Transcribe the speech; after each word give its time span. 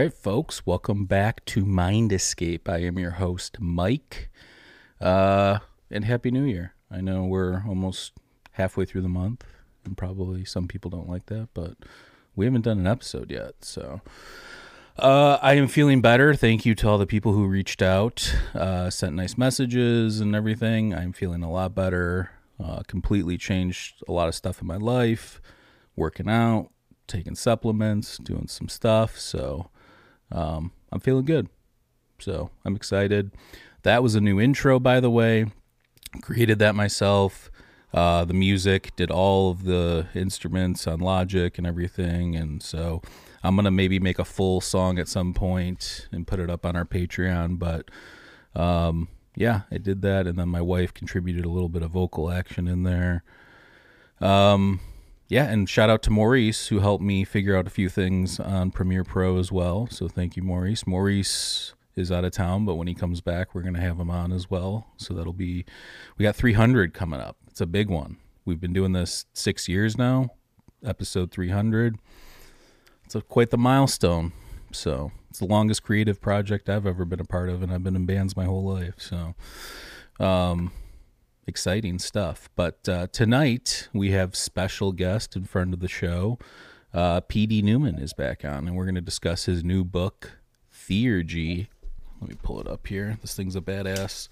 right, 0.00 0.14
folks, 0.14 0.64
welcome 0.64 1.04
back 1.04 1.44
to 1.44 1.62
Mind 1.62 2.10
Escape. 2.10 2.70
I 2.70 2.78
am 2.78 2.98
your 2.98 3.10
host, 3.10 3.60
Mike. 3.60 4.30
Uh, 4.98 5.58
and 5.90 6.06
Happy 6.06 6.30
New 6.30 6.44
Year. 6.44 6.72
I 6.90 7.02
know 7.02 7.24
we're 7.24 7.62
almost 7.68 8.12
halfway 8.52 8.86
through 8.86 9.02
the 9.02 9.10
month, 9.10 9.44
and 9.84 9.98
probably 9.98 10.46
some 10.46 10.68
people 10.68 10.90
don't 10.90 11.06
like 11.06 11.26
that, 11.26 11.50
but 11.52 11.74
we 12.34 12.46
haven't 12.46 12.62
done 12.62 12.78
an 12.78 12.86
episode 12.86 13.30
yet. 13.30 13.56
So 13.60 14.00
uh, 14.98 15.36
I 15.42 15.52
am 15.54 15.68
feeling 15.68 16.00
better. 16.00 16.34
Thank 16.34 16.64
you 16.64 16.74
to 16.76 16.88
all 16.88 16.96
the 16.96 17.04
people 17.04 17.34
who 17.34 17.46
reached 17.46 17.82
out, 17.82 18.34
uh, 18.54 18.88
sent 18.88 19.16
nice 19.16 19.36
messages 19.36 20.18
and 20.18 20.34
everything. 20.34 20.94
I'm 20.94 21.12
feeling 21.12 21.42
a 21.42 21.52
lot 21.52 21.74
better. 21.74 22.30
Uh, 22.58 22.84
completely 22.86 23.36
changed 23.36 24.02
a 24.08 24.12
lot 24.12 24.28
of 24.28 24.34
stuff 24.34 24.62
in 24.62 24.66
my 24.66 24.78
life, 24.78 25.42
working 25.94 26.30
out, 26.30 26.70
taking 27.06 27.34
supplements, 27.34 28.16
doing 28.16 28.48
some 28.48 28.70
stuff. 28.70 29.18
So 29.18 29.68
um, 30.32 30.72
I'm 30.92 31.00
feeling 31.00 31.24
good. 31.24 31.48
So 32.18 32.50
I'm 32.64 32.76
excited. 32.76 33.30
That 33.82 34.02
was 34.02 34.14
a 34.14 34.20
new 34.20 34.40
intro, 34.40 34.78
by 34.78 35.00
the 35.00 35.10
way. 35.10 35.46
Created 36.22 36.58
that 36.58 36.74
myself. 36.74 37.50
Uh, 37.92 38.24
the 38.24 38.34
music, 38.34 38.94
did 38.94 39.10
all 39.10 39.50
of 39.50 39.64
the 39.64 40.06
instruments 40.14 40.86
on 40.86 41.00
Logic 41.00 41.58
and 41.58 41.66
everything. 41.66 42.36
And 42.36 42.62
so 42.62 43.02
I'm 43.42 43.56
going 43.56 43.64
to 43.64 43.70
maybe 43.70 43.98
make 43.98 44.18
a 44.18 44.24
full 44.24 44.60
song 44.60 44.98
at 44.98 45.08
some 45.08 45.34
point 45.34 46.06
and 46.12 46.26
put 46.26 46.38
it 46.38 46.48
up 46.48 46.64
on 46.64 46.76
our 46.76 46.84
Patreon. 46.84 47.58
But 47.58 47.90
um, 48.54 49.08
yeah, 49.34 49.62
I 49.72 49.78
did 49.78 50.02
that. 50.02 50.26
And 50.26 50.38
then 50.38 50.48
my 50.48 50.60
wife 50.60 50.94
contributed 50.94 51.44
a 51.44 51.48
little 51.48 51.68
bit 51.68 51.82
of 51.82 51.90
vocal 51.90 52.30
action 52.30 52.68
in 52.68 52.84
there. 52.84 53.24
Um, 54.20 54.80
yeah, 55.30 55.44
and 55.44 55.68
shout 55.68 55.88
out 55.88 56.02
to 56.02 56.10
Maurice 56.10 56.66
who 56.66 56.80
helped 56.80 57.04
me 57.04 57.24
figure 57.24 57.56
out 57.56 57.66
a 57.68 57.70
few 57.70 57.88
things 57.88 58.40
on 58.40 58.72
Premiere 58.72 59.04
Pro 59.04 59.38
as 59.38 59.52
well. 59.52 59.86
So 59.88 60.08
thank 60.08 60.36
you, 60.36 60.42
Maurice. 60.42 60.88
Maurice 60.88 61.72
is 61.94 62.10
out 62.10 62.24
of 62.24 62.32
town, 62.32 62.64
but 62.64 62.74
when 62.74 62.88
he 62.88 62.94
comes 62.94 63.20
back, 63.20 63.54
we're 63.54 63.62
gonna 63.62 63.80
have 63.80 64.00
him 64.00 64.10
on 64.10 64.32
as 64.32 64.50
well. 64.50 64.88
So 64.96 65.14
that'll 65.14 65.32
be 65.32 65.64
we 66.18 66.24
got 66.24 66.34
300 66.34 66.92
coming 66.92 67.20
up. 67.20 67.36
It's 67.48 67.60
a 67.60 67.66
big 67.66 67.88
one. 67.88 68.16
We've 68.44 68.60
been 68.60 68.72
doing 68.72 68.92
this 68.92 69.26
six 69.32 69.68
years 69.68 69.96
now. 69.96 70.30
Episode 70.84 71.30
300. 71.30 71.96
It's 73.04 73.14
a, 73.14 73.20
quite 73.20 73.50
the 73.50 73.58
milestone. 73.58 74.32
So 74.72 75.12
it's 75.28 75.38
the 75.38 75.46
longest 75.46 75.84
creative 75.84 76.20
project 76.20 76.68
I've 76.68 76.86
ever 76.86 77.04
been 77.04 77.20
a 77.20 77.24
part 77.24 77.50
of, 77.50 77.62
and 77.62 77.72
I've 77.72 77.84
been 77.84 77.94
in 77.94 78.04
bands 78.04 78.36
my 78.36 78.46
whole 78.46 78.64
life. 78.64 78.94
So, 78.98 79.34
um, 80.18 80.72
exciting 81.50 81.98
stuff. 81.98 82.48
But 82.54 82.88
uh, 82.88 83.08
tonight 83.08 83.88
we 83.92 84.12
have 84.12 84.36
special 84.36 84.92
guest 84.92 85.34
in 85.34 85.44
front 85.44 85.74
of 85.74 85.80
the 85.80 85.88
show. 85.88 86.38
Uh, 86.94 87.20
PD 87.22 87.60
Newman 87.62 87.98
is 87.98 88.12
back 88.12 88.44
on, 88.44 88.68
and 88.68 88.76
we're 88.76 88.84
going 88.84 88.94
to 88.94 89.00
discuss 89.00 89.46
his 89.46 89.64
new 89.64 89.84
book, 89.84 90.38
Theurgy. 90.72 91.66
Let 92.20 92.30
me 92.30 92.36
pull 92.40 92.60
it 92.60 92.68
up 92.68 92.86
here. 92.86 93.18
This 93.20 93.34
thing's 93.34 93.56
a 93.56 93.60
badass 93.60 94.28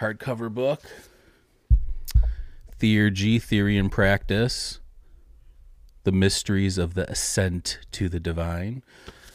hardcover 0.00 0.54
book. 0.54 0.82
Theurgy, 2.78 3.42
Theory 3.42 3.76
and 3.76 3.90
Practice 3.90 4.78
The 6.04 6.12
Mysteries 6.12 6.78
of 6.78 6.94
the 6.94 7.10
Ascent 7.10 7.80
to 7.90 8.08
the 8.08 8.20
Divine. 8.20 8.84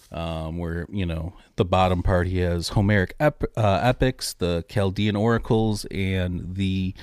Um, 0.09 0.57
where, 0.57 0.87
you 0.89 1.05
know, 1.05 1.33
the 1.57 1.65
bottom 1.65 2.01
part 2.01 2.27
he 2.27 2.37
has 2.39 2.69
Homeric 2.69 3.15
ep- 3.19 3.43
uh, 3.57 3.79
epics, 3.83 4.33
the 4.33 4.63
Chaldean 4.69 5.15
oracles, 5.15 5.85
and 5.85 6.55
the 6.55 6.93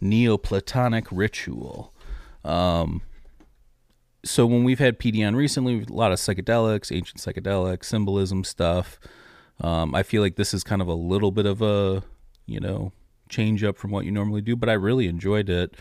Neoplatonic 0.00 1.06
ritual. 1.10 1.92
Um, 2.44 3.02
so 4.24 4.46
when 4.46 4.64
we've 4.64 4.78
had 4.78 4.98
PD 4.98 5.26
on 5.26 5.34
recently, 5.34 5.84
a 5.88 5.92
lot 5.92 6.12
of 6.12 6.18
psychedelics, 6.18 6.94
ancient 6.94 7.20
psychedelic 7.20 7.84
symbolism 7.84 8.44
stuff. 8.44 9.00
Um, 9.60 9.94
I 9.94 10.02
feel 10.02 10.22
like 10.22 10.36
this 10.36 10.54
is 10.54 10.62
kind 10.62 10.80
of 10.82 10.88
a 10.88 10.94
little 10.94 11.30
bit 11.30 11.46
of 11.46 11.62
a, 11.62 12.02
you 12.46 12.60
know, 12.60 12.92
change 13.28 13.64
up 13.64 13.76
from 13.76 13.90
what 13.90 14.04
you 14.04 14.12
normally 14.12 14.40
do, 14.40 14.54
but 14.54 14.68
I 14.68 14.74
really 14.74 15.08
enjoyed 15.08 15.48
it. 15.48 15.76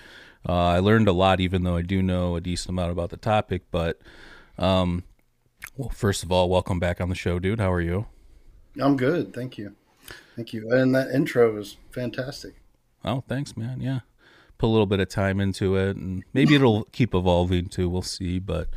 Uh, 0.48 0.54
I 0.54 0.80
learned 0.80 1.08
a 1.08 1.14
lot, 1.14 1.40
even 1.40 1.64
though 1.64 1.76
I 1.76 1.82
do 1.82 2.02
know 2.02 2.36
a 2.36 2.42
decent 2.42 2.70
amount 2.70 2.92
about 2.92 3.10
the 3.10 3.18
topic. 3.18 3.64
But, 3.72 4.02
um, 4.58 5.04
well, 5.76 5.90
first 5.90 6.24
of 6.24 6.32
all, 6.32 6.50
welcome 6.50 6.80
back 6.80 7.00
on 7.00 7.10
the 7.10 7.16
show, 7.16 7.38
dude. 7.38 7.60
How 7.60 7.72
are 7.72 7.82
you? 7.82 8.08
I'm 8.80 8.98
good, 8.98 9.34
thank 9.34 9.58
you, 9.58 9.76
thank 10.36 10.54
you. 10.54 10.72
And 10.72 10.94
that 10.96 11.12
intro 11.12 11.54
was 11.54 11.78
fantastic. 11.92 12.56
Oh, 13.04 13.24
thanks, 13.28 13.58
man. 13.58 13.82
Yeah, 13.82 14.02
put 14.58 14.68
a 14.68 14.70
little 14.70 14.86
bit 14.86 15.00
of 15.00 15.10
time 15.10 15.40
into 15.40 15.76
it, 15.76 15.98
and 15.98 16.24
maybe 16.34 16.56
it'll 16.56 16.84
keep 16.92 17.14
evolving 17.14 17.68
too. 17.68 17.90
We'll 17.90 18.02
see. 18.02 18.40
But 18.40 18.70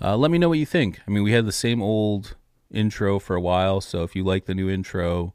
uh, 0.00 0.16
let 0.16 0.30
me 0.30 0.38
know 0.38 0.48
what 0.48 0.58
you 0.58 0.66
think. 0.66 1.00
I 1.06 1.10
mean, 1.10 1.22
we 1.22 1.32
had 1.32 1.46
the 1.46 1.52
same 1.52 1.82
old 1.82 2.36
intro 2.70 3.18
for 3.18 3.36
a 3.36 3.40
while, 3.40 3.80
so 3.80 4.02
if 4.02 4.16
you 4.16 4.24
like 4.24 4.46
the 4.46 4.54
new 4.54 4.68
intro, 4.70 5.34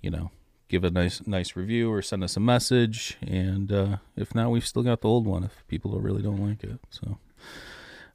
you 0.00 0.10
know, 0.10 0.30
give 0.68 0.84
a 0.84 0.90
nice 0.90 1.26
nice 1.26 1.54
review 1.56 1.92
or 1.92 2.02
send 2.02 2.24
us 2.24 2.36
a 2.36 2.40
message. 2.40 3.16
And 3.20 3.70
uh, 3.70 3.96
if 4.16 4.34
not, 4.34 4.50
we've 4.50 4.66
still 4.66 4.82
got 4.82 5.00
the 5.00 5.08
old 5.08 5.26
one 5.26 5.44
if 5.44 5.66
people 5.68 5.98
really 6.00 6.22
don't 6.22 6.44
like 6.44 6.64
it. 6.64 6.80
So, 6.90 7.18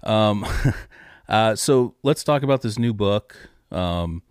um, 0.03 0.45
uh, 1.29 1.55
so 1.55 1.95
let's 2.03 2.23
talk 2.23 2.43
about 2.43 2.61
this 2.61 2.77
new 2.77 2.93
book. 2.93 3.35
Um, 3.71 4.23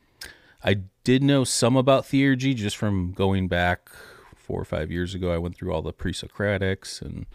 I 0.63 0.83
did 1.05 1.23
know 1.23 1.45
some 1.45 1.77
about 1.77 2.05
theurgy 2.05 2.55
just 2.55 2.77
from 2.77 3.13
going 3.13 3.49
back 3.49 3.91
four 4.37 4.61
or 4.61 4.65
five 4.65 4.91
years 4.91 5.15
ago. 5.15 5.33
I 5.33 5.39
went 5.39 5.57
through 5.57 5.73
all 5.73 5.83
the 5.83 5.93
pre-Socratics 5.93 7.01
and 7.01 7.27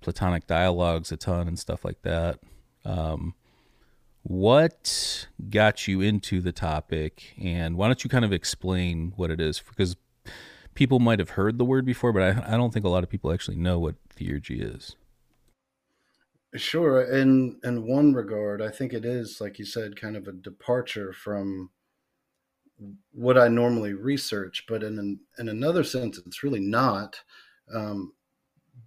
Platonic 0.00 0.46
dialogues 0.46 1.12
a 1.12 1.16
ton 1.16 1.46
and 1.46 1.58
stuff 1.58 1.84
like 1.84 2.02
that. 2.02 2.40
Um, 2.84 3.34
what 4.24 5.28
got 5.50 5.86
you 5.86 6.00
into 6.00 6.40
the 6.40 6.52
topic, 6.52 7.34
and 7.40 7.76
why 7.76 7.86
don't 7.88 8.04
you 8.04 8.10
kind 8.10 8.24
of 8.24 8.32
explain 8.32 9.12
what 9.16 9.30
it 9.30 9.40
is? 9.40 9.60
Because 9.60 9.96
people 10.74 10.98
might 10.98 11.18
have 11.18 11.30
heard 11.30 11.58
the 11.58 11.64
word 11.64 11.84
before, 11.84 12.12
but 12.12 12.22
I, 12.22 12.54
I 12.54 12.56
don't 12.56 12.72
think 12.72 12.84
a 12.84 12.88
lot 12.88 13.04
of 13.04 13.10
people 13.10 13.32
actually 13.32 13.56
know 13.56 13.78
what 13.78 13.96
theurgy 14.16 14.60
is. 14.60 14.96
Sure. 16.54 17.02
In 17.02 17.58
in 17.64 17.86
one 17.86 18.12
regard, 18.12 18.60
I 18.60 18.68
think 18.68 18.92
it 18.92 19.04
is, 19.04 19.40
like 19.40 19.58
you 19.58 19.64
said, 19.64 19.96
kind 19.96 20.16
of 20.16 20.28
a 20.28 20.32
departure 20.32 21.12
from 21.12 21.70
what 23.12 23.38
I 23.38 23.48
normally 23.48 23.94
research, 23.94 24.64
but 24.68 24.82
in 24.82 24.98
an, 24.98 25.20
in 25.38 25.48
another 25.48 25.84
sense, 25.84 26.18
it's 26.18 26.42
really 26.42 26.60
not, 26.60 27.20
um, 27.74 28.12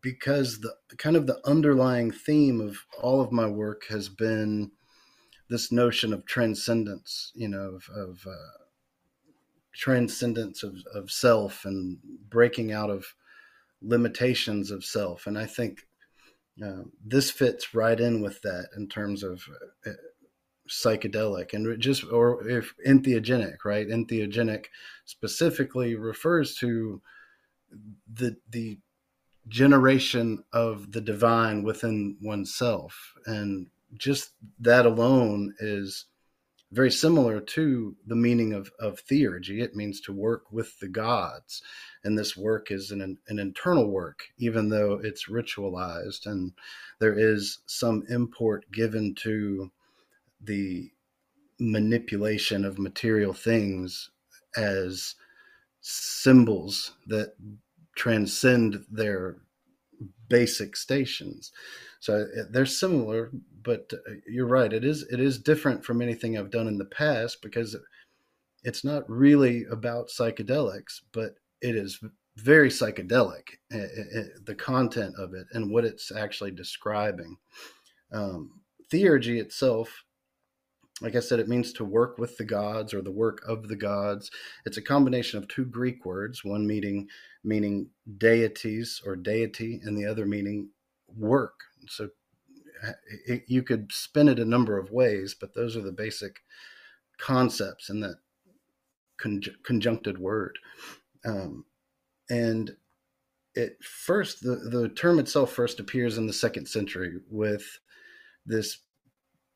because 0.02 0.60
the 0.60 0.74
kind 0.98 1.16
of 1.16 1.28
the 1.28 1.40
underlying 1.46 2.12
theme 2.12 2.62
of 2.62 2.78
all 3.02 3.22
of 3.22 3.32
my 3.32 3.48
work 3.48 3.86
has 3.90 4.10
been 4.10 4.72
this 5.50 5.72
notion 5.72 6.14
of 6.14 6.26
transcendence, 6.26 7.32
you 7.36 7.48
know, 7.48 7.76
of, 7.76 7.90
of 7.96 8.28
uh, 8.28 8.64
transcendence 9.74 10.64
of, 10.64 10.76
of 10.94 11.12
self 11.12 11.66
and 11.66 11.98
breaking 12.30 12.72
out 12.72 12.90
of 12.90 13.06
limitations 13.82 14.72
of 14.72 14.84
self, 14.84 15.28
and 15.28 15.38
I 15.38 15.46
think 15.46 15.86
uh, 16.64 16.84
this 17.06 17.30
fits 17.32 17.74
right 17.76 18.00
in 18.00 18.22
with 18.22 18.42
that 18.42 18.70
in 18.78 18.88
terms 18.88 19.24
of 19.24 19.44
uh, 19.86 19.92
psychedelic 20.70 21.54
and 21.54 21.80
just 21.80 22.04
or 22.12 22.48
if 22.48 22.74
entheogenic 22.88 23.58
right? 23.64 23.88
Entheogenic 23.88 24.66
specifically 25.06 25.96
refers 25.96 26.56
to 26.56 27.02
the 28.12 28.36
the 28.50 28.80
generation 29.48 30.44
of 30.54 30.92
the 30.92 31.02
divine 31.02 31.64
within 31.64 32.18
oneself. 32.22 33.14
And 33.26 33.68
just 33.94 34.32
that 34.60 34.86
alone 34.86 35.54
is 35.60 36.06
very 36.72 36.92
similar 36.92 37.40
to 37.40 37.96
the 38.08 38.16
meaning 38.16 38.54
of, 38.54 38.72
of 38.80 39.00
theurgy. 39.06 39.62
It 39.62 39.76
means 39.76 40.02
to 40.02 40.14
work 40.14 40.52
with 40.52 40.78
the 40.80 40.88
gods. 40.88 41.62
And 42.04 42.18
this 42.18 42.36
work 42.36 42.72
is 42.72 42.92
an, 42.92 43.18
an 43.28 43.40
internal 43.40 43.90
work 43.90 44.24
even 44.38 44.70
though 44.70 45.00
it's 45.02 45.30
ritualized. 45.30 46.26
And 46.26 46.54
there 47.00 47.18
is 47.18 47.60
some 47.68 48.04
import 48.10 48.66
given 48.72 49.14
to 49.20 49.72
the 50.46 50.90
manipulation 51.60 52.66
of 52.66 52.80
material 52.80 53.34
things 53.34 54.10
as 54.58 55.16
symbols 55.82 56.94
that 57.08 57.34
transcend 57.96 58.84
their 58.92 59.38
basic 60.28 60.76
stations. 60.76 61.52
So 62.00 62.26
uh, 62.38 62.44
they're 62.52 62.66
similar, 62.66 63.32
but 63.64 63.92
uh, 63.94 64.14
you're 64.28 64.48
right. 64.48 64.72
It 64.72 64.84
is 64.84 65.04
it 65.04 65.20
is 65.20 65.40
different 65.40 65.84
from 65.84 66.02
anything 66.02 66.38
I've 66.38 66.52
done 66.52 66.68
in 66.68 66.78
the 66.78 66.86
past 66.86 67.42
because 67.42 67.76
it's 68.64 68.84
not 68.84 69.10
really 69.10 69.66
about 69.72 70.10
psychedelics, 70.10 71.02
but 71.14 71.36
it 71.62 71.76
is 71.76 72.00
very 72.38 72.70
psychedelic. 72.70 73.44
the 73.70 74.56
content 74.58 75.16
of 75.18 75.34
it 75.34 75.48
and 75.54 75.72
what 75.72 75.86
it's 75.86 76.12
actually 76.12 76.52
describing. 76.52 77.38
Um, 78.12 78.62
theurgy 78.92 79.40
itself 79.40 80.05
like 81.02 81.16
I 81.16 81.20
said, 81.20 81.40
it 81.40 81.50
means 81.50 81.74
to 81.74 81.86
work 81.86 82.18
with 82.18 82.38
the 82.38 82.46
gods 82.46 82.94
or 82.94 83.02
the 83.02 83.12
work 83.12 83.42
of 83.48 83.68
the 83.68 83.76
gods. 83.76 84.32
It's 84.66 84.78
a 84.78 84.82
combination 84.82 85.38
of 85.38 85.48
two 85.48 85.66
Greek 85.66 86.06
words, 86.06 86.44
one 86.44 86.66
meaning 86.66 87.10
meaning 87.44 87.90
deities 88.18 89.02
or 89.06 89.16
deity, 89.16 89.82
and 89.84 89.98
the 89.98 90.06
other 90.06 90.26
meaning 90.26 90.70
work. 91.16 91.60
So 91.88 92.10
it, 93.28 93.44
you 93.48 93.62
could 93.64 93.92
spin 93.92 94.30
it 94.30 94.40
a 94.40 94.46
number 94.46 94.78
of 94.78 94.92
ways, 94.92 95.36
but 95.40 95.54
those 95.54 95.76
are 95.76 95.82
the 95.82 95.92
basic 95.92 96.40
concepts 97.18 97.90
in 97.90 98.00
that 98.02 98.18
conj- 99.22 99.64
conjuncted 99.64 100.18
word. 100.18 100.58
Um, 101.26 101.66
and 102.30 102.76
it 103.54 103.84
first, 103.84 104.42
the, 104.42 104.56
the 104.56 104.90
term 104.90 105.20
itself 105.20 105.52
first 105.52 105.80
appears 105.80 106.18
in 106.18 106.28
the 106.28 106.34
second 106.34 106.68
century 106.68 107.20
with 107.30 107.80
this 108.46 108.80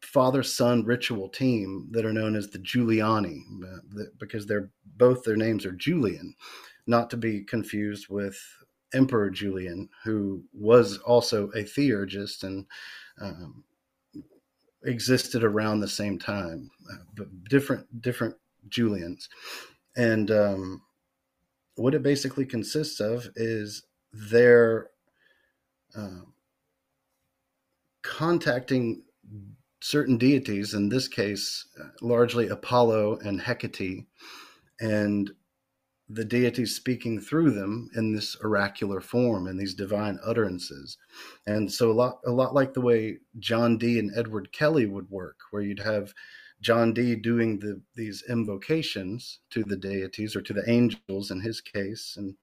father 0.01 0.43
son 0.43 0.83
ritual 0.83 1.29
team 1.29 1.87
that 1.91 2.05
are 2.05 2.13
known 2.13 2.35
as 2.35 2.49
the 2.49 2.59
Julianoi 2.59 3.41
uh, 3.63 4.03
because 4.17 4.45
they're 4.45 4.69
both 4.97 5.23
their 5.23 5.35
names 5.37 5.65
are 5.65 5.71
Julian, 5.71 6.35
not 6.87 7.09
to 7.09 7.17
be 7.17 7.43
confused 7.43 8.07
with 8.09 8.37
Emperor 8.93 9.29
Julian, 9.29 9.89
who 10.03 10.43
was 10.53 10.97
also 10.99 11.49
a 11.49 11.63
theurgist 11.63 12.43
and 12.43 12.65
um, 13.21 13.63
existed 14.83 15.43
around 15.43 15.79
the 15.79 15.87
same 15.87 16.17
time, 16.17 16.69
uh, 16.91 17.03
but 17.15 17.27
different 17.45 18.01
different 18.01 18.35
Julians, 18.69 19.29
and 19.95 20.31
um, 20.31 20.81
what 21.75 21.93
it 21.93 22.03
basically 22.03 22.45
consists 22.45 22.99
of 22.99 23.29
is 23.35 23.83
their 24.11 24.89
uh, 25.95 26.21
contacting 28.01 29.03
certain 29.81 30.17
deities, 30.17 30.73
in 30.73 30.89
this 30.89 31.07
case, 31.07 31.67
uh, 31.79 31.87
largely 32.01 32.47
Apollo 32.47 33.19
and 33.19 33.41
Hecate, 33.41 34.05
and 34.79 35.31
the 36.09 36.25
deities 36.25 36.75
speaking 36.75 37.19
through 37.19 37.51
them 37.51 37.89
in 37.95 38.13
this 38.13 38.35
oracular 38.43 38.99
form 38.99 39.45
and 39.47 39.59
these 39.59 39.75
divine 39.75 40.19
utterances. 40.25 40.97
And 41.45 41.71
so 41.71 41.91
a 41.91 41.93
lot 41.93 42.19
a 42.25 42.31
lot 42.31 42.55
like 42.55 42.73
the 42.73 42.81
way 42.81 43.19
John 43.37 43.77
Dee 43.77 43.99
and 43.99 44.11
Edward 44.15 44.51
Kelly 44.51 44.87
would 44.87 45.09
work, 45.09 45.37
where 45.51 45.61
you'd 45.61 45.79
have 45.79 46.13
John 46.61 46.93
Dee 46.93 47.15
doing 47.15 47.59
the 47.59 47.81
these 47.95 48.23
invocations 48.27 49.39
to 49.51 49.63
the 49.63 49.77
deities 49.77 50.35
or 50.35 50.41
to 50.41 50.53
the 50.53 50.67
angels 50.69 51.31
in 51.31 51.41
his 51.41 51.61
case, 51.61 52.15
and 52.17 52.35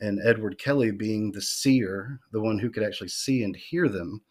and 0.00 0.18
Edward 0.24 0.58
Kelly 0.58 0.90
being 0.90 1.30
the 1.30 1.42
seer, 1.42 2.18
the 2.32 2.40
one 2.40 2.58
who 2.58 2.70
could 2.70 2.82
actually 2.82 3.08
see 3.08 3.44
and 3.44 3.54
hear 3.54 3.88
them 3.88 4.22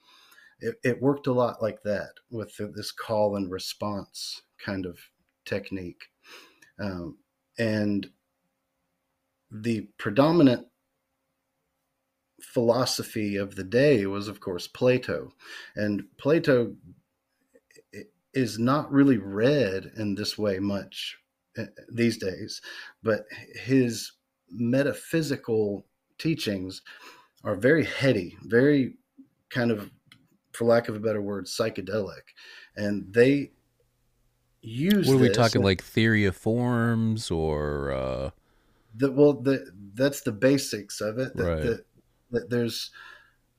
it, 0.61 0.75
it 0.83 1.01
worked 1.01 1.27
a 1.27 1.33
lot 1.33 1.61
like 1.61 1.81
that 1.83 2.11
with 2.29 2.55
this 2.75 2.91
call 2.91 3.35
and 3.35 3.51
response 3.51 4.43
kind 4.63 4.85
of 4.85 4.97
technique. 5.45 6.03
Um, 6.79 7.17
and 7.57 8.09
the 9.51 9.89
predominant 9.97 10.67
philosophy 12.41 13.35
of 13.35 13.55
the 13.55 13.63
day 13.63 14.05
was, 14.05 14.27
of 14.27 14.39
course, 14.39 14.67
Plato. 14.67 15.33
And 15.75 16.03
Plato 16.17 16.75
is 18.33 18.57
not 18.57 18.91
really 18.91 19.17
read 19.17 19.91
in 19.97 20.15
this 20.15 20.37
way 20.37 20.59
much 20.59 21.17
uh, 21.57 21.65
these 21.91 22.17
days, 22.17 22.61
but 23.03 23.25
his 23.53 24.13
metaphysical 24.49 25.85
teachings 26.17 26.81
are 27.43 27.55
very 27.55 27.83
heady, 27.83 28.37
very 28.43 28.95
kind 29.49 29.71
of 29.71 29.91
for 30.53 30.65
lack 30.65 30.89
of 30.89 30.95
a 30.95 30.99
better 30.99 31.21
word, 31.21 31.45
psychedelic, 31.45 32.33
and 32.75 33.13
they 33.13 33.51
use. 34.61 35.07
What 35.07 35.15
are 35.15 35.19
we 35.19 35.29
talking? 35.29 35.61
like 35.61 35.83
theory 35.83 36.25
of 36.25 36.35
forms, 36.35 37.31
or 37.31 37.91
uh... 37.91 38.29
the 38.95 39.11
well, 39.11 39.33
the 39.33 39.71
that's 39.93 40.21
the 40.21 40.31
basics 40.31 41.01
of 41.01 41.17
it. 41.19 41.35
That, 41.35 41.43
right. 41.43 41.61
that, 41.63 41.85
that 42.31 42.49
there's 42.49 42.91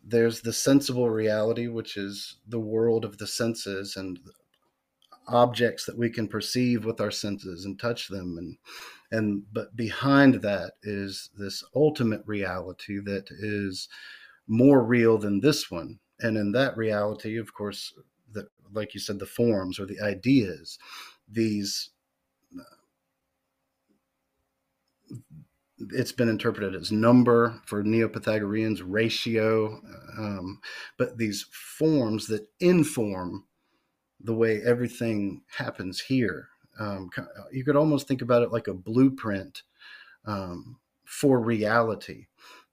there's 0.05 0.41
the 0.41 0.53
sensible 0.53 1.11
reality, 1.11 1.69
which 1.69 1.97
is 1.97 2.37
the 2.49 2.61
world 2.61 3.05
of 3.05 3.19
the 3.19 3.27
senses 3.27 3.97
and 3.97 4.19
objects 5.29 5.87
that 5.87 5.97
we 5.97 6.11
can 6.11 6.29
perceive 6.29 6.85
with 6.85 7.01
our 7.01 7.11
senses 7.11 7.65
and 7.65 7.79
touch 7.79 8.09
them 8.09 8.37
and 8.39 8.57
and 9.13 9.43
but 9.53 9.77
behind 9.77 10.35
that 10.43 10.73
is 10.83 11.31
this 11.39 11.63
ultimate 11.77 12.23
reality 12.27 12.99
that 12.99 13.27
is 13.31 13.89
more 14.49 14.83
real 14.83 15.19
than 15.19 15.41
this 15.41 15.71
one 15.71 15.99
and 16.23 16.37
in 16.37 16.53
that 16.53 16.77
reality 16.77 17.37
of 17.37 17.53
course 17.53 17.95
the, 18.33 18.47
like 18.73 18.95
you 18.95 19.01
said 19.01 19.19
the 19.19 19.27
forms 19.27 19.79
or 19.79 19.87
the 19.87 20.01
ideas 20.01 20.79
these 21.29 21.91
uh, 22.59 22.77
it's 25.91 26.13
been 26.13 26.29
interpreted 26.29 26.75
as 26.75 26.93
number 26.93 27.61
for 27.67 27.83
neo-pythagoreans 27.83 28.83
ratio 28.83 29.81
um, 30.19 30.61
but 30.97 31.19
these 31.19 31.47
forms 31.51 32.27
that 32.27 32.47
inform 32.61 33.45
the 34.21 34.35
way 34.35 34.61
everything 34.65 35.43
happens 35.49 36.01
here 36.01 36.49
um, 36.79 37.11
you 37.51 37.65
could 37.65 37.77
almost 37.77 38.09
think 38.09 38.23
about 38.23 38.43
it 38.43 38.53
like 38.53 38.69
a 38.69 38.75
blueprint 38.75 39.63
um, 40.25 40.79
for 41.05 41.41
reality 41.41 42.27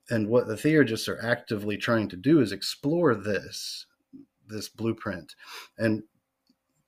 and 0.09 0.27
what 0.27 0.47
the 0.47 0.57
theurgists 0.57 1.07
are 1.07 1.21
actively 1.21 1.77
trying 1.77 2.07
to 2.09 2.17
do 2.17 2.41
is 2.41 2.51
explore 2.51 3.15
this 3.15 3.85
this 4.47 4.67
blueprint. 4.67 5.35
And 5.77 6.03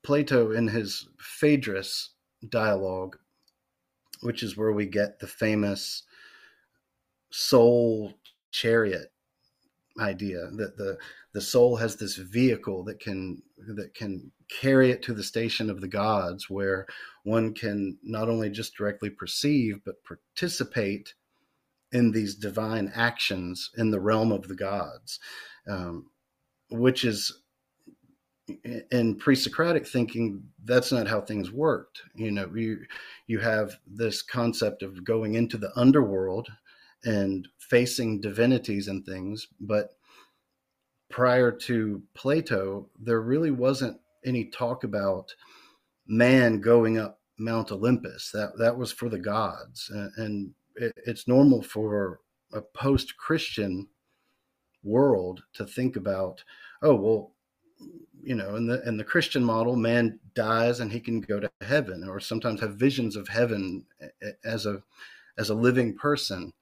plato 0.04 0.52
in 0.52 0.68
his 0.68 1.08
phaedrus 1.20 2.12
dialogue 2.50 3.18
which 4.22 4.44
is 4.44 4.58
where 4.58 4.72
we 4.72 4.86
get 4.86 5.20
the 5.20 5.28
famous 5.28 6.04
soul 7.32 8.14
chariot 8.52 9.12
idea 10.00 10.48
that 10.54 10.78
the 10.78 10.98
the 11.34 11.42
soul 11.42 11.76
has 11.76 11.96
this 11.96 12.16
vehicle 12.16 12.84
that 12.84 13.00
can 13.00 13.42
that 13.76 13.94
can 13.94 14.32
carry 14.50 14.92
it 14.92 15.02
to 15.04 15.14
the 15.14 15.24
station 15.24 15.70
of 15.70 15.82
the 15.82 15.88
gods 15.88 16.50
where 16.50 16.86
one 17.24 17.54
can 17.54 17.98
not 18.04 18.30
only 18.30 18.50
just 18.50 18.76
directly 18.76 19.10
perceive 19.10 19.80
but 19.86 20.04
participate 20.04 21.14
in 21.92 22.12
these 22.12 22.36
divine 22.36 22.92
actions 22.96 23.70
in 23.78 23.92
the 23.92 24.00
realm 24.00 24.32
of 24.32 24.48
the 24.48 24.56
gods, 24.56 25.20
um, 25.68 26.08
which 26.70 27.04
is 27.04 27.42
in 28.92 29.16
pre-Socratic 29.16 29.88
thinking, 29.88 30.44
that's 30.66 30.92
not 30.92 31.08
how 31.08 31.22
things 31.22 31.52
worked. 31.52 32.02
You 32.16 32.32
know, 32.32 32.50
you 32.54 32.80
you 33.28 33.40
have 33.40 33.78
this 33.88 34.22
concept 34.22 34.84
of 34.84 35.04
going 35.04 35.36
into 35.36 35.58
the 35.58 35.72
underworld 35.78 36.48
and 37.04 37.48
facing 37.58 38.22
divinities 38.22 38.88
and 38.88 39.06
things, 39.06 39.48
but 39.60 39.92
prior 41.10 41.52
to 41.52 42.02
Plato, 42.14 42.90
there 43.00 43.22
really 43.22 43.52
wasn't 43.52 44.00
any 44.26 44.46
talk 44.46 44.84
about 44.84 45.34
man 46.08 46.62
going 46.62 46.98
up 46.98 47.20
Mount 47.38 47.72
Olympus. 47.72 48.32
That 48.32 48.58
that 48.58 48.78
was 48.78 48.92
for 48.92 49.10
the 49.10 49.20
gods, 49.20 49.90
and, 49.94 50.12
and 50.18 50.54
it, 50.82 50.94
it's 51.06 51.28
normal 51.28 51.62
for 51.62 52.20
a 52.54 52.62
post 52.62 53.18
Christian 53.18 53.88
world 54.84 55.44
to 55.54 55.66
think 55.66 55.96
about, 55.96 56.44
oh, 56.82 56.96
well, 56.96 57.32
you 58.24 58.36
know, 58.36 58.56
in 58.56 58.68
the 58.68 58.88
in 58.88 58.98
the 58.98 59.04
Christian 59.04 59.44
model, 59.44 59.76
man 59.76 60.20
dies 60.36 60.80
and 60.80 60.92
he 60.92 61.00
can 61.00 61.22
go 61.22 61.40
to 61.40 61.52
heaven, 61.62 62.08
or 62.08 62.20
sometimes 62.20 62.62
have 62.62 62.76
visions 62.76 63.16
of 63.16 63.28
heaven 63.28 63.84
as 64.44 64.66
a 64.66 64.84
as 65.38 65.50
a 65.50 65.56
living 65.56 65.96
person. 65.96 66.54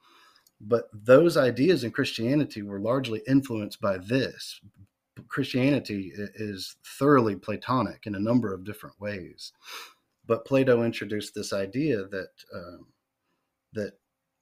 But 0.61 0.89
those 0.93 1.37
ideas 1.37 1.83
in 1.83 1.91
Christianity 1.91 2.61
were 2.61 2.79
largely 2.79 3.21
influenced 3.27 3.81
by 3.81 3.97
this. 3.97 4.59
Christianity 5.27 6.13
is 6.15 6.77
thoroughly 6.97 7.35
Platonic 7.35 8.07
in 8.07 8.15
a 8.15 8.19
number 8.19 8.53
of 8.53 8.63
different 8.63 8.99
ways, 9.01 9.51
but 10.25 10.45
Plato 10.45 10.83
introduced 10.83 11.35
this 11.35 11.51
idea 11.51 12.05
that 12.05 12.29
um, 12.53 12.87
that 13.73 13.93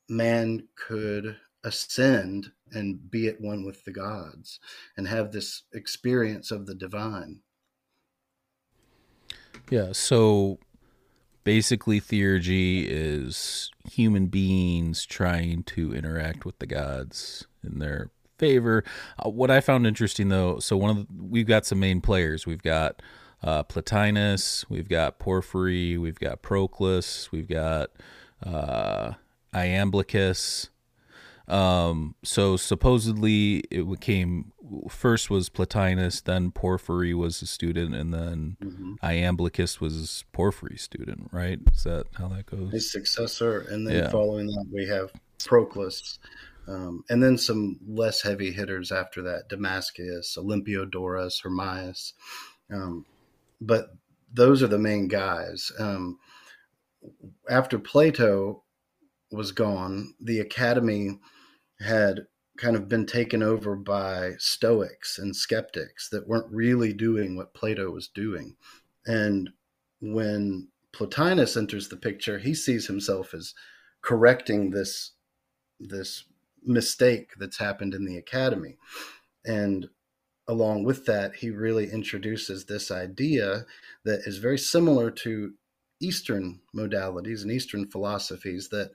man 0.09 0.67
could 0.75 1.37
ascend 1.63 2.51
and 2.71 3.09
be 3.09 3.27
at 3.27 3.41
one 3.41 3.65
with 3.65 3.83
the 3.85 3.91
gods 3.91 4.59
and 4.95 5.07
have 5.07 5.31
this 5.31 5.63
experience 5.73 6.51
of 6.51 6.65
the 6.65 6.75
divine. 6.75 7.39
Yeah, 9.69 9.91
so 9.91 10.59
basically 11.43 11.99
theurgy 11.99 12.85
is 12.87 13.71
human 13.89 14.27
beings 14.27 15.05
trying 15.05 15.63
to 15.63 15.93
interact 15.93 16.45
with 16.45 16.59
the 16.59 16.67
gods 16.67 17.47
in 17.63 17.79
their 17.79 18.11
favor. 18.37 18.83
Uh, 19.23 19.29
what 19.29 19.51
I 19.51 19.61
found 19.61 19.87
interesting 19.87 20.29
though, 20.29 20.59
so 20.59 20.77
one 20.77 20.89
of 20.89 20.97
the, 20.97 21.07
we've 21.21 21.47
got 21.47 21.65
some 21.65 21.79
main 21.79 22.01
players. 22.01 22.45
We've 22.45 22.61
got 22.61 23.01
uh, 23.43 23.63
Plotinus, 23.63 24.65
we've 24.69 24.89
got 24.89 25.19
Porphyry, 25.19 25.97
we've 25.97 26.19
got 26.19 26.41
Proclus, 26.41 27.31
we've 27.31 27.47
got 27.47 27.89
uh, 28.43 29.13
Iamblichus. 29.57 30.69
Um, 31.47 32.15
so 32.23 32.57
supposedly 32.57 33.63
it 33.71 33.85
came 34.01 34.51
first 34.89 35.29
was 35.29 35.49
Plotinus, 35.49 36.21
then 36.21 36.51
Porphyry 36.51 37.13
was 37.13 37.41
a 37.41 37.45
student, 37.45 37.95
and 37.95 38.13
then 38.13 38.57
mm-hmm. 38.61 38.93
Iamblichus 39.01 39.79
was 39.79 40.25
Porphyry's 40.33 40.81
student. 40.81 41.29
Right? 41.31 41.59
Is 41.73 41.83
that 41.83 42.07
how 42.15 42.27
that 42.29 42.47
goes? 42.47 42.73
His 42.73 42.91
successor, 42.91 43.61
and 43.69 43.87
then 43.87 43.95
yeah. 43.95 44.09
following 44.09 44.47
that 44.47 44.65
we 44.73 44.85
have 44.87 45.11
Proclus, 45.45 46.19
um, 46.67 47.05
and 47.09 47.23
then 47.23 47.37
some 47.37 47.79
less 47.87 48.21
heavy 48.21 48.51
hitters 48.51 48.91
after 48.91 49.21
that: 49.21 49.47
Damascius, 49.49 50.37
Olympiodorus, 50.37 51.41
Hermias. 51.43 52.13
Um, 52.73 53.05
but 53.61 53.95
those 54.33 54.61
are 54.61 54.67
the 54.67 54.77
main 54.77 55.07
guys. 55.07 55.71
Um, 55.79 56.19
after 57.49 57.79
Plato 57.79 58.63
was 59.31 59.51
gone, 59.51 60.13
the 60.19 60.39
academy 60.39 61.19
had 61.79 62.27
kind 62.57 62.75
of 62.75 62.89
been 62.89 63.05
taken 63.05 63.43
over 63.43 63.75
by 63.75 64.31
Stoics 64.39 65.19
and 65.19 65.35
skeptics 65.35 66.09
that 66.09 66.27
weren't 66.27 66.51
really 66.51 66.91
doing 66.91 67.35
what 67.35 67.53
Plato 67.53 67.91
was 67.91 68.07
doing. 68.07 68.55
And 69.05 69.51
when 70.01 70.69
Plotinus 70.91 71.55
enters 71.55 71.89
the 71.89 71.97
picture, 71.97 72.39
he 72.39 72.53
sees 72.53 72.87
himself 72.87 73.33
as 73.33 73.53
correcting 74.01 74.71
this 74.71 75.11
this 75.79 76.23
mistake 76.63 77.33
that's 77.37 77.59
happened 77.59 77.93
in 77.93 78.05
the 78.05 78.17
academy. 78.17 78.77
And 79.45 79.89
along 80.47 80.85
with 80.85 81.05
that, 81.05 81.35
he 81.35 81.51
really 81.51 81.91
introduces 81.91 82.65
this 82.65 82.89
idea 82.89 83.65
that 84.05 84.21
is 84.25 84.37
very 84.37 84.57
similar 84.57 85.11
to 85.11 85.53
Eastern 85.99 86.59
modalities 86.75 87.41
and 87.41 87.51
Eastern 87.51 87.87
philosophies 87.87 88.69
that 88.69 88.91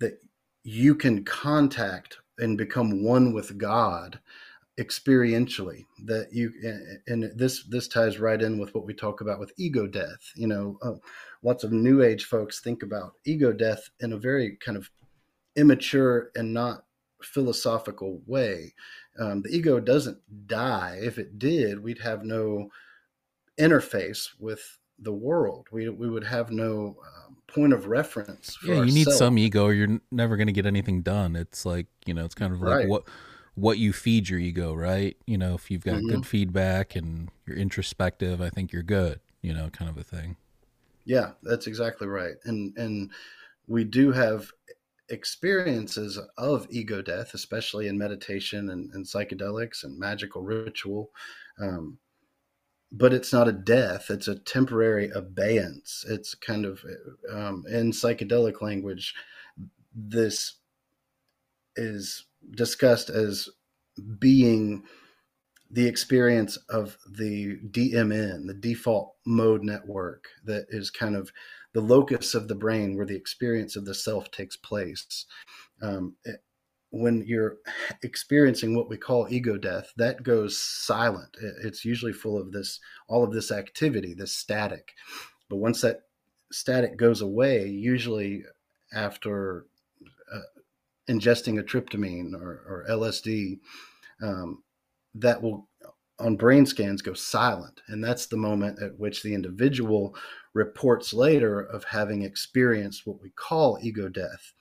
that 0.00 0.18
you 0.62 0.94
can 0.94 1.24
contact 1.24 2.18
and 2.38 2.58
become 2.58 3.04
one 3.04 3.32
with 3.32 3.58
God 3.58 4.18
experientially 4.80 5.84
that 6.04 6.26
you 6.32 6.52
and 7.06 7.30
this 7.36 7.64
this 7.64 7.86
ties 7.86 8.18
right 8.18 8.42
in 8.42 8.58
with 8.58 8.74
what 8.74 8.84
we 8.84 8.92
talk 8.92 9.20
about 9.20 9.38
with 9.38 9.52
ego 9.56 9.86
death 9.86 10.32
you 10.34 10.48
know 10.48 10.76
uh, 10.82 10.94
lots 11.44 11.62
of 11.62 11.70
new 11.70 12.02
age 12.02 12.24
folks 12.24 12.58
think 12.58 12.82
about 12.82 13.12
ego 13.24 13.52
death 13.52 13.88
in 14.00 14.12
a 14.12 14.18
very 14.18 14.56
kind 14.56 14.76
of 14.76 14.90
immature 15.56 16.30
and 16.34 16.52
not 16.52 16.84
philosophical 17.22 18.20
way. 18.26 18.74
Um, 19.18 19.42
the 19.42 19.50
ego 19.50 19.80
doesn't 19.80 20.18
die. 20.46 20.98
If 21.00 21.18
it 21.18 21.38
did 21.38 21.82
we'd 21.82 22.00
have 22.00 22.24
no 22.24 22.68
interface 23.58 24.28
with 24.38 24.78
the 24.98 25.12
world 25.12 25.66
we, 25.72 25.88
we 25.88 26.08
would 26.08 26.24
have 26.24 26.50
no 26.50 26.96
um, 27.26 27.36
point 27.46 27.72
of 27.72 27.86
reference. 27.86 28.58
yeah, 28.62 28.74
you 28.74 28.80
ourselves. 28.80 28.94
need 28.94 29.08
some 29.08 29.38
ego, 29.38 29.64
or 29.66 29.72
you're 29.72 30.00
never 30.10 30.36
going 30.36 30.46
to 30.46 30.52
get 30.52 30.66
anything 30.66 31.02
done. 31.02 31.36
It's 31.36 31.64
like 31.64 31.86
you 32.06 32.14
know, 32.14 32.24
it's 32.24 32.34
kind 32.34 32.52
of 32.52 32.60
like 32.60 32.76
right. 32.76 32.88
what 32.88 33.04
what 33.54 33.78
you 33.78 33.92
feed 33.92 34.28
your 34.28 34.40
ego, 34.40 34.74
right? 34.74 35.16
You 35.26 35.38
know, 35.38 35.54
if 35.54 35.70
you've 35.70 35.84
got 35.84 35.96
mm-hmm. 35.96 36.08
good 36.08 36.26
feedback 36.26 36.96
and 36.96 37.30
you're 37.46 37.56
introspective, 37.56 38.40
I 38.40 38.50
think 38.50 38.72
you're 38.72 38.82
good. 38.82 39.20
You 39.42 39.54
know, 39.54 39.68
kind 39.70 39.90
of 39.90 39.96
a 39.98 40.04
thing. 40.04 40.36
Yeah, 41.04 41.32
that's 41.42 41.66
exactly 41.66 42.06
right. 42.06 42.34
And 42.44 42.76
and 42.76 43.10
we 43.66 43.84
do 43.84 44.12
have 44.12 44.50
experiences 45.10 46.18
of 46.38 46.66
ego 46.70 47.02
death, 47.02 47.34
especially 47.34 47.88
in 47.88 47.98
meditation 47.98 48.70
and, 48.70 48.90
and 48.94 49.04
psychedelics 49.04 49.84
and 49.84 49.98
magical 49.98 50.42
ritual. 50.42 51.10
Um, 51.60 51.98
but 52.92 53.12
it's 53.12 53.32
not 53.32 53.48
a 53.48 53.52
death 53.52 54.10
it's 54.10 54.28
a 54.28 54.38
temporary 54.38 55.10
abeyance 55.14 56.04
it's 56.08 56.34
kind 56.34 56.64
of 56.64 56.80
um, 57.32 57.64
in 57.68 57.90
psychedelic 57.90 58.60
language 58.62 59.14
this 59.94 60.56
is 61.76 62.26
discussed 62.52 63.10
as 63.10 63.48
being 64.18 64.84
the 65.70 65.86
experience 65.88 66.56
of 66.68 66.96
the 67.10 67.58
DMN, 67.70 68.46
the 68.46 68.54
default 68.54 69.14
mode 69.26 69.64
network, 69.64 70.28
that 70.44 70.66
is 70.68 70.90
kind 70.90 71.16
of 71.16 71.32
the 71.72 71.80
locus 71.80 72.34
of 72.34 72.46
the 72.46 72.54
brain 72.54 72.96
where 72.96 73.06
the 73.06 73.16
experience 73.16 73.74
of 73.74 73.84
the 73.84 73.94
self 73.94 74.30
takes 74.30 74.56
place. 74.56 75.26
Um, 75.82 76.14
when 76.94 77.24
you're 77.26 77.56
experiencing 78.02 78.76
what 78.76 78.88
we 78.88 78.96
call 78.96 79.26
ego 79.28 79.56
death, 79.56 79.92
that 79.96 80.22
goes 80.22 80.58
silent. 80.58 81.36
It's 81.62 81.84
usually 81.84 82.12
full 82.12 82.40
of 82.40 82.52
this, 82.52 82.80
all 83.08 83.24
of 83.24 83.32
this 83.32 83.50
activity, 83.50 84.14
this 84.14 84.32
static. 84.32 84.92
But 85.48 85.56
once 85.56 85.80
that 85.80 86.02
static 86.52 86.96
goes 86.96 87.20
away, 87.20 87.66
usually 87.66 88.44
after 88.92 89.66
uh, 90.32 90.38
ingesting 91.10 91.58
a 91.58 91.62
tryptamine 91.64 92.32
or, 92.34 92.62
or 92.66 92.86
LSD, 92.88 93.58
um, 94.22 94.62
that 95.16 95.42
will 95.42 95.68
on 96.20 96.36
brain 96.36 96.64
scans 96.64 97.02
go 97.02 97.12
silent. 97.12 97.80
And 97.88 98.02
that's 98.02 98.26
the 98.26 98.36
moment 98.36 98.80
at 98.80 98.96
which 98.98 99.22
the 99.22 99.34
individual 99.34 100.14
reports 100.52 101.12
later 101.12 101.60
of 101.60 101.82
having 101.84 102.22
experienced 102.22 103.04
what 103.04 103.20
we 103.20 103.30
call 103.30 103.78
ego 103.82 104.08
death. 104.08 104.52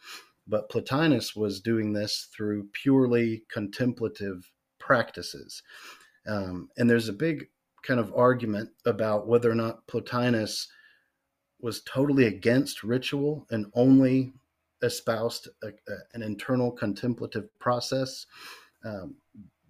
But 0.48 0.70
Plotinus 0.70 1.36
was 1.36 1.62
doing 1.62 1.94
this 1.94 2.28
through 2.36 2.70
purely 2.74 3.44
contemplative 3.52 4.52
practices. 4.80 5.64
Um, 6.28 6.70
and 6.78 6.90
there's 6.90 7.10
a 7.10 7.14
big 7.14 7.48
kind 7.84 8.00
of 8.00 8.14
argument 8.16 8.70
about 8.86 9.28
whether 9.28 9.50
or 9.50 9.56
not 9.56 9.86
Plotinus 9.88 10.68
was 11.62 11.82
totally 11.84 12.26
against 12.26 12.84
ritual 12.84 13.48
and 13.52 13.68
only 13.74 14.34
espoused 14.82 15.48
a, 15.64 15.68
a, 15.68 15.96
an 16.14 16.22
internal 16.22 16.72
contemplative 16.72 17.48
process. 17.60 18.26
Um, 18.84 19.16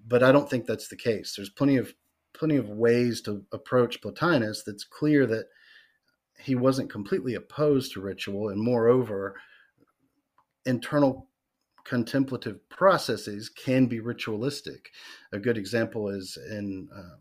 but 0.07 0.23
I 0.23 0.31
don't 0.31 0.49
think 0.49 0.65
that's 0.65 0.87
the 0.87 0.95
case. 0.95 1.35
There's 1.35 1.49
plenty 1.49 1.77
of 1.77 1.93
plenty 2.33 2.55
of 2.55 2.69
ways 2.69 3.21
to 3.21 3.45
approach 3.51 4.01
Plotinus 4.01 4.63
that's 4.65 4.83
clear 4.83 5.27
that 5.27 5.45
he 6.39 6.55
wasn't 6.55 6.89
completely 6.91 7.35
opposed 7.35 7.93
to 7.93 8.01
ritual, 8.01 8.49
and 8.49 8.59
moreover, 8.59 9.35
internal 10.65 11.29
contemplative 11.83 12.57
processes 12.69 13.49
can 13.49 13.87
be 13.87 13.99
ritualistic. 13.99 14.89
A 15.31 15.39
good 15.39 15.57
example 15.57 16.09
is 16.09 16.37
in 16.49 16.87
um, 16.95 17.19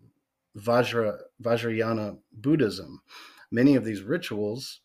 Vajra, 0.56 1.18
Vajrayana 1.42 2.18
Buddhism. 2.32 3.02
Many 3.50 3.74
of 3.74 3.84
these 3.84 4.02
rituals 4.02 4.80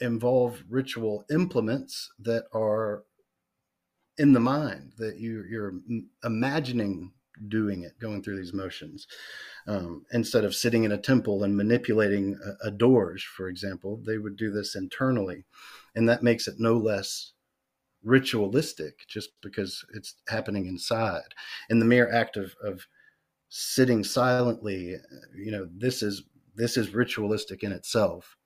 involve 0.00 0.62
ritual 0.68 1.24
implements 1.30 2.10
that 2.20 2.44
are 2.52 3.04
in 4.18 4.32
the 4.32 4.40
mind, 4.40 4.92
that 4.98 5.18
you, 5.18 5.44
you're 5.48 5.74
imagining 6.24 7.12
doing 7.48 7.82
it, 7.82 7.98
going 7.98 8.22
through 8.22 8.36
these 8.36 8.52
motions. 8.52 9.06
Um, 9.66 10.04
instead 10.12 10.44
of 10.44 10.54
sitting 10.54 10.84
in 10.84 10.92
a 10.92 10.98
temple 10.98 11.44
and 11.44 11.56
manipulating 11.56 12.38
a, 12.62 12.68
a 12.68 12.70
dorje, 12.70 13.22
for 13.22 13.48
example, 13.48 14.00
they 14.04 14.18
would 14.18 14.36
do 14.36 14.50
this 14.50 14.76
internally. 14.76 15.44
And 15.94 16.08
that 16.08 16.22
makes 16.22 16.46
it 16.46 16.56
no 16.58 16.76
less 16.76 17.32
ritualistic 18.04 19.06
just 19.08 19.30
because 19.42 19.84
it's 19.94 20.16
happening 20.28 20.66
inside. 20.66 21.34
And 21.70 21.80
the 21.80 21.86
mere 21.86 22.12
act 22.12 22.36
of, 22.36 22.54
of 22.62 22.86
sitting 23.48 24.02
silently, 24.04 24.96
you 25.34 25.50
know, 25.50 25.68
this 25.76 26.02
is 26.02 26.24
this 26.54 26.76
is 26.76 26.94
ritualistic 26.94 27.62
in 27.62 27.72
itself. 27.72 28.36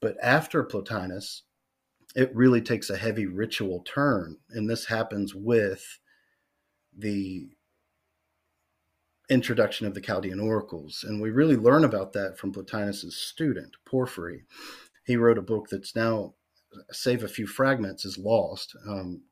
But 0.00 0.16
after 0.22 0.62
Plotinus, 0.62 1.42
it 2.14 2.34
really 2.34 2.60
takes 2.60 2.90
a 2.90 2.96
heavy 2.96 3.26
ritual 3.26 3.82
turn. 3.84 4.36
And 4.50 4.68
this 4.68 4.86
happens 4.86 5.34
with 5.34 5.98
the 6.96 7.48
introduction 9.28 9.86
of 9.86 9.94
the 9.94 10.00
Chaldean 10.00 10.40
oracles. 10.40 11.04
And 11.06 11.20
we 11.20 11.30
really 11.30 11.56
learn 11.56 11.84
about 11.84 12.12
that 12.14 12.38
from 12.38 12.52
Plotinus's 12.52 13.16
student, 13.16 13.76
Porphyry. 13.84 14.44
He 15.04 15.16
wrote 15.16 15.38
a 15.38 15.42
book 15.42 15.68
that's 15.70 15.94
now 15.94 16.34
save 16.90 17.24
a 17.24 17.28
few 17.28 17.46
fragments 17.46 18.04
is 18.04 18.18
lost. 18.18 18.76
Um, 18.86 19.22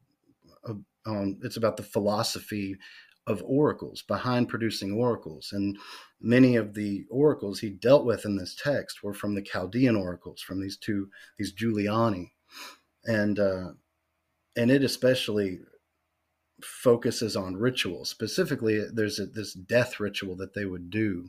um, 1.06 1.38
it's 1.42 1.56
about 1.56 1.76
the 1.76 1.82
philosophy 1.82 2.76
of 3.26 3.42
oracles 3.44 4.02
behind 4.02 4.48
producing 4.48 4.92
oracles 4.92 5.50
and 5.52 5.76
many 6.20 6.54
of 6.56 6.74
the 6.74 7.04
oracles 7.10 7.58
he 7.58 7.70
dealt 7.70 8.04
with 8.04 8.24
in 8.24 8.36
this 8.36 8.54
text 8.54 9.02
were 9.02 9.14
from 9.14 9.34
the 9.34 9.42
chaldean 9.42 9.96
oracles 9.96 10.40
from 10.40 10.60
these 10.60 10.76
two 10.76 11.08
these 11.36 11.52
julianoi 11.52 12.30
and 13.04 13.40
uh, 13.40 13.70
and 14.56 14.70
it 14.70 14.84
especially 14.84 15.58
focuses 16.62 17.36
on 17.36 17.56
ritual 17.56 18.04
specifically 18.04 18.84
there's 18.92 19.18
a, 19.18 19.26
this 19.26 19.54
death 19.54 19.98
ritual 19.98 20.36
that 20.36 20.54
they 20.54 20.64
would 20.64 20.88
do 20.88 21.28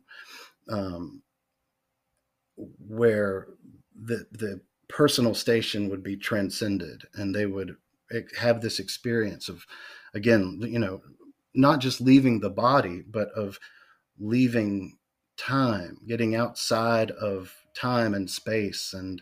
um, 0.69 1.23
where 2.55 3.47
the 3.99 4.27
the 4.31 4.61
personal 4.87 5.33
station 5.33 5.89
would 5.89 6.03
be 6.03 6.15
transcended 6.15 7.03
and 7.15 7.35
they 7.35 7.45
would 7.45 7.75
have 8.37 8.61
this 8.61 8.79
experience 8.79 9.49
of 9.49 9.65
again 10.13 10.59
you 10.61 10.79
know 10.79 11.01
not 11.57 11.79
just 11.79 11.99
leaving 11.99 12.39
the 12.39 12.49
body, 12.49 13.03
but 13.09 13.29
of 13.29 13.59
leaving 14.19 14.97
time, 15.37 15.97
getting 16.07 16.35
outside 16.35 17.11
of 17.11 17.53
time 17.73 18.13
and 18.13 18.29
space, 18.29 18.93
and 18.93 19.21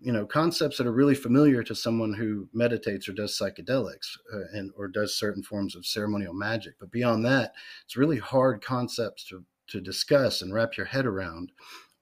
you 0.00 0.12
know 0.12 0.26
concepts 0.26 0.76
that 0.76 0.86
are 0.86 0.92
really 0.92 1.14
familiar 1.14 1.62
to 1.62 1.74
someone 1.74 2.12
who 2.12 2.48
meditates 2.52 3.08
or 3.08 3.12
does 3.14 3.38
psychedelics 3.38 4.16
uh, 4.32 4.44
and 4.52 4.70
or 4.76 4.86
does 4.86 5.18
certain 5.18 5.42
forms 5.42 5.74
of 5.74 5.86
ceremonial 5.86 6.34
magic. 6.34 6.74
But 6.78 6.92
beyond 6.92 7.24
that, 7.24 7.54
it's 7.84 7.96
really 7.96 8.18
hard 8.18 8.62
concepts 8.62 9.24
to 9.28 9.44
to 9.68 9.80
discuss 9.80 10.42
and 10.42 10.52
wrap 10.52 10.76
your 10.76 10.86
head 10.86 11.06
around. 11.06 11.52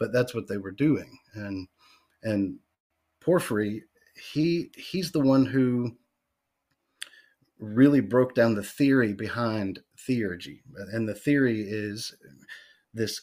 But 0.00 0.12
that's 0.12 0.34
what 0.34 0.48
they 0.48 0.58
were 0.58 0.72
doing, 0.72 1.16
and 1.34 1.68
and 2.22 2.58
Porphyry, 3.20 3.84
he 4.14 4.70
he's 4.76 5.12
the 5.12 5.20
one 5.20 5.46
who 5.46 5.96
really 7.58 8.00
broke 8.00 8.34
down 8.34 8.54
the 8.54 8.62
theory 8.62 9.12
behind 9.12 9.78
theurgy. 9.96 10.60
And 10.92 11.08
the 11.08 11.14
theory 11.14 11.62
is 11.62 12.14
this 12.92 13.22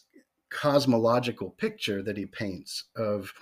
cosmological 0.50 1.52
picture 1.52 2.02
that 2.02 2.18
he 2.18 2.26
paints 2.26 2.86
of 2.96 3.34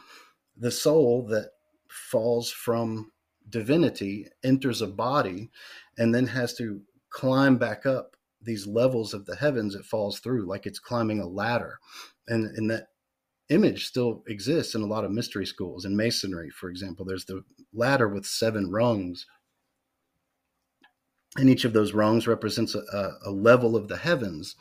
the 0.58 0.72
soul 0.72 1.26
that 1.28 1.52
falls 1.88 2.52
from 2.52 3.12
divinity, 3.50 4.28
enters 4.44 4.82
a 4.82 4.88
body, 4.88 5.50
and 5.98 6.14
then 6.14 6.28
has 6.28 6.56
to 6.56 6.82
climb 7.10 7.58
back 7.58 7.86
up 7.86 8.18
these 8.42 8.68
levels 8.68 9.14
of 9.14 9.26
the 9.26 9.36
heavens 9.36 9.76
it 9.76 9.86
falls 9.86 10.20
through, 10.20 10.46
like 10.46 10.66
it's 10.66 10.80
climbing 10.80 11.22
a 11.22 11.28
ladder. 11.28 11.80
And, 12.28 12.46
and 12.58 12.70
that 12.72 12.88
image 13.50 13.86
still 13.86 14.24
exists 14.28 14.76
in 14.76 14.82
a 14.82 14.88
lot 14.88 15.04
of 15.04 15.12
mystery 15.12 15.46
schools. 15.46 15.86
In 15.86 15.96
Masonry, 15.96 16.50
for 16.50 16.70
example, 16.70 17.06
there's 17.06 17.26
the 17.26 17.44
ladder 17.74 18.08
with 18.08 18.26
seven 18.26 18.70
rungs. 18.72 19.26
And 21.38 21.50
each 21.50 21.66
of 21.66 21.74
those 21.74 21.94
rungs 21.94 22.28
represents 22.28 22.76
a, 22.76 23.12
a, 23.26 23.32
level 23.32 23.76
of 23.76 23.88
the 23.88 23.98
heavens. 23.98 24.56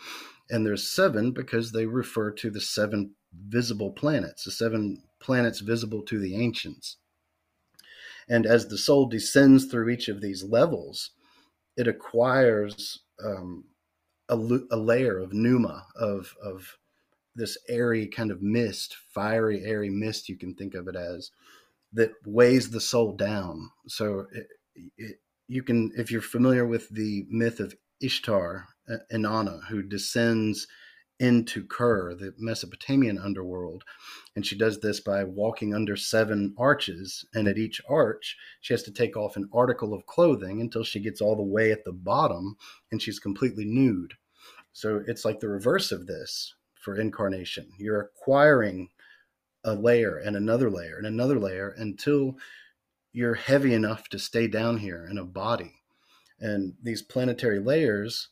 And 0.51 0.65
there's 0.65 0.93
seven 0.93 1.33
because 1.33 1.73
they 1.73 1.87
refer 1.87 2.31
to 2.33 2.51
the 2.51 2.61
seven 2.61 3.13
visible 3.49 3.91
planets 3.91 4.45
the 4.45 4.51
seven 4.51 5.03
planets 5.21 5.61
visible 5.61 6.03
to 6.03 6.19
the 6.19 6.37
ancients. 6.37 6.97
And 8.29 8.47
as 8.47 8.67
the 8.67 8.79
soul 8.79 9.07
descends 9.07 9.67
through 9.67 9.91
each 9.91 10.09
of 10.09 10.21
these 10.21 10.43
levels 10.43 11.11
it 11.77 11.87
acquires 11.87 13.01
um, 13.25 13.65
a, 14.29 14.35
a, 14.71 14.77
layer 14.77 15.19
of 15.19 15.33
pneuma 15.33 15.85
of, 15.97 16.35
of 16.43 16.67
this 17.37 17.57
airy 17.69 18.07
kind 18.07 18.31
of 18.31 18.43
mist 18.43 18.97
fiery 19.15 19.65
airy 19.65 19.91
mist 19.91 20.29
you 20.29 20.37
can 20.37 20.55
think 20.55 20.75
of 20.75 20.89
it 20.89 20.97
as 20.97 21.31
that 21.93 22.11
weighs 22.25 22.71
the 22.71 22.81
soul 22.81 23.13
down 23.13 23.71
so 23.87 24.27
it, 24.33 24.49
it, 24.99 25.17
you 25.49 25.63
can, 25.63 25.93
if 25.97 26.11
you're 26.11 26.21
familiar 26.21 26.67
with 26.67 26.89
the 26.91 27.27
myth 27.29 27.61
of 27.61 27.75
Ishtar, 28.01 28.67
uh, 28.89 28.97
Inanna, 29.13 29.65
who 29.69 29.83
descends 29.83 30.67
into 31.19 31.65
Kur, 31.65 32.15
the 32.15 32.35
Mesopotamian 32.37 33.19
underworld. 33.19 33.85
And 34.35 34.45
she 34.45 34.57
does 34.57 34.81
this 34.81 35.01
by 35.01 35.25
walking 35.25 35.75
under 35.75 35.97
seven 35.97 36.55
arches. 36.59 37.25
And 37.33 37.49
at 37.49 37.57
each 37.57 37.81
arch, 37.89 38.37
she 38.61 38.75
has 38.75 38.83
to 38.83 38.93
take 38.93 39.17
off 39.17 39.37
an 39.37 39.49
article 39.53 39.95
of 39.95 40.05
clothing 40.07 40.61
until 40.61 40.85
she 40.85 41.01
gets 41.01 41.23
all 41.23 41.37
the 41.37 41.43
way 41.43 41.73
at 41.73 41.85
the 41.85 41.93
bottom 41.93 42.57
and 42.93 43.01
she's 43.01 43.19
completely 43.19 43.65
nude. 43.65 44.15
So 44.73 45.03
it's 45.07 45.25
like 45.25 45.41
the 45.41 45.49
reverse 45.49 45.91
of 45.91 46.07
this 46.07 46.55
for 46.87 47.01
incarnation. 47.01 47.67
You're 47.79 48.01
acquiring 48.01 48.91
a 49.65 49.75
layer 49.75 50.19
and 50.19 50.37
another 50.37 50.71
layer 50.71 50.97
and 50.99 51.05
another 51.05 51.37
layer 51.37 51.75
until 51.77 52.37
you're 53.13 53.35
heavy 53.35 53.75
enough 53.75 54.09
to 54.11 54.21
stay 54.21 54.47
down 54.47 54.79
here 54.79 55.05
in 55.11 55.19
a 55.19 55.25
body. 55.25 55.75
And 56.39 56.75
these 56.81 57.03
planetary 57.03 57.59
layers, 57.59 58.29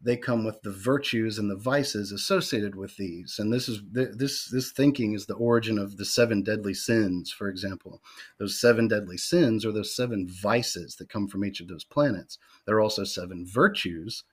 they 0.00 0.16
come 0.16 0.44
with 0.44 0.60
the 0.62 0.72
virtues 0.72 1.38
and 1.38 1.48
the 1.48 1.54
vices 1.54 2.10
associated 2.10 2.74
with 2.74 2.96
these. 2.96 3.36
And 3.38 3.52
this 3.52 3.68
is 3.68 3.80
this 3.92 4.48
this 4.48 4.72
thinking 4.72 5.14
is 5.14 5.26
the 5.26 5.36
origin 5.36 5.78
of 5.78 5.96
the 5.96 6.04
seven 6.04 6.42
deadly 6.42 6.74
sins, 6.74 7.30
for 7.30 7.48
example. 7.48 8.02
Those 8.40 8.60
seven 8.60 8.88
deadly 8.88 9.18
sins 9.18 9.64
are 9.64 9.70
those 9.70 9.94
seven 9.94 10.28
vices 10.28 10.96
that 10.96 11.10
come 11.10 11.28
from 11.28 11.44
each 11.44 11.60
of 11.60 11.68
those 11.68 11.84
planets. 11.84 12.38
There 12.66 12.74
are 12.74 12.80
also 12.80 13.04
seven 13.04 13.46
virtues 13.46 14.24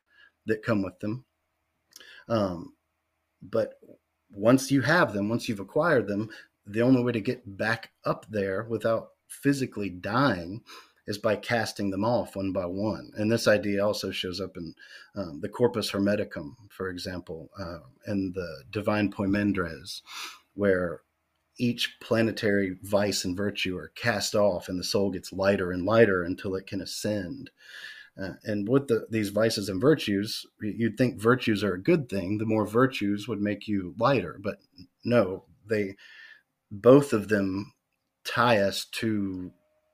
that 0.48 0.64
come 0.64 0.82
with 0.82 1.00
them. 1.00 1.26
Um, 2.28 2.74
but 3.42 3.80
once 4.32 4.72
you 4.72 4.82
have 4.82 5.14
them, 5.14 5.30
once 5.30 5.50
you've 5.50 5.60
acquired 5.60 6.08
them, 6.08 6.30
the 6.66 6.82
only 6.82 7.04
way 7.04 7.12
to 7.12 7.22
get 7.22 7.58
back 7.58 7.92
up 8.06 8.26
there 8.30 8.64
without 8.64 9.10
physically 9.28 9.90
dying 9.90 10.62
is 11.08 11.18
by 11.18 11.36
casting 11.36 11.90
them 11.90 12.06
off 12.06 12.36
one 12.36 12.52
by 12.52 12.66
one. 12.66 13.12
And 13.16 13.32
this 13.32 13.48
idea 13.48 13.86
also 13.86 14.12
shows 14.12 14.40
up 14.40 14.56
in 14.56 14.74
um, 15.16 15.40
the 15.42 15.50
Corpus 15.50 15.92
Hermeticum, 15.92 16.56
for 16.70 16.90
example, 16.90 17.50
uh, 17.60 17.80
and 18.06 18.34
the 18.34 18.64
Divine 18.70 19.12
Poimandres, 19.12 20.02
where 20.54 21.02
each 21.58 21.98
planetary 22.02 22.78
vice 22.82 23.26
and 23.26 23.36
virtue 23.36 23.78
are 23.78 23.92
cast 23.96 24.36
off, 24.36 24.70
and 24.70 24.80
the 24.80 24.84
soul 24.84 25.12
gets 25.12 25.34
lighter 25.34 25.72
and 25.72 25.86
lighter 25.86 26.24
until 26.24 26.56
it 26.56 26.68
can 26.68 26.82
ascend. 26.82 27.50
Uh, 28.22 28.34
and 28.44 28.68
with 28.68 28.88
the, 28.88 29.08
these 29.10 29.30
vices 29.30 29.70
and 29.70 29.80
virtues, 29.80 30.46
you'd 30.62 30.98
think 30.98 31.20
virtues 31.20 31.64
are 31.64 31.74
a 31.74 31.82
good 31.82 32.10
thing. 32.10 32.38
The 32.38 32.46
more 32.46 32.66
virtues 32.66 33.28
would 33.28 33.42
make 33.42 33.68
you 33.68 33.96
lighter, 33.98 34.40
but 34.44 34.58
no, 35.04 35.46
they 35.68 35.96
both 36.70 37.14
of 37.14 37.28
them 37.28 37.74
tie 38.24 38.60
us 38.60 38.86
to 38.86 39.52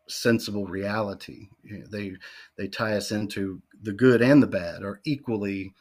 sensible 0.08 0.65
reality. 0.65 1.47
They 1.91 2.13
they 2.58 2.67
tie 2.67 2.93
us 2.93 3.12
into 3.12 3.62
the 3.82 3.93
good 3.93 4.21
and 4.21 4.41
the 4.41 4.47
bad 4.47 4.84
are 4.84 5.01
equally 5.06 5.73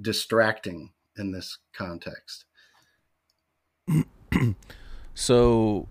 distracting 0.00 0.92
in 1.16 1.32
this 1.32 1.58
context. 1.74 2.44
so 5.14 5.88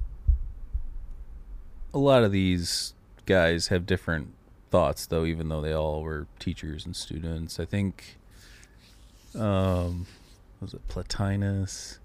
a 1.94 1.98
lot 1.98 2.24
of 2.24 2.32
these 2.32 2.94
guys 3.26 3.68
have 3.68 3.86
different 3.86 4.34
thoughts 4.72 5.06
though 5.06 5.26
even 5.26 5.50
though 5.50 5.62
they 5.62 5.74
all 5.74 6.02
were 6.02 6.28
teachers 6.40 6.86
and 6.86 6.96
students. 6.96 7.60
I 7.60 7.66
think 7.66 8.18
um 9.36 10.08
was 10.60 10.74
it 10.74 10.88
Plotinus 10.88 12.00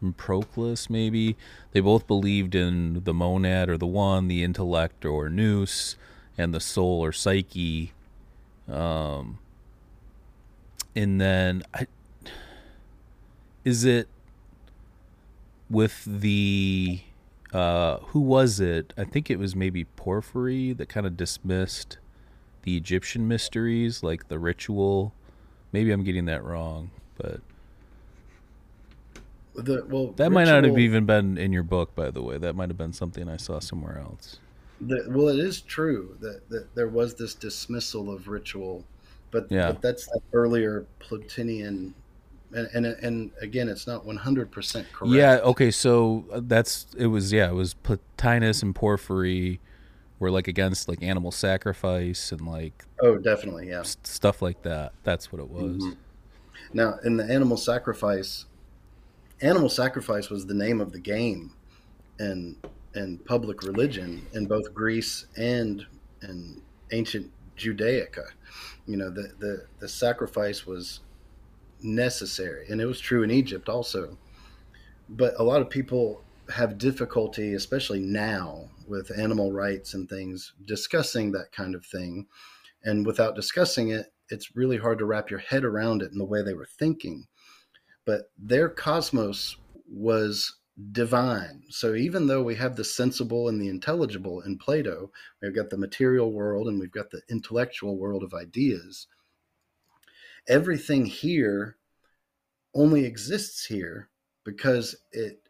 and 0.00 0.16
Proclus, 0.16 0.88
maybe. 0.88 1.36
They 1.72 1.80
both 1.80 2.06
believed 2.06 2.54
in 2.54 3.04
the 3.04 3.14
monad 3.14 3.68
or 3.68 3.76
the 3.76 3.86
one, 3.86 4.28
the 4.28 4.42
intellect 4.42 5.04
or 5.04 5.28
nous, 5.28 5.96
and 6.38 6.54
the 6.54 6.60
soul 6.60 7.04
or 7.04 7.12
psyche. 7.12 7.92
Um, 8.68 9.38
and 10.94 11.20
then, 11.20 11.62
I, 11.74 11.86
is 13.64 13.84
it 13.84 14.08
with 15.68 16.04
the 16.04 17.00
uh, 17.52 17.98
who 17.98 18.20
was 18.20 18.60
it? 18.60 18.92
I 18.96 19.04
think 19.04 19.30
it 19.30 19.38
was 19.38 19.56
maybe 19.56 19.84
Porphyry 19.84 20.72
that 20.74 20.88
kind 20.88 21.06
of 21.06 21.16
dismissed 21.16 21.98
the 22.62 22.76
Egyptian 22.76 23.26
mysteries, 23.26 24.02
like 24.02 24.28
the 24.28 24.38
ritual. 24.38 25.12
Maybe 25.72 25.90
I'm 25.90 26.04
getting 26.04 26.26
that 26.26 26.44
wrong, 26.44 26.90
but 27.16 27.40
the 29.54 29.84
well 29.88 30.06
that 30.08 30.24
ritual, 30.24 30.30
might 30.30 30.44
not 30.44 30.64
have 30.64 30.78
even 30.78 31.06
been 31.06 31.38
in 31.38 31.52
your 31.52 31.62
book, 31.62 31.94
by 31.94 32.10
the 32.10 32.22
way. 32.22 32.38
That 32.38 32.54
might 32.54 32.68
have 32.68 32.78
been 32.78 32.92
something 32.92 33.28
I 33.28 33.36
saw 33.36 33.58
somewhere 33.58 33.98
else. 33.98 34.38
The, 34.80 35.04
well, 35.08 35.28
it 35.28 35.38
is 35.38 35.60
true 35.60 36.16
that, 36.20 36.48
that 36.48 36.74
there 36.74 36.88
was 36.88 37.14
this 37.14 37.34
dismissal 37.34 38.10
of 38.10 38.28
ritual, 38.28 38.82
but, 39.30 39.46
yeah. 39.50 39.72
but 39.72 39.82
that's 39.82 40.06
that 40.06 40.22
earlier 40.32 40.86
Plotinian 41.00 41.92
and, 42.52 42.68
and 42.74 42.86
and 42.86 43.30
again 43.40 43.68
it's 43.68 43.86
not 43.86 44.04
100% 44.04 44.84
correct 44.92 45.14
yeah 45.14 45.36
okay 45.42 45.70
so 45.70 46.24
uh, 46.32 46.40
that's 46.44 46.86
it 46.96 47.06
was 47.06 47.32
yeah 47.32 47.48
it 47.48 47.54
was 47.54 47.74
plotinus 47.74 48.62
and 48.62 48.74
porphyry 48.74 49.60
were 50.18 50.30
like 50.30 50.48
against 50.48 50.88
like 50.88 51.02
animal 51.02 51.30
sacrifice 51.30 52.32
and 52.32 52.46
like 52.46 52.84
oh 53.02 53.16
definitely 53.18 53.68
yeah 53.68 53.82
stuff 53.82 54.42
like 54.42 54.62
that 54.62 54.92
that's 55.02 55.32
what 55.32 55.40
it 55.40 55.48
was 55.48 55.82
mm-hmm. 55.82 55.92
now 56.72 56.94
in 57.04 57.16
the 57.16 57.24
animal 57.24 57.56
sacrifice 57.56 58.46
animal 59.40 59.68
sacrifice 59.68 60.28
was 60.28 60.46
the 60.46 60.54
name 60.54 60.80
of 60.80 60.92
the 60.92 61.00
game 61.00 61.52
in 62.18 62.56
in 62.94 63.18
public 63.18 63.62
religion 63.62 64.26
in 64.34 64.46
both 64.46 64.72
Greece 64.74 65.26
and 65.36 65.86
in 66.22 66.60
ancient 66.92 67.30
Judaica. 67.56 68.26
You 68.86 68.96
know, 68.96 69.10
the, 69.10 69.32
the, 69.38 69.66
the 69.78 69.88
sacrifice 69.88 70.66
was 70.66 71.00
necessary, 71.82 72.66
and 72.68 72.80
it 72.80 72.86
was 72.86 73.00
true 73.00 73.22
in 73.22 73.30
Egypt 73.30 73.68
also. 73.68 74.18
But 75.08 75.34
a 75.38 75.42
lot 75.42 75.60
of 75.60 75.70
people 75.70 76.22
have 76.50 76.78
difficulty, 76.78 77.54
especially 77.54 78.00
now, 78.00 78.68
with 78.88 79.16
animal 79.16 79.52
rights 79.52 79.94
and 79.94 80.08
things, 80.08 80.52
discussing 80.64 81.32
that 81.32 81.52
kind 81.52 81.74
of 81.74 81.86
thing. 81.86 82.26
And 82.82 83.06
without 83.06 83.36
discussing 83.36 83.90
it, 83.90 84.12
it's 84.30 84.56
really 84.56 84.78
hard 84.78 84.98
to 84.98 85.04
wrap 85.04 85.30
your 85.30 85.40
head 85.40 85.64
around 85.64 86.02
it 86.02 86.12
in 86.12 86.18
the 86.18 86.24
way 86.24 86.42
they 86.42 86.54
were 86.54 86.68
thinking 86.78 87.26
but 88.10 88.30
their 88.38 88.68
cosmos 88.68 89.56
was 89.88 90.56
divine. 90.92 91.62
So 91.68 91.94
even 91.94 92.26
though 92.26 92.42
we 92.42 92.54
have 92.56 92.76
the 92.76 92.84
sensible 92.84 93.48
and 93.48 93.60
the 93.60 93.68
intelligible 93.68 94.40
in 94.40 94.58
Plato, 94.58 95.12
we've 95.40 95.54
got 95.54 95.70
the 95.70 95.78
material 95.78 96.32
world 96.32 96.68
and 96.68 96.80
we've 96.80 96.90
got 96.90 97.10
the 97.10 97.22
intellectual 97.30 97.96
world 97.96 98.22
of 98.22 98.34
ideas. 98.34 99.06
Everything 100.48 101.06
here 101.06 101.76
only 102.74 103.04
exists 103.04 103.66
here 103.66 104.08
because 104.44 104.96
it 105.12 105.42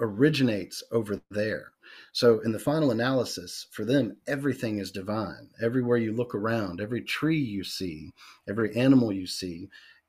originates 0.00 0.82
over 0.90 1.20
there. 1.30 1.72
So, 2.12 2.40
in 2.40 2.52
the 2.52 2.58
final 2.58 2.90
analysis, 2.90 3.66
for 3.70 3.84
them, 3.84 4.16
everything 4.26 4.78
is 4.78 4.90
divine. 4.90 5.50
Everywhere 5.62 5.98
you 5.98 6.12
look 6.12 6.34
around, 6.34 6.80
every 6.80 7.02
tree 7.02 7.38
you 7.38 7.62
see, 7.62 8.12
every 8.48 8.74
animal 8.74 9.12
you 9.12 9.26
see 9.26 9.68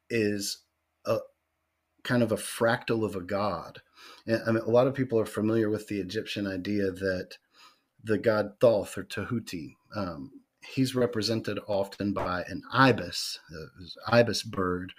is 0.09 0.59
a 1.05 1.19
kind 2.03 2.23
of 2.23 2.31
a 2.31 2.37
fractal 2.37 3.03
of 3.03 3.15
a 3.15 3.21
god. 3.21 3.81
And, 4.25 4.41
I 4.47 4.51
mean, 4.51 4.63
a 4.63 4.69
lot 4.69 4.87
of 4.87 4.95
people 4.95 5.19
are 5.19 5.25
familiar 5.25 5.69
with 5.69 5.87
the 5.87 5.99
Egyptian 5.99 6.47
idea 6.47 6.91
that 6.91 7.37
the 8.03 8.17
god 8.17 8.53
Thoth 8.61 8.97
or 8.97 9.03
Tahuti, 9.03 9.75
um, 9.95 10.31
he's 10.73 10.95
represented 10.95 11.59
often 11.67 12.13
by 12.13 12.43
an 12.47 12.61
ibis, 12.71 13.39
uh, 13.53 14.15
ibis 14.15 14.43
bird. 14.43 14.93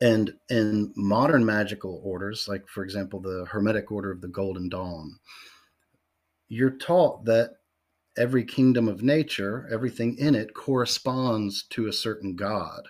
And 0.00 0.34
in 0.50 0.92
modern 0.96 1.44
magical 1.44 2.00
orders, 2.04 2.48
like 2.48 2.68
for 2.68 2.84
example, 2.84 3.20
the 3.20 3.46
Hermetic 3.48 3.90
Order 3.90 4.10
of 4.10 4.20
the 4.20 4.28
Golden 4.28 4.68
Dawn, 4.68 5.18
you're 6.48 6.70
taught 6.70 7.24
that 7.24 7.56
every 8.16 8.44
kingdom 8.44 8.88
of 8.88 9.02
nature, 9.02 9.68
everything 9.70 10.16
in 10.18 10.34
it 10.34 10.54
corresponds 10.54 11.64
to 11.70 11.86
a 11.86 11.92
certain 11.92 12.36
god. 12.36 12.88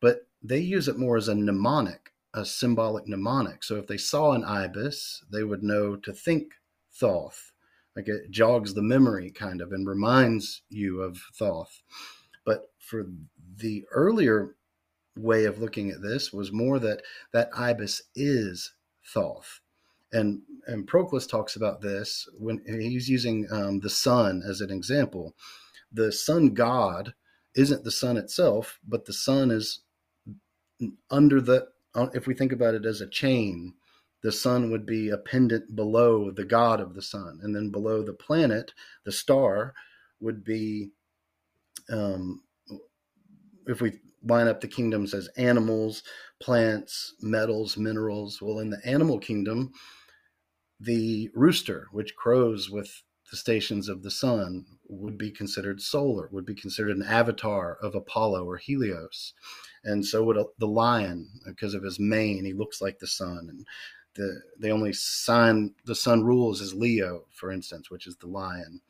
But 0.00 0.26
they 0.42 0.58
use 0.58 0.88
it 0.88 0.98
more 0.98 1.16
as 1.16 1.28
a 1.28 1.34
mnemonic, 1.34 2.12
a 2.34 2.44
symbolic 2.44 3.06
mnemonic. 3.06 3.64
So 3.64 3.76
if 3.76 3.86
they 3.86 3.96
saw 3.96 4.32
an 4.32 4.44
ibis, 4.44 5.24
they 5.30 5.44
would 5.44 5.62
know 5.62 5.96
to 5.96 6.12
think 6.12 6.52
Thoth 6.92 7.52
like 7.96 8.08
it 8.08 8.30
jogs 8.30 8.74
the 8.74 8.82
memory 8.82 9.30
kind 9.30 9.60
of 9.60 9.72
and 9.72 9.88
reminds 9.88 10.62
you 10.68 11.00
of 11.00 11.18
Thoth. 11.34 11.82
But 12.44 12.70
for 12.78 13.06
the 13.56 13.84
earlier 13.90 14.54
way 15.16 15.46
of 15.46 15.58
looking 15.58 15.90
at 15.90 16.02
this 16.02 16.32
was 16.32 16.52
more 16.52 16.78
that 16.78 17.02
that 17.32 17.48
ibis 17.56 18.02
is 18.14 18.74
Thoth. 19.14 19.60
And 20.12 20.42
and 20.66 20.86
Proclus 20.86 21.26
talks 21.26 21.56
about 21.56 21.80
this 21.80 22.28
when 22.38 22.62
he's 22.66 23.08
using 23.08 23.46
um, 23.50 23.80
the 23.80 23.90
sun 23.90 24.42
as 24.46 24.60
an 24.60 24.70
example. 24.70 25.34
The 25.92 26.12
sun 26.12 26.54
god 26.54 27.14
isn't 27.54 27.84
the 27.84 27.90
sun 27.90 28.16
itself, 28.16 28.78
but 28.86 29.06
the 29.06 29.12
sun 29.12 29.50
is 29.50 29.80
under 31.10 31.40
the. 31.40 31.68
If 32.12 32.26
we 32.26 32.34
think 32.34 32.52
about 32.52 32.74
it 32.74 32.84
as 32.84 33.00
a 33.00 33.08
chain, 33.08 33.72
the 34.26 34.32
sun 34.32 34.72
would 34.72 34.84
be 34.84 35.10
a 35.10 35.16
pendant 35.16 35.76
below 35.76 36.32
the 36.32 36.44
god 36.44 36.80
of 36.80 36.94
the 36.94 37.00
sun, 37.00 37.38
and 37.44 37.54
then 37.54 37.70
below 37.70 38.02
the 38.02 38.12
planet, 38.12 38.72
the 39.04 39.12
star 39.12 39.72
would 40.18 40.42
be. 40.42 40.90
Um, 41.88 42.42
if 43.68 43.80
we 43.80 44.00
line 44.24 44.48
up 44.48 44.60
the 44.60 44.66
kingdoms 44.66 45.14
as 45.14 45.28
animals, 45.36 46.02
plants, 46.40 47.14
metals, 47.20 47.76
minerals, 47.76 48.42
well, 48.42 48.58
in 48.58 48.70
the 48.70 48.84
animal 48.84 49.20
kingdom, 49.20 49.70
the 50.80 51.30
rooster, 51.32 51.86
which 51.92 52.16
crows 52.16 52.68
with 52.68 53.04
the 53.30 53.36
stations 53.36 53.88
of 53.88 54.02
the 54.02 54.10
sun, 54.10 54.64
would 54.88 55.16
be 55.16 55.30
considered 55.30 55.80
solar, 55.80 56.28
would 56.32 56.46
be 56.46 56.54
considered 56.56 56.96
an 56.96 57.04
avatar 57.04 57.76
of 57.80 57.94
Apollo 57.94 58.44
or 58.44 58.56
Helios. 58.56 59.34
And 59.84 60.04
so 60.04 60.24
would 60.24 60.36
a, 60.36 60.46
the 60.58 60.66
lion, 60.66 61.28
because 61.46 61.74
of 61.74 61.84
his 61.84 62.00
mane, 62.00 62.44
he 62.44 62.52
looks 62.52 62.80
like 62.80 62.98
the 62.98 63.06
sun. 63.06 63.46
And 63.48 63.64
the 64.16 64.40
they 64.58 64.70
only 64.70 64.92
sign 64.92 65.74
the 65.84 65.94
sun 65.94 66.24
rules 66.24 66.60
is 66.60 66.74
Leo, 66.74 67.26
for 67.30 67.50
instance, 67.50 67.90
which 67.90 68.06
is 68.06 68.16
the 68.16 68.26
lion. 68.26 68.80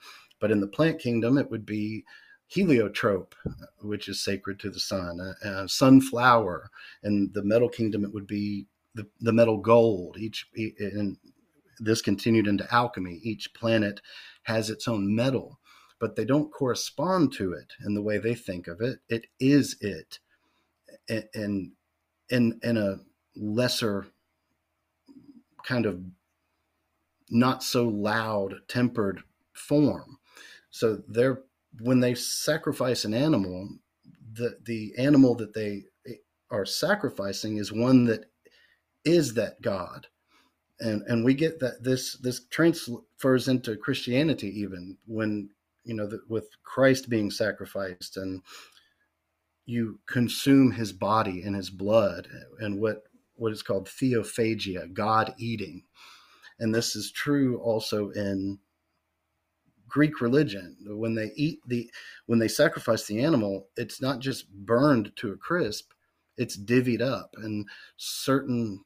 But 0.40 0.50
in 0.50 0.60
the 0.60 0.66
plant 0.66 1.00
kingdom, 1.00 1.38
it 1.38 1.50
would 1.50 1.66
be 1.66 2.04
heliotrope, 2.48 3.34
which 3.80 4.08
is 4.08 4.22
sacred 4.22 4.60
to 4.60 4.70
the 4.70 4.80
sun, 4.80 5.34
sunflower. 5.66 6.70
In 7.02 7.30
the 7.32 7.42
metal 7.42 7.68
kingdom, 7.68 8.04
it 8.04 8.12
would 8.12 8.26
be 8.26 8.66
the, 8.94 9.06
the 9.20 9.32
metal 9.32 9.58
gold. 9.58 10.16
Each 10.18 10.46
and 10.54 11.16
this 11.78 12.02
continued 12.02 12.46
into 12.46 12.72
alchemy. 12.72 13.20
Each 13.22 13.52
planet 13.54 14.00
has 14.44 14.70
its 14.70 14.88
own 14.88 15.14
metal, 15.14 15.58
but 15.98 16.16
they 16.16 16.24
don't 16.24 16.52
correspond 16.52 17.32
to 17.34 17.52
it 17.52 17.72
in 17.84 17.94
the 17.94 18.02
way 18.02 18.18
they 18.18 18.34
think 18.34 18.68
of 18.68 18.80
it. 18.80 19.00
It 19.08 19.26
is 19.40 19.76
it, 19.80 20.18
and 21.08 21.72
in 22.30 22.60
in 22.62 22.76
a 22.76 22.98
lesser 23.34 24.06
kind 25.66 25.84
of 25.84 26.00
not 27.28 27.62
so 27.62 27.88
loud 27.88 28.54
tempered 28.68 29.22
form. 29.52 30.18
So 30.70 31.02
they're 31.08 31.42
when 31.80 32.00
they 32.00 32.14
sacrifice 32.14 33.04
an 33.04 33.12
animal 33.12 33.68
the 34.32 34.56
the 34.64 34.94
animal 34.98 35.34
that 35.34 35.54
they 35.54 35.84
eh, 36.06 36.14
are 36.50 36.66
sacrificing 36.66 37.56
is 37.56 37.72
one 37.72 38.04
that 38.04 38.26
is 39.04 39.34
that 39.34 39.60
god. 39.62 40.06
And 40.80 41.02
and 41.02 41.24
we 41.24 41.34
get 41.34 41.58
that 41.60 41.82
this 41.82 42.14
this 42.18 42.44
transfers 42.50 43.48
into 43.48 43.76
christianity 43.76 44.48
even 44.60 44.96
when 45.06 45.48
you 45.84 45.94
know 45.94 46.06
the, 46.06 46.20
with 46.28 46.48
christ 46.64 47.08
being 47.08 47.30
sacrificed 47.30 48.18
and 48.18 48.42
you 49.64 49.98
consume 50.06 50.70
his 50.70 50.92
body 50.92 51.42
and 51.42 51.56
his 51.56 51.70
blood 51.70 52.28
and 52.60 52.78
what 52.78 53.04
what 53.36 53.52
is 53.52 53.62
called 53.62 53.88
theophagia, 53.88 54.92
God 54.92 55.34
eating. 55.38 55.84
And 56.58 56.74
this 56.74 56.96
is 56.96 57.10
true 57.10 57.58
also 57.58 58.10
in 58.10 58.58
Greek 59.88 60.20
religion. 60.20 60.76
When 60.86 61.14
they 61.14 61.32
eat 61.36 61.60
the 61.66 61.90
when 62.26 62.38
they 62.38 62.48
sacrifice 62.48 63.06
the 63.06 63.22
animal, 63.22 63.68
it's 63.76 64.00
not 64.00 64.20
just 64.20 64.50
burned 64.50 65.12
to 65.16 65.32
a 65.32 65.36
crisp, 65.36 65.92
it's 66.36 66.56
divvied 66.56 67.00
up 67.00 67.34
and 67.38 67.66
certain 67.96 68.84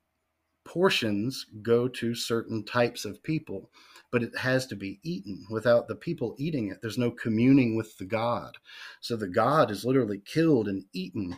portions 0.64 1.46
go 1.62 1.88
to 1.88 2.14
certain 2.14 2.64
types 2.64 3.04
of 3.04 3.22
people 3.22 3.70
but 4.12 4.22
it 4.22 4.36
has 4.36 4.66
to 4.66 4.76
be 4.76 5.00
eaten 5.02 5.46
without 5.50 5.88
the 5.88 5.94
people 5.94 6.34
eating 6.38 6.68
it 6.68 6.78
there's 6.82 6.98
no 6.98 7.10
communing 7.10 7.76
with 7.76 7.96
the 7.98 8.04
god 8.04 8.56
so 9.00 9.16
the 9.16 9.28
god 9.28 9.70
is 9.70 9.84
literally 9.84 10.20
killed 10.24 10.68
and 10.68 10.84
eaten 10.92 11.36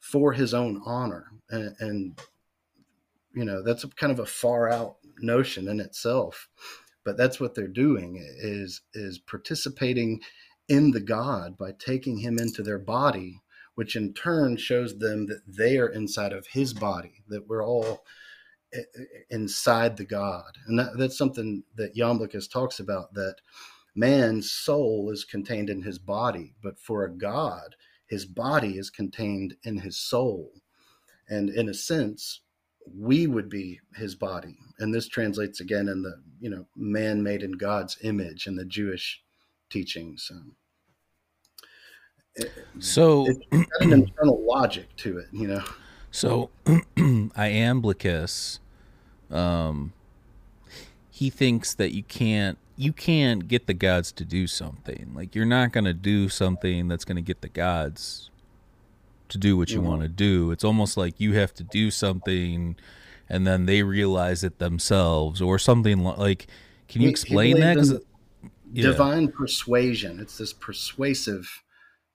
for 0.00 0.32
his 0.32 0.52
own 0.52 0.82
honor 0.84 1.30
and, 1.48 1.76
and 1.78 2.20
you 3.36 3.44
know 3.44 3.62
that's 3.62 3.84
a 3.84 3.88
kind 3.88 4.12
of 4.12 4.18
a 4.18 4.26
far 4.26 4.68
out 4.68 4.96
notion 5.20 5.68
in 5.68 5.78
itself 5.80 6.48
but 7.04 7.16
that's 7.16 7.38
what 7.38 7.54
they're 7.54 7.68
doing 7.68 8.16
is 8.38 8.80
is 8.94 9.18
participating 9.18 10.20
in 10.68 10.90
the 10.90 11.00
god 11.00 11.56
by 11.56 11.70
taking 11.78 12.18
him 12.18 12.38
into 12.38 12.62
their 12.62 12.78
body 12.78 13.40
which 13.76 13.94
in 13.94 14.12
turn 14.14 14.56
shows 14.56 14.98
them 14.98 15.26
that 15.26 15.42
they 15.46 15.78
are 15.78 15.88
inside 15.88 16.32
of 16.32 16.46
his 16.48 16.72
body 16.72 17.22
that 17.28 17.46
we're 17.46 17.64
all 17.64 18.02
inside 19.30 19.96
the 19.96 20.04
god. 20.04 20.58
And 20.66 20.78
that, 20.78 20.98
that's 20.98 21.16
something 21.16 21.62
that 21.76 21.94
Iamblichus 21.94 22.50
talks 22.50 22.80
about 22.80 23.14
that 23.14 23.36
man's 23.94 24.50
soul 24.50 25.10
is 25.10 25.24
contained 25.24 25.70
in 25.70 25.82
his 25.82 25.98
body 25.98 26.54
but 26.62 26.78
for 26.78 27.04
a 27.04 27.10
god 27.10 27.76
his 28.06 28.26
body 28.26 28.76
is 28.78 28.90
contained 28.90 29.56
in 29.64 29.78
his 29.78 29.98
soul. 29.98 30.52
And 31.28 31.50
in 31.50 31.68
a 31.68 31.74
sense 31.74 32.40
we 32.94 33.26
would 33.26 33.48
be 33.48 33.80
his 33.94 34.14
body. 34.14 34.56
And 34.78 34.94
this 34.94 35.08
translates 35.08 35.60
again 35.60 35.88
in 35.88 36.02
the 36.02 36.20
you 36.40 36.50
know 36.50 36.66
man 36.76 37.22
made 37.22 37.42
in 37.42 37.52
god's 37.52 37.96
image 38.02 38.46
in 38.46 38.56
the 38.56 38.64
jewish 38.64 39.22
teachings. 39.70 40.30
Um, 40.30 40.52
so 42.78 43.26
it's 43.26 43.38
got 43.50 43.80
an 43.80 43.92
internal 44.04 44.44
logic 44.44 44.94
to 44.96 45.18
it 45.18 45.28
you 45.32 45.48
know? 45.48 45.64
So 46.10 46.50
iamblichus 46.66 48.58
um 49.30 49.92
he 51.10 51.30
thinks 51.30 51.74
that 51.74 51.92
you 51.94 52.02
can't 52.02 52.58
you 52.76 52.92
can't 52.92 53.48
get 53.48 53.66
the 53.66 53.72
gods 53.72 54.12
to 54.12 54.24
do 54.24 54.46
something. 54.46 55.12
Like 55.14 55.34
you're 55.34 55.46
not 55.46 55.72
going 55.72 55.84
to 55.84 55.94
do 55.94 56.28
something 56.28 56.88
that's 56.88 57.06
going 57.06 57.16
to 57.16 57.22
get 57.22 57.40
the 57.40 57.48
gods 57.48 58.30
to 59.28 59.38
do 59.38 59.56
what 59.56 59.70
you 59.70 59.78
mm-hmm. 59.78 59.88
want 59.88 60.02
to 60.02 60.08
do. 60.08 60.50
It's 60.50 60.64
almost 60.64 60.96
like 60.96 61.20
you 61.20 61.34
have 61.34 61.54
to 61.54 61.64
do 61.64 61.90
something 61.90 62.76
and 63.28 63.46
then 63.46 63.66
they 63.66 63.82
realize 63.82 64.44
it 64.44 64.58
themselves 64.58 65.40
or 65.40 65.58
something 65.58 66.02
like 66.04 66.46
can 66.88 67.02
you 67.02 67.08
explain 67.08 67.60
that 67.60 67.76
cuz 67.76 67.92
yeah. 68.72 68.82
divine 68.82 69.28
persuasion 69.28 70.20
it's 70.20 70.38
this 70.38 70.52
persuasive 70.52 71.62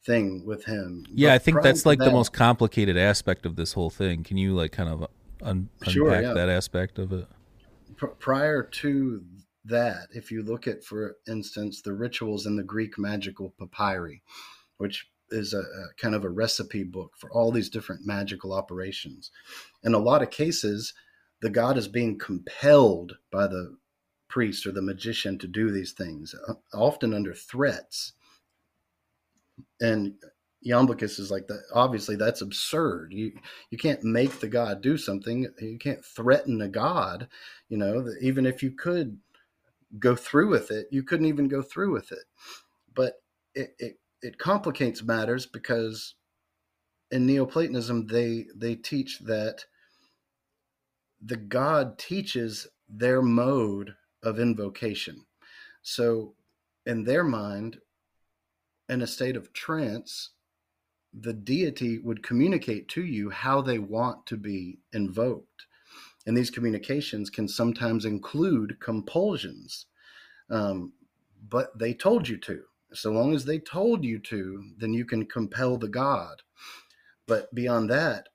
thing 0.03 0.45
with 0.45 0.65
him 0.65 1.05
yeah 1.13 1.29
but 1.29 1.35
i 1.35 1.37
think 1.37 1.61
that's 1.61 1.85
like 1.85 1.99
that, 1.99 2.05
the 2.05 2.11
most 2.11 2.33
complicated 2.33 2.97
aspect 2.97 3.45
of 3.45 3.55
this 3.55 3.73
whole 3.73 3.89
thing 3.89 4.23
can 4.23 4.37
you 4.37 4.53
like 4.53 4.71
kind 4.71 4.89
of 4.89 5.07
un- 5.41 5.69
sure, 5.87 6.09
unpack 6.09 6.23
yeah. 6.23 6.33
that 6.33 6.49
aspect 6.49 6.97
of 6.97 7.11
it 7.11 7.27
P- 7.99 8.07
prior 8.19 8.63
to 8.63 9.23
that 9.65 10.07
if 10.11 10.31
you 10.31 10.41
look 10.41 10.67
at 10.67 10.83
for 10.83 11.17
instance 11.27 11.81
the 11.81 11.93
rituals 11.93 12.45
in 12.47 12.55
the 12.55 12.63
greek 12.63 12.97
magical 12.97 13.53
papyri 13.59 14.23
which 14.77 15.10
is 15.31 15.53
a, 15.53 15.59
a, 15.59 15.87
kind 15.97 16.15
of 16.15 16.23
a 16.23 16.29
recipe 16.29 16.83
book 16.83 17.13
for 17.17 17.31
all 17.31 17.51
these 17.51 17.69
different 17.69 18.05
magical 18.05 18.53
operations. 18.53 19.31
In 19.83 19.93
a 19.93 19.99
lot 19.99 20.21
of 20.21 20.29
cases, 20.29 20.93
the 21.41 21.49
god 21.49 21.77
is 21.77 21.87
being 21.87 22.17
compelled 22.17 23.17
by 23.31 23.47
the 23.47 23.77
priest 24.27 24.65
or 24.65 24.71
the 24.71 24.81
magician 24.81 25.37
to 25.39 25.47
do 25.47 25.71
these 25.71 25.91
things, 25.91 26.33
uh, 26.47 26.53
often 26.73 27.13
under 27.13 27.33
threats. 27.33 28.13
And 29.79 30.15
Iamblichus 30.65 31.19
is 31.19 31.31
like 31.31 31.47
that. 31.47 31.63
Obviously, 31.73 32.15
that's 32.15 32.41
absurd. 32.41 33.13
You 33.13 33.33
you 33.71 33.77
can't 33.77 34.03
make 34.03 34.39
the 34.39 34.47
god 34.47 34.81
do 34.81 34.95
something. 34.97 35.47
You 35.59 35.79
can't 35.79 36.05
threaten 36.05 36.61
a 36.61 36.67
god. 36.67 37.27
You 37.67 37.77
know, 37.77 38.05
even 38.21 38.45
if 38.45 38.61
you 38.61 38.71
could 38.71 39.17
go 39.99 40.15
through 40.15 40.49
with 40.49 40.71
it, 40.71 40.87
you 40.91 41.03
couldn't 41.03 41.25
even 41.25 41.47
go 41.47 41.61
through 41.61 41.91
with 41.91 42.11
it. 42.11 42.25
But 42.93 43.21
it 43.55 43.75
it, 43.79 43.99
it 44.21 44.37
complicates 44.37 45.03
matters 45.03 45.45
because 45.45 46.15
in 47.11 47.25
Neoplatonism 47.25 48.07
they 48.07 48.45
they 48.55 48.75
teach 48.75 49.19
that 49.19 49.65
the 51.21 51.37
god 51.37 51.97
teaches 51.97 52.67
their 52.89 53.21
mode 53.21 53.95
of 54.23 54.39
invocation. 54.39 55.25
So, 55.81 56.35
in 56.85 57.03
their 57.03 57.23
mind, 57.23 57.79
in 58.89 59.01
a 59.01 59.07
state 59.07 59.35
of 59.35 59.53
trance, 59.53 60.31
the 61.13 61.33
deity 61.33 61.99
would 61.99 62.23
communicate 62.23 62.87
to 62.89 63.03
you 63.03 63.29
how 63.29 63.61
they 63.61 63.79
want 63.79 64.25
to 64.27 64.37
be 64.37 64.79
invoked. 64.93 65.65
And 66.25 66.37
these 66.37 66.51
communications 66.51 67.29
can 67.29 67.47
sometimes 67.47 68.05
include 68.05 68.79
compulsions. 68.79 69.87
Um, 70.49 70.93
but 71.49 71.77
they 71.77 71.93
told 71.93 72.27
you 72.27 72.37
to. 72.37 72.63
So 72.93 73.11
long 73.11 73.33
as 73.33 73.45
they 73.45 73.59
told 73.59 74.03
you 74.03 74.19
to, 74.19 74.63
then 74.77 74.93
you 74.93 75.05
can 75.05 75.25
compel 75.25 75.77
the 75.77 75.87
God. 75.87 76.41
But 77.27 77.53
beyond 77.53 77.89
that, 77.89 78.29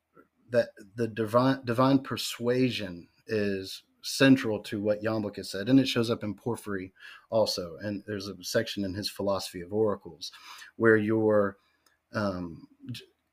that 0.50 0.70
the 0.94 1.08
divine 1.08 1.64
divine 1.64 1.98
persuasion 1.98 3.08
is 3.26 3.82
central 4.02 4.60
to 4.60 4.80
what 4.80 5.02
Iamblichus 5.02 5.46
said, 5.46 5.68
and 5.68 5.80
it 5.80 5.88
shows 5.88 6.10
up 6.10 6.22
in 6.22 6.34
Porphyry 6.34 6.92
also. 7.30 7.76
And 7.82 8.04
there's 8.06 8.28
a 8.28 8.36
section 8.42 8.84
in 8.84 8.94
his 8.94 9.10
Philosophy 9.10 9.60
of 9.60 9.72
Oracles 9.72 10.30
where 10.76 10.96
you're 10.96 11.56
um, 12.14 12.68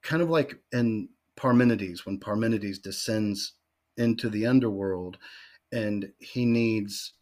kind 0.01 0.21
of 0.21 0.29
like 0.29 0.59
in 0.71 1.09
Parmenides, 1.35 2.05
when 2.05 2.19
Parmenides 2.19 2.79
descends 2.79 3.53
into 3.97 4.29
the 4.29 4.45
underworld 4.47 5.17
and 5.71 6.11
he 6.19 6.45
needs 6.45 7.13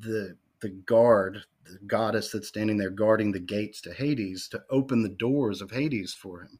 the 0.00 0.36
the 0.64 0.70
guard, 0.70 1.44
the 1.64 1.78
goddess 1.86 2.30
that's 2.30 2.48
standing 2.48 2.78
there 2.78 2.88
guarding 2.88 3.30
the 3.30 3.38
gates 3.38 3.82
to 3.82 3.92
Hades, 3.92 4.48
to 4.48 4.64
open 4.70 5.02
the 5.02 5.10
doors 5.10 5.60
of 5.60 5.70
Hades 5.70 6.14
for 6.14 6.40
him. 6.40 6.58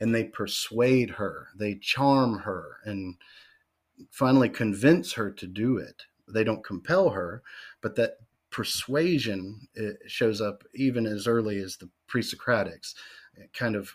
And 0.00 0.12
they 0.12 0.24
persuade 0.24 1.08
her, 1.10 1.48
they 1.56 1.76
charm 1.76 2.40
her, 2.40 2.78
and 2.84 3.14
finally 4.10 4.48
convince 4.48 5.12
her 5.12 5.30
to 5.30 5.46
do 5.46 5.78
it. 5.78 6.02
They 6.26 6.42
don't 6.42 6.64
compel 6.64 7.10
her, 7.10 7.42
but 7.80 7.94
that 7.94 8.18
persuasion 8.50 9.68
shows 10.08 10.40
up 10.40 10.64
even 10.74 11.06
as 11.06 11.28
early 11.28 11.58
as 11.58 11.76
the 11.76 11.88
pre-Socratics 12.08 12.94
kind 13.52 13.76
of 13.76 13.92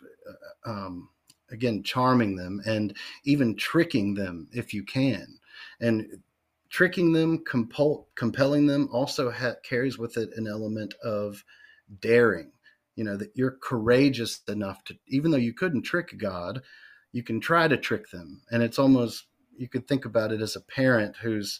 uh, 0.66 0.70
um, 0.70 1.10
again 1.52 1.84
charming 1.84 2.36
them 2.36 2.62
and 2.66 2.96
even 3.24 3.56
tricking 3.56 4.14
them 4.14 4.48
if 4.52 4.74
you 4.74 4.84
can 4.84 5.40
and 5.80 6.22
tricking 6.70 7.12
them 7.12 7.44
compel, 7.46 8.08
compelling 8.16 8.66
them 8.66 8.90
also 8.92 9.32
ha- 9.32 9.56
carries 9.64 9.98
with 9.98 10.18
it 10.18 10.30
an 10.36 10.48
element 10.48 10.94
of 11.04 11.44
daring 12.00 12.52
you 12.96 13.04
know 13.04 13.18
that 13.18 13.32
you're 13.34 13.58
courageous 13.64 14.42
enough 14.48 14.84
to 14.84 14.96
even 15.08 15.32
though 15.32 15.38
you 15.38 15.54
couldn't 15.54 15.82
trick 15.82 16.16
god 16.18 16.62
you 17.12 17.24
can 17.24 17.40
try 17.40 17.68
to 17.68 17.78
trick 17.78 18.10
them 18.12 18.42
and 18.52 18.62
it's 18.62 18.78
almost 18.78 19.26
you 19.58 19.68
could 19.68 19.88
think 19.88 20.06
about 20.06 20.32
it 20.32 20.42
as 20.42 20.56
a 20.56 20.62
parent 20.62 21.16
whose 21.18 21.60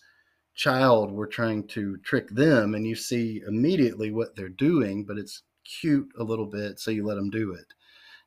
child 0.54 1.12
were 1.12 1.26
trying 1.26 1.66
to 1.66 1.98
trick 1.98 2.30
them 2.30 2.76
and 2.76 2.86
you 2.86 2.96
see 2.96 3.42
immediately 3.48 4.12
what 4.12 4.36
they're 4.36 4.50
doing 4.50 5.04
but 5.04 5.18
it's 5.18 5.42
cute 5.70 6.10
a 6.18 6.24
little 6.24 6.46
bit, 6.46 6.80
so 6.80 6.92
you 6.92 7.06
let 7.06 7.16
them 7.16 7.30
do 7.30 7.54
it. 7.54 7.74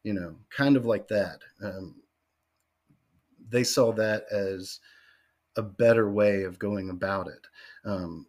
You 0.03 0.15
know, 0.15 0.37
kind 0.51 0.77
of 0.77 0.87
like 0.87 1.09
that. 1.09 1.41
Um, 1.63 1.97
they 3.49 3.65
saw 3.65 3.93
that 3.93 4.25
as 4.31 4.81
a 5.57 5.63
better 5.63 6.11
way 6.11 6.45
of 6.45 6.59
going 6.59 6.91
about 6.91 7.29
it, 7.29 7.47
um, 7.85 8.27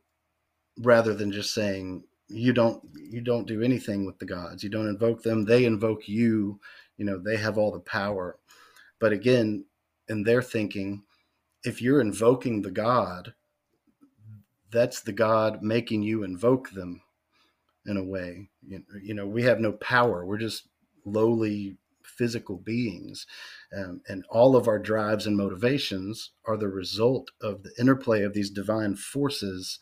rather 0.79 1.13
than 1.13 1.31
just 1.31 1.53
saying 1.53 2.03
you 2.27 2.53
don't 2.53 2.83
you 2.95 3.21
don't 3.21 3.47
do 3.47 3.61
anything 3.61 4.05
with 4.05 4.17
the 4.19 4.25
gods. 4.25 4.63
You 4.63 4.69
don't 4.69 4.87
invoke 4.87 5.23
them; 5.23 5.45
they 5.45 5.65
invoke 5.65 6.07
you. 6.07 6.59
You 6.97 7.05
know, 7.05 7.17
they 7.17 7.37
have 7.37 7.57
all 7.57 7.71
the 7.71 7.79
power. 7.79 8.37
But 8.99 9.13
again, 9.13 9.65
in 10.09 10.23
their 10.23 10.41
thinking, 10.41 11.03
if 11.63 11.81
you're 11.81 12.01
invoking 12.01 12.61
the 12.61 12.71
god, 12.71 13.33
that's 14.71 15.01
the 15.01 15.11
god 15.11 15.61
making 15.61 16.03
you 16.03 16.23
invoke 16.23 16.69
them 16.71 17.01
in 17.85 17.97
a 17.97 18.03
way. 18.03 18.49
You, 18.65 18.83
you 19.01 19.13
know, 19.13 19.27
we 19.27 19.43
have 19.43 19.59
no 19.59 19.73
power. 19.73 20.25
We're 20.25 20.37
just 20.37 20.67
lowly 21.05 21.77
physical 22.03 22.57
beings. 22.57 23.25
Um, 23.75 24.01
and 24.07 24.23
all 24.29 24.55
of 24.55 24.67
our 24.67 24.79
drives 24.79 25.25
and 25.25 25.37
motivations 25.37 26.31
are 26.45 26.57
the 26.57 26.67
result 26.67 27.31
of 27.41 27.63
the 27.63 27.71
interplay 27.79 28.23
of 28.23 28.33
these 28.33 28.49
divine 28.49 28.95
forces 28.95 29.79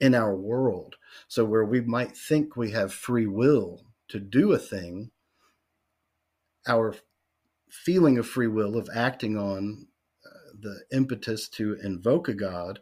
in 0.00 0.14
our 0.14 0.34
world. 0.34 0.96
So, 1.28 1.44
where 1.44 1.64
we 1.64 1.80
might 1.80 2.16
think 2.16 2.56
we 2.56 2.70
have 2.72 2.92
free 2.92 3.26
will 3.26 3.82
to 4.08 4.20
do 4.20 4.52
a 4.52 4.58
thing, 4.58 5.10
our 6.66 6.94
feeling 7.70 8.18
of 8.18 8.26
free 8.26 8.46
will, 8.46 8.76
of 8.76 8.88
acting 8.94 9.36
on 9.36 9.88
uh, 10.24 10.50
the 10.58 10.80
impetus 10.92 11.48
to 11.48 11.76
invoke 11.82 12.28
a 12.28 12.34
God, 12.34 12.80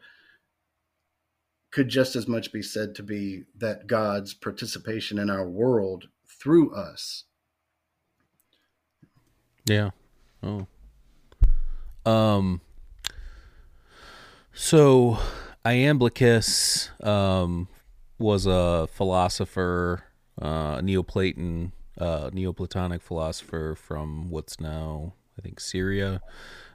could 1.71 1.89
just 1.89 2.15
as 2.15 2.29
much 2.29 2.53
be 2.53 2.63
said 2.63 2.95
to 2.95 3.03
be 3.03 3.45
that 3.57 3.87
God's 3.87 4.33
participation 4.33 5.19
in 5.19 5.29
our 5.29 5.49
world 5.49 6.09
through 6.27 6.75
us. 6.75 7.25
Yeah. 9.65 9.91
Oh. 10.43 10.67
Um. 12.05 12.61
So, 14.53 15.19
Iamblichus 15.65 16.91
um, 17.05 17.67
was 18.19 18.47
a 18.47 18.87
philosopher, 18.93 20.05
uh, 20.41 20.79
Neoplaton, 20.79 21.73
uh, 21.99 22.31
Neoplatonic 22.33 23.03
philosopher 23.03 23.75
from 23.75 24.31
what's 24.31 24.61
now, 24.61 25.15
I 25.39 25.43
think, 25.43 25.59
Syria. 25.59 26.21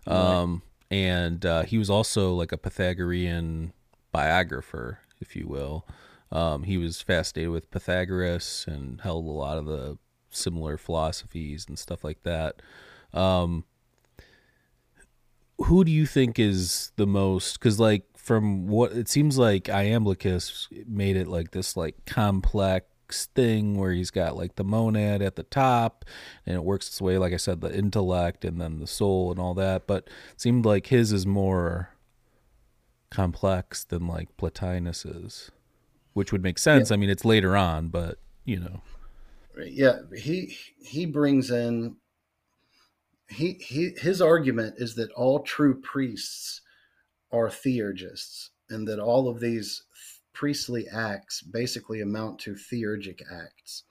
Um, 0.05 0.63
right. 0.91 0.97
And 0.97 1.45
uh, 1.45 1.63
he 1.63 1.77
was 1.77 1.89
also 1.89 2.33
like 2.33 2.51
a 2.51 2.57
Pythagorean 2.57 3.71
biographer, 4.11 4.99
if 5.21 5.35
you 5.35 5.47
will. 5.47 5.87
Um, 6.31 6.63
he 6.63 6.77
was 6.77 7.01
fascinated 7.01 7.51
with 7.51 7.71
Pythagoras 7.71 8.65
and 8.67 8.99
held 9.01 9.25
a 9.25 9.29
lot 9.29 9.57
of 9.57 9.65
the 9.65 9.97
similar 10.29 10.77
philosophies 10.77 11.65
and 11.67 11.77
stuff 11.77 12.03
like 12.03 12.23
that. 12.23 12.61
Um, 13.13 13.65
who 15.57 15.83
do 15.83 15.91
you 15.91 16.05
think 16.05 16.39
is 16.39 16.91
the 16.95 17.07
most? 17.07 17.59
Because 17.59 17.79
like 17.79 18.05
from 18.17 18.67
what 18.67 18.91
it 18.93 19.09
seems 19.09 19.37
like, 19.37 19.65
Iamblichus 19.65 20.67
made 20.87 21.15
it 21.15 21.27
like 21.27 21.51
this 21.51 21.75
like 21.75 22.05
complex 22.05 22.85
thing 23.33 23.75
where 23.75 23.91
he's 23.91 24.11
got 24.11 24.37
like 24.37 24.55
the 24.55 24.63
monad 24.63 25.21
at 25.21 25.35
the 25.35 25.43
top 25.43 26.05
and 26.45 26.55
it 26.55 26.63
works 26.63 26.87
its 26.87 27.01
way 27.01 27.17
like 27.17 27.33
i 27.33 27.37
said 27.37 27.59
the 27.59 27.75
intellect 27.75 28.45
and 28.45 28.61
then 28.61 28.77
the 28.77 28.85
soul 28.85 29.31
and 29.31 29.39
all 29.39 29.55
that 29.55 29.87
but 29.87 30.03
it 30.31 30.39
seemed 30.39 30.63
like 30.63 30.85
his 30.85 31.11
is 31.11 31.25
more 31.25 31.89
complex 33.09 33.83
than 33.83 34.07
like 34.07 34.35
Plotinus 34.37 35.05
is, 35.05 35.51
which 36.13 36.31
would 36.31 36.43
make 36.43 36.57
sense. 36.57 36.89
Yeah. 36.89 36.95
I 36.95 36.97
mean, 36.97 37.09
it's 37.09 37.25
later 37.25 37.55
on, 37.57 37.89
but 37.89 38.19
you 38.45 38.59
know. 38.59 38.81
Yeah, 39.65 39.99
he 40.15 40.55
he 40.81 41.05
brings 41.05 41.51
in 41.51 41.97
he, 43.29 43.53
he 43.61 43.91
his 43.97 44.21
argument 44.21 44.75
is 44.77 44.95
that 44.95 45.11
all 45.11 45.39
true 45.41 45.79
priests 45.79 46.61
are 47.31 47.49
theurgists 47.49 48.51
and 48.69 48.87
that 48.87 48.99
all 48.99 49.27
of 49.27 49.39
these 49.39 49.83
priestly 50.33 50.87
acts 50.87 51.41
basically 51.41 52.01
amount 52.01 52.39
to 52.39 52.53
theurgic 52.53 53.21
acts. 53.31 53.83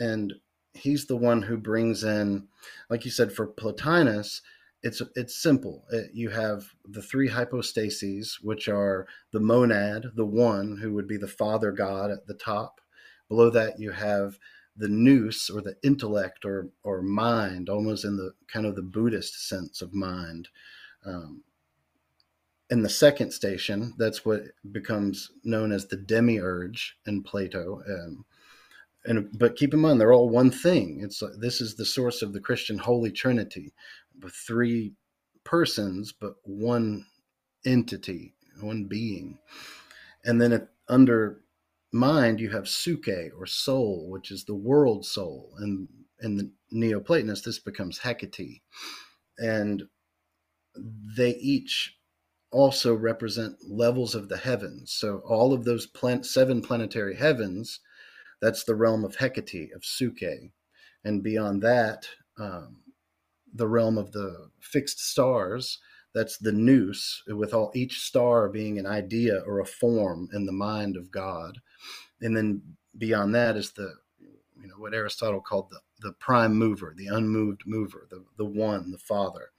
And 0.00 0.34
he's 0.72 1.06
the 1.06 1.16
one 1.16 1.42
who 1.42 1.56
brings 1.56 2.02
in 2.02 2.48
like 2.90 3.04
you 3.04 3.10
said 3.10 3.32
for 3.32 3.46
Plotinus, 3.46 4.40
it's 4.82 5.00
it's 5.14 5.40
simple. 5.40 5.84
It, 5.90 6.10
you 6.12 6.30
have 6.30 6.66
the 6.84 7.02
three 7.02 7.28
hypostases, 7.28 8.38
which 8.42 8.68
are 8.68 9.06
the 9.32 9.40
monad, 9.40 10.06
the 10.14 10.26
one 10.26 10.78
who 10.78 10.92
would 10.94 11.08
be 11.08 11.16
the 11.16 11.28
father 11.28 11.72
god 11.72 12.10
at 12.10 12.26
the 12.26 12.34
top. 12.34 12.80
Below 13.28 13.50
that, 13.50 13.78
you 13.78 13.92
have 13.92 14.38
the 14.76 14.88
nous 14.88 15.50
or 15.50 15.60
the 15.60 15.76
intellect 15.82 16.44
or 16.44 16.68
or 16.82 17.02
mind, 17.02 17.68
almost 17.68 18.04
in 18.04 18.16
the 18.16 18.32
kind 18.48 18.66
of 18.66 18.76
the 18.76 18.82
Buddhist 18.82 19.48
sense 19.48 19.82
of 19.82 19.92
mind. 19.92 20.48
Um, 21.04 21.42
in 22.70 22.82
the 22.82 22.88
second 22.88 23.30
station, 23.30 23.94
that's 23.98 24.24
what 24.24 24.42
becomes 24.72 25.30
known 25.44 25.70
as 25.70 25.86
the 25.86 25.96
demiurge 25.96 26.96
in 27.06 27.22
Plato. 27.22 27.82
Um, 27.88 28.24
and 29.04 29.28
but 29.38 29.56
keep 29.56 29.74
in 29.74 29.80
mind, 29.80 30.00
they're 30.00 30.14
all 30.14 30.30
one 30.30 30.50
thing. 30.50 31.00
It's 31.02 31.22
this 31.38 31.60
is 31.60 31.74
the 31.74 31.84
source 31.84 32.22
of 32.22 32.32
the 32.32 32.40
Christian 32.40 32.78
Holy 32.78 33.12
Trinity 33.12 33.72
three 34.30 34.94
persons, 35.44 36.12
but 36.12 36.34
one 36.44 37.06
entity, 37.64 38.34
one 38.60 38.84
being. 38.84 39.38
And 40.24 40.40
then 40.40 40.68
under 40.88 41.40
mind, 41.94 42.40
you 42.40 42.50
have 42.50 42.68
suke 42.68 43.08
or 43.38 43.46
soul, 43.46 44.08
which 44.10 44.30
is 44.30 44.44
the 44.44 44.54
world 44.54 45.06
soul. 45.06 45.52
And 45.58 45.88
in 46.20 46.36
the 46.36 46.50
Neoplatonists, 46.70 47.44
this 47.44 47.58
becomes 47.58 47.98
Hecate. 47.98 48.62
And 49.38 49.84
they 51.16 51.30
each 51.30 51.96
also 52.50 52.94
represent 52.94 53.56
levels 53.68 54.14
of 54.14 54.28
the 54.28 54.36
heavens. 54.36 54.92
So 54.92 55.22
all 55.26 55.52
of 55.52 55.64
those 55.64 55.86
plan- 55.86 56.24
seven 56.24 56.62
planetary 56.62 57.16
heavens, 57.16 57.80
that's 58.40 58.64
the 58.64 58.74
realm 58.74 59.04
of 59.04 59.16
Hecate, 59.16 59.70
of 59.74 59.84
Suke. 59.84 60.50
And 61.04 61.22
beyond 61.22 61.62
that, 61.62 62.08
um, 62.38 62.82
the 63.52 63.68
realm 63.68 63.98
of 63.98 64.12
the 64.12 64.50
fixed 64.60 65.00
stars, 65.00 65.78
that's 66.14 66.38
the 66.38 66.52
nous, 66.52 67.22
with 67.26 67.52
all 67.52 67.72
each 67.74 68.00
star 68.00 68.48
being 68.48 68.78
an 68.78 68.86
idea 68.86 69.42
or 69.46 69.60
a 69.60 69.66
form 69.66 70.28
in 70.32 70.46
the 70.46 70.52
mind 70.52 70.96
of 70.96 71.10
God. 71.10 71.58
And 72.24 72.36
then 72.36 72.62
beyond 72.98 73.36
that 73.36 73.56
is 73.56 73.72
the 73.72 73.94
you 74.60 74.68
know 74.68 74.76
what 74.78 74.94
Aristotle 74.94 75.42
called 75.42 75.70
the 75.70 75.80
the 76.00 76.12
prime 76.14 76.56
mover, 76.56 76.94
the 76.96 77.08
unmoved 77.08 77.64
mover, 77.66 78.08
the 78.10 78.24
the 78.38 78.46
one, 78.46 78.90
the 78.92 78.98
Father. 78.98 79.52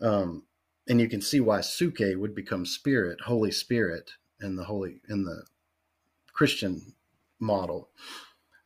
Um, 0.00 0.44
and 0.88 1.00
you 1.00 1.08
can 1.08 1.22
see 1.22 1.40
why 1.40 1.62
Suke 1.62 2.00
would 2.00 2.34
become 2.36 2.66
Spirit, 2.66 3.22
Holy 3.22 3.50
Spirit, 3.52 4.12
in 4.40 4.56
the 4.56 4.64
holy 4.64 5.02
in 5.08 5.24
the 5.24 5.44
Christian 6.34 6.94
model. 7.40 7.90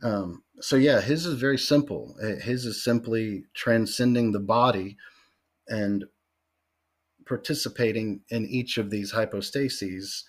Um, 0.02 0.44
so 0.60 0.76
yeah, 0.76 1.00
his 1.00 1.26
is 1.26 1.40
very 1.40 1.58
simple. 1.58 2.16
Uh, 2.22 2.36
his 2.42 2.66
is 2.66 2.84
simply 2.84 3.44
transcending 3.54 4.32
the 4.32 4.40
body 4.40 4.96
and 5.68 6.06
participating 7.26 8.22
in 8.30 8.46
each 8.46 8.78
of 8.78 8.90
these 8.90 9.12
hypostases 9.12 10.24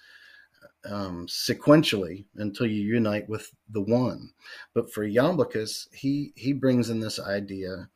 um, 0.85 1.27
sequentially 1.27 2.25
until 2.35 2.67
you 2.67 2.81
unite 2.81 3.27
with 3.27 3.51
the 3.69 3.81
one. 3.81 4.31
But 4.73 4.91
for 4.91 5.05
Iamblichus, 5.05 5.87
he 5.93 6.33
he 6.35 6.53
brings 6.53 6.89
in 6.89 6.99
this 6.99 7.19
idea, 7.19 7.89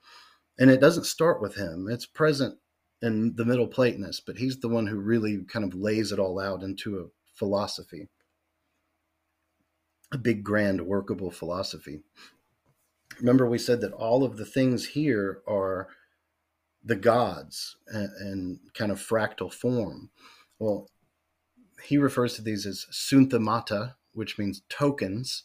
and 0.57 0.69
it 0.69 0.81
doesn't 0.81 1.05
start 1.05 1.41
with 1.41 1.55
him. 1.55 1.87
It's 1.89 2.05
present 2.05 2.57
in 3.01 3.35
the 3.35 3.45
Middle 3.45 3.67
Platonists, 3.67 4.23
but 4.25 4.37
he's 4.37 4.59
the 4.59 4.69
one 4.69 4.87
who 4.87 4.97
really 4.97 5.43
kind 5.47 5.65
of 5.65 5.77
lays 5.77 6.11
it 6.11 6.19
all 6.19 6.39
out 6.39 6.63
into 6.63 6.99
a 6.99 7.07
philosophy, 7.33 8.07
a 10.11 10.17
big, 10.17 10.43
grand, 10.43 10.81
workable 10.81 11.31
philosophy. 11.31 12.01
Remember, 13.19 13.47
we 13.47 13.57
said 13.57 13.81
that 13.81 13.93
all 13.93 14.23
of 14.23 14.37
the 14.37 14.45
things 14.45 14.87
here 14.87 15.41
are 15.47 15.89
the 16.83 16.95
gods 16.95 17.77
and, 17.87 18.59
kind 18.73 18.91
of 18.91 18.99
fractal 18.99 19.51
form. 19.51 20.09
Well, 20.59 20.89
he 21.83 21.97
refers 21.97 22.35
to 22.35 22.41
these 22.41 22.65
as 22.65 22.85
sunthemata, 22.91 23.95
which 24.13 24.37
means 24.37 24.61
tokens 24.69 25.43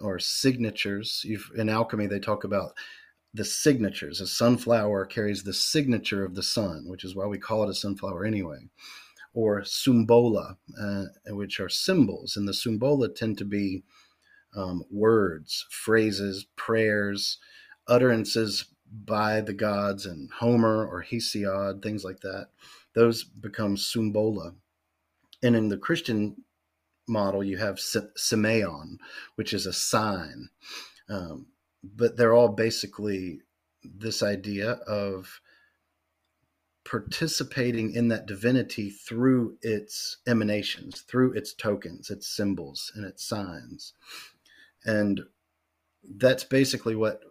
or 0.00 0.18
signatures. 0.18 1.22
You've, 1.24 1.50
in 1.56 1.68
alchemy, 1.68 2.06
they 2.06 2.20
talk 2.20 2.44
about 2.44 2.72
the 3.34 3.44
signatures. 3.44 4.20
A 4.20 4.26
sunflower 4.26 5.06
carries 5.06 5.42
the 5.42 5.52
signature 5.52 6.24
of 6.24 6.34
the 6.34 6.42
sun, 6.42 6.84
which 6.86 7.04
is 7.04 7.14
why 7.14 7.26
we 7.26 7.38
call 7.38 7.64
it 7.64 7.70
a 7.70 7.74
sunflower 7.74 8.24
anyway. 8.24 8.68
Or 9.34 9.62
symbola, 9.62 10.56
uh, 10.80 11.04
which 11.28 11.60
are 11.60 11.68
symbols. 11.68 12.36
And 12.36 12.48
the 12.48 12.54
symbola 12.54 13.14
tend 13.14 13.36
to 13.38 13.44
be 13.44 13.82
um, 14.56 14.84
words, 14.90 15.66
phrases, 15.70 16.46
prayers, 16.56 17.38
utterances 17.86 18.64
by 19.04 19.42
the 19.42 19.52
gods 19.52 20.06
and 20.06 20.30
Homer 20.32 20.86
or 20.86 21.04
Hesiod, 21.04 21.82
things 21.82 22.04
like 22.04 22.20
that. 22.20 22.48
Those 22.94 23.24
become 23.24 23.76
symbola. 23.76 24.54
And 25.42 25.54
in 25.54 25.68
the 25.68 25.76
Christian 25.76 26.44
model, 27.08 27.44
you 27.44 27.56
have 27.58 27.76
semeion, 27.76 28.98
which 29.36 29.52
is 29.52 29.66
a 29.66 29.72
sign. 29.72 30.48
Um, 31.08 31.46
but 31.82 32.16
they're 32.16 32.34
all 32.34 32.48
basically 32.48 33.40
this 33.84 34.22
idea 34.22 34.72
of 34.86 35.40
participating 36.84 37.92
in 37.92 38.08
that 38.08 38.26
divinity 38.26 38.90
through 38.90 39.58
its 39.62 40.18
emanations, 40.26 41.00
through 41.00 41.32
its 41.32 41.52
tokens, 41.52 42.10
its 42.10 42.28
symbols, 42.28 42.92
and 42.94 43.04
its 43.04 43.24
signs. 43.24 43.92
And 44.84 45.22
that's 46.16 46.44
basically 46.44 46.94
what 46.94 47.22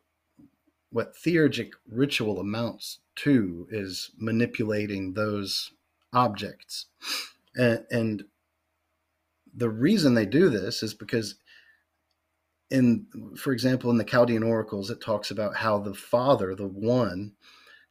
what 0.92 1.16
theurgic 1.26 1.72
ritual 1.90 2.40
amounts 2.40 3.00
to 3.16 3.68
is 3.70 4.12
manipulating 4.18 5.14
those 5.14 5.72
objects. 6.14 6.86
And, 7.56 7.86
and 7.92 8.24
the 9.56 9.70
reason 9.70 10.14
they 10.14 10.26
do 10.26 10.50
this 10.50 10.84
is 10.84 10.94
because 10.94 11.36
in 12.72 13.06
for 13.38 13.54
example 13.54 13.92
in 13.92 13.98
the 13.98 14.04
chaldean 14.04 14.42
oracles 14.42 14.90
it 14.90 15.00
talks 15.00 15.30
about 15.30 15.56
how 15.56 15.78
the 15.78 15.94
father 15.94 16.56
the 16.56 16.68
one 16.68 17.32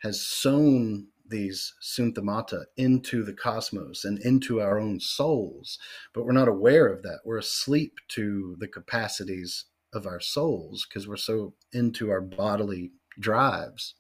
has 0.03 0.21
sown 0.21 1.07
these 1.27 1.75
sunthemata 1.83 2.65
into 2.77 3.25
the 3.25 3.33
cosmos 3.33 4.05
and 4.05 4.19
into 4.21 4.61
our 4.61 4.79
own 4.79 5.01
souls. 5.01 5.79
But 6.13 6.25
we're 6.25 6.33
not 6.33 6.49
aware 6.49 6.87
of 6.87 7.03
that. 7.03 7.21
We're 7.25 7.39
asleep 7.39 7.95
to 8.09 8.57
the 8.59 8.69
capacities 8.69 9.65
of 9.93 10.07
our 10.07 10.21
souls 10.21 10.87
because 10.87 11.09
we're 11.09 11.17
so 11.17 11.55
into 11.73 12.11
our 12.11 12.21
bodily 12.21 12.93
drives. 13.19 13.95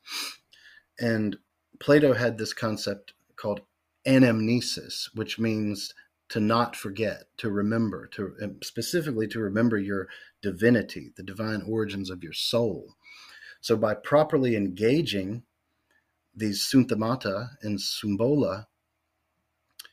And 0.98 1.36
plato 1.80 2.12
had 2.12 2.36
this 2.36 2.52
concept 2.52 3.14
called 3.36 3.60
anamnesis 4.06 5.08
which 5.14 5.38
means 5.38 5.94
to 6.30 6.40
not 6.40 6.74
forget, 6.74 7.24
to 7.36 7.50
remember, 7.50 8.06
to 8.08 8.34
specifically 8.62 9.28
to 9.28 9.40
remember 9.40 9.78
your 9.78 10.08
divinity, 10.42 11.12
the 11.16 11.22
divine 11.22 11.62
origins 11.68 12.10
of 12.10 12.22
your 12.22 12.32
soul. 12.32 12.94
So 13.60 13.76
by 13.76 13.94
properly 13.94 14.56
engaging 14.56 15.44
these 16.34 16.66
sunthemata 16.66 17.50
and 17.62 17.78
symbola, 17.78 18.66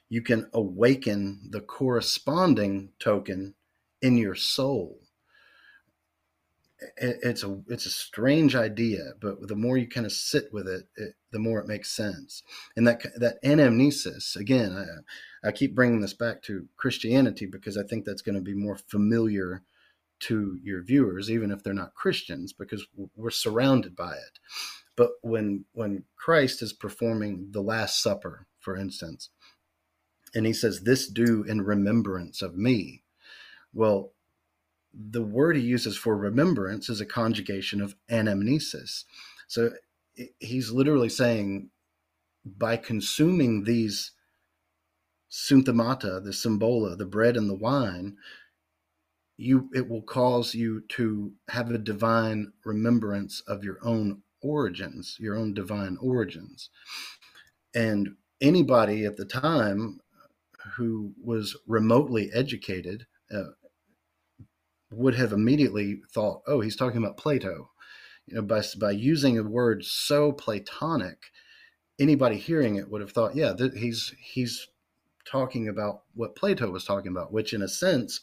you 0.09 0.21
can 0.21 0.49
awaken 0.53 1.47
the 1.51 1.61
corresponding 1.61 2.91
token 2.99 3.55
in 4.01 4.17
your 4.17 4.35
soul. 4.35 5.00
It's 6.97 7.43
a 7.43 7.61
it's 7.67 7.85
a 7.85 7.91
strange 7.91 8.55
idea, 8.55 9.13
but 9.21 9.47
the 9.47 9.55
more 9.55 9.77
you 9.77 9.87
kind 9.87 10.05
of 10.05 10.11
sit 10.11 10.51
with 10.51 10.67
it, 10.67 10.87
it 10.95 11.15
the 11.31 11.39
more 11.39 11.59
it 11.59 11.67
makes 11.67 11.91
sense. 11.91 12.41
And 12.75 12.87
that 12.87 13.03
that 13.17 13.43
anamnesis, 13.43 14.35
again, 14.35 14.71
I, 14.73 15.47
I 15.47 15.51
keep 15.51 15.75
bringing 15.75 16.01
this 16.01 16.13
back 16.13 16.41
to 16.43 16.67
Christianity 16.77 17.45
because 17.45 17.77
I 17.77 17.83
think 17.83 18.05
that's 18.05 18.23
going 18.23 18.35
to 18.35 18.41
be 18.41 18.55
more 18.55 18.77
familiar 18.77 19.63
to 20.21 20.59
your 20.63 20.83
viewers, 20.83 21.29
even 21.29 21.51
if 21.51 21.63
they're 21.63 21.73
not 21.73 21.95
Christians, 21.95 22.53
because 22.53 22.85
we're 23.15 23.31
surrounded 23.31 23.95
by 23.95 24.13
it. 24.13 24.39
But 24.95 25.11
when 25.21 25.65
when 25.73 26.05
Christ 26.15 26.61
is 26.61 26.73
performing 26.73 27.49
the 27.51 27.61
Last 27.61 28.01
Supper, 28.01 28.47
for 28.59 28.75
instance, 28.75 29.29
and 30.33 30.45
he 30.45 30.53
says, 30.53 30.81
"This 30.81 31.07
do 31.07 31.43
in 31.43 31.61
remembrance 31.61 32.41
of 32.41 32.55
me," 32.55 33.03
well, 33.73 34.13
the 34.93 35.23
word 35.23 35.55
he 35.55 35.61
uses 35.61 35.97
for 35.97 36.17
remembrance 36.17 36.89
is 36.89 37.01
a 37.01 37.05
conjugation 37.05 37.81
of 37.81 37.95
anamnesis. 38.09 39.05
So 39.47 39.71
he's 40.39 40.71
literally 40.71 41.09
saying 41.09 41.69
by 42.45 42.77
consuming 42.77 43.63
these 43.63 44.11
sunthemata, 45.31 46.23
the 46.23 46.31
symbola, 46.33 46.97
the 46.97 47.05
bread 47.05 47.37
and 47.37 47.49
the 47.49 47.55
wine, 47.55 48.17
you 49.37 49.69
it 49.73 49.89
will 49.89 50.03
cause 50.03 50.53
you 50.53 50.81
to 50.89 51.33
have 51.49 51.71
a 51.71 51.77
divine 51.77 52.51
remembrance 52.65 53.41
of 53.47 53.63
your 53.63 53.77
own 53.83 54.21
origins, 54.41 55.17
your 55.19 55.35
own 55.35 55.53
divine 55.53 55.97
origins. 56.01 56.69
And 57.73 58.15
anybody 58.41 59.05
at 59.05 59.17
the 59.17 59.25
time 59.25 59.99
who 60.75 61.13
was 61.23 61.57
remotely 61.67 62.29
educated 62.33 63.07
uh, 63.33 63.51
would 64.91 65.15
have 65.15 65.33
immediately 65.33 66.01
thought, 66.13 66.41
"Oh, 66.47 66.61
he's 66.61 66.75
talking 66.75 67.03
about 67.03 67.17
Plato." 67.17 67.71
you 68.27 68.35
know, 68.35 68.41
by 68.41 68.63
by 68.79 68.91
using 68.91 69.37
a 69.37 69.43
word 69.43 69.83
so 69.83 70.31
Platonic, 70.31 71.17
anybody 71.99 72.37
hearing 72.37 72.75
it 72.75 72.89
would 72.89 73.01
have 73.01 73.11
thought, 73.11 73.35
yeah, 73.35 73.53
th- 73.53 73.73
he's 73.75 74.13
he's 74.19 74.67
talking 75.25 75.67
about 75.67 76.03
what 76.13 76.35
Plato 76.35 76.69
was 76.71 76.83
talking 76.85 77.11
about, 77.11 77.31
which 77.31 77.53
in 77.53 77.61
a 77.61 77.67
sense, 77.67 78.19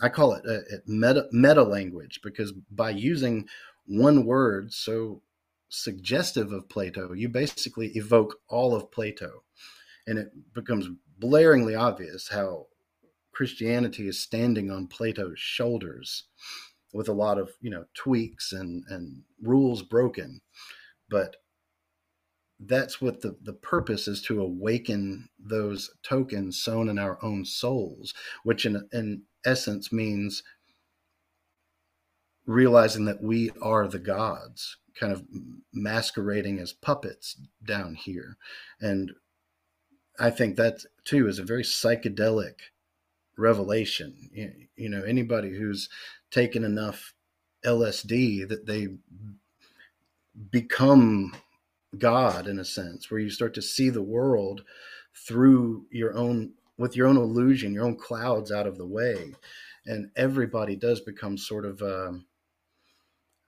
I 0.00 0.08
call 0.08 0.34
it 0.34 0.44
a, 0.46 0.58
a 0.58 0.78
meta 0.86 1.26
meta 1.32 1.62
language 1.62 2.20
because 2.22 2.52
by 2.70 2.90
using 2.90 3.48
one 3.86 4.24
word 4.24 4.72
so 4.72 5.22
suggestive 5.68 6.52
of 6.52 6.68
Plato, 6.68 7.12
you 7.12 7.28
basically 7.28 7.88
evoke 7.94 8.36
all 8.48 8.74
of 8.74 8.90
Plato, 8.90 9.42
and 10.06 10.18
it 10.18 10.28
becomes 10.54 10.88
blaringly 11.20 11.78
obvious 11.78 12.28
how 12.28 12.66
Christianity 13.38 14.08
is 14.08 14.20
standing 14.20 14.68
on 14.68 14.88
Plato's 14.88 15.38
shoulders 15.38 16.24
with 16.92 17.08
a 17.08 17.12
lot 17.12 17.38
of 17.38 17.50
you 17.60 17.70
know 17.70 17.84
tweaks 17.94 18.52
and 18.52 18.82
and 18.88 19.22
rules 19.40 19.82
broken 19.82 20.40
but 21.08 21.36
that's 22.58 23.00
what 23.00 23.20
the, 23.20 23.36
the 23.40 23.52
purpose 23.52 24.08
is 24.08 24.20
to 24.22 24.42
awaken 24.42 25.28
those 25.38 25.90
tokens 26.02 26.58
sown 26.58 26.88
in 26.88 26.98
our 26.98 27.16
own 27.22 27.44
souls 27.44 28.12
which 28.42 28.66
in, 28.66 28.88
in 28.92 29.22
essence 29.44 29.92
means 29.92 30.42
realizing 32.48 33.04
that 33.04 33.22
we 33.22 33.50
are 33.62 33.86
the 33.86 33.98
gods, 33.98 34.78
kind 34.98 35.12
of 35.12 35.22
masquerading 35.72 36.58
as 36.58 36.72
puppets 36.72 37.36
down 37.64 37.94
here. 37.94 38.38
And 38.80 39.12
I 40.18 40.30
think 40.30 40.56
that 40.56 40.80
too 41.04 41.28
is 41.28 41.38
a 41.38 41.44
very 41.44 41.62
psychedelic 41.62 42.54
revelation. 43.38 44.66
You 44.76 44.88
know, 44.88 45.02
anybody 45.02 45.50
who's 45.50 45.88
taken 46.30 46.64
enough 46.64 47.14
LSD 47.64 48.48
that 48.48 48.66
they 48.66 48.88
become 50.50 51.34
God 51.96 52.46
in 52.46 52.58
a 52.58 52.64
sense, 52.64 53.10
where 53.10 53.20
you 53.20 53.30
start 53.30 53.54
to 53.54 53.62
see 53.62 53.90
the 53.90 54.02
world 54.02 54.62
through 55.26 55.86
your 55.90 56.14
own 56.14 56.52
with 56.76 56.94
your 56.94 57.08
own 57.08 57.16
illusion, 57.16 57.72
your 57.72 57.84
own 57.84 57.96
clouds 57.96 58.52
out 58.52 58.66
of 58.66 58.78
the 58.78 58.86
way, 58.86 59.34
and 59.86 60.10
everybody 60.16 60.76
does 60.76 61.00
become 61.00 61.36
sort 61.36 61.64
of 61.64 61.82
a, 61.82 62.08
um, 62.08 62.26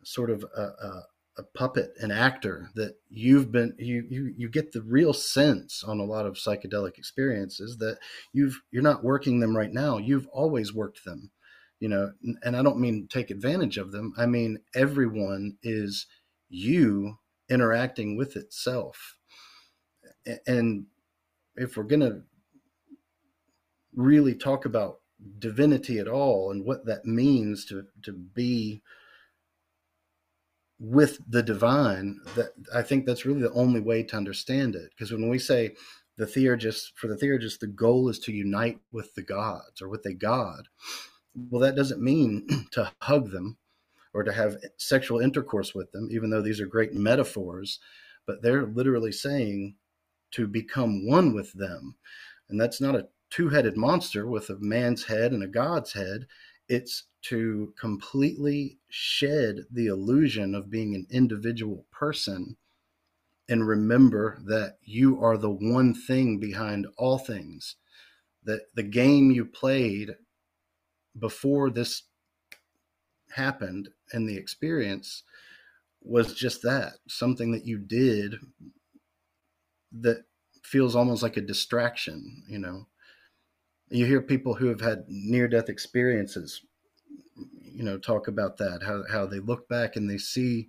sort 0.03 0.31
of 0.31 0.45
a, 0.57 0.63
a, 0.63 1.03
a 1.39 1.43
puppet, 1.43 1.93
an 2.01 2.11
actor 2.11 2.71
that 2.75 2.97
you've 3.09 3.51
been 3.53 3.75
you 3.79 4.05
you 4.09 4.35
you 4.37 4.49
get 4.49 4.73
the 4.73 4.83
real 4.83 5.13
sense 5.13 5.83
on 5.85 6.01
a 6.01 6.05
lot 6.05 6.27
of 6.27 6.35
psychedelic 6.35 6.99
experiences 6.99 7.79
that 7.79 7.99
you've 8.33 8.61
you're 8.71 8.83
not 8.83 9.05
working 9.05 9.41
them 9.41 9.57
right 9.57 9.73
now. 9.73 9.99
You've 9.99 10.27
always 10.29 10.75
worked 10.75 11.05
them, 11.05 11.31
you 11.79 11.89
know. 11.89 12.13
And 12.43 12.57
I 12.57 12.63
don't 12.63 12.81
mean 12.81 13.09
take 13.09 13.31
advantage 13.31 13.79
of 13.79 13.93
them. 13.93 14.13
I 14.17 14.27
mean 14.27 14.59
everyone 14.75 15.57
is 15.63 16.07
you 16.49 17.19
interacting 17.49 18.17
with 18.17 18.37
itself. 18.37 19.17
And 20.47 20.87
if 21.57 21.77
we're 21.77 21.85
going 21.85 22.01
to 22.01 22.23
really 23.95 24.35
talk 24.35 24.65
about 24.65 25.01
divinity 25.39 25.99
at 25.99 26.09
all 26.09 26.51
and 26.51 26.65
what 26.65 26.87
that 26.87 27.05
means 27.05 27.65
to, 27.67 27.85
to 28.03 28.13
be 28.13 28.83
with 30.81 31.21
the 31.29 31.43
divine, 31.43 32.19
that 32.35 32.53
I 32.75 32.83
think 32.83 33.05
that's 33.05 33.27
really 33.27 33.43
the 33.43 33.53
only 33.53 33.81
way 33.81 34.03
to 34.03 34.17
understand 34.17 34.75
it. 34.75 34.91
Because 34.91 35.13
when 35.13 35.29
we 35.29 35.39
say 35.39 35.75
the 36.17 36.27
theurgist, 36.27 36.93
for 36.97 37.07
the 37.07 37.17
theurgist, 37.17 37.61
the 37.61 37.67
goal 37.67 38.09
is 38.09 38.19
to 38.21 38.33
unite 38.33 38.81
with 38.91 39.15
the 39.15 39.23
gods 39.23 39.83
or 39.83 39.89
with 39.89 40.05
a 40.07 40.15
god. 40.15 40.69
Well, 41.35 41.61
that 41.61 41.77
doesn't 41.77 42.03
mean 42.03 42.47
to 42.73 42.91
hug 43.03 43.31
them 43.31 43.59
or 44.15 44.25
to 44.25 44.33
have 44.33 44.57
sexual 44.79 45.21
intercourse 45.21 45.75
with 45.75 45.93
them, 45.93 46.09
even 46.11 46.31
though 46.31 46.43
these 46.43 46.61
are 46.61 46.67
great 46.67 46.95
metaphors, 46.95 47.79
but 48.27 48.43
they're 48.43 48.67
literally 48.67 49.13
saying 49.13 49.77
to 50.33 50.47
become 50.47 51.07
one 51.07 51.35
with 51.35 51.53
them. 51.53 51.95
And 52.49 52.61
that's 52.61 52.81
not 52.81 52.97
a 52.97 53.09
two 53.31 53.49
headed 53.51 53.77
monster 53.77 54.27
with 54.27 54.51
a 54.51 54.57
man's 54.59 55.05
head 55.05 55.33
and 55.33 55.43
a 55.43 55.49
God's 55.49 55.93
head. 55.93 56.27
It's 56.71 57.03
to 57.23 57.75
completely 57.77 58.79
shed 58.89 59.67
the 59.73 59.89
illusion 59.89 60.55
of 60.55 60.71
being 60.71 60.95
an 60.95 61.09
individual 61.11 61.85
person 61.91 62.57
and 63.49 63.67
remember 63.67 64.41
that 64.47 64.79
you 64.85 65.21
are 65.21 65.37
the 65.37 65.51
one 65.51 65.93
thing 65.93 66.39
behind 66.39 66.87
all 66.97 67.19
things. 67.19 67.75
That 68.45 68.73
the 68.77 68.85
game 68.85 69.33
you 69.33 69.45
played 69.45 70.11
before 71.19 71.71
this 71.71 72.05
happened 73.33 73.89
and 74.13 74.29
the 74.29 74.37
experience 74.37 75.25
was 76.01 76.35
just 76.35 76.63
that 76.63 76.95
something 77.09 77.51
that 77.51 77.67
you 77.67 77.79
did 77.79 78.37
that 79.91 80.25
feels 80.63 80.95
almost 80.95 81.23
like 81.23 81.37
a 81.37 81.41
distraction 81.41 82.45
you 82.49 82.59
know 82.59 82.87
you 83.91 84.07
hear 84.07 84.23
people 84.23 84.55
who 84.55 84.67
have 84.67 84.81
had 84.81 85.05
near 85.09 85.49
death 85.49 85.69
experiences 85.69 86.63
you 87.63 87.83
know 87.83 87.99
talk 87.99 88.29
about 88.29 88.57
that 88.57 88.83
how 88.83 89.03
how 89.11 89.27
they 89.27 89.41
look 89.41 89.69
back 89.69 89.97
and 89.97 90.09
they 90.09 90.19
see 90.19 90.69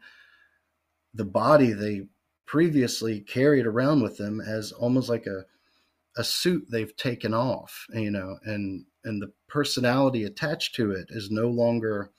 the 1.14 1.26
body 1.26 1.74
they 1.74 2.02
previously 2.46 3.20
carried 3.22 3.66
around 3.66 4.02
with 4.02 4.18
them 4.18 4.42
as 4.42 4.72
almost 4.72 5.10
like 5.10 5.26
a 5.28 5.46
a 6.18 6.24
suit 6.24 6.66
they've 6.70 6.96
taken 6.98 7.34
off 7.34 7.86
you 7.94 8.12
know 8.12 8.38
and 8.44 8.86
and 9.04 9.22
the 9.22 9.32
personality 9.48 10.24
attached 10.24 10.76
to 10.76 10.92
it 10.92 11.08
is 11.10 11.32
no 11.32 11.48
longer 11.48 12.12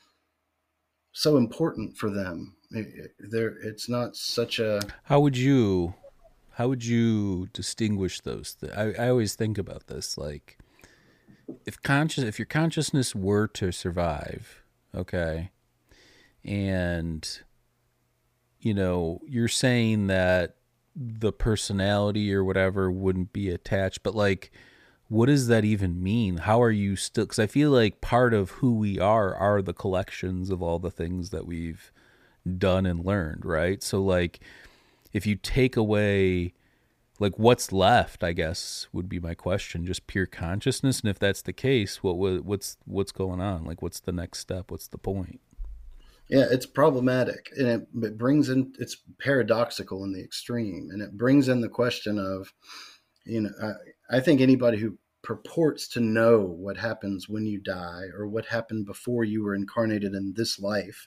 so 1.12 1.36
important 1.36 1.96
for 1.96 2.10
them. 2.10 2.56
There, 3.18 3.56
it's 3.62 3.88
not 3.88 4.16
such 4.16 4.58
a. 4.58 4.80
How 5.04 5.20
would 5.20 5.36
you, 5.36 5.94
how 6.52 6.68
would 6.68 6.84
you 6.84 7.48
distinguish 7.52 8.20
those? 8.20 8.54
Th- 8.54 8.72
I 8.72 8.92
I 8.98 9.08
always 9.10 9.34
think 9.34 9.58
about 9.58 9.86
this 9.86 10.16
like, 10.16 10.58
if 11.66 11.82
conscious, 11.82 12.24
if 12.24 12.38
your 12.38 12.46
consciousness 12.46 13.14
were 13.14 13.46
to 13.48 13.72
survive, 13.72 14.62
okay, 14.94 15.50
and 16.44 17.40
you 18.60 18.74
know 18.74 19.20
you're 19.26 19.48
saying 19.48 20.06
that 20.08 20.56
the 20.94 21.32
personality 21.32 22.34
or 22.34 22.44
whatever 22.44 22.90
wouldn't 22.90 23.32
be 23.32 23.48
attached, 23.48 24.02
but 24.02 24.14
like 24.14 24.50
what 25.12 25.26
does 25.26 25.46
that 25.48 25.62
even 25.62 26.02
mean? 26.02 26.38
How 26.38 26.62
are 26.62 26.70
you 26.70 26.96
still? 26.96 27.24
Because 27.26 27.38
I 27.38 27.46
feel 27.46 27.70
like 27.70 28.00
part 28.00 28.32
of 28.32 28.48
who 28.50 28.78
we 28.78 28.98
are 28.98 29.34
are 29.34 29.60
the 29.60 29.74
collections 29.74 30.48
of 30.48 30.62
all 30.62 30.78
the 30.78 30.90
things 30.90 31.28
that 31.28 31.46
we've 31.46 31.92
done 32.56 32.86
and 32.86 33.04
learned, 33.04 33.44
right? 33.44 33.82
So, 33.82 34.02
like, 34.02 34.40
if 35.12 35.26
you 35.26 35.36
take 35.36 35.76
away, 35.76 36.54
like, 37.22 37.38
what's 37.38 37.72
left? 37.72 38.24
I 38.24 38.32
guess 38.32 38.88
would 38.92 39.08
be 39.08 39.20
my 39.20 39.34
question. 39.34 39.86
Just 39.86 40.06
pure 40.08 40.26
consciousness, 40.26 41.00
and 41.00 41.08
if 41.08 41.18
that's 41.18 41.42
the 41.42 41.52
case, 41.52 42.02
what 42.02 42.16
what's 42.44 42.76
what's 42.84 43.12
going 43.12 43.40
on? 43.40 43.64
Like, 43.64 43.80
what's 43.80 44.00
the 44.00 44.12
next 44.12 44.40
step? 44.40 44.70
What's 44.70 44.88
the 44.88 44.98
point? 44.98 45.40
Yeah, 46.28 46.46
it's 46.50 46.66
problematic, 46.66 47.50
and 47.56 47.68
it, 47.68 47.88
it 48.02 48.18
brings 48.18 48.48
in 48.48 48.72
it's 48.78 48.96
paradoxical 49.20 50.02
in 50.04 50.12
the 50.12 50.22
extreme, 50.22 50.88
and 50.92 51.00
it 51.00 51.16
brings 51.16 51.48
in 51.48 51.60
the 51.60 51.68
question 51.68 52.18
of, 52.18 52.52
you 53.24 53.42
know, 53.42 53.50
I, 53.62 54.16
I 54.16 54.20
think 54.20 54.40
anybody 54.40 54.78
who 54.78 54.98
purports 55.22 55.86
to 55.88 56.00
know 56.00 56.40
what 56.40 56.76
happens 56.76 57.28
when 57.28 57.46
you 57.46 57.60
die 57.60 58.06
or 58.16 58.26
what 58.26 58.46
happened 58.46 58.86
before 58.86 59.24
you 59.24 59.44
were 59.44 59.54
incarnated 59.54 60.14
in 60.14 60.32
this 60.34 60.58
life 60.58 61.06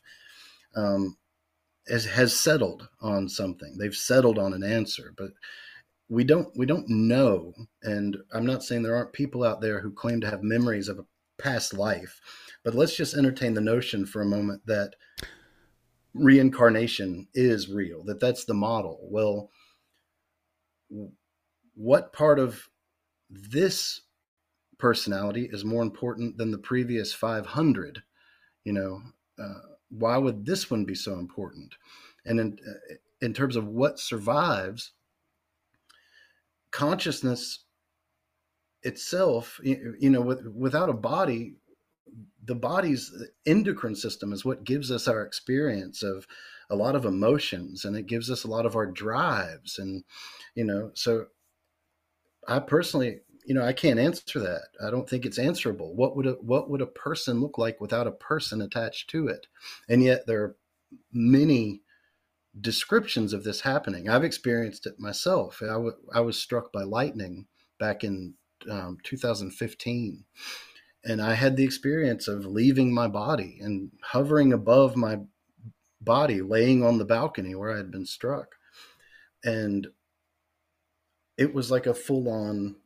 um, 0.75 1.17
has, 1.89 2.05
has 2.05 2.33
settled 2.33 2.87
on 3.01 3.27
something. 3.27 3.75
They've 3.77 3.93
settled 3.93 4.39
on 4.39 4.53
an 4.53 4.63
answer, 4.63 5.13
but 5.17 5.31
we 6.09 6.23
don't 6.23 6.49
we 6.55 6.65
don't 6.65 6.87
know. 6.87 7.53
And 7.83 8.17
I'm 8.33 8.45
not 8.45 8.63
saying 8.63 8.83
there 8.83 8.95
aren't 8.95 9.13
people 9.13 9.43
out 9.43 9.61
there 9.61 9.79
who 9.79 9.91
claim 9.91 10.21
to 10.21 10.29
have 10.29 10.43
memories 10.43 10.87
of 10.87 10.99
a 10.99 11.05
past 11.37 11.73
life, 11.73 12.19
but 12.63 12.75
let's 12.75 12.95
just 12.95 13.15
entertain 13.15 13.53
the 13.53 13.61
notion 13.61 14.05
for 14.05 14.21
a 14.21 14.25
moment 14.25 14.61
that 14.65 14.95
reincarnation 16.13 17.27
is 17.33 17.69
real. 17.69 18.03
That 18.03 18.19
that's 18.19 18.45
the 18.45 18.53
model. 18.53 18.99
Well, 19.03 19.49
what 21.75 22.13
part 22.13 22.39
of 22.39 22.69
this 23.29 24.01
personality 24.77 25.49
is 25.51 25.65
more 25.65 25.81
important 25.81 26.37
than 26.37 26.51
the 26.51 26.57
previous 26.57 27.13
500 27.13 28.03
you 28.63 28.73
know 28.73 29.01
uh, 29.39 29.61
why 29.89 30.17
would 30.17 30.45
this 30.45 30.69
one 30.69 30.85
be 30.85 30.95
so 30.95 31.13
important 31.13 31.75
and 32.25 32.39
in, 32.39 32.57
uh, 32.67 32.95
in 33.21 33.33
terms 33.33 33.55
of 33.55 33.67
what 33.67 33.99
survives 33.99 34.91
consciousness 36.75 37.63
itself 38.83 39.61
you, 39.63 40.09
know 40.09 40.19
with, 40.19 40.45
without 40.47 40.89
a 40.89 40.93
body 40.93 41.55
the 42.43 42.53
body's 42.53 43.13
endocrine 43.45 43.95
system 43.95 44.33
is 44.33 44.43
what 44.43 44.65
gives 44.65 44.91
us 44.91 45.07
our 45.07 45.21
experience 45.21 46.03
of 46.03 46.27
a 46.69 46.75
lot 46.75 46.93
of 46.93 47.05
emotions 47.05 47.85
and 47.85 47.95
it 47.95 48.07
gives 48.07 48.29
us 48.29 48.43
a 48.43 48.49
lot 48.49 48.65
of 48.65 48.75
our 48.75 48.85
drives 48.85 49.79
and 49.79 50.03
you 50.53 50.65
know 50.65 50.91
so 50.95 51.27
i 52.49 52.59
personally 52.59 53.21
you 53.45 53.53
know, 53.53 53.63
I 53.63 53.73
can't 53.73 53.99
answer 53.99 54.39
that. 54.39 54.69
I 54.83 54.89
don't 54.89 55.07
think 55.07 55.23
it's 55.23 55.37
answerable. 55.37 55.93
What 55.93 56.15
would 56.15 56.25
a 56.25 56.31
what 56.41 56.67
would 56.67 56.81
a 56.81 56.87
person 56.87 57.41
look 57.41 57.59
like 57.59 57.79
without 57.79 58.07
a 58.07 58.11
person 58.11 58.59
attached 58.59 59.07
to 59.11 59.27
it? 59.27 59.45
And 59.87 60.03
yet 60.03 60.25
there 60.25 60.41
are 60.41 60.55
many 61.13 61.81
descriptions 62.59 63.33
of 63.33 63.43
this 63.43 63.61
happening. 63.61 64.09
I've 64.09 64.23
experienced 64.23 64.85
it 64.85 64.99
myself. 64.99 65.61
I, 65.61 65.73
w- 65.73 65.95
I 66.13 66.21
was 66.21 66.39
struck 66.39 66.71
by 66.71 66.83
lightning 66.83 67.47
back 67.79 68.03
in 68.03 68.35
um, 68.69 68.97
2015. 69.03 70.23
And 71.03 71.21
I 71.21 71.35
had 71.35 71.55
the 71.55 71.63
experience 71.63 72.27
of 72.27 72.45
leaving 72.45 72.93
my 72.93 73.07
body 73.07 73.59
and 73.61 73.91
hovering 74.01 74.53
above 74.53 74.95
my 74.95 75.19
body, 76.01 76.41
laying 76.41 76.83
on 76.83 76.97
the 76.97 77.05
balcony 77.05 77.53
where 77.53 77.73
I 77.73 77.77
had 77.77 77.91
been 77.91 78.05
struck. 78.05 78.55
And 79.43 79.87
it 81.37 81.53
was 81.53 81.69
like 81.69 81.85
a 81.85 81.93
full 81.93 82.29
on 82.29 82.77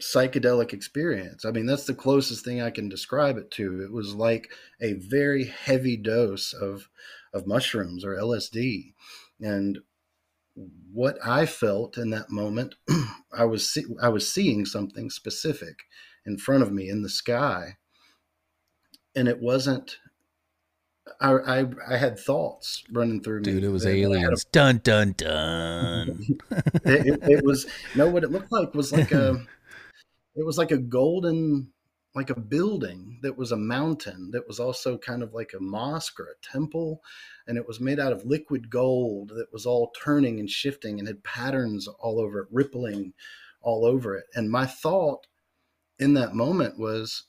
psychedelic 0.00 0.72
experience. 0.72 1.44
I 1.44 1.50
mean, 1.50 1.66
that's 1.66 1.84
the 1.84 1.94
closest 1.94 2.44
thing 2.44 2.62
I 2.62 2.70
can 2.70 2.88
describe 2.88 3.36
it 3.36 3.50
to. 3.52 3.82
It 3.82 3.92
was 3.92 4.14
like 4.14 4.50
a 4.80 4.94
very 4.94 5.44
heavy 5.44 5.96
dose 5.96 6.54
of 6.54 6.88
of 7.32 7.46
mushrooms 7.46 8.04
or 8.04 8.16
LSD. 8.16 8.94
And 9.40 9.78
what 10.92 11.16
I 11.24 11.46
felt 11.46 11.96
in 11.96 12.10
that 12.10 12.30
moment, 12.30 12.74
I 13.32 13.44
was 13.44 13.72
see- 13.72 13.96
I 14.02 14.08
was 14.08 14.32
seeing 14.32 14.64
something 14.66 15.10
specific 15.10 15.80
in 16.26 16.38
front 16.38 16.62
of 16.62 16.72
me 16.72 16.88
in 16.88 17.02
the 17.02 17.08
sky. 17.08 17.76
And 19.14 19.28
it 19.28 19.40
wasn't 19.40 19.98
I, 21.20 21.32
I, 21.32 21.66
I 21.88 21.96
had 21.96 22.18
thoughts 22.18 22.84
running 22.92 23.22
through 23.22 23.42
Dude, 23.42 23.54
me. 23.54 23.60
Dude, 23.60 23.68
it 23.68 23.72
was 23.72 23.86
I 23.86 23.90
a 23.90 23.94
aliens. 23.94 24.44
Dun 24.44 24.80
dun 24.82 25.14
dun. 25.16 26.26
it, 26.50 27.06
it, 27.06 27.20
it 27.22 27.44
was 27.44 27.64
you 27.64 27.98
know 27.98 28.08
what 28.08 28.24
it 28.24 28.30
looked 28.30 28.52
like 28.52 28.74
was 28.74 28.92
like 28.92 29.12
a 29.12 29.44
it 30.36 30.44
was 30.44 30.58
like 30.58 30.70
a 30.70 30.78
golden 30.78 31.68
like 32.14 32.30
a 32.30 32.40
building 32.40 33.18
that 33.22 33.36
was 33.36 33.52
a 33.52 33.56
mountain 33.56 34.30
that 34.32 34.46
was 34.46 34.58
also 34.58 34.98
kind 34.98 35.22
of 35.22 35.32
like 35.32 35.52
a 35.54 35.62
mosque 35.62 36.18
or 36.18 36.24
a 36.24 36.46
temple 36.52 37.02
and 37.46 37.56
it 37.56 37.66
was 37.66 37.80
made 37.80 38.00
out 38.00 38.12
of 38.12 38.24
liquid 38.24 38.68
gold 38.68 39.30
that 39.30 39.52
was 39.52 39.64
all 39.64 39.92
turning 39.92 40.40
and 40.40 40.50
shifting 40.50 40.98
and 40.98 41.06
had 41.06 41.22
patterns 41.22 41.86
all 41.86 42.20
over 42.20 42.40
it 42.40 42.48
rippling 42.50 43.12
all 43.62 43.84
over 43.84 44.16
it. 44.16 44.24
And 44.34 44.50
my 44.50 44.66
thought 44.66 45.26
in 45.98 46.14
that 46.14 46.34
moment 46.34 46.78
was 46.78 47.24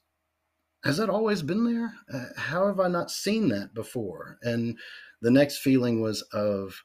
has 0.83 0.97
that 0.97 1.11
always 1.11 1.43
been 1.43 1.63
there? 1.65 1.93
Uh, 2.11 2.29
how 2.37 2.65
have 2.65 2.79
i 2.79 2.87
not 2.87 3.11
seen 3.11 3.49
that 3.49 3.75
before? 3.75 4.39
And 4.41 4.79
the 5.21 5.29
next 5.29 5.59
feeling 5.59 6.01
was 6.01 6.23
of 6.33 6.83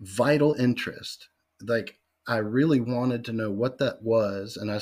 vital 0.00 0.54
interest. 0.54 1.28
Like 1.62 1.98
i 2.26 2.36
really 2.36 2.80
wanted 2.80 3.24
to 3.24 3.32
know 3.32 3.50
what 3.50 3.78
that 3.78 4.02
was 4.02 4.56
and 4.56 4.70
i 4.70 4.78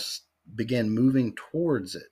began 0.55 0.91
moving 0.91 1.35
towards 1.35 1.95
it 1.95 2.09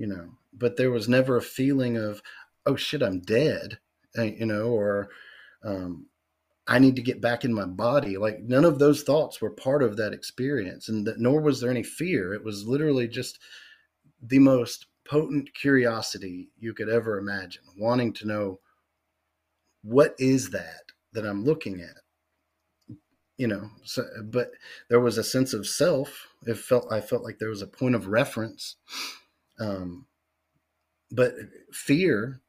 you 0.00 0.06
know 0.06 0.30
but 0.54 0.78
there 0.78 0.90
was 0.90 1.08
never 1.08 1.36
a 1.36 1.42
feeling 1.42 1.98
of 1.98 2.22
oh 2.64 2.74
shit 2.74 3.02
i'm 3.02 3.20
dead 3.20 3.78
uh, 4.18 4.22
you 4.22 4.46
know 4.46 4.68
or 4.68 5.10
um, 5.62 6.06
i 6.66 6.78
need 6.78 6.96
to 6.96 7.02
get 7.02 7.20
back 7.20 7.44
in 7.44 7.52
my 7.52 7.66
body. 7.66 8.16
Like 8.16 8.40
none 8.40 8.64
of 8.64 8.78
those 8.78 9.02
thoughts 9.02 9.40
were 9.40 9.50
part 9.50 9.82
of 9.82 9.96
that 9.98 10.14
experience 10.14 10.88
and 10.88 11.06
that, 11.06 11.18
nor 11.18 11.40
was 11.40 11.60
there 11.60 11.70
any 11.70 11.82
fear. 11.82 12.32
It 12.32 12.44
was 12.44 12.66
literally 12.66 13.08
just 13.08 13.40
the 14.22 14.38
most 14.38 14.86
potent 15.04 15.52
curiosity 15.54 16.48
you 16.58 16.72
could 16.72 16.88
ever 16.88 17.18
imagine 17.18 17.62
wanting 17.76 18.12
to 18.14 18.26
know 18.26 18.60
what 19.82 20.14
is 20.18 20.50
that 20.50 20.92
that 21.12 21.26
i'm 21.26 21.44
looking 21.44 21.80
at? 21.82 21.96
You 23.36 23.48
know 23.48 23.70
so 23.84 24.04
but 24.24 24.52
there 24.88 25.00
was 25.00 25.18
a 25.18 25.24
sense 25.24 25.52
of 25.52 25.66
self. 25.66 26.28
It 26.46 26.56
felt 26.56 26.90
i 26.90 27.00
felt 27.02 27.24
like 27.24 27.38
there 27.38 27.50
was 27.50 27.62
a 27.62 27.66
point 27.66 27.94
of 27.94 28.06
reference 28.06 28.76
um 29.60 30.06
but 31.12 31.34
fear 31.72 32.40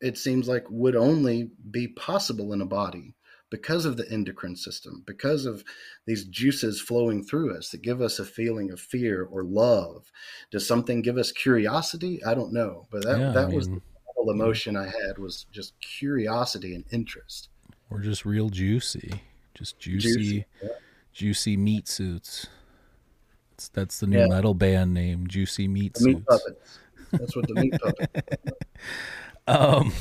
it 0.00 0.18
seems 0.18 0.48
like 0.48 0.64
would 0.68 0.96
only 0.96 1.50
be 1.70 1.88
possible 1.88 2.52
in 2.52 2.60
a 2.60 2.66
body 2.66 3.14
because 3.50 3.84
of 3.84 3.96
the 3.96 4.10
endocrine 4.10 4.56
system 4.56 5.02
because 5.06 5.46
of 5.46 5.62
these 6.06 6.24
juices 6.24 6.80
flowing 6.80 7.22
through 7.22 7.56
us 7.56 7.68
that 7.70 7.82
give 7.82 8.00
us 8.00 8.18
a 8.18 8.24
feeling 8.24 8.70
of 8.70 8.80
fear 8.80 9.24
or 9.30 9.44
love 9.44 10.10
does 10.50 10.66
something 10.66 11.00
give 11.02 11.16
us 11.16 11.30
curiosity 11.32 12.22
i 12.24 12.34
don't 12.34 12.52
know 12.52 12.86
but 12.90 13.02
that 13.04 13.18
Yeah, 13.20 13.30
I 13.30 13.32
that 13.34 13.50
was 13.52 13.68
mean- 13.68 13.76
the 13.76 14.12
whole 14.16 14.30
emotion 14.30 14.76
i 14.76 14.84
had 14.86 15.18
was 15.18 15.46
just 15.52 15.74
curiosity 15.80 16.74
and 16.74 16.84
interest 16.90 17.48
We're 17.90 18.00
just 18.00 18.24
real 18.24 18.48
juicy. 18.48 19.22
Just 19.54 19.78
juicy, 19.78 20.08
Juicy, 20.08 20.46
juicy, 21.12 21.56
meat 21.56 21.86
suits. 21.86 22.48
That's, 23.56 23.68
that's 23.68 24.00
the 24.00 24.06
new 24.08 24.18
Yeah. 24.18 24.26
metal 24.26 24.52
band 24.54 24.94
name, 24.94 25.26
Juicy 25.28 25.68
Meat 25.68 25.94
the 25.94 26.04
meat 26.06 26.16
Suits. 26.16 26.26
puppets 26.26 26.78
that's 27.12 27.36
what 27.36 27.46
the 27.46 27.54
meat 27.54 27.74
puppet 27.80 28.64
Um, 29.46 29.92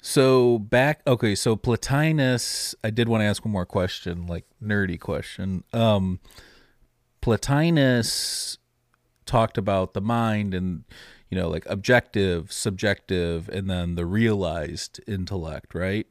so 0.00 0.58
back, 0.58 1.02
okay, 1.06 1.34
so 1.34 1.56
Plotinus, 1.56 2.74
I 2.82 2.90
did 2.90 3.08
want 3.08 3.20
to 3.20 3.24
ask 3.26 3.44
one 3.44 3.52
more 3.52 3.66
question, 3.66 4.26
like 4.26 4.44
nerdy 4.62 4.98
question. 4.98 5.64
Um, 5.72 6.20
Plotinus 7.20 8.58
talked 9.26 9.58
about 9.58 9.92
the 9.94 10.00
mind 10.00 10.54
and, 10.54 10.84
you 11.30 11.38
know, 11.38 11.48
like 11.48 11.66
objective, 11.66 12.50
subjective, 12.52 13.48
and 13.48 13.68
then 13.68 13.94
the 13.96 14.06
realized 14.06 15.00
intellect, 15.06 15.74
right? 15.74 16.06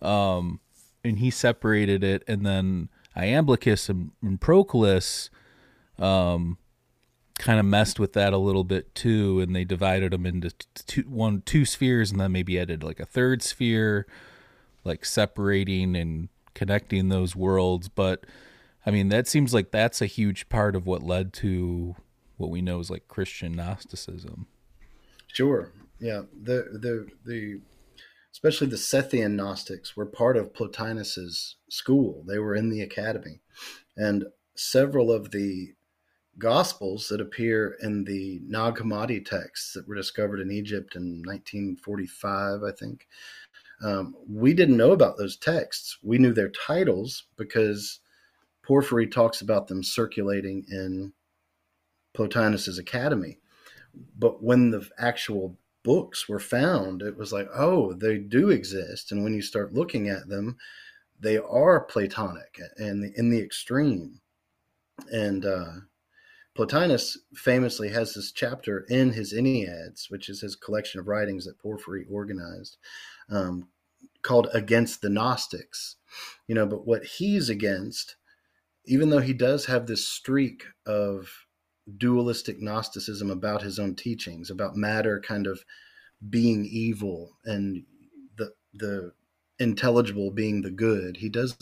Um, 0.00 0.60
and 1.04 1.18
he 1.18 1.30
separated 1.30 2.02
it, 2.02 2.22
and 2.26 2.44
then 2.46 2.88
Iamblichus 3.16 3.88
and, 3.88 4.10
and 4.22 4.40
Proclus, 4.40 5.30
um, 5.98 6.58
kind 7.38 7.60
of 7.60 7.66
messed 7.66 8.00
with 8.00 8.12
that 8.14 8.32
a 8.32 8.38
little 8.38 8.64
bit 8.64 8.94
too, 8.94 9.40
and 9.40 9.54
they 9.54 9.64
divided 9.64 10.12
them 10.12 10.26
into 10.26 10.50
two, 10.86 11.02
one, 11.02 11.42
two 11.42 11.64
spheres, 11.64 12.10
and 12.10 12.20
then 12.20 12.32
maybe 12.32 12.58
added 12.58 12.82
like 12.82 13.00
a 13.00 13.06
third 13.06 13.42
sphere, 13.42 14.06
like 14.84 15.04
separating 15.04 15.96
and 15.96 16.28
connecting 16.54 17.08
those 17.08 17.36
worlds. 17.36 17.88
But 17.88 18.24
I 18.84 18.90
mean, 18.90 19.08
that 19.10 19.28
seems 19.28 19.52
like 19.52 19.70
that's 19.70 20.00
a 20.00 20.06
huge 20.06 20.48
part 20.48 20.74
of 20.76 20.86
what 20.86 21.02
led 21.02 21.32
to 21.34 21.96
what 22.36 22.50
we 22.50 22.62
know 22.62 22.80
as 22.80 22.90
like 22.90 23.08
Christian 23.08 23.52
Gnosticism. 23.52 24.46
Sure. 25.26 25.72
Yeah. 25.98 26.22
The 26.40 26.68
the 26.72 27.08
the 27.24 27.60
especially 28.32 28.68
the 28.68 28.76
Sethian 28.76 29.32
Gnostics 29.32 29.96
were 29.96 30.06
part 30.06 30.36
of 30.36 30.54
Plotinus's 30.54 31.56
school. 31.70 32.22
They 32.26 32.38
were 32.38 32.54
in 32.54 32.70
the 32.70 32.82
academy, 32.82 33.40
and 33.96 34.26
several 34.54 35.12
of 35.12 35.30
the 35.30 35.72
gospels 36.38 37.08
that 37.08 37.20
appear 37.20 37.76
in 37.82 38.04
the 38.04 38.40
Nag 38.46 38.76
Hammadi 38.76 39.24
texts 39.24 39.72
that 39.72 39.88
were 39.88 39.94
discovered 39.94 40.40
in 40.40 40.50
Egypt 40.50 40.96
in 40.96 41.22
1945, 41.24 42.62
I 42.62 42.72
think. 42.72 43.06
Um, 43.82 44.14
we 44.28 44.54
didn't 44.54 44.76
know 44.76 44.92
about 44.92 45.18
those 45.18 45.36
texts. 45.36 45.98
We 46.02 46.18
knew 46.18 46.32
their 46.32 46.50
titles 46.50 47.24
because 47.36 48.00
Porphyry 48.62 49.06
talks 49.06 49.40
about 49.40 49.68
them 49.68 49.82
circulating 49.82 50.64
in 50.70 51.12
Plotinus's 52.14 52.78
academy. 52.78 53.38
But 54.18 54.42
when 54.42 54.70
the 54.70 54.86
actual 54.98 55.56
books 55.82 56.28
were 56.28 56.40
found, 56.40 57.02
it 57.02 57.16
was 57.16 57.32
like, 57.32 57.48
oh, 57.54 57.92
they 57.92 58.18
do 58.18 58.50
exist. 58.50 59.12
And 59.12 59.22
when 59.22 59.34
you 59.34 59.42
start 59.42 59.74
looking 59.74 60.08
at 60.08 60.28
them, 60.28 60.56
they 61.20 61.38
are 61.38 61.80
Platonic 61.80 62.58
and 62.76 63.04
in 63.16 63.30
the 63.30 63.40
extreme. 63.40 64.20
And 65.12 65.46
uh, 65.46 65.72
Plotinus 66.56 67.18
famously 67.34 67.90
has 67.90 68.14
this 68.14 68.32
chapter 68.32 68.86
in 68.88 69.12
his 69.12 69.32
Enneads, 69.32 70.10
which 70.10 70.28
is 70.28 70.40
his 70.40 70.56
collection 70.56 70.98
of 70.98 71.06
writings 71.06 71.44
that 71.44 71.58
Porphyry 71.58 72.06
organized, 72.10 72.78
um, 73.28 73.68
called 74.22 74.48
Against 74.54 75.02
the 75.02 75.10
Gnostics. 75.10 75.96
You 76.48 76.54
know, 76.54 76.66
but 76.66 76.86
what 76.86 77.04
he's 77.04 77.50
against, 77.50 78.16
even 78.86 79.10
though 79.10 79.20
he 79.20 79.34
does 79.34 79.66
have 79.66 79.86
this 79.86 80.08
streak 80.08 80.64
of 80.86 81.28
dualistic 81.98 82.60
Gnosticism 82.60 83.30
about 83.30 83.62
his 83.62 83.78
own 83.78 83.94
teachings, 83.94 84.50
about 84.50 84.76
matter 84.76 85.20
kind 85.20 85.46
of 85.46 85.64
being 86.30 86.64
evil 86.64 87.36
and 87.44 87.84
the 88.36 88.52
the 88.72 89.12
intelligible 89.58 90.30
being 90.30 90.62
the 90.62 90.70
good. 90.70 91.18
He 91.18 91.28
does 91.28 91.56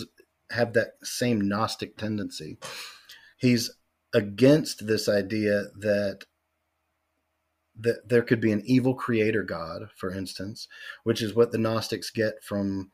have 0.50 0.72
that 0.74 0.94
same 1.02 1.40
Gnostic 1.40 1.96
tendency. 1.96 2.58
He's 3.36 3.70
against 4.14 4.86
this 4.86 5.08
idea 5.08 5.64
that 5.76 6.24
that 7.76 8.08
there 8.08 8.22
could 8.22 8.40
be 8.40 8.52
an 8.52 8.62
evil 8.64 8.94
creator 8.94 9.42
god, 9.42 9.88
for 9.96 10.12
instance, 10.12 10.68
which 11.02 11.20
is 11.20 11.34
what 11.34 11.50
the 11.50 11.58
Gnostics 11.58 12.10
get 12.10 12.34
from 12.42 12.92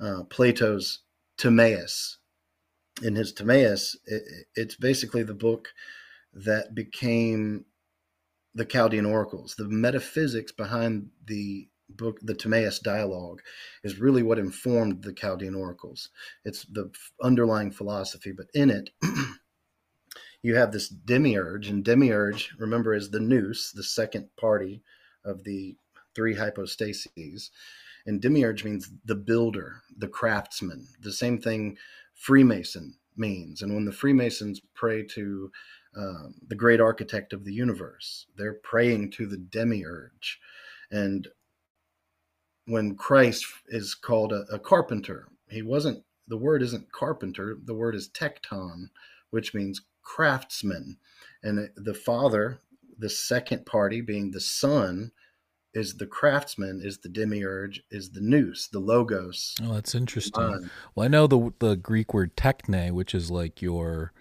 uh, 0.00 0.22
Plato's 0.30 1.00
Timaeus. 1.36 2.18
In 3.02 3.16
his 3.16 3.34
Timaeus, 3.34 3.98
it, 4.06 4.22
it's 4.54 4.76
basically 4.76 5.22
the 5.22 5.34
book 5.34 5.68
that 6.32 6.74
became 6.74 7.66
the 8.54 8.64
Chaldean 8.64 9.04
oracles. 9.04 9.56
The 9.56 9.68
metaphysics 9.68 10.52
behind 10.52 11.10
the 11.26 11.68
book, 11.90 12.18
the 12.22 12.34
Timaeus 12.34 12.78
dialogue, 12.78 13.42
is 13.82 13.98
really 13.98 14.22
what 14.22 14.38
informed 14.38 15.02
the 15.02 15.12
Chaldean 15.12 15.54
oracles. 15.54 16.08
It's 16.44 16.64
the 16.64 16.90
underlying 17.22 17.72
philosophy, 17.72 18.32
but 18.32 18.46
in 18.54 18.70
it, 18.70 18.90
you 20.44 20.54
have 20.56 20.72
this 20.72 20.88
demiurge, 20.88 21.68
and 21.68 21.84
demiurge, 21.84 22.54
remember, 22.58 22.94
is 22.94 23.10
the 23.10 23.20
nous, 23.20 23.72
the 23.72 23.82
second 23.82 24.28
party 24.36 24.82
of 25.24 25.42
the 25.44 25.74
three 26.14 26.34
hypostases. 26.34 27.50
And 28.06 28.20
demiurge 28.20 28.62
means 28.62 28.90
the 29.06 29.14
builder, 29.14 29.80
the 29.96 30.08
craftsman. 30.08 30.86
The 31.00 31.12
same 31.12 31.40
thing 31.40 31.78
Freemason 32.14 32.94
means. 33.16 33.62
And 33.62 33.74
when 33.74 33.86
the 33.86 33.92
Freemasons 33.92 34.60
pray 34.74 35.02
to 35.14 35.50
um, 35.96 36.34
the 36.48 36.56
great 36.56 36.80
architect 36.80 37.32
of 37.32 37.44
the 37.44 37.52
universe. 37.52 38.26
They're 38.36 38.58
praying 38.64 39.12
to 39.12 39.26
the 39.26 39.36
demiurge. 39.36 40.40
And 40.90 41.28
when 42.66 42.96
Christ 42.96 43.46
is 43.68 43.94
called 43.94 44.32
a, 44.32 44.44
a, 44.52 44.58
carpenter, 44.58 45.28
he 45.48 45.62
wasn't, 45.62 46.02
the 46.26 46.36
word 46.36 46.62
isn't 46.62 46.90
carpenter, 46.90 47.58
the 47.64 47.74
word 47.74 47.94
is 47.94 48.08
tecton, 48.08 48.88
which 49.30 49.54
means 49.54 49.82
craftsman. 50.04 50.98
And 51.42 51.70
the 51.76 51.94
Father, 51.94 52.58
the 52.98 53.10
second 53.10 53.66
party 53.66 54.00
being 54.00 54.30
the 54.30 54.40
Son, 54.40 55.10
is 55.74 55.96
the 55.96 56.06
craftsman, 56.06 56.80
is 56.84 56.98
the 56.98 57.08
demiurge, 57.08 57.82
is 57.90 58.10
the 58.10 58.20
nous, 58.20 58.68
the 58.68 58.78
logos. 58.78 59.56
Oh, 59.62 59.74
that's 59.74 59.94
interesting. 59.94 60.42
Mind. 60.42 60.70
Well, 60.94 61.04
I 61.04 61.08
know 61.08 61.26
the 61.26 61.52
the 61.58 61.76
Greek 61.76 62.14
word 62.14 62.36
techne, 62.36 62.92
which 62.92 63.14
is 63.14 63.30
like 63.30 63.60
your 63.60 64.12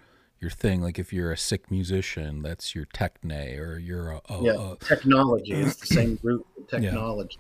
your 0.42 0.50
thing. 0.50 0.82
Like 0.82 0.98
if 0.98 1.14
you're 1.14 1.32
a 1.32 1.38
sick 1.38 1.70
musician, 1.70 2.42
that's 2.42 2.74
your 2.74 2.86
techne, 2.88 3.60
or 3.60 3.78
you're 3.78 4.10
a, 4.10 4.22
a, 4.30 4.44
yeah, 4.44 4.72
a 4.72 4.76
technology. 4.78 5.54
It's 5.54 5.76
the 5.76 5.86
same 5.86 6.20
root, 6.24 6.46
technology. 6.68 7.38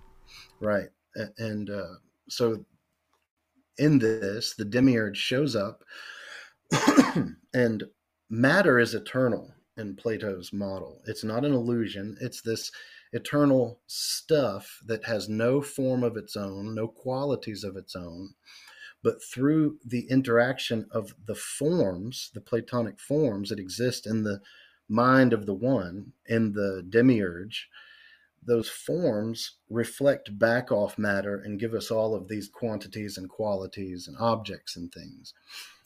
right 0.59 0.89
and 1.37 1.69
uh, 1.69 1.95
so 2.29 2.63
in 3.77 3.99
this 3.99 4.55
the 4.55 4.65
demiurge 4.65 5.17
shows 5.17 5.55
up 5.55 5.83
and 7.53 7.83
matter 8.33 8.79
is 8.79 8.95
eternal 8.95 9.53
in 9.77 9.95
plato's 9.95 10.51
model 10.51 10.99
it's 11.05 11.23
not 11.23 11.45
an 11.45 11.53
illusion 11.53 12.17
it's 12.19 12.41
this 12.41 12.71
eternal 13.11 13.79
stuff 13.85 14.81
that 14.87 15.03
has 15.03 15.29
no 15.29 15.61
form 15.61 16.03
of 16.03 16.17
its 16.17 16.35
own 16.35 16.73
no 16.73 16.87
qualities 16.87 17.63
of 17.63 17.77
its 17.77 17.95
own 17.95 18.33
but 19.03 19.23
through 19.23 19.77
the 19.85 20.07
interaction 20.09 20.87
of 20.89 21.13
the 21.27 21.35
forms 21.35 22.31
the 22.33 22.41
platonic 22.41 22.99
forms 22.99 23.49
that 23.49 23.59
exist 23.59 24.07
in 24.07 24.23
the 24.23 24.41
mind 24.89 25.31
of 25.31 25.45
the 25.45 25.53
one 25.53 26.11
in 26.25 26.53
the 26.53 26.83
demiurge 26.89 27.69
those 28.45 28.67
forms 28.67 29.57
reflect 29.69 30.37
back 30.37 30.71
off 30.71 30.97
matter 30.97 31.37
and 31.37 31.59
give 31.59 31.73
us 31.73 31.91
all 31.91 32.15
of 32.15 32.27
these 32.27 32.49
quantities 32.49 33.17
and 33.17 33.29
qualities 33.29 34.07
and 34.07 34.17
objects 34.19 34.75
and 34.75 34.91
things. 34.91 35.33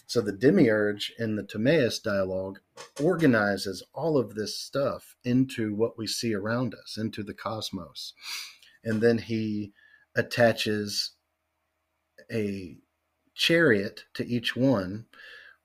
So 0.07 0.21
the 0.21 0.31
demiurge 0.31 1.13
in 1.19 1.35
the 1.35 1.43
Timaeus 1.43 1.99
dialogue 1.99 2.59
organizes 3.01 3.83
all 3.93 4.17
of 4.17 4.35
this 4.35 4.57
stuff 4.57 5.15
into 5.25 5.75
what 5.75 5.97
we 5.97 6.07
see 6.07 6.33
around 6.33 6.73
us, 6.73 6.97
into 6.97 7.23
the 7.23 7.33
cosmos. 7.33 8.13
And 8.85 9.01
then 9.01 9.17
he 9.17 9.73
attaches 10.15 11.11
a 12.31 12.77
chariot 13.35 14.05
to 14.13 14.25
each 14.25 14.55
one, 14.55 15.05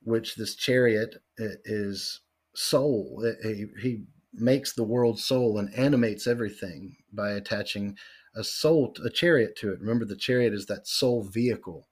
which 0.03 0.34
this 0.34 0.57
chariot 0.57 1.22
is 1.38 2.20
soul. 2.55 3.24
He 3.45 4.03
makes 4.34 4.72
the 4.72 4.82
world 4.82 5.20
soul 5.20 5.59
and 5.59 5.72
animates 5.74 6.26
everything 6.26 6.97
by 7.12 7.30
attaching 7.30 7.97
a 8.34 8.43
soul, 8.43 8.93
a 9.05 9.11
chariot 9.11 9.55
to 9.57 9.72
it. 9.72 9.80
Remember, 9.80 10.05
the 10.05 10.16
chariot 10.16 10.53
is 10.53 10.66
that 10.66 10.88
soul 10.88 11.22
vehicle. 11.22 11.86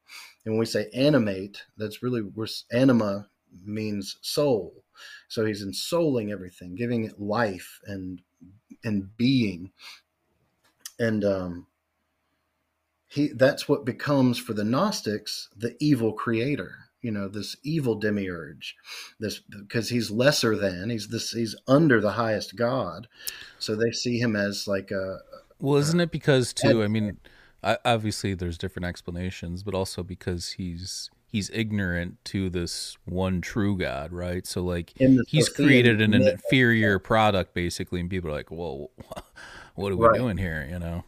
And 0.44 0.54
when 0.54 0.60
we 0.60 0.66
say 0.66 0.88
animate, 0.94 1.62
that's 1.76 2.02
really 2.02 2.20
where 2.20 2.48
anima 2.72 3.28
means 3.64 4.16
soul. 4.22 4.84
So 5.28 5.44
he's 5.44 5.64
ensouling 5.64 6.30
everything, 6.30 6.74
giving 6.74 7.04
it 7.04 7.20
life 7.20 7.80
and 7.84 8.22
and 8.84 9.16
being. 9.16 9.72
And 10.98 11.24
um, 11.24 11.66
he 13.10 13.28
that's 13.34 13.68
what 13.68 13.84
becomes 13.84 14.38
for 14.38 14.54
the 14.54 14.64
Gnostics 14.64 15.48
the 15.56 15.76
evil 15.80 16.12
creator 16.12 16.90
you 17.02 17.10
know 17.10 17.28
this 17.28 17.56
evil 17.62 17.94
demiurge 17.94 18.76
this 19.18 19.38
because 19.38 19.88
he's 19.88 20.10
lesser 20.10 20.56
than 20.56 20.90
he's 20.90 21.08
this 21.08 21.32
he's 21.32 21.56
under 21.66 22.00
the 22.00 22.12
highest 22.12 22.56
god 22.56 23.08
so 23.58 23.74
they 23.74 23.90
see 23.90 24.18
him 24.18 24.36
as 24.36 24.68
like 24.68 24.90
a 24.90 25.18
well 25.58 25.76
isn't 25.76 26.00
it 26.00 26.10
because 26.10 26.52
too 26.52 26.82
i 26.82 26.88
mean 26.88 27.18
obviously 27.62 28.34
there's 28.34 28.58
different 28.58 28.86
explanations 28.86 29.62
but 29.62 29.74
also 29.74 30.02
because 30.02 30.52
he's 30.52 31.10
he's 31.26 31.50
ignorant 31.50 32.16
to 32.24 32.48
this 32.50 32.96
one 33.04 33.40
true 33.40 33.76
god 33.76 34.12
right 34.12 34.46
so 34.46 34.62
like 34.62 34.92
he's 35.28 35.48
created 35.48 36.00
an, 36.00 36.14
an 36.14 36.22
inferior 36.22 36.98
product 36.98 37.54
basically 37.54 38.00
and 38.00 38.10
people 38.10 38.30
are 38.30 38.34
like 38.34 38.50
well 38.50 38.90
what 39.74 39.92
are 39.92 39.96
we 39.96 40.06
right. 40.06 40.18
doing 40.18 40.36
here 40.36 40.66
you 40.70 40.78
know 40.78 41.04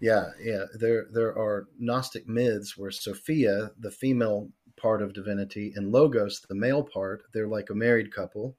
yeah 0.00 0.30
yeah 0.42 0.64
there 0.74 1.06
there 1.12 1.30
are 1.30 1.66
gnostic 1.78 2.28
myths 2.28 2.76
where 2.76 2.90
sophia 2.90 3.70
the 3.78 3.90
female 3.90 4.48
part 4.76 5.02
of 5.02 5.12
divinity, 5.12 5.72
and 5.74 5.90
Logos, 5.90 6.40
the 6.48 6.54
male 6.54 6.82
part, 6.82 7.22
they're 7.32 7.48
like 7.48 7.70
a 7.70 7.74
married 7.74 8.12
couple. 8.14 8.56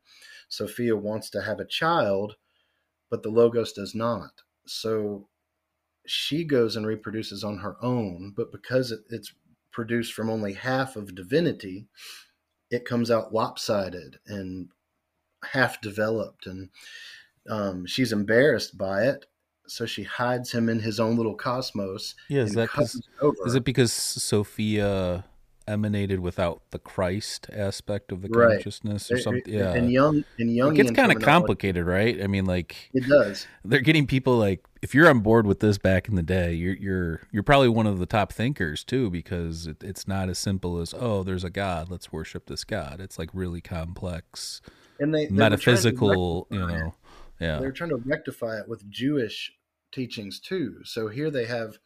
Sophia 0.49 0.95
wants 0.95 1.29
to 1.31 1.41
have 1.41 1.59
a 1.59 1.65
child, 1.65 2.35
but 3.09 3.23
the 3.23 3.29
Logos 3.29 3.73
does 3.73 3.93
not. 3.93 4.31
So 4.65 5.27
she 6.07 6.43
goes 6.43 6.75
and 6.75 6.85
reproduces 6.85 7.43
on 7.43 7.57
her 7.57 7.75
own, 7.81 8.33
but 8.35 8.51
because 8.51 8.93
it's 9.09 9.33
produced 9.71 10.13
from 10.13 10.29
only 10.29 10.53
half 10.53 10.95
of 10.95 11.15
divinity, 11.15 11.87
it 12.71 12.85
comes 12.85 13.11
out 13.11 13.33
lopsided 13.33 14.17
and 14.25 14.69
half 15.43 15.79
developed. 15.81 16.47
And 16.47 16.69
um, 17.49 17.85
she's 17.85 18.11
embarrassed 18.11 18.77
by 18.77 19.03
it. 19.03 19.25
So 19.67 19.85
she 19.85 20.03
hides 20.03 20.51
him 20.51 20.69
in 20.69 20.79
his 20.79 20.99
own 20.99 21.17
little 21.17 21.35
cosmos. 21.35 22.15
Yeah, 22.29 22.43
is 22.43 22.53
that 22.53 22.69
is 23.45 23.55
it 23.55 23.65
because 23.65 23.91
Sophia 23.91 25.25
emanated 25.67 26.19
without 26.19 26.61
the 26.71 26.79
Christ 26.79 27.47
aspect 27.51 28.11
of 28.11 28.21
the 28.21 28.29
right. 28.29 28.55
consciousness 28.55 29.11
or 29.11 29.19
something. 29.19 29.53
Yeah, 29.53 29.73
and 29.73 29.91
young 29.91 30.23
and 30.39 30.55
young. 30.55 30.73
It 30.73 30.83
gets 30.83 30.91
kind 30.91 31.11
of 31.11 31.21
complicated, 31.21 31.85
right? 31.85 32.21
I 32.23 32.27
mean, 32.27 32.45
like 32.45 32.89
it 32.93 33.07
does. 33.07 33.47
They're 33.65 33.81
getting 33.81 34.07
people 34.07 34.37
like 34.37 34.65
if 34.81 34.93
you're 34.95 35.09
on 35.09 35.19
board 35.19 35.45
with 35.45 35.59
this 35.59 35.77
back 35.77 36.07
in 36.07 36.15
the 36.15 36.23
day, 36.23 36.53
you're 36.53 36.75
you're 36.75 37.21
you're 37.31 37.43
probably 37.43 37.69
one 37.69 37.87
of 37.87 37.99
the 37.99 38.05
top 38.05 38.31
thinkers 38.31 38.83
too, 38.83 39.09
because 39.09 39.67
it, 39.67 39.83
it's 39.83 40.07
not 40.07 40.29
as 40.29 40.39
simple 40.39 40.79
as 40.79 40.93
oh, 40.97 41.23
there's 41.23 41.43
a 41.43 41.49
God, 41.49 41.89
let's 41.89 42.11
worship 42.11 42.47
this 42.47 42.63
God. 42.63 42.99
It's 42.99 43.19
like 43.19 43.29
really 43.33 43.61
complex, 43.61 44.61
and 44.99 45.13
they, 45.13 45.25
they 45.25 45.31
metaphysical, 45.31 46.47
you 46.49 46.59
know. 46.59 46.95
Yeah, 47.39 47.59
they're 47.59 47.71
trying 47.71 47.91
to 47.91 47.97
rectify 47.97 48.59
it 48.59 48.67
with 48.67 48.89
Jewish 48.89 49.51
teachings 49.91 50.39
too. 50.39 50.79
So 50.83 51.07
here 51.07 51.29
they 51.29 51.45
have 51.45 51.77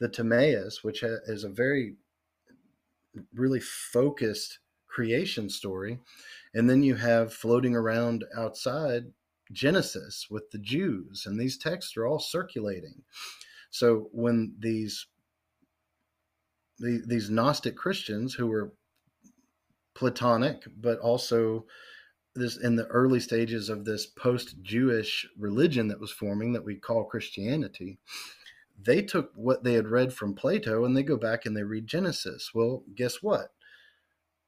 the 0.00 0.08
Timaeus, 0.08 0.82
which 0.82 1.02
is 1.02 1.44
a 1.44 1.48
very 1.48 1.94
really 3.34 3.60
focused 3.60 4.58
creation 4.88 5.48
story. 5.48 5.98
And 6.54 6.70
then 6.70 6.82
you 6.82 6.94
have 6.94 7.32
floating 7.32 7.74
around 7.74 8.24
outside 8.36 9.04
Genesis 9.52 10.26
with 10.30 10.50
the 10.50 10.58
Jews, 10.58 11.24
and 11.26 11.38
these 11.38 11.58
texts 11.58 11.96
are 11.96 12.06
all 12.06 12.18
circulating. 12.18 13.02
So 13.70 14.08
when 14.12 14.54
these 14.58 15.06
the, 16.78 17.02
these 17.06 17.30
Gnostic 17.30 17.76
Christians 17.76 18.34
who 18.34 18.48
were 18.48 18.72
Platonic, 19.94 20.64
but 20.76 20.98
also 20.98 21.66
this 22.34 22.56
in 22.56 22.74
the 22.74 22.86
early 22.86 23.20
stages 23.20 23.68
of 23.68 23.84
this 23.84 24.06
post-Jewish 24.06 25.26
religion 25.38 25.86
that 25.88 26.00
was 26.00 26.10
forming 26.10 26.52
that 26.52 26.64
we 26.64 26.74
call 26.74 27.04
Christianity, 27.04 27.98
they 28.80 29.02
took 29.02 29.30
what 29.34 29.64
they 29.64 29.74
had 29.74 29.88
read 29.88 30.12
from 30.12 30.34
Plato 30.34 30.84
and 30.84 30.96
they 30.96 31.02
go 31.02 31.16
back 31.16 31.46
and 31.46 31.56
they 31.56 31.62
read 31.62 31.86
Genesis. 31.86 32.50
Well, 32.54 32.82
guess 32.94 33.22
what? 33.22 33.52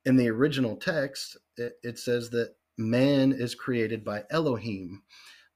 In 0.05 0.17
the 0.17 0.29
original 0.29 0.77
text, 0.77 1.37
it, 1.57 1.79
it 1.83 1.99
says 1.99 2.31
that 2.31 2.55
man 2.77 3.33
is 3.33 3.55
created 3.55 4.05
by 4.05 4.25
Elohim. 4.31 5.03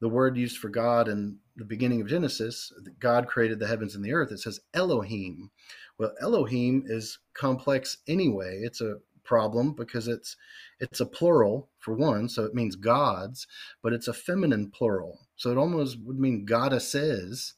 The 0.01 0.09
word 0.09 0.37
used 0.37 0.59
for 0.59 0.71
God 0.71 1.09
in 1.09 1.39
the 1.57 1.64
beginning 1.64 2.01
of 2.01 2.09
Genesis, 2.09 2.73
God 2.99 3.27
created 3.27 3.59
the 3.59 3.66
heavens 3.66 3.95
and 3.95 4.05
the 4.05 4.14
earth. 4.14 4.33
It 4.33 4.39
says 4.39 4.61
Elohim. 4.73 5.51
Well, 5.99 6.14
Elohim 6.23 6.85
is 6.87 7.18
complex 7.35 7.99
anyway. 8.09 8.61
It's 8.62 8.81
a 8.81 8.97
problem 9.25 9.75
because 9.75 10.09
it's 10.09 10.37
it's 10.81 11.01
a 11.01 11.07
plural 11.07 11.68
for 11.79 11.95
one, 11.95 12.29
so 12.29 12.45
it 12.45 12.55
means 12.55 12.75
gods, 12.77 13.47
but 13.83 13.93
it's 13.93 14.09
a 14.09 14.14
feminine 14.14 14.71
plural. 14.71 15.18
So 15.37 15.51
it 15.51 15.59
almost 15.59 15.99
would 16.01 16.18
mean 16.18 16.47
goddesses 16.47 17.55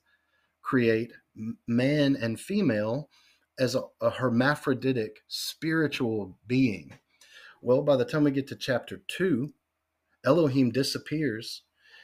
create 0.63 1.13
man 1.67 2.17
and 2.17 2.39
female 2.41 3.09
as 3.59 3.75
a, 3.75 3.83
a 4.01 4.11
hermaphroditic 4.11 5.19
spiritual 5.29 6.39
being. 6.47 6.99
Well, 7.61 7.83
by 7.83 7.97
the 7.97 8.05
time 8.05 8.25
we 8.25 8.31
get 8.31 8.49
to 8.49 8.57
chapter 8.57 9.03
two, 9.09 9.53
Elohim 10.25 10.71
disappears, 10.71 11.63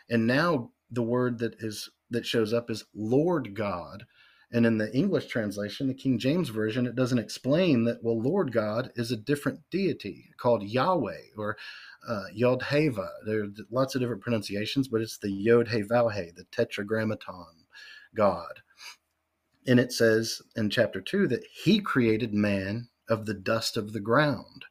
and 0.09 0.27
now 0.27 0.71
the 0.91 1.03
word 1.03 1.39
that 1.39 1.55
is 1.61 1.91
that 2.11 2.27
shows 2.27 2.53
up 2.53 2.71
is 2.71 2.85
Lord 2.95 3.55
God. 3.55 4.05
And 4.51 4.65
in 4.65 4.79
the 4.79 4.91
English 4.97 5.27
translation, 5.27 5.89
the 5.89 5.95
King 5.95 6.19
James 6.19 6.49
Version, 6.49 6.87
it 6.87 6.97
doesn't 6.97 7.19
explain 7.19 7.85
that, 7.85 8.03
well, 8.03 8.19
Lord 8.19 8.51
God 8.51 8.91
is 8.97 9.13
a 9.13 9.17
different 9.17 9.61
deity 9.71 10.31
called 10.39 10.63
Yahweh 10.63 11.35
or 11.37 11.59
uh, 12.09 12.23
Yod 12.33 12.63
Heva. 12.63 13.11
There 13.27 13.43
are 13.43 13.49
lots 13.71 13.95
of 13.95 14.01
different 14.01 14.23
pronunciations, 14.23 14.89
but 14.89 15.03
it's 15.03 15.19
the 15.19 15.31
Yod 15.31 15.69
He 15.69 15.81
He, 15.81 15.85
the 15.85 16.47
Tetragrammaton. 16.51 17.67
God. 18.15 18.61
And 19.67 19.79
it 19.79 19.93
says 19.93 20.41
in 20.57 20.71
chapter 20.71 21.01
2 21.01 21.29
that 21.29 21.45
he 21.65 21.81
created 21.81 22.33
man 22.33 22.89
of 23.09 23.27
the 23.27 23.35
dust 23.35 23.77
of 23.77 23.93
the 23.93 24.01
ground 24.01 24.65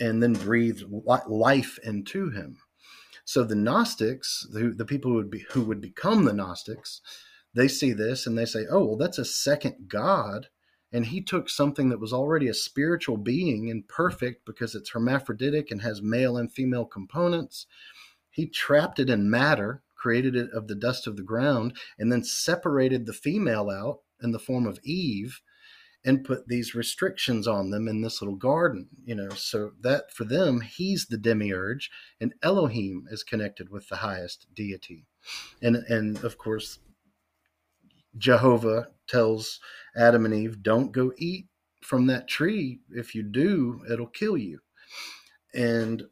and 0.00 0.22
then 0.22 0.32
breathed 0.32 0.84
life 1.26 1.78
into 1.84 2.30
him. 2.30 2.58
So 3.24 3.44
the 3.44 3.54
Gnostics, 3.54 4.46
the, 4.50 4.74
the 4.76 4.84
people 4.84 5.10
who 5.10 5.16
would 5.16 5.30
be 5.30 5.46
who 5.50 5.62
would 5.62 5.80
become 5.80 6.24
the 6.24 6.32
Gnostics, 6.32 7.00
they 7.54 7.68
see 7.68 7.92
this 7.92 8.26
and 8.26 8.36
they 8.36 8.44
say, 8.44 8.66
"Oh, 8.70 8.84
well 8.84 8.96
that's 8.96 9.18
a 9.18 9.24
second 9.24 9.88
god." 9.88 10.48
And 10.92 11.06
he 11.06 11.20
took 11.20 11.48
something 11.48 11.88
that 11.88 12.00
was 12.00 12.12
already 12.12 12.46
a 12.48 12.54
spiritual 12.54 13.16
being 13.16 13.70
and 13.70 13.86
perfect 13.88 14.44
because 14.44 14.74
it's 14.74 14.90
hermaphroditic 14.90 15.70
and 15.70 15.82
has 15.82 16.02
male 16.02 16.36
and 16.36 16.52
female 16.52 16.84
components. 16.84 17.66
He 18.30 18.46
trapped 18.46 19.00
it 19.00 19.10
in 19.10 19.30
matter 19.30 19.82
created 20.04 20.36
it 20.36 20.50
of 20.52 20.68
the 20.68 20.74
dust 20.74 21.06
of 21.06 21.16
the 21.16 21.22
ground, 21.22 21.74
and 21.98 22.12
then 22.12 22.22
separated 22.22 23.06
the 23.06 23.14
female 23.14 23.70
out 23.70 24.00
in 24.22 24.32
the 24.32 24.38
form 24.38 24.66
of 24.66 24.78
Eve 24.84 25.40
and 26.04 26.24
put 26.24 26.46
these 26.46 26.74
restrictions 26.74 27.48
on 27.48 27.70
them 27.70 27.88
in 27.88 28.02
this 28.02 28.20
little 28.20 28.36
garden, 28.36 28.86
you 29.06 29.14
know. 29.14 29.30
So 29.30 29.70
that 29.80 30.12
for 30.12 30.24
them, 30.24 30.60
he's 30.60 31.06
the 31.06 31.16
demiurge, 31.16 31.90
and 32.20 32.34
Elohim 32.42 33.06
is 33.10 33.22
connected 33.22 33.70
with 33.70 33.88
the 33.88 33.96
highest 33.96 34.46
deity. 34.54 35.06
And 35.62 35.76
and 35.76 36.22
of 36.22 36.36
course, 36.36 36.80
Jehovah 38.18 38.88
tells 39.08 39.58
Adam 39.96 40.26
and 40.26 40.34
Eve, 40.34 40.62
don't 40.62 40.92
go 40.92 41.14
eat 41.16 41.46
from 41.82 42.08
that 42.08 42.28
tree. 42.28 42.80
If 42.90 43.14
you 43.14 43.22
do, 43.22 43.80
it'll 43.90 44.06
kill 44.06 44.36
you. 44.36 44.58
And 45.54 46.02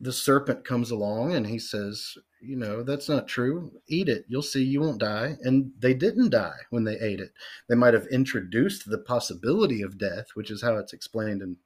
the 0.00 0.12
serpent 0.12 0.64
comes 0.64 0.90
along 0.90 1.34
and 1.34 1.46
he 1.46 1.58
says, 1.58 2.16
you 2.42 2.56
know, 2.56 2.82
that's 2.82 3.08
not 3.08 3.28
true. 3.28 3.70
Eat 3.86 4.08
it. 4.08 4.24
You'll 4.28 4.42
see 4.42 4.62
you 4.62 4.80
won't 4.80 5.00
die. 5.00 5.36
And 5.42 5.72
they 5.78 5.94
didn't 5.94 6.30
die 6.30 6.58
when 6.70 6.84
they 6.84 6.98
ate 6.98 7.20
it. 7.20 7.32
They 7.68 7.76
might 7.76 7.94
have 7.94 8.06
introduced 8.08 8.88
the 8.88 8.98
possibility 8.98 9.82
of 9.82 9.96
death, 9.96 10.26
which 10.34 10.50
is 10.50 10.60
how 10.60 10.76
it's 10.76 10.92
explained 10.92 11.40
in 11.40 11.56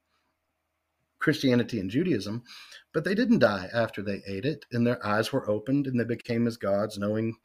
Christianity 1.19 1.79
and 1.79 1.89
Judaism, 1.89 2.43
but 2.93 3.03
they 3.03 3.15
didn't 3.15 3.39
die 3.39 3.69
after 3.73 4.03
they 4.03 4.21
ate 4.27 4.45
it. 4.45 4.65
And 4.71 4.85
their 4.85 5.03
eyes 5.05 5.33
were 5.33 5.49
opened 5.49 5.87
and 5.87 5.99
they 5.99 6.03
became 6.03 6.45
as 6.45 6.57
gods, 6.57 6.97
knowing 6.99 7.35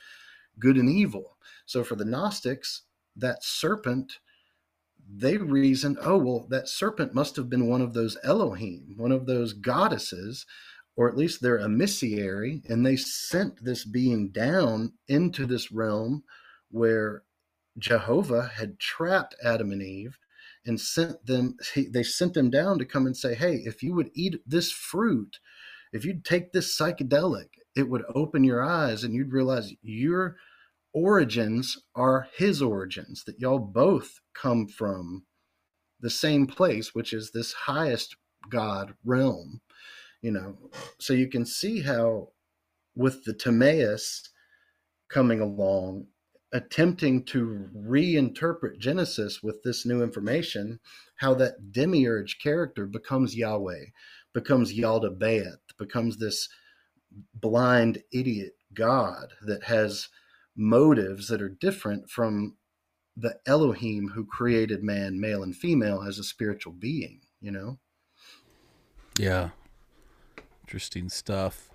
good 0.58 0.76
and 0.76 0.90
evil. 0.90 1.38
So 1.64 1.82
for 1.82 1.96
the 1.96 2.04
Gnostics, 2.04 2.82
that 3.16 3.42
serpent, 3.42 4.18
they 5.10 5.38
reasoned, 5.38 5.98
oh, 6.02 6.18
well, 6.18 6.46
that 6.50 6.68
serpent 6.68 7.14
must 7.14 7.36
have 7.36 7.48
been 7.48 7.66
one 7.66 7.80
of 7.80 7.94
those 7.94 8.18
Elohim, 8.22 8.94
one 8.98 9.12
of 9.12 9.24
those 9.24 9.54
goddesses 9.54 10.44
or 10.96 11.08
at 11.08 11.16
least 11.16 11.40
their 11.40 11.58
emissary, 11.58 12.62
and 12.68 12.84
they 12.84 12.96
sent 12.96 13.64
this 13.64 13.84
being 13.84 14.28
down 14.28 14.92
into 15.08 15.46
this 15.46 15.72
realm 15.72 16.22
where 16.70 17.22
Jehovah 17.78 18.50
had 18.54 18.78
trapped 18.78 19.34
Adam 19.42 19.72
and 19.72 19.82
Eve 19.82 20.18
and 20.64 20.80
sent 20.80 21.24
them 21.26 21.56
he, 21.74 21.86
they 21.86 22.02
sent 22.02 22.34
them 22.34 22.50
down 22.50 22.78
to 22.78 22.84
come 22.84 23.06
and 23.06 23.16
say 23.16 23.34
hey 23.34 23.56
if 23.64 23.82
you 23.82 23.94
would 23.94 24.10
eat 24.14 24.40
this 24.46 24.70
fruit 24.70 25.38
if 25.92 26.04
you'd 26.04 26.24
take 26.24 26.52
this 26.52 26.76
psychedelic 26.76 27.48
it 27.74 27.88
would 27.88 28.04
open 28.14 28.44
your 28.44 28.62
eyes 28.62 29.02
and 29.04 29.14
you'd 29.14 29.32
realize 29.32 29.72
your 29.82 30.36
origins 30.92 31.78
are 31.94 32.28
his 32.36 32.62
origins 32.62 33.24
that 33.24 33.40
y'all 33.40 33.58
both 33.58 34.20
come 34.34 34.66
from 34.66 35.24
the 36.00 36.10
same 36.10 36.46
place 36.46 36.94
which 36.94 37.12
is 37.12 37.30
this 37.30 37.52
highest 37.52 38.16
god 38.48 38.94
realm 39.04 39.60
you 40.22 40.30
know 40.30 40.56
so 40.98 41.12
you 41.12 41.28
can 41.28 41.44
see 41.44 41.82
how 41.82 42.28
with 42.94 43.24
the 43.24 43.34
timaeus 43.34 44.30
coming 45.10 45.40
along 45.40 46.06
attempting 46.54 47.24
to 47.24 47.68
reinterpret 47.76 48.78
genesis 48.78 49.42
with 49.42 49.62
this 49.62 49.84
new 49.84 50.02
information 50.02 50.78
how 51.16 51.34
that 51.34 51.72
demiurge 51.72 52.38
character 52.38 52.86
becomes 52.86 53.36
yahweh 53.36 53.84
becomes 54.32 54.72
yaldabaoth 54.72 55.58
becomes 55.78 56.16
this 56.16 56.48
blind 57.34 58.02
idiot 58.12 58.54
god 58.72 59.32
that 59.42 59.64
has 59.64 60.08
motives 60.56 61.28
that 61.28 61.42
are 61.42 61.48
different 61.48 62.08
from 62.08 62.56
the 63.16 63.34
elohim 63.46 64.08
who 64.08 64.24
created 64.24 64.82
man 64.82 65.20
male 65.20 65.42
and 65.42 65.56
female 65.56 66.02
as 66.02 66.18
a 66.18 66.24
spiritual 66.24 66.72
being 66.72 67.20
you 67.40 67.50
know? 67.50 67.78
Yeah 69.18 69.50
interesting 70.62 71.08
stuff. 71.08 71.70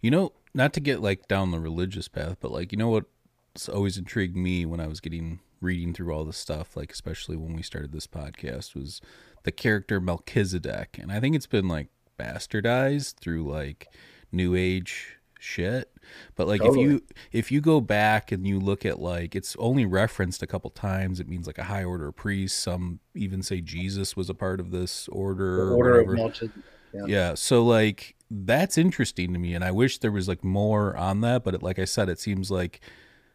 You 0.00 0.10
know, 0.10 0.32
not 0.54 0.72
to 0.74 0.80
get 0.80 1.00
like 1.00 1.28
down 1.28 1.50
the 1.50 1.60
religious 1.60 2.08
path, 2.08 2.38
but 2.40 2.50
like 2.50 2.72
you 2.72 2.78
know 2.78 2.88
what's 2.88 3.68
always 3.68 3.98
intrigued 3.98 4.36
me 4.36 4.66
when 4.66 4.80
I 4.80 4.86
was 4.86 5.00
getting 5.00 5.40
reading 5.60 5.92
through 5.92 6.12
all 6.12 6.24
this 6.24 6.38
stuff, 6.38 6.76
like 6.76 6.92
especially 6.92 7.36
when 7.36 7.54
we 7.54 7.62
started 7.62 7.92
this 7.92 8.06
podcast, 8.06 8.74
was 8.74 9.00
the 9.44 9.52
character 9.52 10.00
Melchizedek, 10.00 10.98
and 11.00 11.12
I 11.12 11.20
think 11.20 11.36
it's 11.36 11.46
been 11.46 11.68
like 11.68 11.88
bastardized 12.18 13.16
through 13.18 13.50
like 13.50 13.88
new 14.30 14.54
age 14.54 15.16
shit 15.42 15.92
but 16.36 16.46
like 16.46 16.60
totally. 16.60 16.84
if 16.84 16.90
you 16.90 17.02
if 17.32 17.52
you 17.52 17.60
go 17.60 17.80
back 17.80 18.30
and 18.30 18.46
you 18.46 18.60
look 18.60 18.86
at 18.86 19.00
like 19.00 19.34
it's 19.34 19.56
only 19.58 19.84
referenced 19.84 20.40
a 20.40 20.46
couple 20.46 20.70
times 20.70 21.18
it 21.18 21.28
means 21.28 21.48
like 21.48 21.58
a 21.58 21.64
high 21.64 21.82
order 21.82 22.12
priest 22.12 22.60
some 22.60 23.00
even 23.14 23.42
say 23.42 23.60
jesus 23.60 24.16
was 24.16 24.30
a 24.30 24.34
part 24.34 24.60
of 24.60 24.70
this 24.70 25.08
order 25.08 25.66
the 25.66 25.74
order 25.74 26.00
of 26.00 26.08
Melchizedek. 26.08 26.62
Yeah. 26.94 27.04
yeah. 27.06 27.34
So 27.34 27.64
like 27.64 28.16
that's 28.30 28.78
interesting 28.78 29.32
to 29.32 29.38
me, 29.38 29.54
and 29.54 29.64
I 29.64 29.70
wish 29.70 29.98
there 29.98 30.12
was 30.12 30.28
like 30.28 30.42
more 30.42 30.96
on 30.96 31.20
that. 31.20 31.44
But 31.44 31.54
it, 31.54 31.62
like 31.62 31.78
I 31.78 31.84
said, 31.84 32.08
it 32.08 32.18
seems 32.18 32.50
like 32.50 32.80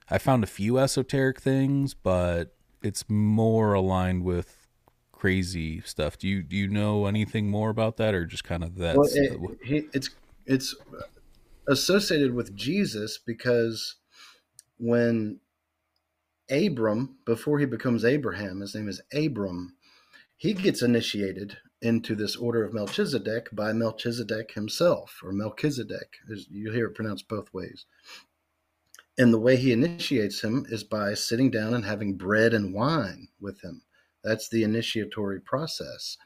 I 0.09 0.17
found 0.17 0.43
a 0.43 0.47
few 0.47 0.79
esoteric 0.79 1.41
things, 1.41 1.93
but 1.93 2.55
it's 2.81 3.09
more 3.09 3.73
aligned 3.73 4.23
with 4.23 4.67
crazy 5.11 5.81
stuff. 5.81 6.17
Do 6.17 6.27
you 6.27 6.43
do 6.43 6.55
you 6.55 6.67
know 6.67 7.05
anything 7.05 7.49
more 7.49 7.69
about 7.69 7.97
that, 7.97 8.13
or 8.13 8.25
just 8.25 8.43
kind 8.43 8.63
of 8.63 8.75
that? 8.75 8.97
Well, 8.97 9.07
it, 9.11 9.33
uh, 9.33 9.87
it's 9.93 10.09
it's 10.45 10.75
associated 11.67 12.33
with 12.33 12.55
Jesus 12.55 13.17
because 13.17 13.95
when 14.77 15.39
Abram, 16.49 17.17
before 17.25 17.59
he 17.59 17.65
becomes 17.65 18.05
Abraham, 18.05 18.61
his 18.61 18.73
name 18.73 18.87
is 18.87 19.01
Abram, 19.13 19.75
he 20.37 20.53
gets 20.53 20.81
initiated 20.81 21.57
into 21.81 22.15
this 22.15 22.35
order 22.35 22.63
of 22.63 22.73
Melchizedek 22.73 23.49
by 23.53 23.73
Melchizedek 23.73 24.51
himself, 24.51 25.21
or 25.23 25.31
Melchizedek, 25.31 26.17
you 26.49 26.71
hear 26.71 26.87
it 26.87 26.95
pronounced 26.95 27.27
both 27.27 27.53
ways. 27.53 27.85
And 29.17 29.33
the 29.33 29.39
way 29.39 29.55
he 29.55 29.71
initiates 29.71 30.41
him 30.41 30.65
is 30.69 30.83
by 30.83 31.13
sitting 31.13 31.49
down 31.49 31.73
and 31.73 31.85
having 31.85 32.17
bread 32.17 32.53
and 32.53 32.73
wine 32.73 33.29
with 33.39 33.61
him. 33.61 33.81
That's 34.23 34.49
the 34.49 34.63
initiatory 34.63 35.39
process. 35.39 36.17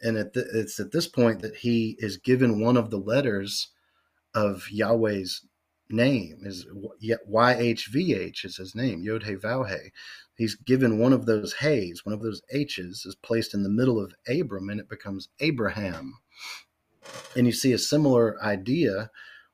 And 0.00 0.16
at 0.16 0.32
the, 0.32 0.46
it's 0.54 0.78
at 0.80 0.92
this 0.92 1.08
point 1.08 1.42
that 1.42 1.56
he 1.56 1.96
is 1.98 2.16
given 2.16 2.60
one 2.60 2.76
of 2.76 2.90
the 2.90 2.98
letters 2.98 3.68
of 4.34 4.70
Yahweh's 4.70 5.44
name 5.92 6.40
is 6.42 6.66
YHVH 7.02 8.44
is 8.44 8.56
his 8.56 8.74
name, 8.74 9.02
Yod 9.02 9.22
He 9.22 9.34
Vav 9.34 9.68
He 9.68 9.90
he's 10.36 10.54
given 10.54 10.98
one 10.98 11.12
of 11.12 11.26
those 11.26 11.52
Hay's, 11.54 12.04
one 12.04 12.14
of 12.14 12.22
those 12.22 12.42
H's 12.50 13.04
is 13.04 13.16
placed 13.22 13.54
in 13.54 13.62
the 13.62 13.68
middle 13.68 14.02
of 14.02 14.14
Abram 14.28 14.70
and 14.70 14.80
it 14.80 14.88
becomes 14.88 15.28
Abraham. 15.40 16.14
And 17.36 17.46
you 17.46 17.52
see 17.52 17.72
a 17.72 17.78
similar 17.78 18.42
idea 18.42 19.10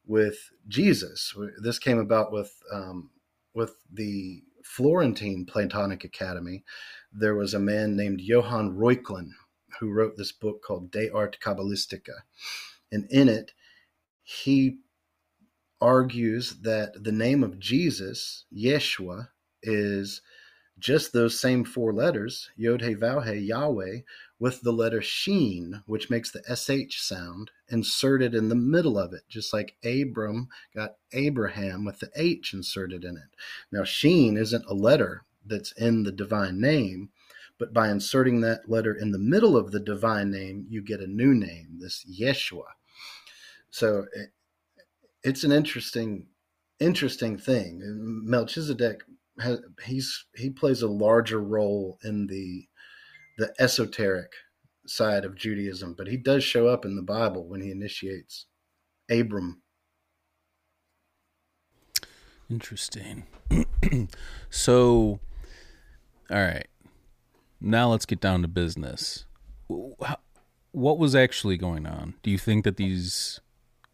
with 0.07 0.39
Jesus. 0.68 1.34
This 1.62 1.78
came 1.78 1.99
about 1.99 2.32
with 2.32 2.53
um, 2.72 3.11
with 3.55 3.74
the 3.93 4.43
Florentine 4.64 5.47
Platonic 5.47 6.05
Academy. 6.05 6.64
There 7.12 7.34
was 7.34 7.55
a 7.55 7.59
man 7.59 7.97
named 7.97 8.20
Johann 8.20 8.76
Reuchlin 8.76 9.30
who 9.80 9.93
wrote 9.93 10.16
this 10.16 10.32
book 10.32 10.62
called 10.62 10.91
De 10.91 11.11
Arte 11.11 11.39
Cabalistica. 11.41 12.14
And 12.93 13.07
in 13.11 13.28
it, 13.28 13.53
he 14.22 14.78
argues 15.81 16.57
that 16.62 17.03
the 17.03 17.12
name 17.12 17.43
of 17.43 17.59
Jesus, 17.59 18.45
Yeshua, 18.55 19.29
is 19.62 20.22
just 20.79 21.12
those 21.12 21.41
same 21.41 21.64
four 21.64 21.93
letters, 21.93 22.51
Yod 22.57 22.83
He 22.83 22.95
Vav 22.95 23.33
He 23.33 23.41
Yahweh, 23.41 24.01
with 24.39 24.61
the 24.61 24.72
letter 24.72 25.01
Sheen, 25.01 25.83
which 25.87 26.11
makes 26.11 26.31
the 26.31 26.43
SH 26.55 27.01
sound, 27.01 27.51
inserted 27.68 28.35
in 28.35 28.49
the 28.49 28.55
middle 28.55 28.99
of 28.99 29.12
it, 29.12 29.22
just 29.29 29.53
like 29.53 29.77
Abram 29.85 30.49
got 30.74 30.97
Abraham 31.12 31.85
with 31.85 32.01
the 32.01 32.11
H 32.14 32.53
inserted 32.53 33.05
in 33.05 33.16
it. 33.16 33.35
Now, 33.72 33.85
Sheen 33.85 34.37
isn't 34.37 34.66
a 34.66 34.74
letter 34.74 35.24
that's 35.47 35.72
in 35.72 36.03
the 36.03 36.12
divine 36.12 36.61
name, 36.61 37.11
but 37.59 37.72
by 37.72 37.91
inserting 37.91 38.43
that 38.43 38.68
letter 38.68 38.95
in 38.95 39.12
the 39.12 39.18
middle 39.18 39.57
of 39.57 39.70
the 39.70 39.81
divine 39.81 40.31
name, 40.31 40.66
you 40.68 40.83
get 40.83 41.01
a 41.01 41.07
new 41.07 41.35
name, 41.35 41.79
this 41.81 42.05
Yeshua. 42.05 42.64
So 43.70 44.07
it, 44.14 44.31
it's 45.27 45.43
an 45.43 45.51
interesting, 45.51 46.29
interesting 46.79 47.37
thing. 47.37 47.83
Melchizedek 48.24 49.03
has, 49.41 49.61
he's 49.85 50.24
he 50.37 50.51
plays 50.51 50.83
a 50.83 50.89
larger 50.89 51.41
role 51.41 51.99
in 52.05 52.29
the 52.29 52.64
the 53.37 53.53
esoteric 53.59 54.31
side 54.87 55.24
of 55.24 55.35
Judaism, 55.35 55.95
but 55.99 56.07
he 56.07 56.16
does 56.16 56.45
show 56.45 56.68
up 56.68 56.85
in 56.85 56.95
the 56.95 57.03
Bible 57.03 57.47
when 57.49 57.61
he 57.61 57.72
initiates 57.72 58.47
Abram. 59.11 59.62
Interesting. 62.49 63.24
so, 64.49 65.18
all 66.31 66.37
right. 66.37 66.68
Now 67.61 67.91
let's 67.91 68.07
get 68.07 68.20
down 68.20 68.43
to 68.43 68.49
business. 68.49 69.24
What 69.66 70.99
was 70.99 71.16
actually 71.16 71.57
going 71.57 71.85
on? 71.85 72.14
Do 72.22 72.31
you 72.31 72.39
think 72.39 72.62
that 72.64 72.77
these 72.77 73.41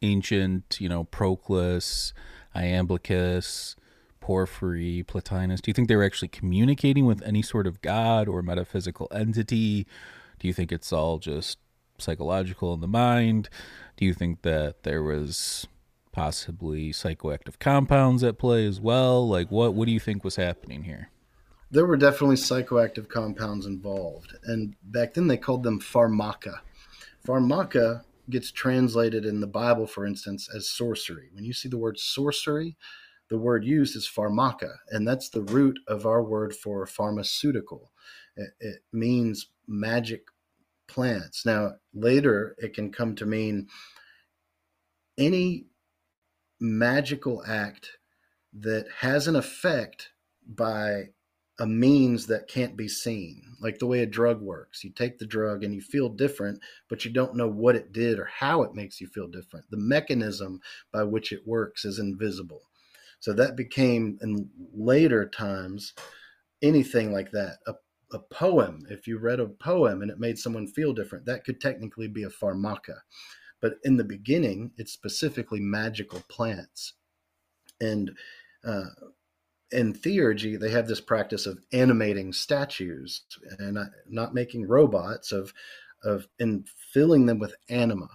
ancient, 0.02 0.78
you 0.80 0.88
know, 0.88 1.04
Proclus, 1.04 2.12
Iamblichus, 2.54 3.74
Porphyry, 4.20 5.04
Plotinus? 5.06 5.60
Do 5.60 5.70
you 5.70 5.74
think 5.74 5.88
they 5.88 5.96
were 5.96 6.04
actually 6.04 6.28
communicating 6.28 7.06
with 7.06 7.22
any 7.22 7.42
sort 7.42 7.66
of 7.66 7.82
god 7.82 8.28
or 8.28 8.42
metaphysical 8.42 9.08
entity? 9.12 9.86
Do 10.38 10.48
you 10.48 10.54
think 10.54 10.72
it's 10.72 10.92
all 10.92 11.18
just 11.18 11.58
psychological 11.98 12.74
in 12.74 12.80
the 12.80 12.88
mind? 12.88 13.48
Do 13.96 14.04
you 14.04 14.14
think 14.14 14.42
that 14.42 14.82
there 14.82 15.02
was 15.02 15.66
possibly 16.12 16.92
psychoactive 16.92 17.58
compounds 17.58 18.22
at 18.22 18.38
play 18.38 18.66
as 18.66 18.80
well? 18.80 19.28
Like 19.28 19.50
what 19.50 19.74
what 19.74 19.86
do 19.86 19.92
you 19.92 20.00
think 20.00 20.24
was 20.24 20.36
happening 20.36 20.84
here? 20.84 21.10
There 21.70 21.86
were 21.86 21.96
definitely 21.96 22.36
psychoactive 22.36 23.08
compounds 23.08 23.66
involved. 23.66 24.34
And 24.44 24.74
back 24.82 25.14
then 25.14 25.26
they 25.26 25.38
called 25.38 25.62
them 25.62 25.80
pharmaca. 25.80 26.60
Pharmaca 27.26 28.02
gets 28.30 28.50
translated 28.50 29.24
in 29.24 29.40
the 29.40 29.46
Bible, 29.46 29.86
for 29.86 30.06
instance, 30.06 30.48
as 30.54 30.68
sorcery. 30.68 31.30
When 31.32 31.44
you 31.44 31.52
see 31.52 31.68
the 31.68 31.78
word 31.78 31.98
sorcery, 31.98 32.76
the 33.28 33.38
word 33.38 33.64
used 33.64 33.96
is 33.96 34.08
pharmaka, 34.08 34.74
and 34.90 35.06
that's 35.06 35.28
the 35.28 35.42
root 35.42 35.78
of 35.88 36.06
our 36.06 36.22
word 36.22 36.54
for 36.54 36.86
pharmaceutical. 36.86 37.90
It, 38.36 38.50
it 38.60 38.78
means 38.92 39.48
magic 39.66 40.26
plants. 40.86 41.46
Now, 41.46 41.72
later 41.94 42.54
it 42.58 42.74
can 42.74 42.92
come 42.92 43.14
to 43.16 43.26
mean 43.26 43.68
any 45.18 45.66
magical 46.60 47.42
act 47.46 47.98
that 48.52 48.86
has 48.98 49.26
an 49.26 49.36
effect 49.36 50.10
by 50.46 51.10
a 51.58 51.66
means 51.66 52.26
that 52.26 52.48
can't 52.48 52.76
be 52.76 52.88
seen, 52.88 53.42
like 53.60 53.78
the 53.78 53.86
way 53.86 54.00
a 54.00 54.06
drug 54.06 54.40
works. 54.40 54.82
You 54.82 54.90
take 54.90 55.18
the 55.18 55.26
drug 55.26 55.62
and 55.62 55.74
you 55.74 55.80
feel 55.80 56.08
different, 56.08 56.60
but 56.88 57.04
you 57.04 57.12
don't 57.12 57.36
know 57.36 57.48
what 57.48 57.76
it 57.76 57.92
did 57.92 58.18
or 58.18 58.24
how 58.24 58.62
it 58.62 58.74
makes 58.74 59.00
you 59.00 59.06
feel 59.06 59.28
different. 59.28 59.70
The 59.70 59.76
mechanism 59.76 60.60
by 60.92 61.04
which 61.04 61.30
it 61.30 61.46
works 61.46 61.84
is 61.84 61.98
invisible. 61.98 62.62
So 63.20 63.32
that 63.34 63.54
became 63.54 64.18
in 64.22 64.48
later 64.74 65.28
times 65.28 65.92
anything 66.62 67.12
like 67.12 67.30
that. 67.32 67.58
A, 67.66 67.74
a 68.12 68.18
poem, 68.18 68.80
if 68.90 69.06
you 69.06 69.18
read 69.18 69.38
a 69.38 69.46
poem 69.46 70.02
and 70.02 70.10
it 70.10 70.18
made 70.18 70.38
someone 70.38 70.66
feel 70.66 70.92
different, 70.92 71.26
that 71.26 71.44
could 71.44 71.60
technically 71.60 72.08
be 72.08 72.24
a 72.24 72.30
pharmaca. 72.30 72.96
But 73.60 73.74
in 73.84 73.96
the 73.96 74.04
beginning, 74.04 74.72
it's 74.76 74.92
specifically 74.92 75.60
magical 75.60 76.22
plants. 76.28 76.94
And 77.80 78.10
uh, 78.64 78.86
in 79.72 79.94
theurgy, 79.94 80.58
they 80.58 80.70
have 80.70 80.86
this 80.86 81.00
practice 81.00 81.46
of 81.46 81.58
animating 81.72 82.32
statues 82.32 83.22
and 83.58 83.78
not 84.08 84.34
making 84.34 84.68
robots 84.68 85.32
of 85.32 85.52
of 86.04 86.26
and 86.40 86.68
filling 86.92 87.26
them 87.26 87.38
with 87.38 87.54
anima. 87.68 88.08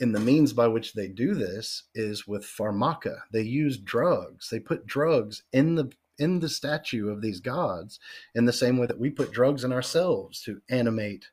And 0.00 0.14
the 0.14 0.20
means 0.20 0.52
by 0.52 0.68
which 0.68 0.92
they 0.92 1.08
do 1.08 1.34
this 1.34 1.84
is 1.94 2.26
with 2.26 2.44
pharmaca. 2.44 3.18
They 3.32 3.42
use 3.42 3.76
drugs. 3.76 4.48
They 4.48 4.60
put 4.60 4.86
drugs 4.86 5.42
in 5.52 5.74
the 5.74 5.92
in 6.18 6.40
the 6.40 6.48
statue 6.48 7.10
of 7.10 7.20
these 7.20 7.40
gods 7.40 8.00
in 8.34 8.44
the 8.44 8.52
same 8.52 8.76
way 8.76 8.86
that 8.86 8.98
we 8.98 9.10
put 9.10 9.30
drugs 9.30 9.62
in 9.62 9.72
ourselves 9.72 10.42
to 10.42 10.60
animate 10.68 11.26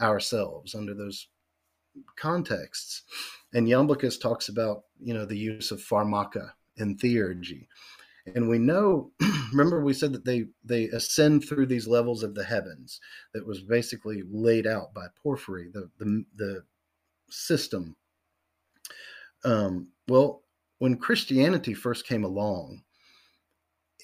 ourselves 0.00 0.74
under 0.76 0.94
those 0.94 1.26
contexts. 2.16 3.02
And 3.52 3.66
Iamblichus 3.66 4.20
talks 4.20 4.48
about, 4.48 4.84
you 5.00 5.12
know, 5.12 5.24
the 5.24 5.36
use 5.36 5.72
of 5.72 5.80
pharmaca 5.80 6.52
in 6.76 6.96
theurgy 6.96 7.66
and 8.34 8.48
we 8.48 8.58
know 8.58 9.10
remember 9.52 9.82
we 9.82 9.92
said 9.92 10.12
that 10.12 10.24
they 10.24 10.46
they 10.64 10.84
ascend 10.84 11.44
through 11.44 11.66
these 11.66 11.86
levels 11.86 12.22
of 12.22 12.34
the 12.34 12.44
heavens 12.44 13.00
that 13.34 13.46
was 13.46 13.60
basically 13.62 14.22
laid 14.30 14.66
out 14.66 14.92
by 14.94 15.06
porphyry 15.22 15.68
the 15.72 15.88
the, 15.98 16.24
the 16.36 16.62
system. 17.30 17.96
Um, 19.44 19.88
well 20.08 20.42
when 20.78 20.96
christianity 20.96 21.74
first 21.74 22.06
came 22.06 22.24
along 22.24 22.82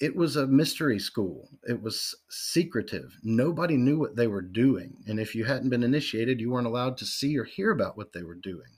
it 0.01 0.13
was 0.13 0.35
a 0.35 0.45
mystery 0.45 0.99
school. 0.99 1.47
It 1.63 1.81
was 1.81 2.13
secretive. 2.29 3.17
Nobody 3.23 3.77
knew 3.77 3.97
what 3.97 4.17
they 4.17 4.27
were 4.27 4.41
doing. 4.41 4.97
And 5.07 5.21
if 5.21 5.33
you 5.33 5.45
hadn't 5.45 5.69
been 5.69 5.83
initiated 5.83 6.41
you 6.41 6.51
weren't 6.51 6.67
allowed 6.67 6.97
to 6.97 7.05
see 7.05 7.37
or 7.37 7.45
hear 7.45 7.71
about 7.71 7.97
what 7.97 8.11
they 8.13 8.23
were 8.23 8.35
doing 8.35 8.71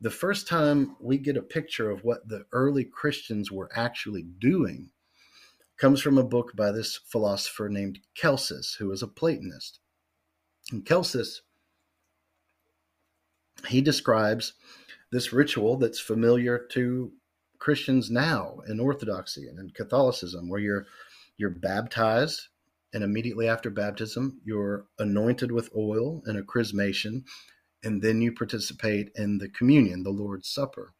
the 0.00 0.10
first 0.10 0.46
time 0.46 0.96
we 1.00 1.18
get 1.18 1.36
a 1.36 1.42
picture 1.42 1.90
of 1.90 2.04
what 2.04 2.28
the 2.28 2.44
early 2.52 2.84
Christians 2.84 3.50
were 3.50 3.70
actually 3.74 4.22
doing 4.22 4.90
comes 5.76 6.00
from 6.00 6.18
a 6.18 6.24
book 6.24 6.54
by 6.56 6.72
this 6.72 7.00
philosopher 7.06 7.68
named 7.68 8.00
Celsus, 8.14 8.74
who 8.74 8.88
was 8.88 9.02
a 9.02 9.08
Platonist. 9.08 9.80
And 10.72 10.86
Celsus, 10.86 11.42
he 13.68 13.80
describes 13.80 14.54
this 15.10 15.32
ritual 15.32 15.76
that's 15.76 16.00
familiar 16.00 16.58
to 16.72 17.12
Christians 17.58 18.10
now 18.10 18.58
in 18.68 18.78
Orthodoxy 18.78 19.48
and 19.48 19.58
in 19.58 19.70
Catholicism, 19.70 20.48
where 20.48 20.60
you're 20.60 20.86
you're 21.36 21.50
baptized, 21.50 22.48
and 22.92 23.04
immediately 23.04 23.48
after 23.48 23.70
baptism, 23.70 24.40
you're 24.44 24.86
anointed 24.98 25.52
with 25.52 25.70
oil 25.76 26.20
and 26.26 26.36
a 26.36 26.42
chrismation, 26.42 27.22
and 27.84 28.02
then 28.02 28.20
you 28.20 28.32
participate 28.32 29.10
in 29.14 29.38
the 29.38 29.48
communion, 29.48 30.02
the 30.02 30.10
Lord's 30.10 30.48
Supper. 30.48 30.92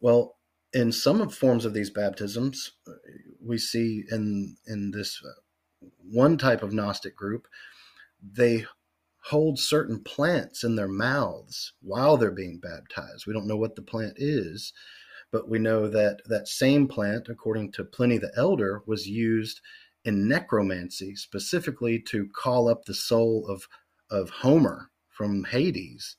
Well, 0.00 0.36
in 0.72 0.92
some 0.92 1.28
forms 1.28 1.64
of 1.64 1.72
these 1.72 1.90
baptisms, 1.90 2.72
uh, 2.86 2.92
we 3.40 3.58
see 3.58 4.04
in 4.10 4.56
in 4.66 4.90
this 4.90 5.20
uh, 5.24 5.86
one 5.98 6.36
type 6.36 6.62
of 6.62 6.72
Gnostic 6.72 7.16
group, 7.16 7.46
they 8.22 8.66
hold 9.22 9.58
certain 9.58 10.02
plants 10.02 10.64
in 10.64 10.76
their 10.76 10.88
mouths 10.88 11.72
while 11.80 12.16
they're 12.16 12.30
being 12.30 12.58
baptized. 12.58 13.26
We 13.26 13.32
don't 13.32 13.46
know 13.46 13.56
what 13.56 13.76
the 13.76 13.82
plant 13.82 14.14
is, 14.18 14.72
but 15.30 15.48
we 15.48 15.58
know 15.58 15.88
that 15.88 16.20
that 16.26 16.48
same 16.48 16.86
plant, 16.86 17.28
according 17.28 17.72
to 17.72 17.84
Pliny 17.84 18.18
the 18.18 18.32
Elder, 18.36 18.82
was 18.86 19.08
used 19.08 19.60
in 20.04 20.28
necromancy 20.28 21.16
specifically 21.16 21.98
to 21.98 22.28
call 22.34 22.68
up 22.68 22.84
the 22.84 22.94
soul 22.94 23.46
of 23.48 23.66
of 24.10 24.28
Homer 24.30 24.90
from 25.14 25.44
Hades. 25.44 26.16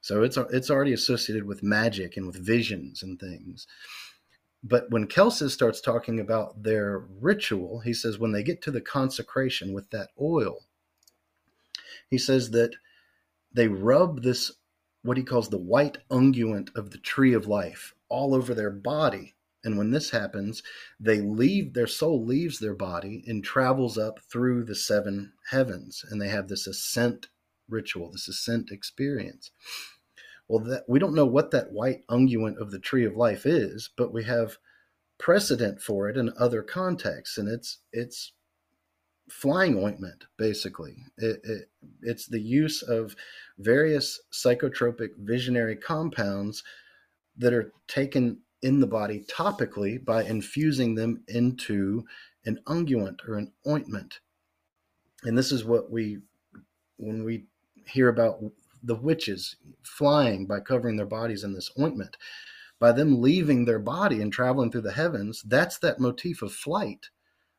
So 0.00 0.22
it's 0.24 0.36
it's 0.36 0.70
already 0.70 0.92
associated 0.92 1.44
with 1.44 1.62
magic 1.62 2.16
and 2.16 2.26
with 2.26 2.44
visions 2.44 3.02
and 3.02 3.20
things. 3.20 3.66
But 4.64 4.90
when 4.90 5.08
Celsus 5.08 5.52
starts 5.52 5.80
talking 5.80 6.20
about 6.20 6.62
their 6.62 6.98
ritual, 7.20 7.80
he 7.80 7.92
says 7.92 8.18
when 8.18 8.32
they 8.32 8.42
get 8.42 8.62
to 8.62 8.70
the 8.70 8.80
consecration 8.80 9.72
with 9.72 9.90
that 9.90 10.10
oil, 10.20 10.60
he 12.10 12.18
says 12.18 12.50
that 12.50 12.74
they 13.52 13.68
rub 13.68 14.22
this 14.22 14.52
what 15.02 15.16
he 15.16 15.24
calls 15.24 15.48
the 15.48 15.58
white 15.58 15.98
unguent 16.10 16.74
of 16.76 16.90
the 16.90 16.98
tree 16.98 17.32
of 17.32 17.46
life 17.48 17.94
all 18.08 18.34
over 18.34 18.54
their 18.54 18.70
body. 18.70 19.34
And 19.64 19.78
when 19.78 19.90
this 19.90 20.10
happens, 20.10 20.62
they 20.98 21.20
leave 21.20 21.74
their 21.74 21.86
soul 21.86 22.24
leaves 22.24 22.58
their 22.58 22.74
body 22.74 23.22
and 23.26 23.44
travels 23.44 23.98
up 23.98 24.20
through 24.30 24.64
the 24.64 24.74
seven 24.74 25.32
heavens, 25.50 26.04
and 26.08 26.20
they 26.20 26.28
have 26.28 26.48
this 26.48 26.66
ascent 26.66 27.28
ritual, 27.68 28.10
this 28.10 28.28
ascent 28.28 28.70
experience. 28.70 29.50
Well, 30.48 30.64
that 30.64 30.84
we 30.88 30.98
don't 30.98 31.14
know 31.14 31.26
what 31.26 31.50
that 31.52 31.72
white 31.72 32.06
unguent 32.10 32.58
of 32.60 32.70
the 32.70 32.78
tree 32.78 33.04
of 33.04 33.16
life 33.16 33.46
is, 33.46 33.90
but 33.96 34.12
we 34.12 34.24
have 34.24 34.58
precedent 35.18 35.80
for 35.80 36.08
it 36.08 36.16
in 36.16 36.32
other 36.38 36.62
contexts, 36.62 37.38
and 37.38 37.48
it's 37.48 37.78
it's 37.92 38.32
flying 39.30 39.82
ointment 39.82 40.24
basically. 40.36 40.96
It, 41.16 41.40
it, 41.44 41.70
it's 42.02 42.26
the 42.26 42.40
use 42.40 42.82
of 42.82 43.16
various 43.58 44.20
psychotropic 44.32 45.10
visionary 45.18 45.76
compounds 45.76 46.62
that 47.38 47.54
are 47.54 47.72
taken 47.88 48.40
in 48.62 48.80
the 48.80 48.86
body 48.86 49.24
topically 49.28 50.04
by 50.04 50.24
infusing 50.24 50.94
them 50.94 51.22
into 51.28 52.04
an 52.44 52.60
unguent 52.66 53.26
or 53.26 53.38
an 53.38 53.52
ointment. 53.66 54.20
And 55.24 55.36
this 55.38 55.52
is 55.52 55.64
what 55.64 55.90
we, 55.90 56.18
when 56.96 57.24
we 57.24 57.46
hear 57.86 58.08
about 58.08 58.42
the 58.82 58.94
witches 58.94 59.56
flying 59.82 60.46
by 60.46 60.60
covering 60.60 60.96
their 60.96 61.06
bodies 61.06 61.44
in 61.44 61.52
this 61.52 61.70
ointment. 61.78 62.16
By 62.78 62.92
them 62.92 63.20
leaving 63.20 63.64
their 63.64 63.78
body 63.78 64.20
and 64.20 64.32
traveling 64.32 64.72
through 64.72 64.80
the 64.82 64.92
heavens, 64.92 65.42
that's 65.46 65.78
that 65.78 66.00
motif 66.00 66.42
of 66.42 66.52
flight 66.52 67.10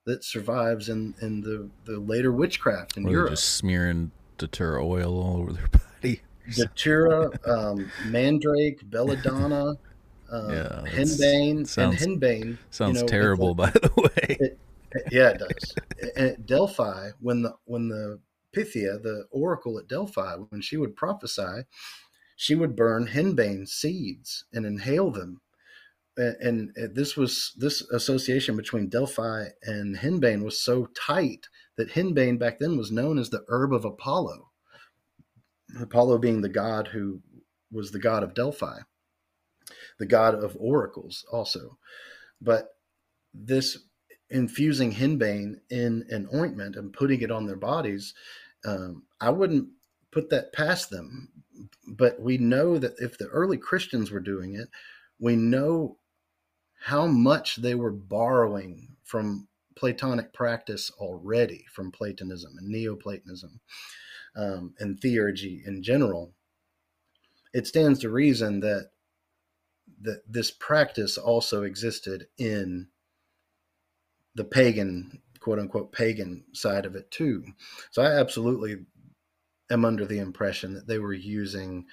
that 0.05 0.23
survives 0.23 0.89
in, 0.89 1.15
in 1.21 1.39
the, 1.41 1.69
the 1.85 1.97
later 1.97 2.31
witchcraft 2.31 2.97
in 2.97 3.07
or 3.07 3.11
Europe. 3.11 3.29
Just 3.31 3.51
smearing 3.51 4.11
datura 4.37 4.85
oil 4.85 5.21
all 5.21 5.37
over 5.37 5.53
their 5.53 5.67
body. 6.01 6.21
Datura, 6.53 7.29
um, 7.47 7.89
mandrake, 8.07 8.81
belladonna, 8.89 9.75
um, 10.31 10.49
yeah, 10.49 10.83
henbane, 10.87 11.65
sounds, 11.65 12.03
and 12.03 12.21
henbane. 12.21 12.57
Sounds 12.69 12.97
you 12.97 13.03
know, 13.03 13.07
terrible, 13.07 13.55
by 13.55 13.69
the 13.69 13.91
way. 13.97 14.37
It, 14.41 14.59
yeah, 15.09 15.29
it 15.29 15.39
does. 15.39 16.37
Delphi, 16.45 17.11
when 17.21 17.43
the 17.43 17.53
when 17.63 17.87
the 17.87 18.19
Pythia, 18.53 18.99
the 18.99 19.25
oracle 19.31 19.77
at 19.79 19.87
Delphi, 19.87 20.35
when 20.49 20.61
she 20.61 20.77
would 20.77 20.95
prophesy, 20.95 21.63
she 22.35 22.55
would 22.55 22.75
burn 22.75 23.07
henbane 23.07 23.67
seeds 23.67 24.45
and 24.53 24.65
inhale 24.65 25.11
them. 25.11 25.41
And, 26.15 26.71
uh, 26.77 26.87
this 26.93 27.17
was 27.17 27.53
this 27.57 27.81
association 27.89 28.55
between 28.55 28.87
Delphi 28.87 29.47
and 29.63 29.97
henbane 29.97 30.43
was 30.43 30.61
so 30.61 30.85
tight 30.95 31.47
that 31.75 31.89
henbane 31.89 32.37
back 32.37 32.59
then 32.59 32.77
was 32.77 32.91
known 32.91 33.17
as 33.17 33.31
the 33.31 33.43
herb 33.47 33.73
of 33.73 33.83
Apollo. 33.83 34.51
Apollo 35.79 36.19
being 36.19 36.41
the 36.41 36.49
god 36.49 36.89
who 36.89 37.21
was 37.71 37.91
the 37.91 37.99
god 37.99 38.21
of 38.21 38.35
Delphi, 38.35 38.81
the 39.97 40.05
god 40.05 40.35
of 40.35 40.55
oracles 40.59 41.25
also. 41.31 41.79
But 42.39 42.69
this 43.33 43.79
infusing 44.29 44.91
henbane 44.93 45.55
in 45.69 46.05
an 46.09 46.27
ointment 46.33 46.75
and 46.75 46.93
putting 46.93 47.21
it 47.21 47.31
on 47.31 47.45
their 47.45 47.55
bodies 47.55 48.13
um, 48.65 49.03
I 49.19 49.29
wouldn't 49.29 49.69
put 50.11 50.29
that 50.29 50.53
past 50.53 50.89
them. 50.89 51.29
But 51.87 52.19
we 52.19 52.37
know 52.37 52.77
that 52.77 52.95
if 52.99 53.17
the 53.17 53.27
early 53.27 53.57
Christians 53.57 54.11
were 54.11 54.19
doing 54.19 54.55
it, 54.55 54.69
we 55.19 55.35
know 55.35 55.97
how 56.81 57.07
much 57.07 57.57
they 57.57 57.75
were 57.75 57.91
borrowing 57.91 58.95
from 59.03 59.47
Platonic 59.75 60.33
practice 60.33 60.91
already, 60.97 61.65
from 61.73 61.91
Platonism 61.91 62.53
and 62.57 62.69
Neoplatonism 62.69 63.59
um, 64.35 64.73
and 64.79 64.99
theurgy 64.99 65.65
in 65.65 65.83
general. 65.83 66.33
It 67.53 67.67
stands 67.67 67.99
to 67.99 68.09
reason 68.09 68.59
that 68.61 68.89
that 70.01 70.21
this 70.27 70.51
practice 70.51 71.17
also 71.17 71.63
existed 71.63 72.27
in 72.37 72.87
the 74.35 74.43
pagan 74.43 75.21
quote 75.43 75.59
unquote 75.59 75.91
pagan 75.91 76.43
side 76.53 76.85
of 76.85 76.95
it 76.95 77.11
too. 77.11 77.43
So 77.91 78.01
I 78.01 78.19
absolutely 78.19 78.77
am 79.69 79.85
under 79.85 80.05
the 80.05 80.19
impression 80.19 80.73
that 80.73 80.87
they 80.87 80.99
were 80.99 81.13
using 81.13 81.85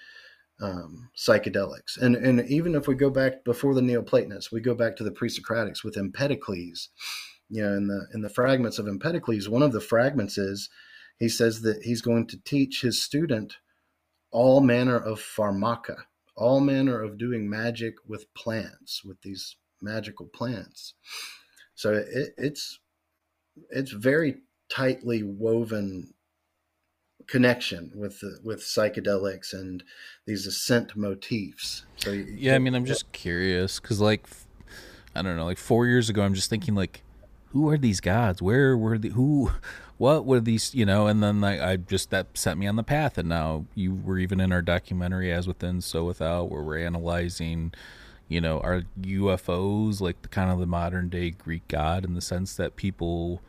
um, 0.61 1.11
psychedelics. 1.16 2.01
And 2.01 2.14
and 2.16 2.48
even 2.48 2.74
if 2.74 2.86
we 2.86 2.94
go 2.94 3.11
back 3.11 3.44
before 3.44 3.74
the 3.74 3.82
Neoplatonists, 3.82 4.53
we 4.53 4.61
go 4.61 4.74
back 4.74 4.96
to 4.96 5.05
the 5.05 5.12
pre-Socratics 5.12 5.82
with 5.82 5.96
Empedocles. 5.96 6.88
You 7.48 7.62
know, 7.64 7.72
in 7.72 7.88
the 7.88 8.07
in 8.14 8.22
the 8.22 8.28
fragments 8.28 8.78
of 8.78 8.86
Empedocles, 8.86 9.48
one 9.48 9.62
of 9.62 9.72
the 9.72 9.80
fragments 9.80 10.38
is 10.38 10.70
he 11.18 11.28
says 11.28 11.62
that 11.62 11.82
he's 11.82 12.03
going 12.03 12.26
to 12.28 12.40
teach 12.44 12.82
his 12.82 13.03
student 13.03 13.57
all 14.30 14.61
manner 14.61 14.96
of 14.96 15.20
pharmaca, 15.20 16.05
all 16.36 16.61
manner 16.61 17.03
of 17.03 17.18
doing 17.18 17.51
magic 17.51 17.94
with 18.07 18.32
plants, 18.34 19.03
with 19.05 19.20
these 19.22 19.57
magical 19.82 20.26
plants. 20.26 20.94
So 21.74 21.94
it, 21.94 22.30
it's 22.36 22.78
it's 23.70 23.92
very 23.92 24.36
tightly 24.68 25.22
woven 25.22 26.14
connection 27.26 27.92
with 27.94 28.20
the, 28.20 28.38
with 28.42 28.61
psychedelics 28.61 29.53
and 29.53 29.84
these 30.26 30.46
ascent 30.46 30.96
motifs. 30.96 31.84
So 31.96 32.12
yeah, 32.12 32.55
I 32.55 32.59
mean, 32.59 32.74
I'm 32.74 32.84
just 32.84 33.11
curious 33.12 33.80
because 33.80 34.01
like 34.01 34.26
I 35.14 35.22
don't 35.22 35.36
know, 35.36 35.44
like 35.44 35.59
four 35.59 35.86
years 35.86 36.09
ago, 36.09 36.22
I'm 36.22 36.34
just 36.34 36.51
thinking 36.51 36.74
like, 36.74 37.03
who 37.46 37.68
are 37.68 37.78
these 37.78 38.01
gods? 38.01 38.40
Where 38.42 38.76
were 38.76 38.98
the 38.98 39.11
who? 39.11 39.51
What 39.98 40.24
were 40.24 40.40
these? 40.40 40.74
You 40.74 40.86
know, 40.86 41.07
and 41.07 41.22
then 41.22 41.40
like 41.40 41.61
I 41.61 41.76
just 41.76 42.11
that 42.11 42.26
set 42.34 42.57
me 42.57 42.66
on 42.66 42.76
the 42.76 42.82
path, 42.82 43.18
and 43.18 43.28
now 43.28 43.66
you 43.74 43.94
were 43.94 44.18
even 44.18 44.40
in 44.40 44.53
our 44.53 44.62
documentary 44.62 45.32
as 45.32 45.46
within, 45.46 45.80
so 45.80 46.05
without, 46.05 46.51
where 46.51 46.62
we're 46.62 46.78
analyzing 46.78 47.72
you 48.31 48.41
know, 48.41 48.61
are 48.61 48.83
UFOs 49.03 50.01
like 50.01 50.22
the 50.22 50.28
kind 50.28 50.53
of 50.53 50.61
the 50.61 50.66
modern 50.66 51.09
day 51.09 51.31
Greek 51.31 51.66
god 51.66 52.05
in 52.05 52.14
the 52.14 52.20
sense 52.20 52.55
that 52.55 52.76
people, 52.76 53.43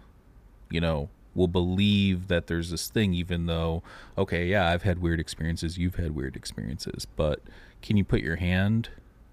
you 0.72 0.82
know, 0.82 1.08
will 1.36 1.48
believe 1.48 2.28
that 2.30 2.48
there's 2.48 2.72
this 2.72 2.90
thing, 2.90 3.14
even 3.14 3.46
though, 3.46 3.84
okay, 4.18 4.48
yeah, 4.48 4.68
I've 4.68 4.82
had 4.82 5.00
weird 5.00 5.20
experiences, 5.20 5.78
you've 5.78 5.96
had 5.96 6.16
weird 6.16 6.36
experiences, 6.36 7.06
but 7.16 7.42
can 7.84 7.96
you 7.96 8.04
put 8.04 8.22
your 8.22 8.38
hand 8.38 8.90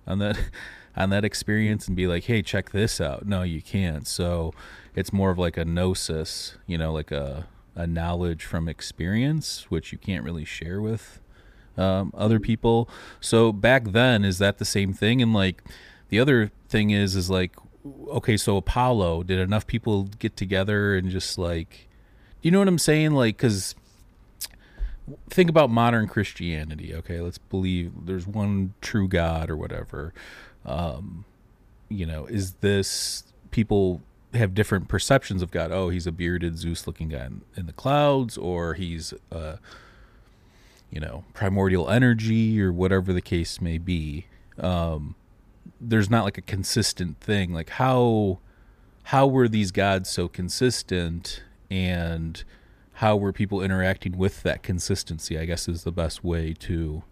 on 0.07 0.19
that 0.19 0.39
on 0.97 1.09
that 1.11 1.25
experience 1.25 1.89
and 1.89 1.97
be 1.97 2.07
like, 2.07 2.25
hey, 2.25 2.43
check 2.43 2.71
this 2.71 3.01
out? 3.01 3.27
No, 3.27 3.43
you 3.43 3.63
can't. 3.63 4.07
So 4.07 4.53
it's 4.95 5.15
more 5.15 5.31
of 5.31 5.39
like 5.39 5.57
a 5.57 5.65
gnosis, 5.65 6.59
you 6.67 6.77
know, 6.77 6.93
like 6.93 7.11
a 7.11 7.47
a 7.75 7.87
knowledge 7.87 8.45
from 8.45 8.69
experience, 8.69 9.71
which 9.71 9.93
you 9.93 9.99
can't 9.99 10.25
really 10.25 10.45
share 10.45 10.83
with 10.83 11.21
um, 11.79 12.13
other 12.17 12.41
people. 12.41 12.89
So 13.21 13.53
back 13.53 13.85
then, 13.93 14.25
is 14.25 14.39
that 14.39 14.59
the 14.59 14.65
same 14.65 14.93
thing? 14.93 15.23
And 15.23 15.33
like 15.33 15.63
the 16.09 16.21
other 16.21 16.51
thing 16.69 16.91
is, 16.91 17.15
is 17.15 17.31
like, 17.31 17.53
okay, 18.09 18.37
so 18.37 18.57
Apollo, 18.57 19.23
did 19.23 19.39
enough 19.39 19.67
people 19.67 20.05
get 20.19 20.37
together 20.37 20.97
and 20.97 21.09
just 21.09 21.39
like, 21.39 21.89
you 22.43 22.51
know 22.51 22.59
what 22.59 22.69
I'm 22.69 22.79
saying? 22.79 23.13
Like, 23.13 23.37
because 23.37 23.75
think 25.31 25.49
about 25.49 25.71
modern 25.71 26.07
Christianity. 26.07 26.95
Okay, 26.95 27.21
let's 27.21 27.39
believe 27.39 27.93
there's 28.05 28.27
one 28.27 28.75
true 28.81 29.09
God 29.09 29.49
or 29.49 29.57
whatever. 29.57 30.13
Um, 30.67 31.25
you 31.89 32.05
know, 32.05 32.27
is 32.27 32.53
this 32.55 33.25
people 33.51 34.03
have 34.35 34.55
different 34.55 34.89
perceptions 34.89 35.41
of 35.41 35.51
God? 35.51 35.73
Oh, 35.73 35.89
he's 35.89 36.07
a 36.07 36.13
bearded 36.13 36.59
Zeus-looking 36.59 37.09
guy 37.09 37.25
in, 37.25 37.41
in 37.57 37.67
the 37.67 37.73
clouds, 37.73 38.37
or 38.37 38.75
he's 38.75 39.15
uh, 39.33 39.57
you 40.91 41.01
know 41.01 41.25
primordial 41.35 41.89
energy 41.91 42.61
or 42.61 42.73
whatever 42.73 43.13
the 43.13 43.21
case 43.21 43.61
may 43.61 43.79
be 43.79 44.27
um, 44.59 45.15
there's 45.81 46.11
not 46.11 46.25
like 46.25 46.39
a 46.39 46.43
consistent 46.43 47.21
thing. 47.21 47.53
Like 47.53 47.71
how 47.71 48.41
how 49.05 49.27
were 49.27 49.49
these 49.49 49.71
gods 49.71 50.11
so 50.11 50.29
consistent 50.29 51.43
and 51.71 52.45
how 52.95 53.17
were 53.17 53.33
people 53.33 53.63
interacting 53.63 54.19
with 54.19 54.43
that 54.43 54.63
consistency 54.63 55.39
i 55.39 55.45
guess 55.45 55.69
is 55.69 55.85
the 55.85 55.93
best 55.93 56.23
way 56.23 56.53
to 56.53 57.03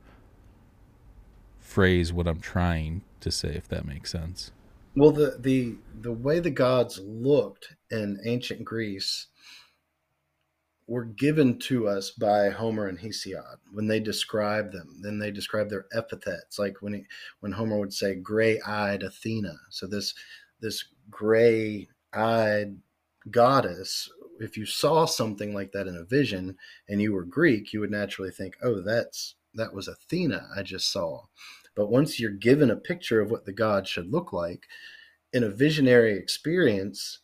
phrase 1.59 2.12
what 2.12 2.27
i'm 2.27 2.41
trying 2.41 3.03
to 3.20 3.31
say 3.31 3.49
if 3.51 3.68
that 3.68 3.85
makes 3.85 4.11
sense. 4.11 4.51
Well 4.95 5.12
the 5.12 5.37
the 5.39 5.77
the 6.01 6.12
way 6.12 6.41
the 6.41 6.51
gods 6.51 7.01
looked 7.03 7.77
in 7.91 8.18
ancient 8.24 8.64
greece 8.64 9.27
were 10.87 11.05
given 11.05 11.59
to 11.59 11.89
us 11.89 12.11
by 12.11 12.49
Homer 12.49 12.87
and 12.87 12.99
Hesiod 12.99 13.57
when 13.72 13.89
they 13.89 13.99
describe 13.99 14.70
them. 14.70 14.99
Then 15.03 15.18
they 15.18 15.30
describe 15.30 15.68
their 15.68 15.87
epithets, 15.93 16.59
like 16.59 16.80
when 16.80 16.95
he, 16.95 17.05
when 17.41 17.53
Homer 17.53 17.78
would 17.78 17.93
say 17.93 18.14
"gray-eyed 18.14 19.03
Athena." 19.03 19.55
So 19.70 19.87
this 19.87 20.14
this 20.61 20.84
gray-eyed 21.11 22.76
goddess. 23.30 24.11
If 24.39 24.57
you 24.57 24.66
saw 24.66 25.07
something 25.07 25.55
like 25.55 25.72
that 25.72 25.87
in 25.87 25.97
a 25.97 26.05
vision 26.05 26.57
and 26.89 27.01
you 27.01 27.12
were 27.12 27.24
Greek, 27.24 27.72
you 27.72 27.80
would 27.80 27.91
naturally 27.91 28.30
think, 28.30 28.57
"Oh, 28.62 28.80
that's 28.80 29.34
that 29.55 29.72
was 29.74 29.89
Athena 29.89 30.49
I 30.57 30.62
just 30.62 30.93
saw." 30.93 31.24
But 31.74 31.91
once 31.91 32.20
you're 32.20 32.30
given 32.30 32.70
a 32.70 32.76
picture 32.76 33.20
of 33.20 33.30
what 33.30 33.45
the 33.45 33.53
god 33.53 33.89
should 33.89 34.11
look 34.11 34.32
like 34.32 34.66
in 35.32 35.45
a 35.45 35.51
visionary 35.51 36.16
experience, 36.16 37.20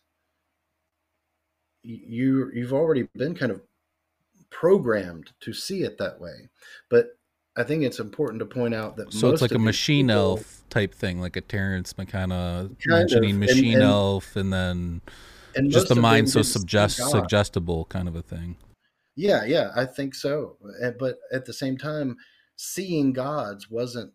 you 1.83 2.49
you've 2.53 2.73
already 2.73 3.07
been 3.15 3.35
kind 3.35 3.51
of 3.51 3.61
programmed 4.49 5.31
to 5.41 5.53
see 5.53 5.83
it 5.83 5.97
that 5.97 6.19
way. 6.19 6.49
But 6.89 7.17
I 7.55 7.63
think 7.63 7.83
it's 7.83 7.99
important 7.99 8.39
to 8.39 8.45
point 8.45 8.73
out 8.73 8.97
that 8.97 9.13
so 9.13 9.29
it's 9.31 9.41
like 9.41 9.51
a 9.51 9.59
machine 9.59 10.07
people, 10.07 10.21
elf 10.21 10.63
type 10.69 10.93
thing, 10.93 11.21
like 11.21 11.35
a 11.35 11.41
Terence 11.41 11.97
McKenna 11.97 12.69
mentioning 12.85 13.35
of, 13.35 13.39
machine 13.39 13.73
and, 13.73 13.83
and, 13.83 13.83
elf, 13.83 14.35
and 14.35 14.51
then 14.51 15.01
and 15.55 15.71
just 15.71 15.89
the 15.89 15.95
mind 15.95 16.29
so 16.29 16.41
suggest 16.41 16.97
suggestible 16.97 17.85
kind 17.85 18.07
of 18.07 18.15
a 18.15 18.21
thing. 18.21 18.57
Yeah, 19.15 19.43
yeah, 19.45 19.71
I 19.75 19.85
think 19.85 20.15
so. 20.15 20.57
Eh, 20.81 20.91
but 20.97 21.19
at 21.31 21.45
the 21.45 21.53
same 21.53 21.77
time, 21.77 22.17
seeing 22.55 23.13
gods 23.13 23.69
wasn't 23.69 24.11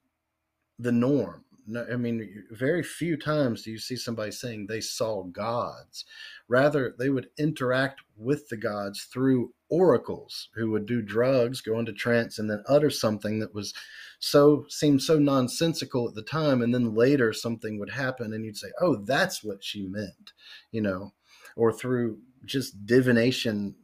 the 0.78 0.90
norm. 0.92 1.44
No, 1.70 1.86
I 1.92 1.96
mean, 1.96 2.46
very 2.50 2.82
few 2.82 3.18
times 3.18 3.62
do 3.62 3.70
you 3.70 3.78
see 3.78 3.96
somebody 3.96 4.30
saying 4.30 4.66
they 4.66 4.80
saw 4.80 5.24
gods. 5.24 6.06
Rather, 6.48 6.94
they 6.98 7.10
would 7.10 7.28
interact 7.38 8.00
with 8.16 8.48
the 8.48 8.56
gods 8.56 9.02
through 9.04 9.52
oracles 9.68 10.48
who 10.54 10.70
would 10.70 10.86
do 10.86 11.02
drugs, 11.02 11.60
go 11.60 11.78
into 11.78 11.92
trance, 11.92 12.38
and 12.38 12.48
then 12.48 12.64
utter 12.66 12.88
something 12.88 13.38
that 13.40 13.54
was 13.54 13.74
so 14.18 14.64
seemed 14.70 15.02
so 15.02 15.18
nonsensical 15.18 16.08
at 16.08 16.14
the 16.14 16.22
time, 16.22 16.62
and 16.62 16.74
then 16.74 16.94
later 16.94 17.34
something 17.34 17.78
would 17.78 17.90
happen, 17.90 18.32
and 18.32 18.46
you'd 18.46 18.56
say, 18.56 18.72
"Oh, 18.80 18.96
that's 18.96 19.44
what 19.44 19.62
she 19.62 19.86
meant," 19.86 20.32
you 20.72 20.80
know, 20.80 21.12
or 21.54 21.70
through 21.70 22.22
just 22.46 22.86
divination 22.86 23.76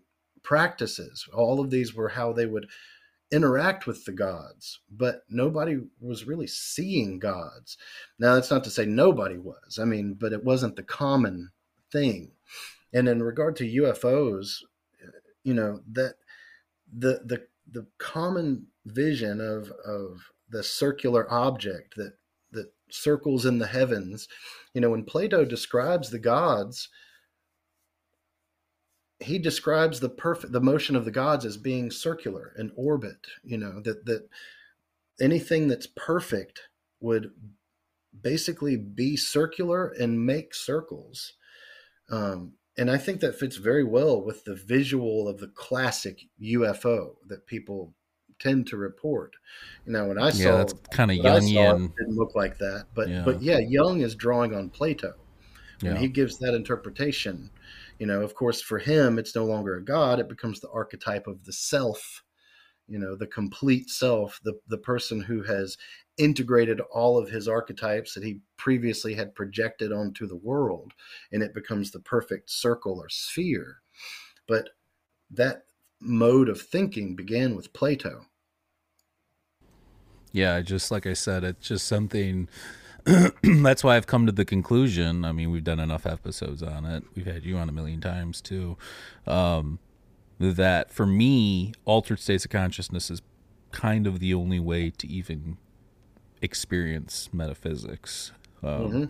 practices. 0.43 1.29
All 1.35 1.61
of 1.61 1.71
these 1.71 1.95
were 1.95 2.09
how 2.09 2.33
they 2.33 2.47
would 2.47 2.71
interact 3.31 3.87
with 3.87 4.05
the 4.05 4.13
gods, 4.13 4.81
but 4.91 5.23
nobody 5.29 5.79
was 6.01 6.27
really 6.27 6.47
seeing 6.47 7.19
gods. 7.19 7.77
Now, 8.19 8.35
that's 8.35 8.51
not 8.51 8.65
to 8.65 8.71
say 8.71 8.87
nobody 8.87 9.39
was. 9.39 9.79
I 9.81 9.85
mean, 9.85 10.15
but 10.15 10.33
it 10.33 10.45
wasn't 10.45 10.77
the 10.77 10.83
common 10.83 11.51
thing. 11.91 12.33
And 12.93 13.09
in 13.09 13.23
regard 13.23 13.57
to 13.57 13.83
UFOs, 13.83 14.59
you 15.43 15.55
know 15.55 15.81
that 15.93 16.15
the 16.97 17.21
the 17.25 17.47
the 17.71 17.87
common 17.99 18.67
vision 18.87 19.41
of 19.41 19.71
of 19.85 20.31
the 20.51 20.63
circular 20.63 21.31
object 21.33 21.95
that 21.97 22.15
that 22.53 22.73
circles 22.91 23.47
in 23.47 23.59
the 23.59 23.67
heavens, 23.67 24.29
you 24.75 24.81
know, 24.81 24.91
when 24.91 25.05
Plato 25.05 25.45
describes 25.45 26.11
the 26.11 26.19
gods, 26.19 26.89
he 29.25 29.39
describes 29.39 30.01
the 30.01 30.09
perfect 30.09 30.53
the 30.53 30.61
motion 30.61 30.95
of 30.95 31.05
the 31.05 31.11
gods 31.11 31.45
as 31.45 31.57
being 31.57 31.91
circular 31.91 32.53
and 32.57 32.71
orbit 32.77 33.27
you 33.43 33.57
know 33.57 33.81
that 33.81 34.05
that 34.05 34.29
anything 35.21 35.69
that's 35.69 35.89
perfect 35.97 36.61
would 37.01 37.31
basically 38.23 38.77
be 38.77 39.17
circular 39.17 39.89
and 39.89 40.25
make 40.25 40.55
circles 40.55 41.35
um, 42.11 42.53
and 42.77 42.91
i 42.91 42.99
think 42.99 43.21
that 43.21 43.39
fits 43.39 43.57
very 43.57 43.85
well 43.85 44.23
with 44.23 44.45
the 44.45 44.55
visual 44.55 45.29
of 45.29 45.39
the 45.39 45.49
classic 45.49 46.21
ufo 46.43 47.15
that 47.27 47.47
people 47.47 47.95
tend 48.41 48.67
to 48.67 48.77
report 48.77 49.33
you 49.87 49.93
know 49.93 50.07
when 50.07 50.19
i 50.19 50.31
saw 50.31 50.43
yeah 50.43 50.57
that's 50.57 50.75
kind 50.91 51.11
of 51.11 51.19
jungian 51.19 51.95
didn't 51.97 52.17
look 52.17 52.35
like 52.35 52.59
that 52.59 52.87
but 52.95 53.09
yeah. 53.09 53.23
but 53.25 53.41
yeah 53.41 53.59
jung 53.59 54.01
is 54.01 54.15
drawing 54.15 54.55
on 54.55 54.69
plato 54.69 55.15
and 55.81 55.95
yeah. 55.95 55.99
he 55.99 56.09
gives 56.09 56.39
that 56.39 56.55
interpretation 56.55 57.51
you 57.99 58.07
know 58.07 58.23
of 58.23 58.35
course 58.35 58.61
for 58.61 58.79
him 58.79 59.19
it's 59.19 59.35
no 59.35 59.45
longer 59.45 59.77
a 59.77 59.85
god 59.85 60.19
it 60.19 60.29
becomes 60.29 60.61
the 60.61 60.71
archetype 60.71 61.27
of 61.27 61.45
the 61.45 61.53
self 61.53 62.23
you 62.89 62.99
know 62.99 63.17
the 63.17 63.27
complete 63.27 63.89
self 63.89 64.41
the 64.45 64.55
the 64.69 64.79
person 64.79 65.21
who 65.21 65.43
has 65.43 65.77
integrated 66.17 66.81
all 66.93 67.19
of 67.19 67.29
his 67.29 67.49
archetypes 67.49 68.15
that 68.15 68.23
he 68.23 68.39
previously 68.57 69.15
had 69.15 69.35
projected 69.35 69.93
onto 69.93 70.27
the 70.27 70.37
world 70.37 70.93
and 71.33 71.43
it 71.43 71.55
becomes 71.55 71.91
the 71.91 72.01
perfect 72.01 72.51
circle 72.51 73.01
or 73.01 73.09
sphere. 73.09 73.79
But 74.47 74.71
that 75.31 75.65
mode 76.01 76.49
of 76.49 76.61
thinking 76.61 77.17
began 77.17 77.57
with 77.57 77.73
plato. 77.73 78.27
Yeah 80.33 80.61
just 80.61 80.91
like 80.91 81.07
i 81.07 81.13
said 81.13 81.45
it's 81.45 81.69
just 81.69 81.87
something 81.87 82.49
that's 83.43 83.85
why 83.85 83.97
I've 83.97 84.07
come 84.07 84.27
to 84.27 84.33
the 84.33 84.45
conclusion. 84.45 85.25
I 85.25 85.33
mean, 85.33 85.51
we've 85.51 85.65
done 85.65 85.81
enough 85.81 86.07
episodes 86.07 86.63
on 86.63 86.85
it. 86.87 87.05
We've 87.15 87.27
had 87.27 87.45
you 87.45 87.57
on 87.57 87.69
a 87.69 87.73
million 87.73 88.01
times 88.01 88.41
too. 88.41 88.77
Um, 89.27 89.79
that 90.39 90.91
for 90.91 91.07
me, 91.07 91.73
altered 91.85 92.19
states 92.19 92.45
of 92.45 92.51
consciousness 92.51 93.11
is 93.11 93.23
kind 93.73 94.07
of 94.07 94.21
the 94.21 94.35
only 94.35 94.61
way 94.61 94.91
to 94.91 95.07
even 95.07 95.59
experience 96.41 97.29
metaphysics. 97.33 98.33
Um, 98.63 98.71
mm-hmm. 98.71 99.05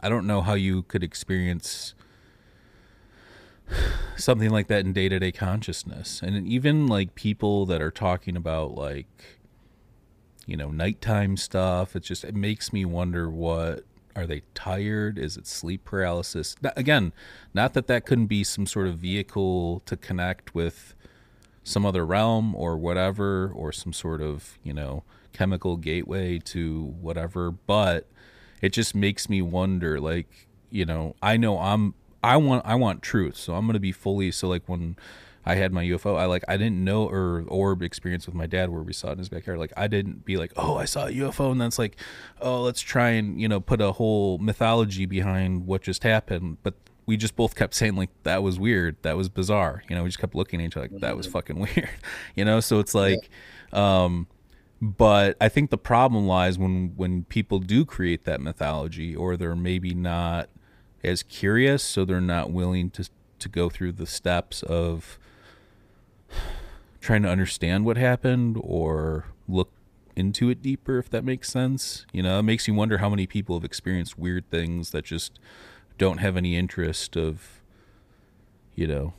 I 0.00 0.08
don't 0.08 0.26
know 0.26 0.42
how 0.42 0.54
you 0.54 0.82
could 0.82 1.02
experience 1.02 1.94
something 4.16 4.50
like 4.50 4.68
that 4.68 4.84
in 4.84 4.92
day 4.92 5.08
to 5.08 5.18
day 5.18 5.32
consciousness. 5.32 6.20
And 6.22 6.46
even 6.46 6.86
like 6.86 7.14
people 7.14 7.66
that 7.66 7.80
are 7.80 7.90
talking 7.90 8.36
about 8.36 8.74
like, 8.74 9.37
you 10.48 10.56
know, 10.56 10.70
nighttime 10.70 11.36
stuff, 11.36 11.94
it 11.94 12.02
just, 12.02 12.24
it 12.24 12.34
makes 12.34 12.72
me 12.72 12.84
wonder 12.86 13.28
what 13.28 13.84
are 14.16 14.26
they 14.26 14.42
tired? 14.54 15.18
Is 15.18 15.36
it 15.36 15.46
sleep 15.46 15.84
paralysis? 15.84 16.56
Again, 16.74 17.12
not 17.52 17.74
that 17.74 17.86
that 17.86 18.06
couldn't 18.06 18.26
be 18.26 18.42
some 18.42 18.66
sort 18.66 18.88
of 18.88 18.96
vehicle 18.96 19.82
to 19.84 19.94
connect 19.94 20.54
with 20.54 20.94
some 21.62 21.84
other 21.84 22.04
realm 22.06 22.54
or 22.54 22.78
whatever, 22.78 23.52
or 23.54 23.72
some 23.72 23.92
sort 23.92 24.22
of, 24.22 24.58
you 24.64 24.72
know, 24.72 25.04
chemical 25.34 25.76
gateway 25.76 26.38
to 26.38 26.94
whatever, 26.98 27.50
but 27.50 28.08
it 28.62 28.70
just 28.72 28.94
makes 28.94 29.28
me 29.28 29.42
wonder 29.42 30.00
like, 30.00 30.48
you 30.70 30.86
know, 30.86 31.14
I 31.22 31.36
know 31.36 31.58
I'm 31.58 31.94
I 32.24 32.38
want 32.38 32.64
I 32.64 32.74
want 32.74 33.02
truth, 33.02 33.36
so 33.36 33.54
I'm 33.54 33.66
gonna 33.66 33.78
be 33.78 33.92
fully 33.92 34.30
so 34.30 34.48
like 34.48 34.66
when 34.66 34.96
I 35.48 35.54
had 35.54 35.72
my 35.72 35.82
UFO, 35.82 36.18
I 36.18 36.26
like 36.26 36.44
I 36.46 36.58
didn't 36.58 36.84
know 36.84 37.08
or 37.08 37.42
orb 37.48 37.82
experience 37.82 38.26
with 38.26 38.34
my 38.34 38.46
dad 38.46 38.68
where 38.68 38.82
we 38.82 38.92
saw 38.92 39.08
it 39.08 39.12
in 39.12 39.18
his 39.18 39.30
backyard. 39.30 39.58
Like 39.58 39.72
I 39.78 39.86
didn't 39.86 40.26
be 40.26 40.36
like, 40.36 40.52
oh, 40.56 40.76
I 40.76 40.84
saw 40.84 41.06
a 41.06 41.10
UFO, 41.10 41.50
and 41.50 41.58
that's 41.58 41.78
like, 41.78 41.96
oh, 42.42 42.60
let's 42.60 42.82
try 42.82 43.10
and 43.10 43.40
you 43.40 43.48
know 43.48 43.58
put 43.58 43.80
a 43.80 43.92
whole 43.92 44.36
mythology 44.36 45.06
behind 45.06 45.66
what 45.66 45.80
just 45.80 46.02
happened. 46.02 46.58
But 46.62 46.74
we 47.06 47.16
just 47.16 47.34
both 47.34 47.54
kept 47.54 47.72
saying 47.72 47.96
like 47.96 48.10
that 48.24 48.42
was 48.42 48.60
weird, 48.60 48.96
that 49.00 49.16
was 49.16 49.30
bizarre. 49.30 49.82
You 49.88 49.96
know, 49.96 50.02
we 50.02 50.10
just 50.10 50.18
kept 50.18 50.34
looking 50.34 50.60
at 50.60 50.66
each 50.66 50.76
other 50.76 50.88
like 50.92 51.00
that 51.00 51.16
was 51.16 51.26
mm-hmm. 51.26 51.32
fucking 51.32 51.58
weird. 51.76 51.88
You 52.34 52.44
know, 52.44 52.60
so 52.60 52.78
it's 52.78 52.94
like, 52.94 53.30
yeah. 53.72 54.02
um, 54.02 54.26
but 54.82 55.38
I 55.40 55.48
think 55.48 55.70
the 55.70 55.78
problem 55.78 56.26
lies 56.26 56.58
when 56.58 56.92
when 56.94 57.24
people 57.24 57.58
do 57.58 57.86
create 57.86 58.26
that 58.26 58.42
mythology, 58.42 59.16
or 59.16 59.34
they're 59.34 59.56
maybe 59.56 59.94
not 59.94 60.50
as 61.02 61.22
curious, 61.22 61.82
so 61.82 62.04
they're 62.04 62.20
not 62.20 62.50
willing 62.50 62.90
to 62.90 63.08
to 63.38 63.48
go 63.48 63.70
through 63.70 63.92
the 63.92 64.06
steps 64.06 64.62
of 64.62 65.18
trying 67.00 67.22
to 67.22 67.28
understand 67.28 67.84
what 67.84 67.96
happened 67.96 68.58
or 68.60 69.26
look 69.48 69.72
into 70.16 70.50
it 70.50 70.60
deeper 70.60 70.98
if 70.98 71.08
that 71.10 71.24
makes 71.24 71.50
sense. 71.50 72.06
You 72.12 72.22
know 72.22 72.38
it 72.38 72.42
makes 72.42 72.66
you 72.66 72.74
wonder 72.74 72.98
how 72.98 73.08
many 73.08 73.26
people 73.26 73.56
have 73.56 73.64
experienced 73.64 74.18
weird 74.18 74.48
things 74.50 74.90
that 74.90 75.04
just 75.04 75.38
don't 75.96 76.18
have 76.18 76.36
any 76.36 76.56
interest 76.56 77.16
of 77.16 77.60
you 78.74 78.86
know 78.86 79.12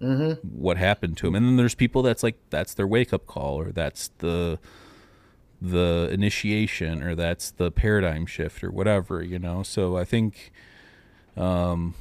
mm-hmm. 0.00 0.32
what 0.48 0.76
happened 0.76 1.16
to 1.18 1.26
them 1.26 1.34
and 1.34 1.46
then 1.46 1.56
there's 1.56 1.74
people 1.74 2.02
that's 2.02 2.22
like 2.22 2.38
that's 2.50 2.74
their 2.74 2.86
wake 2.86 3.12
up 3.12 3.26
call 3.26 3.56
or 3.56 3.72
that's 3.72 4.10
the 4.18 4.58
the 5.60 6.08
initiation 6.12 7.02
or 7.02 7.16
that's 7.16 7.50
the 7.50 7.72
paradigm 7.72 8.24
shift 8.24 8.62
or 8.62 8.70
whatever 8.70 9.22
you 9.22 9.38
know? 9.38 9.64
So 9.64 9.96
i 9.96 10.04
think 10.04 10.52
um, 11.36 11.94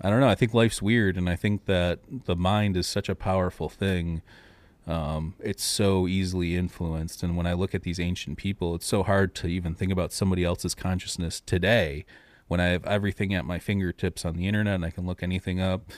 I 0.00 0.10
don't 0.10 0.20
know. 0.20 0.28
I 0.28 0.34
think 0.34 0.52
life's 0.54 0.82
weird, 0.82 1.16
and 1.16 1.28
I 1.28 1.36
think 1.36 1.64
that 1.64 2.00
the 2.26 2.36
mind 2.36 2.76
is 2.76 2.86
such 2.86 3.08
a 3.08 3.14
powerful 3.14 3.68
thing. 3.68 4.22
Um, 4.86 5.34
it's 5.40 5.64
so 5.64 6.06
easily 6.06 6.54
influenced, 6.54 7.22
and 7.22 7.36
when 7.36 7.46
I 7.46 7.54
look 7.54 7.74
at 7.74 7.82
these 7.82 7.98
ancient 7.98 8.38
people, 8.38 8.74
it's 8.76 8.86
so 8.86 9.02
hard 9.02 9.34
to 9.36 9.48
even 9.48 9.74
think 9.74 9.90
about 9.90 10.12
somebody 10.12 10.44
else's 10.44 10.74
consciousness 10.74 11.40
today. 11.40 12.04
When 12.46 12.60
I 12.60 12.66
have 12.66 12.84
everything 12.84 13.34
at 13.34 13.44
my 13.44 13.58
fingertips 13.58 14.24
on 14.24 14.36
the 14.36 14.46
internet, 14.46 14.76
and 14.76 14.84
I 14.84 14.90
can 14.90 15.04
look 15.06 15.22
anything 15.22 15.60
up, 15.60 15.90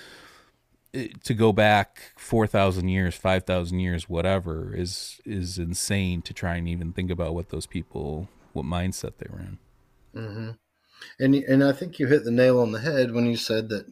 it, 0.95 1.23
to 1.25 1.35
go 1.35 1.53
back 1.53 2.13
four 2.17 2.47
thousand 2.47 2.89
years, 2.89 3.15
five 3.15 3.45
thousand 3.45 3.81
years, 3.81 4.09
whatever, 4.09 4.75
is 4.75 5.21
is 5.27 5.59
insane 5.59 6.23
to 6.23 6.33
try 6.33 6.57
and 6.57 6.67
even 6.67 6.95
think 6.95 7.11
about 7.11 7.35
what 7.35 7.51
those 7.51 7.67
people, 7.67 8.29
what 8.55 8.65
mindset 8.65 9.19
they 9.19 9.27
were 9.31 9.41
in. 9.41 9.59
Mm-hmm. 10.17 10.51
And 11.19 11.35
and 11.35 11.63
I 11.65 11.73
think 11.73 11.99
you 11.99 12.07
hit 12.07 12.25
the 12.25 12.31
nail 12.31 12.61
on 12.61 12.73
the 12.73 12.81
head 12.81 13.13
when 13.13 13.27
you 13.27 13.37
said 13.37 13.69
that 13.69 13.87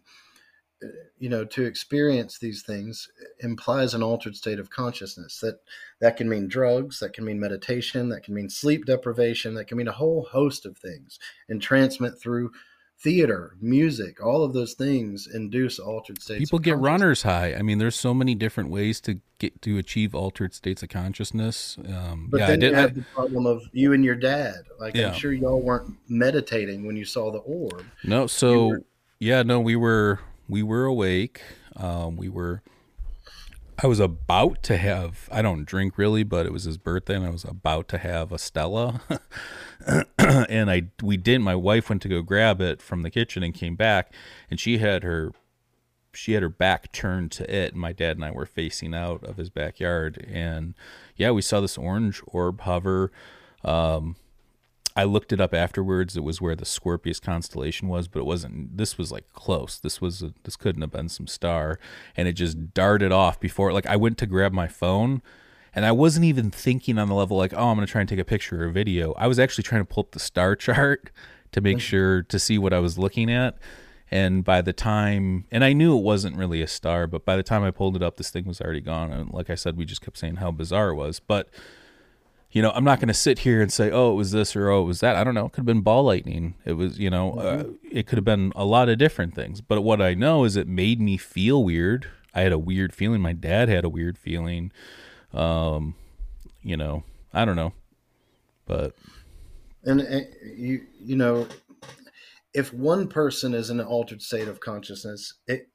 uh, 0.83 0.89
you 1.19 1.29
know 1.29 1.45
to 1.45 1.65
experience 1.65 2.39
these 2.39 2.63
things 2.63 3.09
implies 3.41 3.95
an 3.95 4.03
altered 4.03 4.37
state 4.37 4.59
of 4.59 4.71
consciousness. 4.71 5.41
That 5.41 5.61
that 6.01 6.17
can 6.17 6.29
mean 6.29 6.49
drugs 6.49 7.01
that 7.01 7.13
can 7.13 7.25
mean 7.25 7.41
meditation 7.41 8.09
that 8.11 8.23
can 8.23 8.35
mean 8.35 8.49
sleep 8.49 8.85
deprivation 8.85 9.55
that 9.55 9.67
can 9.67 9.79
mean 9.79 9.89
a 9.89 9.93
whole 9.93 10.29
host 10.31 10.67
of 10.67 10.77
things 10.77 11.19
entrancement 11.49 12.21
through 12.21 12.53
theater, 12.99 13.57
music, 13.61 14.25
all 14.25 14.43
of 14.43 14.53
those 14.53 14.75
things 14.75 15.29
induce 15.33 15.79
altered 15.79 16.21
states. 16.21 16.41
People 16.41 16.59
get 16.59 16.79
runner's 16.79 17.23
high. 17.23 17.55
I 17.55 17.63
mean, 17.63 17.79
there's 17.79 17.95
so 17.95 18.15
many 18.15 18.35
different 18.35 18.71
ways 18.71 19.01
to 19.03 19.21
get 19.39 19.61
to 19.63 19.79
achieve 19.79 20.15
altered 20.15 20.55
states 20.55 20.83
of 20.83 20.89
consciousness. 20.89 21.77
Um, 21.89 22.29
but 22.31 22.41
yeah, 22.41 22.47
then 22.47 22.57
I 22.57 22.61
did, 22.61 22.71
you 22.71 22.77
have 22.77 22.91
I, 22.91 22.95
the 22.95 23.05
problem 23.15 23.47
of 23.47 23.63
you 23.73 23.93
and 23.93 24.05
your 24.05 24.15
dad. 24.15 24.65
Like, 24.81 24.95
yeah. 24.95 25.09
I'm 25.09 25.15
sure 25.15 25.33
y'all 25.33 25.61
weren't 25.61 25.95
meditating 26.09 26.87
when 26.87 26.97
you 26.97 27.05
saw 27.05 27.31
the 27.31 27.39
orb. 27.39 27.85
No, 28.03 28.27
so 28.27 28.69
were, 28.69 28.83
yeah, 29.19 29.43
no, 29.43 29.61
we 29.61 29.77
were 29.77 30.21
we 30.49 30.63
were 30.63 30.85
awake. 30.85 31.43
Um, 31.77 32.17
we 32.17 32.29
were. 32.29 32.63
I 33.83 33.89
was 33.89 34.01
about 34.01 34.63
to 34.65 34.79
have. 34.79 35.29
I 35.31 35.43
don't 35.43 35.67
drink 35.67 35.99
really, 35.99 36.23
but 36.23 36.47
it 36.47 36.53
was 36.53 36.65
his 36.65 36.79
birthday, 36.79 37.17
and 37.17 37.27
I 37.27 37.31
was 37.31 37.45
about 37.45 37.89
to 37.89 37.99
have 37.99 38.33
a 38.33 38.39
Stella. 38.39 39.03
and 40.57 40.71
I 40.71 40.85
we 41.03 41.17
didn't. 41.17 41.45
My 41.45 41.55
wife 41.55 41.89
went 41.89 42.03
to 42.03 42.09
go 42.09 42.23
grab 42.23 42.61
it 42.61 42.81
from 42.81 43.03
the 43.03 43.11
kitchen 43.11 43.43
and 43.43 43.55
came 43.55 43.77
back, 43.77 44.13
and 44.51 44.59
she 44.59 44.79
had 44.79 45.03
her 45.03 45.33
she 46.15 46.33
had 46.33 46.43
her 46.43 46.49
back 46.49 46.93
turned 46.93 47.31
to 47.33 47.55
it. 47.55 47.73
And 47.73 47.81
my 47.81 47.93
dad 47.93 48.17
and 48.17 48.25
I 48.25 48.31
were 48.31 48.47
facing 48.47 48.95
out 48.95 49.23
of 49.25 49.37
his 49.37 49.51
backyard, 49.51 50.27
and 50.29 50.75
yeah, 51.17 51.31
we 51.31 51.43
saw 51.43 51.61
this 51.61 51.79
orange 51.79 52.23
orb 52.27 52.63
hover. 52.63 53.13
Um, 53.65 54.17
I 54.99 55.05
looked 55.05 55.31
it 55.31 55.43
up 55.43 55.53
afterwards. 55.53 56.17
It 56.17 56.25
was 56.25 56.41
where 56.41 56.57
the 56.57 56.65
Scorpius 56.65 57.21
constellation 57.21 57.89
was, 57.89 58.09
but 58.09 58.21
it 58.21 58.27
wasn't. 58.27 58.79
This 58.79 58.97
was 58.97 59.13
like 59.13 59.31
close. 59.35 59.79
This 59.79 60.01
was 60.01 60.23
a, 60.23 60.33
this 60.45 60.57
couldn't 60.57 60.81
have 60.81 60.93
been 60.93 61.11
some 61.11 61.27
star, 61.27 61.79
and 62.17 62.27
it 62.27 62.33
just 62.33 62.73
darted 62.73 63.13
off 63.13 63.39
before. 63.39 63.73
Like 63.73 63.87
I 63.87 63.97
went 63.97 64.17
to 64.19 64.27
grab 64.27 64.53
my 64.53 64.69
phone, 64.69 65.21
and 65.77 65.85
I 65.85 65.93
wasn't 65.93 66.25
even 66.25 66.51
thinking 66.51 66.99
on 66.99 67.09
the 67.09 67.15
level 67.15 67.37
like, 67.37 67.53
oh, 67.53 67.69
I'm 67.69 67.77
going 67.77 67.87
to 67.87 67.93
try 67.93 68.01
and 68.01 68.09
take 68.09 68.19
a 68.19 68.25
picture 68.25 68.63
or 68.63 68.69
a 68.69 68.73
video. 68.73 69.13
I 69.13 69.27
was 69.27 69.39
actually 69.39 69.65
trying 69.65 69.83
to 69.83 69.85
pull 69.85 70.01
up 70.01 70.13
the 70.13 70.19
star 70.19 70.57
chart 70.57 71.11
to 71.53 71.61
make 71.61 71.77
mm-hmm. 71.77 71.81
sure 71.81 72.23
to 72.23 72.39
see 72.39 72.57
what 72.57 72.73
I 72.73 72.79
was 72.79 72.97
looking 72.97 73.31
at. 73.31 73.59
And 74.11 74.43
by 74.43 74.63
the 74.63 74.73
time, 74.73 75.45
and 75.51 75.63
I 75.63 75.75
knew 75.75 75.99
it 75.99 76.03
wasn't 76.03 76.37
really 76.37 76.63
a 76.63 76.67
star, 76.67 77.07
but 77.07 77.27
by 77.27 77.37
the 77.37 77.43
time 77.43 77.63
I 77.63 77.71
pulled 77.71 77.95
it 77.95 78.03
up, 78.03 78.17
this 78.17 78.31
thing 78.31 78.47
was 78.47 78.61
already 78.61 78.81
gone. 78.81 79.13
And 79.13 79.31
like 79.33 79.51
I 79.51 79.55
said, 79.55 79.77
we 79.77 79.85
just 79.85 80.01
kept 80.01 80.17
saying 80.17 80.37
how 80.37 80.51
bizarre 80.51 80.91
it 80.91 80.95
was. 80.95 81.21
But, 81.21 81.51
you 82.53 82.63
know, 82.63 82.71
I'm 82.71 82.85
not 82.85 82.99
going 82.99 83.09
to 83.09 83.15
sit 83.15 83.41
here 83.41 83.61
and 83.61 83.71
say, 83.71 83.91
oh, 83.91 84.13
it 84.13 84.15
was 84.15 84.31
this 84.31 84.57
or 84.57 84.71
oh, 84.71 84.83
it 84.83 84.87
was 84.87 85.01
that. 85.01 85.17
I 85.17 85.25
don't 85.25 85.35
know. 85.35 85.47
It 85.47 85.53
could 85.53 85.63
have 85.63 85.67
been 85.67 85.83
ball 85.83 86.05
lightning. 86.05 86.55
It 86.65 86.75
was, 86.75 86.99
you 86.99 87.11
know, 87.11 87.33
uh, 87.33 87.57
mm-hmm. 87.57 87.71
uh, 87.71 87.75
it 87.91 88.07
could 88.07 88.17
have 88.17 88.25
been 88.25 88.53
a 88.57 88.65
lot 88.65 88.89
of 88.89 88.97
different 88.97 89.35
things. 89.35 89.61
But 89.61 89.83
what 89.83 90.01
I 90.01 90.15
know 90.15 90.45
is 90.45 90.57
it 90.57 90.69
made 90.69 91.01
me 91.03 91.19
feel 91.19 91.63
weird. 91.63 92.09
I 92.33 92.43
had 92.43 92.53
a 92.53 92.59
weird 92.59 92.95
feeling. 92.95 93.21
My 93.21 93.35
dad 93.35 93.69
had 93.69 93.85
a 93.85 93.91
weird 93.91 94.17
feeling. 94.17 94.73
Um, 95.37 95.95
you 96.63 96.77
know, 96.77 97.05
I 97.35 97.45
don't 97.45 97.57
know, 97.57 97.73
but 98.67 98.97
and, 99.85 100.01
and 100.01 100.27
you 100.57 100.87
you 100.99 101.17
know, 101.17 101.47
if 102.55 102.73
one 102.73 103.07
person 103.07 103.55
is 103.55 103.71
in 103.71 103.79
an 103.79 103.87
altered 103.87 104.23
state 104.23 104.49
of 104.49 104.61
consciousness, 104.61 105.35
it 105.47 105.69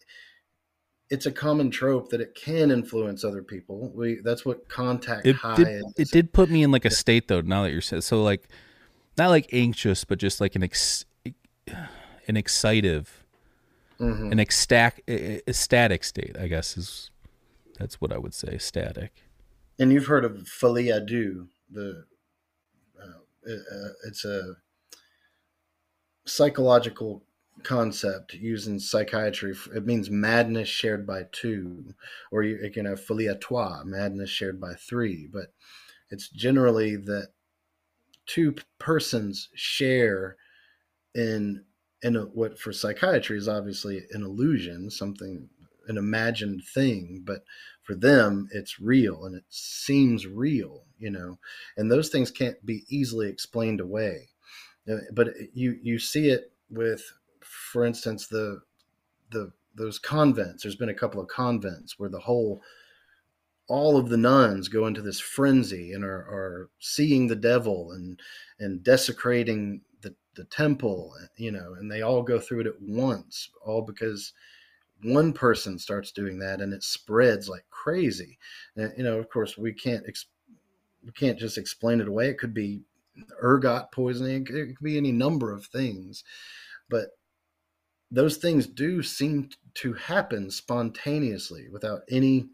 it's 1.11 1.27
a 1.27 1.31
common 1.31 1.69
trope 1.69 2.09
that 2.09 2.21
it 2.21 2.33
can 2.33 2.71
influence 2.71 3.23
other 3.23 3.43
people. 3.43 3.91
We 3.93 4.19
that's 4.23 4.45
what 4.45 4.67
contact 4.67 5.27
it 5.27 5.35
high 5.35 5.55
did, 5.55 5.67
is. 5.67 5.93
It 5.97 6.11
did 6.11 6.33
put 6.33 6.49
me 6.49 6.63
in 6.63 6.71
like 6.71 6.85
a 6.85 6.89
state 6.89 7.27
though. 7.27 7.41
Now 7.41 7.63
that 7.63 7.71
you're 7.71 7.81
saying 7.81 8.01
so, 8.01 8.23
like 8.23 8.47
not 9.17 9.29
like 9.29 9.47
anxious, 9.53 10.03
but 10.03 10.17
just 10.17 10.41
like 10.41 10.55
an 10.55 10.63
ex, 10.63 11.05
an 12.27 12.35
excitive, 12.35 13.23
mm-hmm. 13.99 14.31
an 14.31 14.39
ecstatic, 14.39 15.03
ecstatic 15.07 16.03
state. 16.03 16.35
I 16.39 16.47
guess 16.47 16.75
is 16.77 17.11
that's 17.77 18.01
what 18.01 18.11
I 18.11 18.17
would 18.17 18.33
say. 18.33 18.57
Static 18.57 19.11
and 19.81 19.91
you've 19.91 20.05
heard 20.05 20.23
of 20.23 20.47
folie 20.47 20.91
à 20.91 21.03
deux. 21.03 21.47
The 21.71 22.05
uh, 23.01 23.51
uh, 23.51 23.89
it's 24.07 24.23
a 24.23 24.53
psychological 26.25 27.23
concept 27.63 28.35
used 28.35 28.67
in 28.67 28.79
psychiatry. 28.79 29.55
It 29.75 29.87
means 29.87 30.11
madness 30.11 30.69
shared 30.69 31.07
by 31.07 31.23
two, 31.31 31.95
or 32.31 32.43
you, 32.43 32.69
can 32.71 32.85
have 32.85 33.03
folie 33.03 33.25
à 33.25 33.41
trois, 33.41 33.81
madness 33.83 34.29
shared 34.29 34.61
by 34.61 34.75
three. 34.75 35.27
But 35.31 35.47
it's 36.11 36.29
generally 36.29 36.95
that 36.97 37.29
two 38.27 38.55
persons 38.77 39.49
share 39.55 40.37
in 41.15 41.63
in 42.03 42.17
a, 42.17 42.21
what 42.21 42.59
for 42.59 42.71
psychiatry 42.71 43.37
is 43.37 43.47
obviously 43.47 44.05
an 44.11 44.21
illusion, 44.21 44.91
something 44.91 45.49
an 45.87 45.97
imagined 45.97 46.63
thing, 46.73 47.21
but 47.25 47.43
for 47.83 47.95
them 47.95 48.47
it's 48.51 48.79
real 48.79 49.25
and 49.25 49.35
it 49.35 49.43
seems 49.49 50.27
real 50.27 50.83
you 50.99 51.09
know 51.09 51.39
and 51.77 51.91
those 51.91 52.09
things 52.09 52.29
can't 52.31 52.63
be 52.65 52.83
easily 52.89 53.27
explained 53.27 53.79
away 53.81 54.29
Uh, 54.89 54.97
but 55.13 55.29
you 55.53 55.79
you 55.81 55.99
see 55.99 56.29
it 56.29 56.51
with, 56.69 57.03
for 57.41 57.85
instance, 57.85 58.27
the 58.27 58.61
the 59.31 59.51
those 59.75 59.99
convents. 59.99 60.63
There's 60.63 60.75
been 60.75 60.89
a 60.89 60.93
couple 60.93 61.21
of 61.21 61.27
convents 61.29 61.99
where 61.99 62.09
the 62.09 62.19
whole 62.19 62.61
all 63.67 63.97
of 63.97 64.09
the 64.09 64.17
nuns 64.17 64.67
go 64.67 64.85
into 64.87 65.01
this 65.01 65.19
frenzy 65.19 65.93
and 65.93 66.03
are, 66.03 66.09
are 66.09 66.69
seeing 66.79 67.27
the 67.27 67.35
devil 67.35 67.91
and 67.91 68.19
and 68.59 68.83
desecrating 68.83 69.81
the, 70.01 70.13
the 70.35 70.43
temple 70.45 71.13
you 71.37 71.51
know 71.51 71.73
and 71.79 71.89
they 71.91 72.01
all 72.01 72.21
go 72.21 72.39
through 72.39 72.61
it 72.61 72.67
at 72.67 72.81
once 72.81 73.49
all 73.65 73.81
because 73.81 74.33
one 75.03 75.33
person 75.33 75.79
starts 75.79 76.11
doing 76.11 76.39
that 76.39 76.61
and 76.61 76.73
it 76.73 76.83
spreads 76.83 77.49
like 77.49 77.65
crazy. 77.69 78.37
And, 78.75 78.93
you 78.97 79.03
know 79.03 79.17
of 79.17 79.29
course 79.29 79.57
we 79.57 79.73
can't 79.73 80.03
ex- 80.07 80.27
we 81.03 81.11
can't 81.11 81.39
just 81.39 81.57
explain 81.57 82.01
it 82.01 82.07
away. 82.07 82.29
It 82.29 82.37
could 82.37 82.53
be 82.53 82.81
ergot 83.41 83.91
poisoning. 83.91 84.47
It 84.49 84.75
could 84.75 84.83
be 84.83 84.97
any 84.97 85.11
number 85.11 85.51
of 85.51 85.65
things. 85.65 86.23
But 86.89 87.09
those 88.11 88.37
things 88.37 88.67
do 88.67 89.01
seem 89.01 89.49
to 89.75 89.93
happen 89.93 90.51
spontaneously 90.51 91.69
without 91.69 92.01
any 92.09 92.49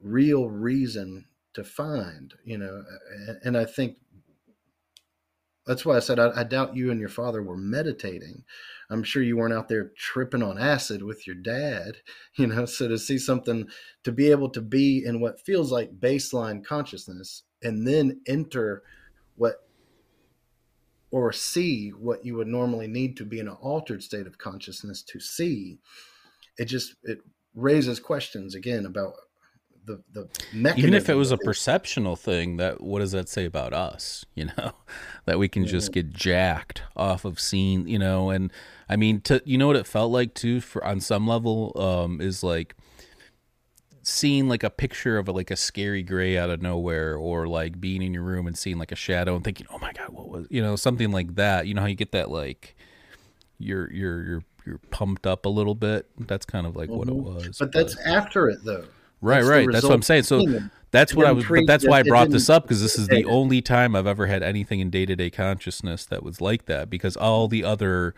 real 0.00 0.48
reason 0.48 1.24
to 1.54 1.64
find, 1.64 2.34
you 2.44 2.58
know. 2.58 2.84
And 3.42 3.56
I 3.56 3.64
think 3.64 3.96
that's 5.66 5.84
why 5.84 5.96
I 5.96 6.00
said 6.00 6.18
I, 6.18 6.30
I, 6.40 6.44
doubt 6.44 6.76
you 6.76 6.90
and 6.90 7.00
your 7.00 7.08
father 7.08 7.42
were 7.42 7.56
meditating. 7.56 8.44
I'm 8.88 9.02
sure 9.02 9.22
you 9.22 9.36
weren't 9.36 9.54
out 9.54 9.68
there 9.68 9.90
tripping 9.96 10.42
on 10.42 10.58
acid 10.58 11.02
with 11.02 11.26
your 11.26 11.36
dad, 11.36 11.96
you 12.36 12.46
know. 12.46 12.64
So 12.64 12.88
to 12.88 12.98
see 12.98 13.18
something, 13.18 13.68
to 14.04 14.12
be 14.12 14.30
able 14.30 14.48
to 14.50 14.60
be 14.60 15.04
in 15.04 15.20
what 15.20 15.40
feels 15.40 15.72
like 15.72 16.00
baseline 16.00 16.64
consciousness 16.64 17.42
and 17.62 17.86
then 17.86 18.20
enter 18.26 18.84
what 19.36 19.66
or 21.10 21.32
see 21.32 21.90
what 21.90 22.24
you 22.24 22.36
would 22.36 22.48
normally 22.48 22.86
need 22.86 23.16
to 23.16 23.24
be 23.24 23.40
in 23.40 23.48
an 23.48 23.56
altered 23.60 24.02
state 24.02 24.26
of 24.26 24.38
consciousness 24.38 25.02
to 25.02 25.18
see, 25.18 25.78
it 26.58 26.66
just 26.66 26.94
it 27.02 27.18
raises 27.54 27.98
questions 27.98 28.54
again 28.54 28.86
about 28.86 29.14
the 29.86 30.02
the 30.12 30.28
mechanism. 30.52 30.78
Even 30.78 30.94
if 30.94 31.08
it 31.08 31.14
was 31.14 31.30
a 31.30 31.38
perceptional 31.38 32.16
thing, 32.16 32.56
that 32.58 32.80
what 32.80 32.98
does 32.98 33.12
that 33.12 33.28
say 33.28 33.44
about 33.44 33.72
us? 33.72 34.24
You 34.34 34.46
know, 34.56 34.72
that 35.24 35.38
we 35.38 35.48
can 35.48 35.66
just 35.66 35.92
get 35.92 36.12
jacked 36.12 36.82
off 36.96 37.24
of 37.24 37.40
seeing. 37.40 37.88
You 37.88 37.98
know, 37.98 38.30
and 38.30 38.52
I 38.88 38.96
mean, 38.96 39.20
to 39.22 39.42
you 39.44 39.56
know 39.58 39.68
what 39.68 39.76
it 39.76 39.86
felt 39.86 40.12
like 40.12 40.34
too 40.34 40.60
for 40.60 40.84
on 40.84 41.00
some 41.00 41.26
level 41.26 41.72
um, 41.80 42.20
is 42.20 42.42
like 42.42 42.74
seeing 44.02 44.48
like 44.48 44.62
a 44.62 44.70
picture 44.70 45.18
of 45.18 45.26
a, 45.26 45.32
like 45.32 45.50
a 45.50 45.56
scary 45.56 46.02
gray 46.02 46.38
out 46.38 46.48
of 46.48 46.62
nowhere 46.62 47.16
or 47.16 47.48
like 47.48 47.80
being 47.80 48.02
in 48.02 48.14
your 48.14 48.22
room 48.22 48.46
and 48.46 48.56
seeing 48.56 48.78
like 48.78 48.92
a 48.92 48.96
shadow 48.96 49.34
and 49.34 49.42
thinking 49.42 49.66
oh 49.72 49.78
my 49.80 49.92
god 49.92 50.08
what 50.10 50.28
was 50.28 50.46
you 50.48 50.62
know 50.62 50.76
something 50.76 51.10
like 51.10 51.34
that 51.34 51.66
you 51.66 51.74
know 51.74 51.80
how 51.80 51.88
you 51.88 51.96
get 51.96 52.12
that 52.12 52.30
like 52.30 52.76
you're 53.58 53.92
you're 53.92 54.22
you're 54.22 54.42
you're 54.64 54.78
pumped 54.92 55.26
up 55.26 55.44
a 55.44 55.48
little 55.48 55.74
bit 55.74 56.06
that's 56.20 56.46
kind 56.46 56.68
of 56.68 56.76
like 56.76 56.88
mm-hmm. 56.88 56.98
what 56.98 57.08
it 57.08 57.14
mm-hmm. 57.14 57.34
was 57.34 57.58
but, 57.58 57.72
but 57.72 57.72
that's 57.72 57.96
after 58.06 58.48
it 58.48 58.64
though 58.64 58.84
Right, 59.20 59.36
that's 59.36 59.48
right. 59.48 59.68
That's 59.70 59.84
what 59.84 59.94
I'm 59.94 60.02
saying. 60.02 60.24
So 60.24 60.44
that's 60.90 61.14
what 61.14 61.26
I 61.26 61.32
was. 61.32 61.46
But 61.46 61.66
that's 61.66 61.86
why 61.86 62.00
I 62.00 62.02
brought 62.02 62.30
this 62.30 62.50
up 62.50 62.64
because 62.64 62.82
this 62.82 62.98
is 62.98 63.08
the 63.08 63.24
only 63.24 63.62
time 63.62 63.96
I've 63.96 64.06
ever 64.06 64.26
had 64.26 64.42
anything 64.42 64.80
in 64.80 64.90
day 64.90 65.06
to 65.06 65.16
day 65.16 65.30
consciousness 65.30 66.04
that 66.06 66.22
was 66.22 66.40
like 66.40 66.66
that. 66.66 66.90
Because 66.90 67.16
all 67.16 67.48
the 67.48 67.64
other 67.64 68.14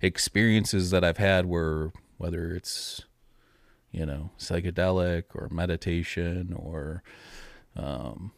experiences 0.00 0.90
that 0.90 1.04
I've 1.04 1.18
had 1.18 1.46
were 1.46 1.92
whether 2.18 2.54
it's 2.54 3.02
you 3.90 4.04
know 4.04 4.30
psychedelic 4.38 5.24
or 5.34 5.48
meditation 5.50 6.52
or 6.54 7.02
um, 7.76 8.32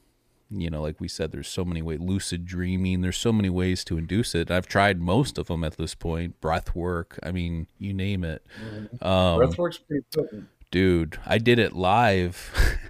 you 0.51 0.71
know 0.71 0.83
like 0.83 1.01
we 1.01 1.09
said 1.09 1.33
there's 1.33 1.49
so 1.49 1.65
many 1.65 1.83
ways 1.83 1.99
lucid 2.01 2.45
dreaming 2.45 3.01
there's 3.01 3.17
so 3.17 3.33
many 3.33 3.49
ways 3.49 3.85
to 3.85 3.97
induce 3.97 4.35
it 4.35 4.51
i've 4.51 4.67
tried 4.67 5.01
most 5.01 5.39
of 5.39 5.47
them 5.47 5.65
at 5.65 5.77
this 5.77 5.95
point 5.95 6.41
breath 6.41 6.75
work 6.75 7.19
i 7.23 7.31
mean 7.31 7.67
you 7.79 7.93
name 7.93 8.25
it 8.25 8.45
mm-hmm. 8.63 9.07
um, 9.07 9.39
breath 9.39 9.59
work's 9.59 9.79
pretty 9.79 10.05
potent 10.15 10.47
dude 10.71 11.19
i 11.27 11.39
did 11.39 11.59
it 11.59 11.73
live. 11.73 12.53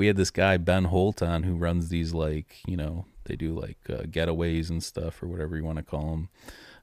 We 0.00 0.06
had 0.06 0.16
this 0.16 0.30
guy 0.30 0.56
ben 0.56 0.84
holt 0.84 1.20
on 1.20 1.42
who 1.42 1.54
runs 1.56 1.90
these 1.90 2.14
like 2.14 2.56
you 2.66 2.74
know 2.74 3.04
they 3.24 3.36
do 3.36 3.52
like 3.52 3.76
uh, 3.90 4.04
getaways 4.04 4.70
and 4.70 4.82
stuff 4.82 5.22
or 5.22 5.28
whatever 5.28 5.58
you 5.58 5.62
want 5.62 5.76
to 5.76 5.82
call 5.84 6.10
them 6.10 6.28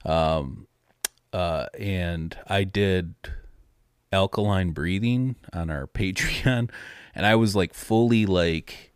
um, 0.06 0.68
uh, 1.34 1.66
and 1.80 2.38
i 2.46 2.64
did 2.64 3.16
alkaline 4.14 4.70
breathing 4.70 5.36
on 5.52 5.72
our 5.72 5.88
patreon 5.96 6.70
and 7.16 7.26
i 7.26 7.34
was 7.34 7.56
like 7.56 7.74
fully 7.74 8.28
like 8.28 8.94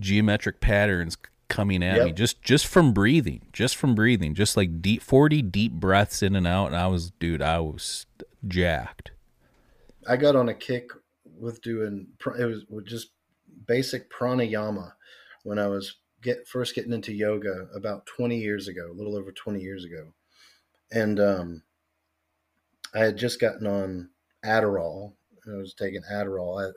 geometric 0.00 0.60
patterns 0.60 1.16
coming 1.48 1.82
at 1.82 1.96
yep. 1.96 2.06
me 2.06 2.12
just 2.12 2.40
just 2.42 2.64
from 2.64 2.92
breathing 2.92 3.42
just 3.52 3.74
from 3.74 3.96
breathing 3.96 4.34
just 4.34 4.56
like 4.56 4.80
deep 4.80 5.02
40 5.02 5.42
deep 5.42 5.72
breaths 5.72 6.22
in 6.22 6.36
and 6.36 6.46
out 6.46 6.66
and 6.66 6.76
i 6.76 6.86
was 6.86 7.10
dude 7.10 7.42
i 7.42 7.58
was 7.58 8.06
jacked 8.46 9.10
I 10.08 10.16
got 10.16 10.36
on 10.36 10.48
a 10.48 10.54
kick 10.54 10.90
with 11.24 11.60
doing 11.62 12.08
it 12.38 12.44
was 12.44 12.84
just 12.84 13.10
basic 13.66 14.10
pranayama 14.10 14.92
when 15.42 15.58
I 15.58 15.66
was 15.66 15.96
get 16.22 16.46
first 16.46 16.74
getting 16.74 16.92
into 16.92 17.12
yoga 17.12 17.68
about 17.74 18.06
20 18.06 18.36
years 18.36 18.68
ago, 18.68 18.90
a 18.90 18.96
little 18.96 19.16
over 19.16 19.32
20 19.32 19.60
years 19.60 19.84
ago. 19.84 20.12
And 20.90 21.20
um, 21.20 21.62
I 22.94 23.00
had 23.00 23.16
just 23.16 23.40
gotten 23.40 23.66
on 23.66 24.10
Adderall. 24.44 25.12
I 25.46 25.56
was 25.56 25.74
taking 25.74 26.02
Adderall 26.12 26.68
I, 26.68 26.72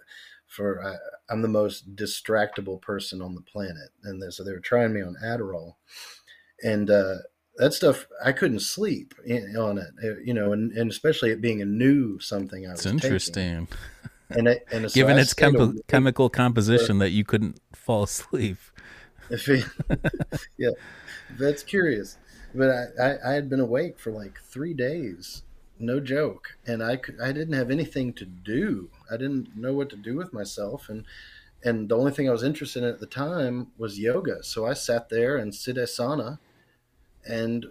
for 0.47 0.83
I, 0.83 1.33
am 1.33 1.41
the 1.41 1.47
most 1.47 1.95
distractible 1.95 2.81
person 2.81 3.21
on 3.21 3.35
the 3.35 3.41
planet, 3.41 3.89
and 4.03 4.33
so 4.33 4.43
they 4.43 4.51
were 4.51 4.59
trying 4.59 4.93
me 4.93 5.01
on 5.01 5.15
Adderall, 5.23 5.75
and 6.63 6.89
uh, 6.89 7.15
that 7.59 7.73
stuff 7.73 8.07
I 8.23 8.31
couldn't 8.31 8.61
sleep 8.61 9.13
on 9.27 9.77
it, 9.77 9.89
uh, 10.01 10.19
you 10.23 10.33
know, 10.33 10.53
and, 10.53 10.71
and 10.71 10.89
especially 10.89 11.31
it 11.31 11.41
being 11.41 11.61
a 11.61 11.65
new 11.65 12.17
something 12.19 12.65
I 12.65 12.71
was. 12.71 12.85
It's 12.85 12.85
interesting. 12.85 13.67
And, 14.29 14.47
it, 14.47 14.65
and 14.71 14.89
so 14.91 14.95
given 14.95 15.17
I 15.17 15.21
its 15.21 15.33
chem- 15.33 15.77
chemical 15.87 16.29
composition, 16.29 16.99
that 16.99 17.09
you 17.09 17.25
couldn't 17.25 17.59
fall 17.75 18.03
asleep. 18.03 18.57
It, 19.29 19.65
yeah, 20.57 20.69
that's 21.37 21.61
curious. 21.61 22.17
But 22.55 22.69
I, 22.69 22.85
I, 22.99 23.29
I, 23.29 23.33
had 23.33 23.49
been 23.49 23.59
awake 23.59 23.99
for 23.99 24.11
like 24.11 24.39
three 24.41 24.73
days, 24.73 25.43
no 25.77 25.99
joke, 25.99 26.55
and 26.65 26.81
I 26.81 26.95
could, 26.95 27.19
I 27.21 27.33
didn't 27.33 27.53
have 27.53 27.69
anything 27.69 28.13
to 28.13 28.25
do. 28.25 28.89
I 29.11 29.17
didn't 29.17 29.55
know 29.55 29.73
what 29.73 29.89
to 29.89 29.97
do 29.97 30.15
with 30.15 30.31
myself, 30.31 30.87
and 30.87 31.03
and 31.63 31.89
the 31.89 31.97
only 31.97 32.11
thing 32.13 32.29
I 32.29 32.31
was 32.31 32.41
interested 32.41 32.83
in 32.83 32.89
at 32.89 33.01
the 33.01 33.05
time 33.05 33.67
was 33.77 33.99
yoga. 33.99 34.43
So 34.43 34.65
I 34.65 34.73
sat 34.73 35.09
there 35.09 35.35
and 35.35 35.51
siddhasana 35.51 36.39
and 37.25 37.65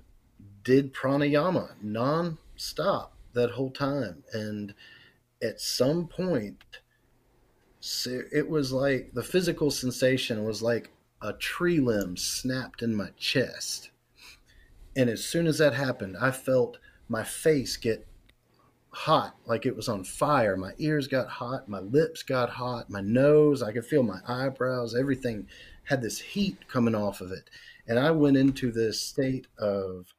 did 0.64 0.92
pranayama 0.92 1.70
non-stop 1.82 3.14
that 3.32 3.50
whole 3.52 3.70
time. 3.70 4.22
And 4.32 4.74
at 5.42 5.60
some 5.60 6.08
point 6.08 6.62
it 7.80 8.48
was 8.48 8.72
like 8.72 9.12
the 9.14 9.22
physical 9.22 9.70
sensation 9.70 10.44
was 10.44 10.62
like 10.62 10.90
a 11.22 11.32
tree 11.32 11.80
limb 11.80 12.16
snapped 12.16 12.82
in 12.82 12.94
my 12.94 13.10
chest. 13.16 13.90
And 14.96 15.08
as 15.08 15.24
soon 15.24 15.46
as 15.46 15.58
that 15.58 15.74
happened 15.74 16.16
i 16.20 16.30
felt 16.30 16.78
my 17.08 17.24
face 17.24 17.76
get 17.76 18.06
hot 18.90 19.36
like 19.46 19.64
it 19.64 19.76
was 19.76 19.88
on 19.88 20.02
fire. 20.02 20.56
My 20.56 20.72
ears 20.78 21.06
got 21.06 21.28
hot 21.28 21.68
my 21.68 21.80
lips 21.80 22.22
got 22.22 22.50
hot 22.50 22.90
my 22.90 23.00
nose 23.00 23.62
i 23.62 23.72
could 23.72 23.86
feel 23.86 24.02
my 24.02 24.20
eyebrows 24.26 24.94
everything 24.94 25.46
had 25.84 26.02
this 26.02 26.18
heat 26.18 26.68
coming 26.68 26.94
off 26.94 27.20
of 27.20 27.30
it 27.30 27.48
and 27.88 27.98
I 27.98 28.10
went 28.10 28.36
into 28.36 28.70
this 28.70 29.00
state 29.00 29.46
of 29.58 30.14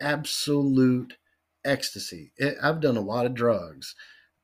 absolute 0.00 1.16
ecstasy. 1.64 2.32
It, 2.36 2.56
I've 2.62 2.80
done 2.80 2.96
a 2.96 3.02
lot 3.02 3.26
of 3.26 3.34
drugs. 3.34 3.96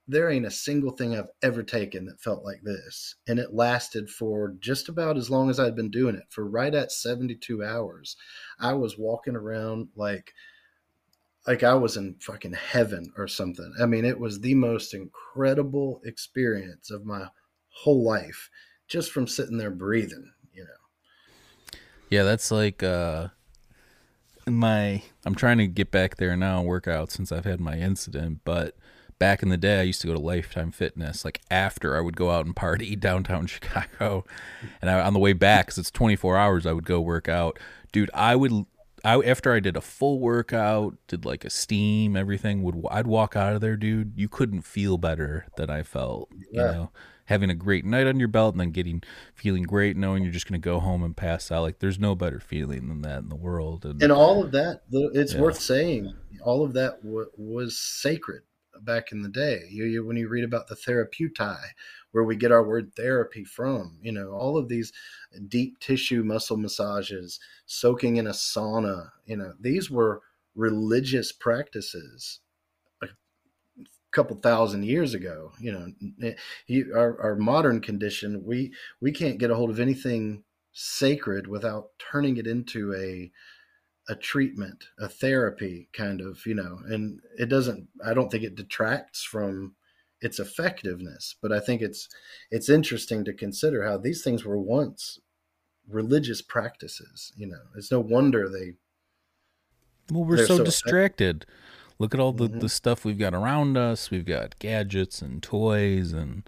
There 0.09 0.29
ain't 0.29 0.47
a 0.47 0.51
single 0.51 0.91
thing 0.91 1.15
I've 1.15 1.31
ever 1.43 1.63
taken 1.63 2.07
that 2.07 2.21
felt 2.21 2.45
like 2.45 2.63
this. 2.63 3.15
And 3.29 3.39
it 3.39 3.55
lasted 3.55 4.11
for 4.11 4.55
just 4.61 4.89
about 4.89 5.17
as 5.17 5.31
long 5.31 5.49
as 5.49 5.61
I'd 5.61 5.77
been 5.77 5.91
doing 5.91 6.17
it, 6.17 6.25
for 6.31 6.47
right 6.47 6.75
at 6.75 6.93
72 6.93 7.65
hours. 7.65 8.17
I 8.59 8.75
was 8.75 8.99
walking 8.99 9.37
around 9.37 9.89
like 9.95 10.33
like 11.47 11.63
I 11.63 11.75
was 11.75 11.99
in 11.99 12.17
fucking 12.21 12.55
heaven 12.55 13.13
or 13.19 13.29
something. 13.29 13.75
I 13.79 13.85
mean, 13.85 14.07
it 14.07 14.19
was 14.19 14.41
the 14.41 14.55
most 14.55 14.95
incredible 14.95 16.01
experience 16.05 16.91
of 16.91 17.05
my 17.05 17.29
whole 17.69 18.03
life 18.03 18.49
just 18.89 19.13
from 19.13 19.27
sitting 19.27 19.59
there 19.59 19.71
breathing. 19.71 20.33
Yeah, 22.15 22.23
that's 22.23 22.53
like 22.53 22.81
uh 22.85 23.29
my 24.47 25.03
I'm 25.27 25.35
trying 25.35 25.59
to 25.59 25.67
get 25.67 25.91
back 25.91 26.17
there 26.17 26.37
now 26.37 26.61
and 26.61 26.69
work 26.69 26.87
out 26.87 27.11
since 27.11 27.33
I've 27.33 27.45
had 27.45 27.59
my 27.59 27.77
incident, 27.77 28.43
but 28.45 28.77
back 29.19 29.43
in 29.43 29.49
the 29.49 29.57
day 29.57 29.81
I 29.81 29.83
used 29.83 30.01
to 30.03 30.07
go 30.07 30.13
to 30.13 30.21
Lifetime 30.21 30.71
Fitness 30.71 31.25
like 31.25 31.41
after 31.51 31.97
I 31.97 32.01
would 32.01 32.17
go 32.17 32.31
out 32.31 32.47
and 32.47 32.55
party 32.55 32.95
downtown 33.09 33.47
Chicago 33.49 34.25
and 34.81 34.89
I, 34.89 35.01
on 35.01 35.13
the 35.13 35.19
way 35.19 35.33
back 35.33 35.67
cuz 35.67 35.79
it's 35.79 35.91
24 35.91 36.37
hours 36.37 36.67
I 36.67 36.73
would 36.73 36.87
go 36.87 37.01
work 37.01 37.29
out. 37.29 37.59
Dude, 37.91 38.13
I 38.15 38.37
would 38.37 38.65
I 39.05 39.21
after 39.21 39.53
I 39.53 39.59
did 39.59 39.77
a 39.77 39.81
full 39.81 40.21
workout, 40.21 40.95
did 41.09 41.25
like 41.25 41.45
a 41.45 41.51
steam, 41.51 42.15
everything 42.15 42.63
would 42.63 42.81
I'd 42.93 43.09
walk 43.09 43.35
out 43.35 43.55
of 43.55 43.61
there, 43.61 43.77
dude. 43.77 44.13
You 44.15 44.29
couldn't 44.29 44.63
feel 44.63 44.99
better 44.99 45.47
than 45.57 45.69
I 45.69 45.83
felt, 45.83 46.29
yeah. 46.53 46.67
you 46.67 46.73
know. 46.75 46.91
Having 47.27 47.51
a 47.51 47.55
great 47.55 47.85
night 47.85 48.07
on 48.07 48.19
your 48.19 48.29
belt 48.29 48.55
and 48.55 48.61
then 48.61 48.71
getting 48.71 49.03
feeling 49.35 49.63
great 49.63 49.97
knowing 49.97 50.23
you're 50.23 50.33
just 50.33 50.49
going 50.49 50.61
to 50.61 50.65
go 50.65 50.81
home 50.81 51.03
and 51.03 51.17
pass 51.17 51.51
out 51.51 51.63
like 51.63 51.79
there's 51.79 51.99
no 51.99 52.15
better 52.15 52.41
feeling 52.41 52.89
than 52.89 53.03
that 53.03 53.19
in 53.19 53.29
the 53.29 53.37
world 53.37 53.85
and, 53.85 54.03
and 54.03 54.13
all 54.13 54.43
of 54.43 54.53
that 54.53 54.83
it's 54.91 55.35
Yeah. 55.35 55.41
worth 55.41 55.61
saying 55.61 56.15
all 56.43 56.65
of 56.65 56.73
that 56.75 57.03
w- 57.03 57.31
was 57.37 57.79
sacred 57.79 58.43
back 58.83 59.13
in 59.13 59.23
the 59.23 59.29
day 59.29 59.63
you, 59.71 59.85
you, 59.85 60.05
when 60.05 60.17
you 60.17 60.29
read 60.29 60.45
about 60.45 60.67
the 60.67 60.75
therapeutai 60.75 61.61
where 62.11 62.25
we 62.25 62.37
get 62.37 62.53
our 62.53 62.65
word 62.65 62.93
therapy 62.95 63.45
from 63.45 63.99
you 64.03 64.13
know 64.13 64.31
all 64.31 64.57
of 64.57 64.69
these 64.69 64.93
deep 65.49 65.79
tissue 65.79 66.23
muscle 66.23 66.57
massages 66.57 67.41
soaking 67.67 68.17
in 68.17 68.27
a 68.27 68.31
sauna 68.31 69.09
you 69.27 69.37
know 69.37 69.55
these 69.61 69.91
were 69.91 70.23
religious 70.57 71.33
practices 71.33 72.41
couple 74.15 74.37
thousand 74.37 74.85
years 74.85 75.13
ago 75.15 75.51
you 75.61 75.73
know 75.73 75.87
Eh, 76.23 76.35
you, 76.67 76.93
our, 76.95 77.21
our 77.21 77.37
modern 77.37 77.81
condition 77.81 78.43
we 78.45 78.73
we 79.01 79.11
can't 79.11 79.39
get 79.39 79.51
a 79.51 79.55
hold 79.57 79.71
of 79.71 79.81
anything 79.81 80.45
sacred 80.73 81.47
without 81.47 81.89
turning 81.99 82.37
it 82.37 82.47
into 82.47 82.95
a 82.95 83.31
a 84.09 84.15
treatment 84.15 84.85
a 84.99 85.09
therapy 85.09 85.89
kind 85.93 86.21
of 86.21 86.39
you 86.47 86.55
know 86.55 86.79
and 86.87 87.21
it 87.39 87.49
doesn't 87.49 87.89
i 88.05 88.15
don't 88.15 88.31
think 88.31 88.45
it 88.45 88.55
detracts 88.55 89.23
from 89.25 89.75
its 90.21 90.39
effectiveness 90.39 91.35
but 91.43 91.53
i 91.53 91.59
think 91.61 91.83
it's 91.83 92.09
it's 92.51 92.69
interesting 92.69 93.25
to 93.25 93.33
consider 93.33 93.85
how 93.85 93.97
these 93.99 94.23
things 94.23 94.45
were 94.45 94.59
once 94.61 95.19
religious 95.89 96.41
practices 96.41 97.33
you 97.37 97.47
know. 97.47 97.61
It's 97.77 97.91
no 97.91 98.01
wonder 98.01 98.49
they 98.49 98.75
well 100.11 100.25
we're 100.25 100.47
so 100.47 100.59
so- 100.59 100.65
distracted 100.65 101.47
look 101.99 102.15
at 102.15 102.21
all 102.21 102.33
the, 102.33 102.49
Mhm. 102.49 102.61
the 102.61 102.69
stuff 102.69 103.05
we've 103.05 103.19
got 103.19 103.35
around 103.35 103.77
us. 103.77 104.11
We've 104.11 104.25
got 104.25 104.59
gadgets 104.59 105.23
and 105.23 105.43
toys 105.43 106.13
and 106.13 106.43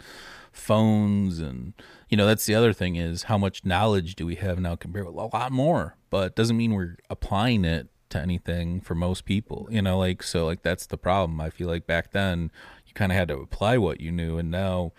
phones 0.53 1.39
and 1.39 1.75
you 2.09 2.17
know 2.17 2.27
that's 2.27 2.47
the 2.47 2.55
other 2.55 2.73
thing 2.73 2.97
is 2.97 3.25
how 3.25 3.37
much 3.37 3.65
knowledge 3.65 4.15
do 4.17 4.25
we 4.25 4.37
have 4.37 4.59
now 4.59 4.75
compared 4.75 5.07
with 5.07 5.15
a 5.15 5.29
lot 5.37 5.53
more? 5.53 5.97
But 6.11 6.35
doesn't 6.35 6.57
mean 6.57 6.73
we're 6.75 6.97
applying 7.11 7.65
it 7.65 7.89
to 8.09 8.19
anything 8.21 8.81
for 8.81 8.95
most 8.95 9.25
people 9.25 9.67
you 9.69 9.83
know 9.83 9.99
like 9.99 10.23
so 10.23 10.47
like 10.47 10.63
that's 10.63 10.87
the 10.87 10.97
problem. 10.97 11.41
I 11.41 11.51
feel 11.51 11.69
like 11.69 11.87
back 11.87 12.13
then 12.13 12.51
you 12.87 12.95
kind 12.95 13.13
of 13.13 13.17
had 13.19 13.29
to 13.29 13.37
apply 13.39 13.77
what 13.79 14.01
you 14.01 14.11
knew 14.13 14.39
and 14.39 14.51
now 14.51 14.93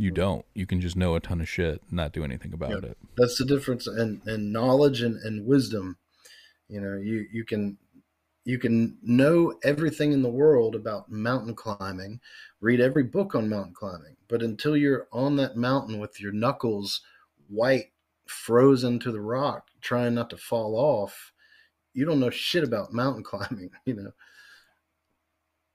you 0.00 0.12
don't. 0.12 0.44
You 0.54 0.64
can 0.64 0.80
just 0.80 0.94
know 0.94 1.16
a 1.16 1.20
ton 1.20 1.40
of 1.40 1.48
shit 1.48 1.82
and 1.88 1.92
not 1.96 2.12
do 2.12 2.22
anything 2.22 2.52
about 2.52 2.70
Yeah. 2.70 2.90
it. 2.90 2.98
That's 3.16 3.38
the 3.38 3.44
difference 3.44 3.86
and 3.86 4.20
and 4.26 4.52
knowledge 4.52 5.00
and, 5.00 5.16
and 5.22 5.46
wisdom. 5.46 5.96
You 6.68 6.80
know 6.82 6.96
you 6.96 7.26
you 7.32 7.44
can 7.44 7.78
you 8.48 8.58
can 8.58 8.96
know 9.02 9.52
everything 9.62 10.12
in 10.12 10.22
the 10.22 10.28
world 10.28 10.74
about 10.74 11.10
mountain 11.10 11.54
climbing 11.54 12.18
read 12.60 12.80
every 12.80 13.02
book 13.02 13.34
on 13.34 13.48
mountain 13.48 13.74
climbing 13.74 14.16
but 14.26 14.42
until 14.42 14.74
you're 14.74 15.06
on 15.12 15.36
that 15.36 15.56
mountain 15.56 15.98
with 15.98 16.18
your 16.18 16.32
knuckles 16.32 17.02
white 17.48 17.92
frozen 18.26 18.98
to 18.98 19.12
the 19.12 19.20
rock 19.20 19.68
trying 19.82 20.14
not 20.14 20.30
to 20.30 20.36
fall 20.36 20.74
off 20.76 21.32
you 21.92 22.06
don't 22.06 22.20
know 22.20 22.30
shit 22.30 22.64
about 22.64 22.92
mountain 22.92 23.22
climbing 23.24 23.70
you 23.84 23.94
know 23.94 24.12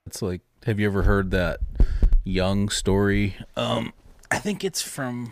It's 0.08 0.22
like, 0.22 0.42
have 0.66 0.80
you 0.80 0.88
ever 0.88 1.04
heard 1.04 1.32
that 1.32 1.60
Jung 2.24 2.70
story? 2.70 3.36
Um, 3.56 3.94
I 4.32 4.40
think 4.40 4.64
it's 4.64 4.82
from 4.82 5.32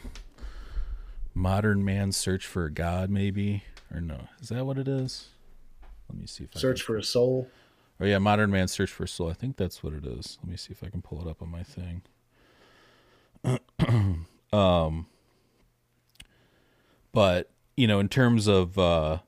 Modern 1.34 1.84
Man's 1.84 2.18
Search 2.18 2.45
for 2.45 2.65
a 2.65 2.72
God, 2.72 3.09
maybe 3.09 3.63
or 3.93 3.99
no? 3.99 4.27
Is 4.41 4.49
that 4.49 4.65
what 4.65 4.77
it 4.77 4.88
is? 4.88 5.30
Let 6.11 6.19
me 6.19 6.27
see 6.27 6.43
if 6.43 6.51
search 6.53 6.57
I 6.57 6.61
search 6.61 6.81
for 6.83 6.97
a 6.97 7.03
soul. 7.03 7.49
Oh 8.01 8.05
yeah, 8.05 8.17
Modern 8.17 8.49
Man 8.49 8.67
Search 8.67 8.89
for 8.89 9.03
a 9.03 9.07
Soul. 9.07 9.29
I 9.29 9.33
think 9.33 9.57
that's 9.57 9.83
what 9.83 9.93
it 9.93 10.03
is. 10.03 10.39
Let 10.41 10.49
me 10.49 10.57
see 10.57 10.71
if 10.71 10.83
I 10.83 10.89
can 10.89 11.03
pull 11.03 11.21
it 11.21 11.29
up 11.29 11.41
on 11.41 11.51
my 11.51 11.61
thing. 11.61 12.01
um, 14.51 15.05
but 17.11 17.51
you 17.77 17.85
know, 17.85 17.99
in 17.99 18.09
terms 18.09 18.47
of 18.47 18.77
uh, 18.79 19.19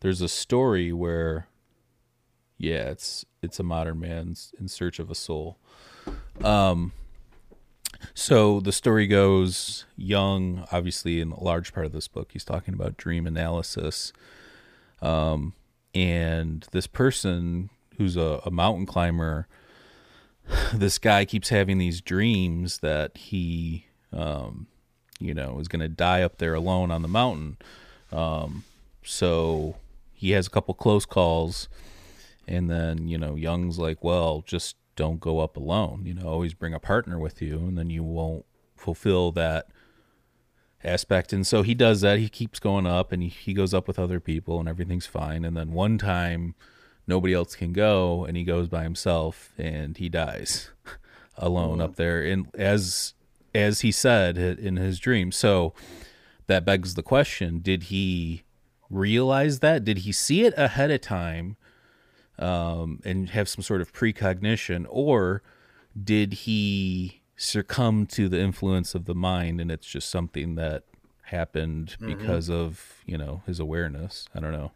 there's 0.00 0.20
a 0.20 0.28
story 0.28 0.92
where, 0.92 1.48
yeah, 2.58 2.90
it's 2.90 3.26
it's 3.42 3.58
a 3.58 3.64
modern 3.64 3.98
man's 3.98 4.54
in 4.58 4.68
search 4.68 5.00
of 5.00 5.10
a 5.10 5.16
soul. 5.16 5.58
Um, 6.44 6.92
so 8.14 8.60
the 8.60 8.72
story 8.72 9.08
goes, 9.08 9.84
Jung, 9.96 10.64
obviously, 10.70 11.20
in 11.20 11.32
a 11.32 11.42
large 11.42 11.74
part 11.74 11.86
of 11.86 11.92
this 11.92 12.06
book, 12.06 12.30
he's 12.32 12.44
talking 12.44 12.72
about 12.74 12.96
dream 12.96 13.26
analysis. 13.26 14.12
Um, 15.00 15.54
and 15.94 16.66
this 16.72 16.86
person 16.86 17.70
who's 17.96 18.16
a, 18.16 18.40
a 18.44 18.50
mountain 18.50 18.86
climber, 18.86 19.46
this 20.74 20.98
guy 20.98 21.24
keeps 21.24 21.48
having 21.50 21.78
these 21.78 22.00
dreams 22.00 22.78
that 22.78 23.16
he, 23.16 23.86
um, 24.12 24.66
you 25.18 25.34
know, 25.34 25.58
is 25.58 25.68
going 25.68 25.80
to 25.80 25.88
die 25.88 26.22
up 26.22 26.38
there 26.38 26.54
alone 26.54 26.90
on 26.90 27.02
the 27.02 27.08
mountain. 27.08 27.56
Um, 28.10 28.64
so 29.04 29.76
he 30.12 30.30
has 30.32 30.46
a 30.46 30.50
couple 30.50 30.74
close 30.74 31.06
calls, 31.06 31.68
and 32.46 32.70
then 32.70 33.08
you 33.08 33.18
know, 33.18 33.34
Jung's 33.34 33.78
like, 33.78 34.02
well, 34.04 34.42
just 34.46 34.76
don't 34.96 35.20
go 35.20 35.40
up 35.40 35.56
alone. 35.56 36.02
You 36.04 36.14
know, 36.14 36.28
always 36.28 36.54
bring 36.54 36.74
a 36.74 36.80
partner 36.80 37.18
with 37.18 37.40
you, 37.42 37.58
and 37.58 37.76
then 37.76 37.90
you 37.90 38.02
won't 38.02 38.44
fulfill 38.76 39.32
that 39.32 39.68
aspect. 40.84 41.32
And 41.32 41.46
so 41.46 41.62
he 41.62 41.74
does 41.74 42.00
that. 42.00 42.18
He 42.18 42.28
keeps 42.28 42.58
going 42.58 42.86
up, 42.86 43.12
and 43.12 43.22
he, 43.22 43.28
he 43.28 43.54
goes 43.54 43.74
up 43.74 43.86
with 43.88 43.98
other 43.98 44.20
people, 44.20 44.58
and 44.60 44.68
everything's 44.68 45.06
fine. 45.06 45.44
And 45.44 45.56
then 45.56 45.72
one 45.72 45.98
time, 45.98 46.54
nobody 47.06 47.34
else 47.34 47.54
can 47.54 47.72
go, 47.72 48.24
and 48.24 48.36
he 48.36 48.44
goes 48.44 48.68
by 48.68 48.82
himself, 48.82 49.52
and 49.58 49.96
he 49.96 50.08
dies 50.08 50.70
alone 51.36 51.80
up 51.80 51.96
there. 51.96 52.22
And 52.22 52.48
as 52.54 53.14
as 53.54 53.80
he 53.80 53.92
said 53.92 54.38
in 54.38 54.76
his 54.76 54.98
dream, 54.98 55.30
so 55.30 55.74
that 56.46 56.64
begs 56.64 56.94
the 56.94 57.02
question: 57.02 57.60
Did 57.60 57.84
he 57.84 58.42
realize 58.90 59.60
that? 59.60 59.84
Did 59.84 59.98
he 59.98 60.12
see 60.12 60.44
it 60.44 60.54
ahead 60.56 60.90
of 60.90 61.00
time? 61.00 61.56
um, 62.38 63.00
and 63.04 63.30
have 63.30 63.48
some 63.48 63.62
sort 63.62 63.80
of 63.80 63.92
precognition, 63.92 64.86
or 64.88 65.42
did 66.02 66.32
he 66.32 67.21
succumb 67.36 68.06
to 68.06 68.28
the 68.28 68.38
influence 68.38 68.94
of 68.94 69.06
the 69.06 69.14
mind 69.14 69.60
and 69.60 69.70
it's 69.70 69.86
just 69.86 70.08
something 70.10 70.54
that 70.56 70.84
happened 71.24 71.96
mm-hmm. 72.00 72.06
because 72.06 72.48
of 72.48 73.02
you 73.06 73.18
know 73.18 73.42
his 73.46 73.58
awareness? 73.58 74.28
I 74.34 74.40
don't 74.40 74.52
know. 74.52 74.72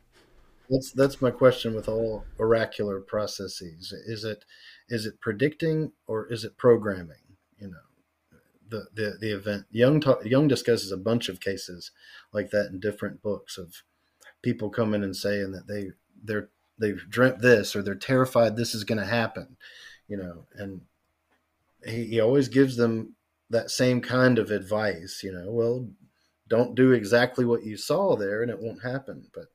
That's 0.69 0.91
that's 0.93 1.23
my 1.23 1.31
question 1.31 1.75
with 1.75 1.89
all 1.89 2.25
oracular 2.39 3.01
processes. 3.01 3.93
Is 4.07 4.25
it 4.25 4.45
is 4.89 5.07
it 5.07 5.21
predicting 5.21 5.93
or 6.07 6.27
is 6.33 6.45
it 6.45 6.57
programming? 6.57 7.37
You 7.59 7.69
know, 7.69 8.39
the 8.69 8.87
the 8.95 9.17
the 9.21 9.31
event. 9.33 9.67
Jung 9.71 10.01
ta- 10.01 10.21
Jung 10.25 10.49
discusses 10.49 10.91
a 10.91 10.97
bunch 10.97 11.29
of 11.29 11.41
cases 11.41 11.93
like 12.33 12.51
that 12.51 12.71
in 12.73 12.81
different 12.81 13.23
books 13.23 13.57
of 13.59 13.83
people 14.43 14.71
coming 14.71 15.05
and 15.05 15.15
saying 15.15 15.53
that 15.53 15.69
they 15.69 15.91
they're 16.23 16.49
they've 16.79 17.05
dreamt 17.09 17.41
this 17.41 17.75
or 17.75 17.83
they're 17.83 17.95
terrified 17.95 18.57
this 18.57 18.75
is 18.75 18.85
going 18.85 18.99
to 18.99 19.07
happen. 19.07 19.57
You 20.09 20.17
know, 20.17 20.47
and 20.55 20.83
he, 21.87 22.05
he 22.07 22.21
always 22.21 22.49
gives 22.49 22.77
them 22.77 23.15
that 23.51 23.71
same 23.71 24.01
kind 24.01 24.39
of 24.39 24.51
advice. 24.51 25.21
You 25.23 25.33
know, 25.33 25.51
well, 25.51 25.89
don't 26.49 26.75
do 26.75 26.93
exactly 26.93 27.45
what 27.45 27.65
you 27.65 27.77
saw 27.77 28.17
there 28.17 28.43
and 28.43 28.51
it 28.51 28.59
won't 28.61 28.83
happen. 28.83 29.27
But 29.35 29.47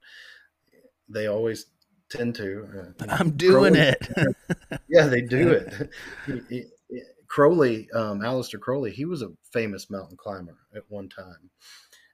they 1.09 1.27
always 1.27 1.67
tend 2.09 2.35
to. 2.35 2.93
Uh, 2.99 3.05
I'm 3.09 3.31
doing 3.31 3.73
Crowley- 3.73 3.95
it. 3.99 4.35
yeah, 4.89 5.07
they 5.07 5.21
do 5.21 5.49
it. 5.51 5.89
He- 6.25 6.41
he- 6.89 7.01
Crowley, 7.27 7.89
um, 7.91 8.19
Aleister 8.19 8.59
Crowley, 8.59 8.91
he 8.91 9.05
was 9.05 9.21
a 9.21 9.31
famous 9.53 9.89
mountain 9.89 10.17
climber 10.17 10.57
at 10.75 10.83
one 10.89 11.07
time, 11.07 11.49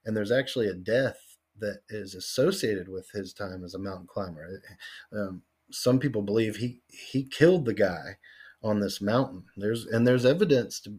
and 0.06 0.16
there's 0.16 0.32
actually 0.32 0.68
a 0.68 0.76
death 0.76 1.18
that 1.58 1.80
is 1.90 2.14
associated 2.14 2.88
with 2.88 3.10
his 3.12 3.34
time 3.34 3.64
as 3.64 3.74
a 3.74 3.80
mountain 3.80 4.06
climber. 4.06 4.62
Um, 5.12 5.42
some 5.72 5.98
people 5.98 6.22
believe 6.22 6.56
he 6.58 6.82
he 6.88 7.24
killed 7.24 7.66
the 7.66 7.74
guy 7.74 8.18
on 8.64 8.80
this 8.80 9.02
mountain. 9.02 9.44
There's 9.56 9.86
and 9.86 10.08
there's 10.08 10.26
evidence 10.26 10.80
to 10.82 10.98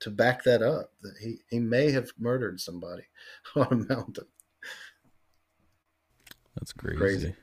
to 0.00 0.10
back 0.10 0.44
that 0.44 0.62
up 0.62 0.92
that 1.02 1.14
he 1.20 1.40
he 1.50 1.58
may 1.58 1.90
have 1.90 2.10
murdered 2.18 2.60
somebody 2.60 3.04
on 3.56 3.66
a 3.70 3.94
mountain. 3.94 4.26
That's 6.56 6.72
crazy. 6.72 6.98
Crazy. 6.98 7.34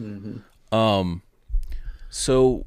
Mm-hmm. 0.00 0.74
Um, 0.74 1.22
so 2.10 2.66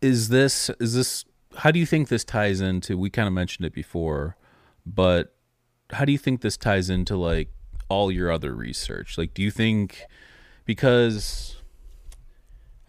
is 0.00 0.28
this 0.28 0.70
is 0.80 0.94
this? 0.94 1.24
How 1.56 1.70
do 1.70 1.78
you 1.78 1.86
think 1.86 2.08
this 2.08 2.24
ties 2.24 2.60
into? 2.60 2.96
We 2.96 3.10
kind 3.10 3.26
of 3.26 3.34
mentioned 3.34 3.66
it 3.66 3.72
before, 3.72 4.36
but 4.86 5.34
how 5.90 6.04
do 6.04 6.12
you 6.12 6.18
think 6.18 6.40
this 6.40 6.56
ties 6.56 6.90
into 6.90 7.16
like 7.16 7.50
all 7.88 8.12
your 8.12 8.30
other 8.30 8.54
research? 8.54 9.18
Like, 9.18 9.34
do 9.34 9.42
you 9.42 9.50
think 9.50 10.04
because 10.64 11.57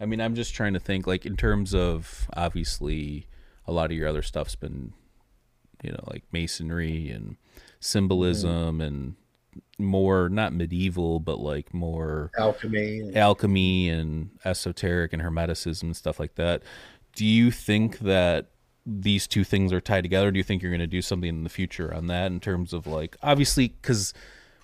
I 0.00 0.06
mean, 0.06 0.20
I'm 0.20 0.34
just 0.34 0.54
trying 0.54 0.72
to 0.72 0.80
think 0.80 1.06
like 1.06 1.26
in 1.26 1.36
terms 1.36 1.74
of 1.74 2.26
obviously 2.34 3.26
a 3.66 3.72
lot 3.72 3.90
of 3.90 3.96
your 3.96 4.08
other 4.08 4.22
stuff's 4.22 4.56
been 4.56 4.94
you 5.82 5.92
know 5.92 6.04
like 6.10 6.24
masonry 6.32 7.10
and 7.10 7.36
symbolism 7.80 8.80
and 8.80 9.14
more 9.78 10.28
not 10.28 10.52
medieval 10.52 11.18
but 11.18 11.38
like 11.40 11.72
more 11.74 12.30
Alchemy. 12.38 13.12
alchemy 13.16 13.88
and 13.88 14.30
esoteric 14.44 15.12
and 15.12 15.22
hermeticism 15.22 15.82
and 15.82 15.96
stuff 15.96 16.20
like 16.20 16.34
that. 16.36 16.62
Do 17.14 17.24
you 17.24 17.50
think 17.50 17.98
that 18.00 18.50
these 18.86 19.26
two 19.26 19.44
things 19.44 19.72
are 19.72 19.80
tied 19.80 20.02
together? 20.02 20.30
Do 20.30 20.38
you 20.38 20.44
think 20.44 20.62
you're 20.62 20.70
going 20.70 20.80
to 20.80 20.86
do 20.86 21.02
something 21.02 21.28
in 21.28 21.44
the 21.44 21.50
future 21.50 21.92
on 21.92 22.06
that 22.06 22.26
in 22.26 22.40
terms 22.40 22.72
of 22.72 22.86
like 22.86 23.16
obviously 23.22 23.68
because 23.68 24.14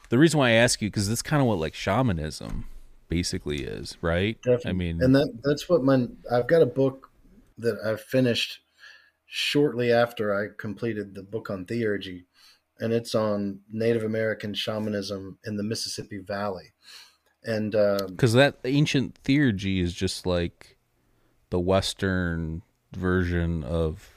the 0.09 0.19
reason 0.19 0.39
why 0.39 0.51
I 0.51 0.53
ask 0.53 0.81
you 0.81 0.89
because 0.89 1.09
that's 1.09 1.23
kind 1.23 1.41
of 1.41 1.49
what 1.49 1.59
like 1.59 1.75
shamanism 1.75 2.67
basically 3.09 3.65
is, 3.65 3.97
right? 4.01 4.41
Definitely. 4.43 4.71
I 4.71 4.73
mean, 4.73 5.03
and 5.03 5.15
that 5.15 5.39
that's 5.43 5.69
what 5.69 5.83
my 5.83 6.07
I've 6.31 6.47
got 6.47 6.63
a 6.63 6.67
book 6.67 7.11
that 7.59 7.79
I 7.85 7.97
finished 7.97 8.61
shortly 9.27 9.93
after 9.93 10.35
I 10.35 10.49
completed 10.57 11.15
the 11.15 11.23
book 11.23 11.51
on 11.51 11.67
theurgy, 11.67 12.25
and 12.79 12.93
it's 12.93 13.15
on 13.15 13.61
Native 13.71 14.05
American 14.05 14.55
shamanism 14.55 15.39
in 15.45 15.57
the 15.57 15.63
Mississippi 15.63 16.19
Valley, 16.19 16.73
and 17.45 17.73
because 17.73 18.35
um, 18.35 18.41
that 18.41 18.59
ancient 18.65 19.23
theurgy 19.25 19.81
is 19.81 19.93
just 19.95 20.27
like 20.27 20.77
the 21.51 21.61
Western 21.61 22.63
version 22.93 23.63
of 23.63 24.16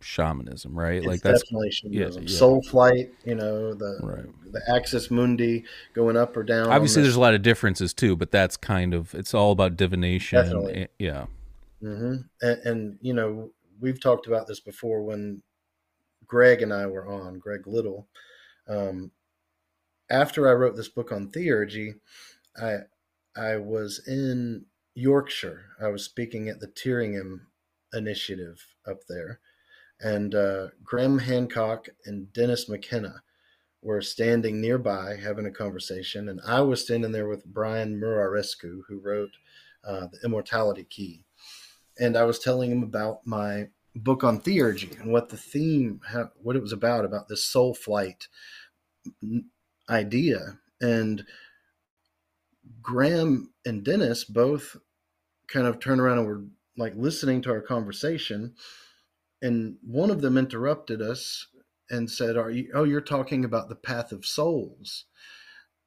shamanism, 0.00 0.78
right? 0.78 1.04
like 1.04 1.22
that's 1.22 1.42
definitely 1.42 1.70
shamanism. 1.70 2.22
Yeah, 2.24 2.28
yeah. 2.28 2.38
Soul 2.38 2.62
flight, 2.62 3.12
you 3.24 3.34
know, 3.34 3.74
the 3.74 3.98
right. 4.02 4.52
the 4.52 4.60
axis 4.74 5.10
mundi 5.10 5.64
going 5.94 6.16
up 6.16 6.36
or 6.36 6.42
down. 6.42 6.68
Obviously, 6.68 7.02
there's 7.02 7.16
a 7.16 7.20
lot 7.20 7.34
of 7.34 7.42
differences 7.42 7.92
too, 7.92 8.16
but 8.16 8.30
that's 8.30 8.56
kind 8.56 8.94
of 8.94 9.14
it's 9.14 9.34
all 9.34 9.52
about 9.52 9.76
divination. 9.76 10.42
Definitely. 10.42 10.88
yeah. 10.98 11.26
Mm-hmm. 11.82 12.16
And, 12.42 12.60
and 12.64 12.98
you 13.00 13.14
know, 13.14 13.50
we've 13.80 14.00
talked 14.00 14.26
about 14.26 14.46
this 14.46 14.60
before 14.60 15.02
when 15.02 15.42
Greg 16.26 16.62
and 16.62 16.72
I 16.72 16.86
were 16.86 17.06
on 17.08 17.38
Greg 17.38 17.66
Little. 17.66 18.08
Um, 18.68 19.12
after 20.10 20.48
I 20.48 20.52
wrote 20.52 20.76
this 20.76 20.88
book 20.88 21.12
on 21.12 21.30
theurgy, 21.30 21.94
I 22.56 22.78
I 23.36 23.56
was 23.56 24.02
in 24.06 24.66
Yorkshire. 24.94 25.64
I 25.80 25.88
was 25.88 26.04
speaking 26.04 26.48
at 26.48 26.60
the 26.60 26.68
Tyringham 26.68 27.40
Initiative 27.92 28.64
up 28.86 29.06
there, 29.08 29.40
and 30.00 30.34
uh, 30.34 30.68
Graham 30.84 31.18
Hancock 31.18 31.88
and 32.04 32.32
Dennis 32.32 32.68
McKenna 32.68 33.22
were 33.82 34.00
standing 34.00 34.60
nearby 34.60 35.16
having 35.16 35.46
a 35.46 35.50
conversation, 35.50 36.28
and 36.28 36.40
I 36.46 36.60
was 36.60 36.82
standing 36.82 37.12
there 37.12 37.28
with 37.28 37.44
Brian 37.44 38.00
Muraresku, 38.00 38.80
who 38.88 39.00
wrote 39.00 39.36
uh, 39.84 40.08
the 40.12 40.18
Immortality 40.24 40.84
Key, 40.84 41.24
and 41.98 42.16
I 42.16 42.24
was 42.24 42.38
telling 42.38 42.70
him 42.70 42.82
about 42.82 43.26
my 43.26 43.68
book 43.94 44.22
on 44.22 44.40
theurgy 44.40 44.98
and 45.00 45.12
what 45.12 45.28
the 45.28 45.36
theme, 45.36 46.00
what 46.42 46.56
it 46.56 46.62
was 46.62 46.72
about, 46.72 47.04
about 47.04 47.28
this 47.28 47.44
soul 47.44 47.74
flight 47.74 48.28
idea, 49.88 50.58
and 50.80 51.24
Graham 52.82 53.52
and 53.64 53.84
Dennis 53.84 54.24
both 54.24 54.76
kind 55.48 55.66
of 55.66 55.80
turned 55.80 56.00
around 56.00 56.18
and 56.18 56.26
were 56.26 56.44
like 56.76 56.94
listening 56.96 57.42
to 57.42 57.50
our 57.50 57.60
conversation 57.60 58.54
and 59.42 59.76
one 59.82 60.10
of 60.10 60.20
them 60.20 60.36
interrupted 60.36 61.02
us 61.02 61.46
and 61.90 62.10
said, 62.10 62.36
"Are 62.36 62.50
you? 62.50 62.70
Oh, 62.74 62.84
you're 62.84 63.00
talking 63.00 63.44
about 63.44 63.68
the 63.68 63.76
path 63.76 64.12
of 64.12 64.26
souls." 64.26 65.04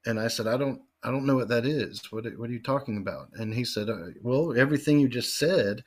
And 0.06 0.18
I 0.18 0.28
said, 0.28 0.46
"I 0.46 0.56
don't, 0.56 0.82
I 1.02 1.10
don't 1.10 1.26
know 1.26 1.36
what 1.36 1.48
that 1.48 1.66
is. 1.66 2.00
What, 2.10 2.24
what 2.36 2.50
are 2.50 2.52
you 2.52 2.62
talking 2.62 2.96
about?" 2.96 3.28
And 3.34 3.54
he 3.54 3.64
said, 3.64 3.88
uh, 3.88 4.08
"Well, 4.22 4.56
everything 4.58 4.98
you 4.98 5.08
just 5.08 5.38
said 5.38 5.84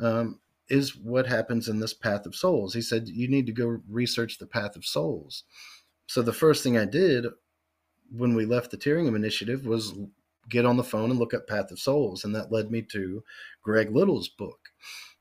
um, 0.00 0.40
is 0.68 0.96
what 0.96 1.26
happens 1.26 1.68
in 1.68 1.80
this 1.80 1.94
path 1.94 2.26
of 2.26 2.34
souls." 2.34 2.74
He 2.74 2.82
said, 2.82 3.08
"You 3.08 3.28
need 3.28 3.46
to 3.46 3.52
go 3.52 3.80
research 3.88 4.38
the 4.38 4.46
path 4.46 4.76
of 4.76 4.86
souls." 4.86 5.44
So 6.06 6.22
the 6.22 6.32
first 6.32 6.62
thing 6.62 6.78
I 6.78 6.86
did 6.86 7.26
when 8.10 8.34
we 8.34 8.46
left 8.46 8.70
the 8.70 8.78
Tyringham 8.78 9.16
Initiative 9.16 9.66
was 9.66 9.92
get 10.48 10.64
on 10.64 10.76
the 10.76 10.84
phone 10.84 11.10
and 11.10 11.18
look 11.18 11.34
up 11.34 11.46
Path 11.46 11.70
of 11.70 11.78
Souls, 11.78 12.24
and 12.24 12.34
that 12.34 12.52
led 12.52 12.70
me 12.70 12.82
to 12.82 13.22
Greg 13.62 13.94
Little's 13.94 14.28
book. 14.28 14.58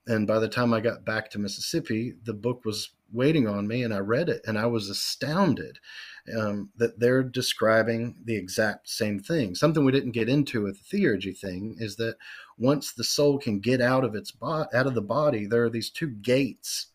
And 0.07 0.25
by 0.25 0.39
the 0.39 0.47
time 0.47 0.73
I 0.73 0.79
got 0.79 1.03
back 1.03 1.29
to 1.31 1.39
Mississippi, 1.39 2.13
the 2.23 2.33
book 2.33 2.63
was 2.63 2.91
waiting 3.11 3.47
on 3.47 3.67
me, 3.67 3.83
and 3.83 3.93
I 3.93 3.99
read 3.99 4.29
it, 4.29 4.41
and 4.45 4.57
I 4.57 4.65
was 4.65 4.89
astounded 4.89 5.79
um, 6.37 6.69
that 6.77 6.99
they're 6.99 7.23
describing 7.23 8.15
the 8.23 8.35
exact 8.35 8.89
same 8.89 9.19
thing. 9.19 9.53
Something 9.53 9.83
we 9.83 9.91
didn't 9.91 10.11
get 10.11 10.29
into 10.29 10.63
with 10.63 10.89
the 10.89 10.97
theurgy 10.97 11.37
thing 11.37 11.75
is 11.77 11.97
that 11.97 12.17
once 12.57 12.93
the 12.93 13.03
soul 13.03 13.37
can 13.37 13.59
get 13.59 13.81
out 13.81 14.03
of 14.03 14.15
its 14.15 14.31
bo- 14.31 14.67
out 14.73 14.87
of 14.87 14.93
the 14.93 15.01
body, 15.01 15.45
there 15.45 15.65
are 15.65 15.69
these 15.69 15.89
two 15.89 16.07
gates 16.07 16.87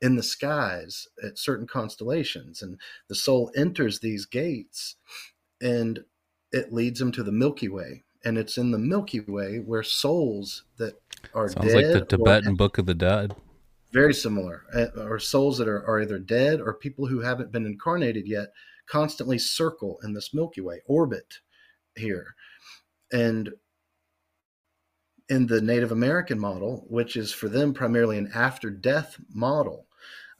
in 0.00 0.16
the 0.16 0.22
skies 0.22 1.06
at 1.22 1.38
certain 1.38 1.66
constellations, 1.66 2.62
and 2.62 2.78
the 3.08 3.14
soul 3.14 3.50
enters 3.54 4.00
these 4.00 4.26
gates, 4.26 4.96
and 5.60 6.04
it 6.50 6.72
leads 6.72 6.98
them 6.98 7.12
to 7.12 7.22
the 7.22 7.32
Milky 7.32 7.68
Way, 7.68 8.03
and 8.24 8.38
it's 8.38 8.58
in 8.58 8.70
the 8.70 8.78
Milky 8.78 9.20
Way 9.20 9.58
where 9.58 9.82
souls 9.82 10.64
that 10.78 10.94
are 11.34 11.48
Sounds 11.48 11.72
dead 11.72 11.76
like 11.76 12.08
the 12.08 12.16
Tibetan 12.16 12.54
Book 12.54 12.78
of 12.78 12.86
the 12.86 12.94
Dead. 12.94 13.34
Very 13.92 14.14
similar, 14.14 14.64
uh, 14.74 14.86
or 15.02 15.18
souls 15.18 15.58
that 15.58 15.68
are, 15.68 15.86
are 15.86 16.00
either 16.00 16.18
dead 16.18 16.60
or 16.60 16.74
people 16.74 17.06
who 17.06 17.20
haven't 17.20 17.52
been 17.52 17.66
incarnated 17.66 18.26
yet 18.26 18.48
constantly 18.86 19.38
circle 19.38 19.98
in 20.02 20.12
this 20.12 20.34
Milky 20.34 20.60
Way 20.60 20.80
orbit 20.86 21.38
here, 21.96 22.34
and 23.12 23.50
in 25.28 25.46
the 25.46 25.60
Native 25.60 25.92
American 25.92 26.38
model, 26.38 26.84
which 26.88 27.16
is 27.16 27.32
for 27.32 27.48
them 27.48 27.72
primarily 27.72 28.18
an 28.18 28.30
after 28.34 28.70
death 28.70 29.18
model. 29.32 29.86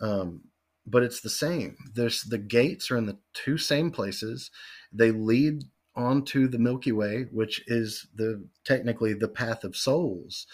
Um, 0.01 0.43
but 0.87 1.03
it's 1.03 1.21
the 1.21 1.31
same. 1.31 1.77
There's 1.95 2.23
the 2.23 2.39
gates 2.39 2.91
are 2.91 2.97
in 2.97 3.07
the 3.07 3.19
two 3.33 3.57
same 3.57 3.91
places. 3.91 4.51
They 4.93 5.13
lead 5.13 5.65
onto 5.97 6.49
the 6.49 6.59
Milky 6.59 6.93
Way, 6.93 7.27
which 7.31 7.63
is 7.67 8.07
the 8.15 8.45
technically 8.65 9.15
the 9.15 9.29
path 9.29 9.65
of 9.65 9.77
souls, 9.77 10.47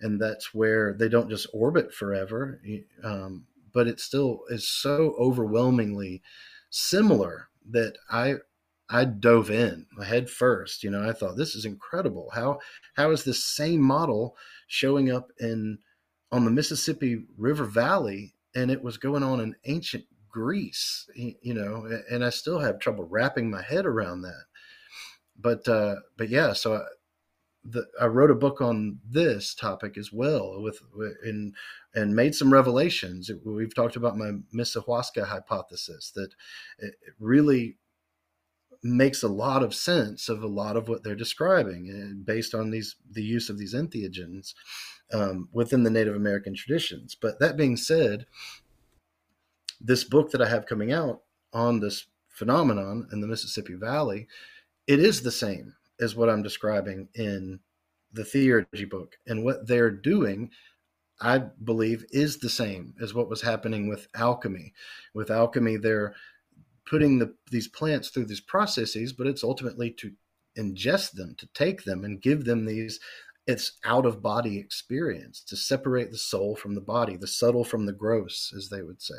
and 0.00 0.20
that's 0.20 0.54
where 0.54 0.94
they 0.94 1.08
don't 1.08 1.30
just 1.30 1.46
orbit 1.52 1.92
forever, 1.92 2.60
um, 3.04 3.44
but 3.72 3.86
it 3.86 4.00
still 4.00 4.40
is 4.48 4.68
so 4.68 5.14
overwhelmingly 5.18 6.22
similar 6.70 7.48
that 7.70 7.96
I 8.10 8.36
I 8.88 9.04
dove 9.04 9.50
in 9.50 9.86
head 10.04 10.30
first. 10.30 10.82
You 10.82 10.90
know, 10.90 11.08
I 11.08 11.12
thought 11.12 11.36
this 11.36 11.54
is 11.54 11.64
incredible. 11.64 12.30
How 12.32 12.60
how 12.94 13.10
is 13.10 13.24
this 13.24 13.44
same 13.44 13.80
model 13.80 14.36
showing 14.66 15.10
up 15.10 15.30
in 15.40 15.78
on 16.32 16.44
the 16.44 16.50
Mississippi 16.50 17.24
River 17.36 17.64
Valley, 17.64 18.34
and 18.54 18.70
it 18.70 18.82
was 18.82 18.96
going 18.96 19.22
on 19.22 19.40
in 19.40 19.56
ancient 19.66 20.04
Greece. 20.30 21.08
You 21.14 21.54
know, 21.54 22.00
and 22.10 22.24
I 22.24 22.30
still 22.30 22.58
have 22.58 22.78
trouble 22.78 23.04
wrapping 23.04 23.50
my 23.50 23.62
head 23.62 23.86
around 23.86 24.22
that 24.22 24.44
but 25.38 25.66
uh, 25.68 25.96
but 26.16 26.28
yeah, 26.28 26.52
so 26.52 26.74
I, 26.74 26.80
the, 27.64 27.86
I 28.00 28.06
wrote 28.06 28.30
a 28.30 28.34
book 28.34 28.60
on 28.60 28.98
this 29.08 29.54
topic 29.54 29.96
as 29.98 30.12
well 30.12 30.62
with 30.62 30.80
and 31.24 31.54
and 31.94 32.14
made 32.14 32.34
some 32.34 32.52
revelations. 32.52 33.30
We've 33.44 33.74
talked 33.74 33.96
about 33.96 34.16
my 34.16 34.32
Mississauga 34.54 35.26
hypothesis 35.26 36.12
that 36.14 36.30
it 36.78 36.94
really 37.18 37.76
makes 38.82 39.22
a 39.22 39.28
lot 39.28 39.62
of 39.62 39.74
sense 39.74 40.28
of 40.28 40.42
a 40.42 40.48
lot 40.48 40.76
of 40.76 40.88
what 40.88 41.02
they're 41.02 41.16
describing 41.16 41.88
and 41.88 42.20
eh, 42.20 42.32
based 42.32 42.54
on 42.54 42.70
these 42.70 42.96
the 43.10 43.22
use 43.22 43.48
of 43.48 43.58
these 43.58 43.74
entheogens 43.74 44.54
um, 45.12 45.48
within 45.52 45.82
the 45.82 45.90
Native 45.90 46.14
American 46.14 46.54
traditions. 46.54 47.14
But 47.14 47.40
that 47.40 47.56
being 47.56 47.76
said, 47.76 48.26
this 49.80 50.04
book 50.04 50.30
that 50.30 50.42
I 50.42 50.48
have 50.48 50.66
coming 50.66 50.92
out 50.92 51.22
on 51.52 51.80
this 51.80 52.06
phenomenon 52.28 53.08
in 53.12 53.20
the 53.20 53.26
Mississippi 53.26 53.74
Valley 53.74 54.28
it 54.86 55.00
is 55.00 55.22
the 55.22 55.30
same 55.30 55.74
as 56.00 56.14
what 56.14 56.28
I'm 56.28 56.42
describing 56.42 57.08
in 57.14 57.60
the 58.12 58.22
theurgy 58.22 58.88
book. 58.88 59.16
And 59.26 59.44
what 59.44 59.66
they're 59.66 59.90
doing, 59.90 60.50
I 61.20 61.38
believe, 61.38 62.04
is 62.10 62.38
the 62.38 62.50
same 62.50 62.94
as 63.00 63.14
what 63.14 63.28
was 63.28 63.42
happening 63.42 63.88
with 63.88 64.08
alchemy. 64.14 64.72
With 65.14 65.30
alchemy, 65.30 65.76
they're 65.76 66.14
putting 66.88 67.18
the, 67.18 67.34
these 67.50 67.68
plants 67.68 68.10
through 68.10 68.26
these 68.26 68.40
processes, 68.40 69.12
but 69.12 69.26
it's 69.26 69.42
ultimately 69.42 69.90
to 69.90 70.12
ingest 70.58 71.12
them, 71.12 71.34
to 71.38 71.46
take 71.48 71.84
them 71.84 72.04
and 72.04 72.22
give 72.22 72.44
them 72.44 72.64
these 72.64 73.00
it's 73.46 73.72
out 73.84 74.06
of 74.06 74.22
body 74.22 74.58
experience 74.58 75.40
to 75.40 75.56
separate 75.56 76.10
the 76.10 76.18
soul 76.18 76.56
from 76.56 76.74
the 76.74 76.80
body, 76.80 77.16
the 77.16 77.26
subtle 77.26 77.64
from 77.64 77.86
the 77.86 77.92
gross, 77.92 78.52
as 78.56 78.68
they 78.68 78.82
would 78.82 79.00
say. 79.00 79.14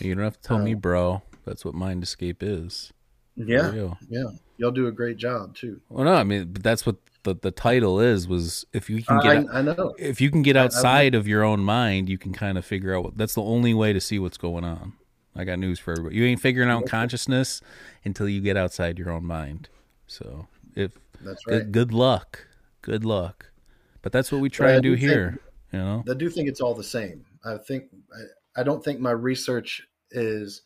You 0.00 0.14
don't 0.14 0.24
have 0.24 0.40
to 0.40 0.48
tell 0.48 0.56
um, 0.56 0.64
me, 0.64 0.74
bro. 0.74 1.22
That's 1.44 1.64
what 1.64 1.74
mind 1.74 2.02
escape 2.02 2.42
is. 2.42 2.92
Yeah, 3.36 3.92
yeah, 4.08 4.24
y'all 4.56 4.70
do 4.70 4.86
a 4.86 4.92
great 4.92 5.18
job 5.18 5.54
too. 5.54 5.80
Well, 5.90 6.04
no, 6.04 6.14
I 6.14 6.24
mean 6.24 6.54
that's 6.54 6.86
what 6.86 6.96
the, 7.24 7.34
the 7.34 7.50
title 7.50 8.00
is. 8.00 8.26
Was 8.26 8.64
if 8.72 8.88
you 8.88 9.02
can 9.02 9.20
get, 9.20 9.50
I, 9.50 9.58
I 9.58 9.62
know, 9.62 9.94
if 9.98 10.20
you 10.20 10.30
can 10.30 10.42
get 10.42 10.56
outside 10.56 11.14
I, 11.14 11.18
of 11.18 11.28
your 11.28 11.44
own 11.44 11.60
mind, 11.60 12.08
you 12.08 12.16
can 12.16 12.32
kind 12.32 12.56
of 12.56 12.64
figure 12.64 12.96
out. 12.96 13.04
What, 13.04 13.18
that's 13.18 13.34
the 13.34 13.42
only 13.42 13.74
way 13.74 13.92
to 13.92 14.00
see 14.00 14.18
what's 14.18 14.38
going 14.38 14.64
on. 14.64 14.94
I 15.34 15.44
got 15.44 15.58
news 15.58 15.78
for 15.78 15.92
everybody. 15.92 16.16
You 16.16 16.24
ain't 16.24 16.40
figuring 16.40 16.70
out 16.70 16.86
consciousness 16.86 17.60
until 18.04 18.28
you 18.28 18.40
get 18.40 18.56
outside 18.56 18.98
your 18.98 19.10
own 19.10 19.24
mind. 19.24 19.68
So 20.06 20.46
if 20.74 20.92
that's 21.20 21.46
right, 21.46 21.58
good, 21.58 21.72
good 21.72 21.92
luck, 21.92 22.46
good 22.80 23.04
luck. 23.04 23.50
But 24.00 24.12
that's 24.12 24.32
what 24.32 24.40
we 24.40 24.48
try 24.48 24.72
and 24.72 24.82
do, 24.82 24.96
do 24.96 25.06
here. 25.06 25.30
Think, 25.30 25.40
you 25.72 25.78
know, 25.80 26.04
I 26.08 26.14
do 26.14 26.30
think 26.30 26.48
it's 26.48 26.62
all 26.62 26.74
the 26.74 26.84
same. 26.84 27.26
I 27.44 27.58
think 27.58 27.84
I, 28.14 28.60
I 28.60 28.62
don't 28.62 28.82
think 28.82 28.98
my 28.98 29.10
research 29.10 29.82
is 30.10 30.62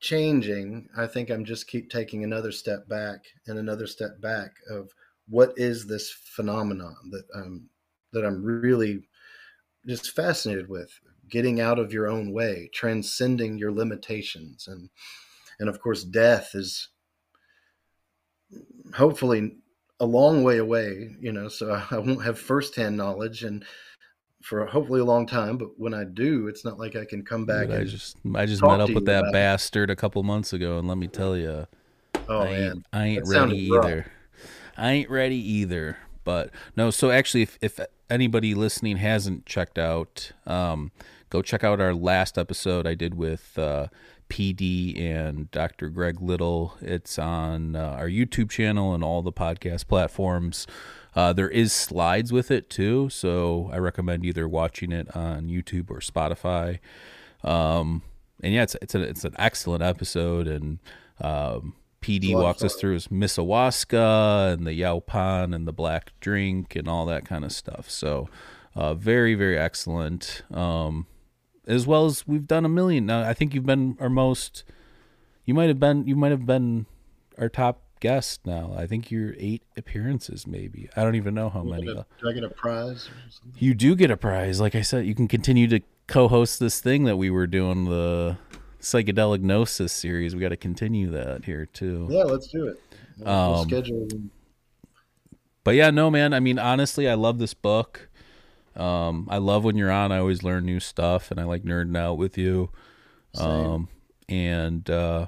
changing, 0.00 0.88
I 0.96 1.06
think 1.06 1.30
I'm 1.30 1.44
just 1.44 1.66
keep 1.66 1.90
taking 1.90 2.24
another 2.24 2.52
step 2.52 2.88
back 2.88 3.24
and 3.46 3.58
another 3.58 3.86
step 3.86 4.20
back 4.20 4.52
of 4.70 4.90
what 5.28 5.52
is 5.56 5.86
this 5.86 6.10
phenomenon 6.10 6.96
that 7.10 7.24
I'm 7.34 7.68
that 8.12 8.24
I'm 8.24 8.42
really 8.42 9.02
just 9.86 10.10
fascinated 10.12 10.68
with 10.68 10.90
getting 11.28 11.60
out 11.60 11.78
of 11.78 11.92
your 11.92 12.08
own 12.08 12.32
way, 12.32 12.70
transcending 12.72 13.58
your 13.58 13.72
limitations, 13.72 14.68
and 14.68 14.88
and 15.58 15.68
of 15.68 15.80
course, 15.80 16.04
death 16.04 16.50
is 16.54 16.88
hopefully 18.94 19.56
a 20.00 20.06
long 20.06 20.42
way 20.42 20.58
away. 20.58 21.16
You 21.20 21.32
know, 21.32 21.48
so 21.48 21.82
I 21.90 21.98
won't 21.98 22.24
have 22.24 22.38
firsthand 22.38 22.96
knowledge 22.96 23.42
and 23.42 23.64
for 24.42 24.64
hopefully 24.66 25.00
a 25.00 25.04
long 25.04 25.26
time. 25.26 25.56
But 25.58 25.78
when 25.78 25.94
I 25.94 26.04
do, 26.04 26.48
it's 26.48 26.64
not 26.64 26.78
like 26.78 26.96
I 26.96 27.04
can 27.04 27.24
come 27.24 27.44
back. 27.44 27.68
Dude, 27.68 27.80
I 27.80 27.84
just 27.84 28.16
I 28.34 28.46
just 28.46 28.62
met 28.62 28.80
up 28.80 28.90
with 28.90 29.04
that 29.06 29.20
about 29.20 29.28
it. 29.28 29.32
bastard 29.32 29.90
a 29.90 29.96
couple 29.96 30.22
months 30.22 30.52
ago, 30.52 30.78
and 30.78 30.86
let 30.88 30.98
me 30.98 31.08
tell 31.08 31.36
you, 31.36 31.66
oh 32.28 32.40
I 32.40 32.44
man, 32.44 32.62
ain't, 32.72 32.86
I 32.92 33.04
ain't 33.06 33.24
That 33.24 33.30
ready 33.40 33.70
rough. 33.70 33.84
either. 33.84 34.06
I 34.76 34.92
ain't 34.92 35.10
ready 35.10 35.36
either. 35.36 35.98
But 36.24 36.50
no, 36.76 36.90
so 36.90 37.10
actually, 37.10 37.42
if, 37.42 37.58
if 37.62 37.80
anybody 38.10 38.54
listening 38.54 38.98
hasn't 38.98 39.46
checked 39.46 39.78
out, 39.78 40.32
um, 40.46 40.92
go 41.30 41.40
check 41.42 41.64
out 41.64 41.80
our 41.80 41.94
last 41.94 42.36
episode 42.36 42.86
I 42.86 42.94
did 42.94 43.14
with 43.14 43.58
uh, 43.58 43.86
PD 44.28 45.00
and 45.00 45.50
Dr. 45.50 45.88
Greg 45.88 46.20
Little. 46.20 46.76
It's 46.82 47.18
on 47.18 47.74
uh, 47.74 47.96
our 47.98 48.08
YouTube 48.08 48.50
channel 48.50 48.94
and 48.94 49.02
all 49.02 49.22
the 49.22 49.32
podcast 49.32 49.88
platforms. 49.88 50.66
Uh, 51.18 51.32
there 51.32 51.48
is 51.48 51.72
slides 51.72 52.32
with 52.32 52.48
it 52.48 52.70
too, 52.70 53.08
so 53.08 53.68
I 53.72 53.78
recommend 53.78 54.24
either 54.24 54.46
watching 54.46 54.92
it 54.92 55.16
on 55.16 55.48
YouTube 55.48 55.90
or 55.90 55.98
Spotify. 55.98 56.78
Um, 57.42 58.02
and 58.40 58.54
yeah, 58.54 58.62
it's 58.62 58.76
it's 58.80 58.94
a, 58.94 59.00
it's 59.00 59.24
an 59.24 59.34
excellent 59.36 59.82
episode, 59.82 60.46
and 60.46 60.78
um, 61.20 61.74
PD 62.00 62.28
a 62.30 62.34
lot 62.34 62.38
of 62.38 62.44
walks 62.44 62.62
us 62.62 62.76
through 62.76 62.94
his 62.94 63.08
Misawaska 63.08 64.52
and 64.52 64.64
the 64.64 64.80
yaupon 64.80 65.56
and 65.56 65.66
the 65.66 65.72
black 65.72 66.12
drink 66.20 66.76
and 66.76 66.86
all 66.86 67.04
that 67.06 67.24
kind 67.24 67.44
of 67.44 67.50
stuff. 67.50 67.90
So, 67.90 68.28
uh, 68.76 68.94
very 68.94 69.34
very 69.34 69.58
excellent. 69.58 70.42
Um, 70.52 71.08
as 71.66 71.84
well 71.84 72.06
as 72.06 72.28
we've 72.28 72.46
done 72.46 72.64
a 72.64 72.68
million. 72.68 73.06
Now, 73.06 73.28
I 73.28 73.34
think 73.34 73.54
you've 73.54 73.66
been 73.66 73.96
our 73.98 74.08
most. 74.08 74.62
You 75.44 75.54
might 75.54 75.66
have 75.66 75.80
been. 75.80 76.06
You 76.06 76.14
might 76.14 76.30
have 76.30 76.46
been 76.46 76.86
our 77.36 77.48
top 77.48 77.82
guest. 78.00 78.40
Now, 78.46 78.74
I 78.76 78.86
think 78.86 79.10
you're 79.10 79.34
eight 79.38 79.62
appearances, 79.76 80.46
maybe. 80.46 80.88
I 80.96 81.02
don't 81.04 81.14
even 81.14 81.34
know 81.34 81.48
how 81.48 81.62
many. 81.62 81.86
do 81.86 82.04
I 82.28 82.32
get 82.32 82.44
a 82.44 82.50
prize? 82.50 83.08
You 83.58 83.74
do 83.74 83.94
get 83.96 84.10
a 84.10 84.16
prize. 84.16 84.60
Like 84.60 84.74
I 84.74 84.82
said, 84.82 85.06
you 85.06 85.14
can 85.14 85.28
continue 85.28 85.66
to 85.68 85.80
co-host 86.06 86.60
this 86.60 86.80
thing 86.80 87.04
that 87.04 87.16
we 87.16 87.30
were 87.30 87.46
doing 87.46 87.84
the 87.84 88.38
psychedelic 88.80 89.40
gnosis 89.40 89.92
series. 89.92 90.34
We 90.34 90.40
got 90.40 90.50
to 90.50 90.56
continue 90.56 91.10
that 91.10 91.44
here 91.44 91.66
too. 91.66 92.06
Yeah, 92.10 92.24
let's 92.24 92.46
do 92.48 92.68
it. 92.68 92.80
We'll, 93.18 93.28
Um, 93.28 93.68
schedule. 93.68 94.08
But 95.64 95.74
yeah, 95.74 95.90
no, 95.90 96.10
man. 96.10 96.32
I 96.32 96.40
mean, 96.40 96.58
honestly, 96.58 97.08
I 97.08 97.14
love 97.14 97.38
this 97.38 97.52
book. 97.54 98.08
Um, 98.74 99.26
I 99.30 99.38
love 99.38 99.64
when 99.64 99.76
you're 99.76 99.90
on. 99.90 100.12
I 100.12 100.18
always 100.18 100.42
learn 100.42 100.64
new 100.64 100.80
stuff, 100.80 101.30
and 101.30 101.40
I 101.40 101.44
like 101.44 101.64
nerding 101.64 101.96
out 101.96 102.14
with 102.14 102.38
you. 102.38 102.70
Um, 103.36 103.88
and 104.28 104.88
uh, 104.88 105.26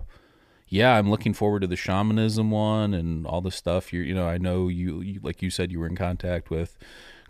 yeah, 0.70 0.97
I'm 0.97 1.10
looking 1.10 1.34
forward 1.34 1.60
to 1.60 1.66
the 1.66 1.76
shamanism 1.76 2.52
one 2.52 2.94
and 2.94 3.26
all 3.26 3.40
the 3.40 3.51
stuff. 3.51 3.92
You, 3.92 4.02
you 4.02 4.14
know, 4.14 4.26
I 4.26 4.38
know 4.38 4.68
you, 4.68 5.01
you, 5.01 5.20
like 5.20 5.42
you 5.42 5.51
said, 5.51 5.72
you 5.72 5.80
were 5.80 5.86
in 5.88 5.97
contact 5.97 6.48
with 6.48 6.78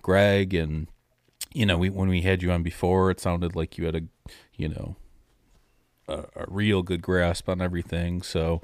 Greg, 0.03 0.53
and 0.53 0.87
you 1.53 1.65
know, 1.65 1.79
we 1.79 1.89
when 1.89 2.11
we 2.11 2.21
had 2.21 2.43
you 2.43 2.53
on 2.53 2.63
before, 2.63 3.11
it 3.11 3.19
sounded 3.19 3.57
like 3.57 3.79
you 3.79 3.87
had 3.87 3.97
a, 3.97 4.03
you 4.57 4.69
know, 4.69 4.97
a, 6.07 6.19
a 6.37 6.45
real 6.49 6.83
good 6.83 7.01
grasp 7.01 7.49
on 7.49 7.63
everything. 7.63 8.21
So, 8.21 8.61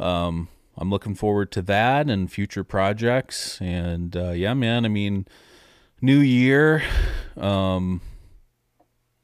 um, 0.00 0.48
I'm 0.76 0.90
looking 0.90 1.14
forward 1.14 1.52
to 1.52 1.62
that 1.62 2.10
and 2.10 2.30
future 2.30 2.64
projects. 2.64 3.60
And 3.60 4.16
uh, 4.16 4.30
yeah, 4.30 4.52
man, 4.54 4.84
I 4.84 4.88
mean, 4.88 5.26
new 6.00 6.18
year. 6.18 6.82
Um, 7.36 8.00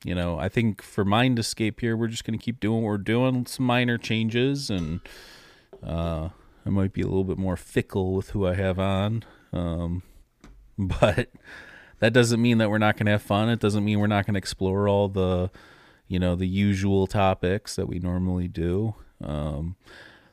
you 0.05 0.15
know, 0.15 0.39
I 0.39 0.49
think 0.49 0.83
for 0.83 1.05
Mind 1.05 1.39
Escape 1.39 1.81
here, 1.81 1.97
we're 1.97 2.09
just 2.09 2.25
going 2.25 2.39
to 2.39 2.45
keep 2.45 2.61
doing 2.61 2.83
what 2.83 2.89
we're 2.91 2.99
doing, 2.99 3.47
some 3.47 3.65
minor 3.65 3.97
changes, 3.97 4.69
and 4.69 5.01
uh, 5.83 6.29
I 6.67 6.71
might 6.71 6.93
be 6.93 7.01
a 7.01 7.07
little 7.07 7.25
bit 7.25 7.39
more 7.39 7.57
fickle 7.57 8.13
with 8.15 8.31
who 8.31 8.47
I 8.47 8.55
have 8.55 8.79
on. 8.79 9.25
Um, 9.53 10.03
but 10.79 11.31
that 12.01 12.13
doesn't 12.13 12.43
mean 12.43 12.59
that 12.59 12.69
we're 12.69 12.79
not 12.79 12.97
going 12.97 13.07
to 13.07 13.13
have 13.13 13.23
fun. 13.23 13.49
It 13.49 13.61
doesn't 13.61 13.85
mean 13.85 13.99
we're 13.99 14.07
not 14.07 14.27
going 14.27 14.35
to 14.35 14.39
explore 14.39 14.89
all 14.89 15.09
the, 15.09 15.51
you 16.07 16.19
know, 16.19 16.37
the 16.37 16.47
usual 16.47 17.07
topics 17.07 17.75
that 17.77 17.89
we 17.89 17.99
normally 17.99 18.49
do. 18.49 18.95
Um, 19.23 19.77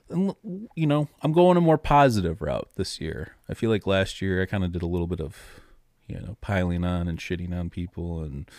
and, 0.10 0.36
you 0.76 0.86
know, 0.86 1.08
I'm 1.22 1.32
going 1.32 1.56
a 1.56 1.62
more 1.62 1.78
positive 1.78 2.42
route 2.42 2.70
this 2.76 3.00
year. 3.00 3.36
I 3.48 3.54
feel 3.54 3.70
like 3.70 3.88
last 3.88 4.22
year 4.22 4.42
I 4.42 4.46
kind 4.48 4.66
of 4.66 4.74
did 4.74 4.82
a 4.82 4.88
little 4.88 5.08
bit 5.08 5.22
of, 5.22 5.62
you 6.08 6.20
know, 6.20 6.36
piling 6.42 6.84
on 6.84 7.08
and 7.08 7.20
shitting 7.20 7.58
on 7.58 7.70
people 7.70 8.22
and 8.22 8.50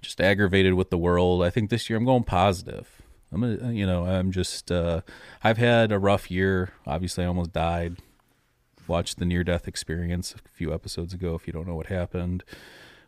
just 0.00 0.20
aggravated 0.20 0.74
with 0.74 0.90
the 0.90 0.98
world. 0.98 1.42
I 1.42 1.50
think 1.50 1.70
this 1.70 1.88
year 1.88 1.98
I'm 1.98 2.04
going 2.04 2.24
positive. 2.24 3.02
I'm 3.32 3.40
gonna, 3.40 3.72
you 3.72 3.86
know, 3.86 4.04
I'm 4.06 4.32
just, 4.32 4.72
uh, 4.72 5.02
I've 5.44 5.58
had 5.58 5.92
a 5.92 5.98
rough 5.98 6.30
year. 6.30 6.72
Obviously, 6.86 7.24
I 7.24 7.28
almost 7.28 7.52
died. 7.52 7.96
Watched 8.88 9.18
the 9.18 9.24
near 9.24 9.44
death 9.44 9.68
experience 9.68 10.34
a 10.34 10.48
few 10.48 10.74
episodes 10.74 11.14
ago. 11.14 11.34
If 11.34 11.46
you 11.46 11.52
don't 11.52 11.68
know 11.68 11.76
what 11.76 11.86
happened, 11.86 12.42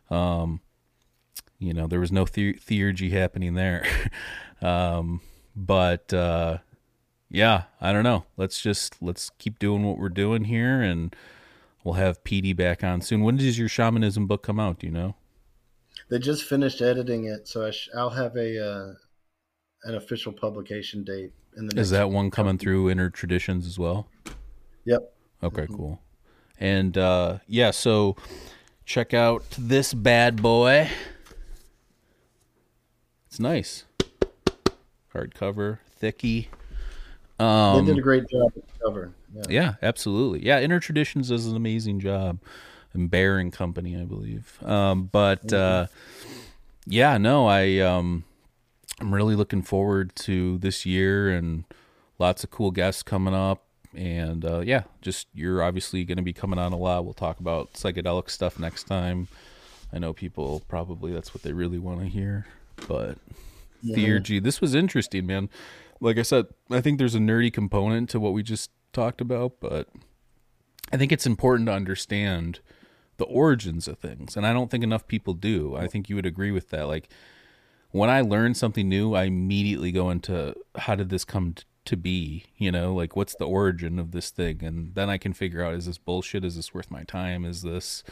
um, 0.09 0.61
you 1.59 1.73
know, 1.73 1.87
there 1.87 1.99
was 1.99 2.11
no 2.11 2.23
the- 2.25 2.53
theurgy 2.53 3.11
happening 3.11 3.55
there. 3.55 3.85
um, 4.61 5.19
but, 5.55 6.13
uh, 6.13 6.59
yeah, 7.33 7.63
I 7.81 7.91
don't 7.91 8.03
know. 8.03 8.25
Let's 8.37 8.61
just 8.61 9.01
let's 9.01 9.31
keep 9.39 9.57
doing 9.57 9.83
what 9.83 9.97
we're 9.97 10.09
doing 10.09 10.45
here, 10.45 10.81
and 10.81 11.13
we'll 11.83 11.95
have 11.95 12.23
PD 12.23 12.55
back 12.55 12.83
on 12.83 13.01
soon. 13.01 13.23
When 13.23 13.37
does 13.37 13.57
your 13.57 13.67
shamanism 13.67 14.27
book 14.27 14.43
come 14.43 14.59
out? 14.59 14.79
Do 14.79 14.87
you 14.87 14.93
know? 14.93 15.15
They 16.13 16.19
just 16.19 16.43
finished 16.43 16.79
editing 16.79 17.25
it, 17.25 17.47
so 17.47 17.65
I 17.65 17.71
sh- 17.71 17.89
I'll 17.97 18.11
have 18.11 18.35
a 18.35 18.63
uh, 18.63 18.93
an 19.85 19.95
official 19.95 20.31
publication 20.31 21.03
date 21.03 21.31
in 21.57 21.65
the. 21.65 21.79
Is 21.79 21.89
that 21.89 22.11
one 22.11 22.29
coming 22.29 22.53
couple- 22.53 22.63
through 22.65 22.91
Inner 22.91 23.09
Traditions 23.09 23.65
as 23.65 23.79
well? 23.79 24.07
Yep. 24.85 25.11
Okay, 25.41 25.65
cool. 25.75 26.03
And 26.59 26.95
uh, 26.99 27.39
yeah, 27.47 27.71
so 27.71 28.15
check 28.85 29.15
out 29.15 29.43
this 29.57 29.95
bad 29.95 30.39
boy. 30.39 30.87
It's 33.25 33.39
nice, 33.39 33.85
hardcover, 35.15 35.79
thicky. 35.97 36.49
They 37.39 37.43
Um, 37.43 37.85
did 37.87 37.97
a 37.97 38.01
great 38.01 38.29
job 38.29 38.51
with 38.53 38.67
the 38.67 38.85
cover. 38.85 39.13
Yeah. 39.33 39.41
Yeah, 39.49 39.73
absolutely. 39.81 40.45
Yeah, 40.45 40.59
Inner 40.59 40.79
Traditions 40.79 41.29
does 41.29 41.47
an 41.47 41.55
amazing 41.55 42.01
job. 42.01 42.37
And 42.93 43.09
Bear 43.09 43.39
and 43.39 43.51
Company, 43.51 43.97
I 43.97 44.05
believe. 44.05 44.61
Um, 44.63 45.09
but 45.11 45.51
uh, 45.51 45.87
yeah, 46.85 47.17
no, 47.17 47.47
I 47.47 47.79
um, 47.79 48.23
I'm 48.99 49.13
really 49.13 49.35
looking 49.35 49.61
forward 49.61 50.15
to 50.17 50.57
this 50.59 50.85
year 50.85 51.31
and 51.31 51.63
lots 52.19 52.43
of 52.43 52.51
cool 52.51 52.71
guests 52.71 53.03
coming 53.03 53.33
up. 53.33 53.65
And 53.95 54.43
uh, 54.45 54.59
yeah, 54.59 54.83
just 55.01 55.27
you're 55.33 55.61
obviously 55.61 56.03
going 56.03 56.17
to 56.17 56.23
be 56.23 56.33
coming 56.33 56.59
on 56.59 56.73
a 56.73 56.77
lot. 56.77 57.05
We'll 57.05 57.13
talk 57.13 57.39
about 57.39 57.73
psychedelic 57.73 58.29
stuff 58.29 58.59
next 58.59 58.85
time. 58.85 59.27
I 59.91 59.99
know 59.99 60.13
people 60.13 60.63
probably 60.67 61.13
that's 61.13 61.33
what 61.33 61.43
they 61.43 61.53
really 61.53 61.79
want 61.79 61.99
to 61.99 62.07
hear. 62.07 62.47
But 62.87 63.17
theurgy, 63.85 64.41
this 64.41 64.61
was 64.61 64.73
interesting, 64.73 65.27
man. 65.27 65.49
Like 65.99 66.17
I 66.17 66.23
said, 66.23 66.47
I 66.71 66.81
think 66.81 66.97
there's 66.97 67.15
a 67.15 67.19
nerdy 67.19 67.53
component 67.53 68.09
to 68.09 68.19
what 68.19 68.33
we 68.33 68.41
just 68.41 68.71
talked 68.93 69.21
about, 69.21 69.59
but 69.59 69.87
I 70.91 70.97
think 70.97 71.11
it's 71.11 71.25
important 71.25 71.67
to 71.67 71.73
understand 71.73 72.59
the 73.17 73.25
origins 73.25 73.87
of 73.87 73.99
things. 73.99 74.35
And 74.35 74.45
I 74.45 74.53
don't 74.53 74.71
think 74.71 74.83
enough 74.83 75.07
people 75.07 75.33
do. 75.33 75.75
I 75.75 75.87
think 75.87 76.09
you 76.09 76.15
would 76.15 76.25
agree 76.25 76.51
with 76.51 76.69
that. 76.69 76.87
Like 76.87 77.09
when 77.91 78.09
I 78.09 78.21
learn 78.21 78.55
something 78.55 78.89
new, 78.89 79.13
I 79.13 79.25
immediately 79.25 79.91
go 79.91 80.09
into 80.09 80.55
how 80.75 80.95
did 80.95 81.09
this 81.09 81.23
come 81.23 81.55
to 81.85 81.97
be? 81.97 82.45
You 82.57 82.71
know, 82.71 82.93
like 82.93 83.15
what's 83.15 83.35
the 83.35 83.45
origin 83.45 83.99
of 83.99 84.11
this 84.11 84.29
thing? 84.29 84.63
And 84.63 84.95
then 84.95 85.09
I 85.09 85.17
can 85.17 85.33
figure 85.33 85.63
out 85.63 85.73
is 85.73 85.85
this 85.85 85.97
bullshit? 85.97 86.43
Is 86.43 86.55
this 86.55 86.73
worth 86.73 86.89
my 86.89 87.03
time? 87.03 87.45
Is 87.45 87.61
this, 87.61 88.03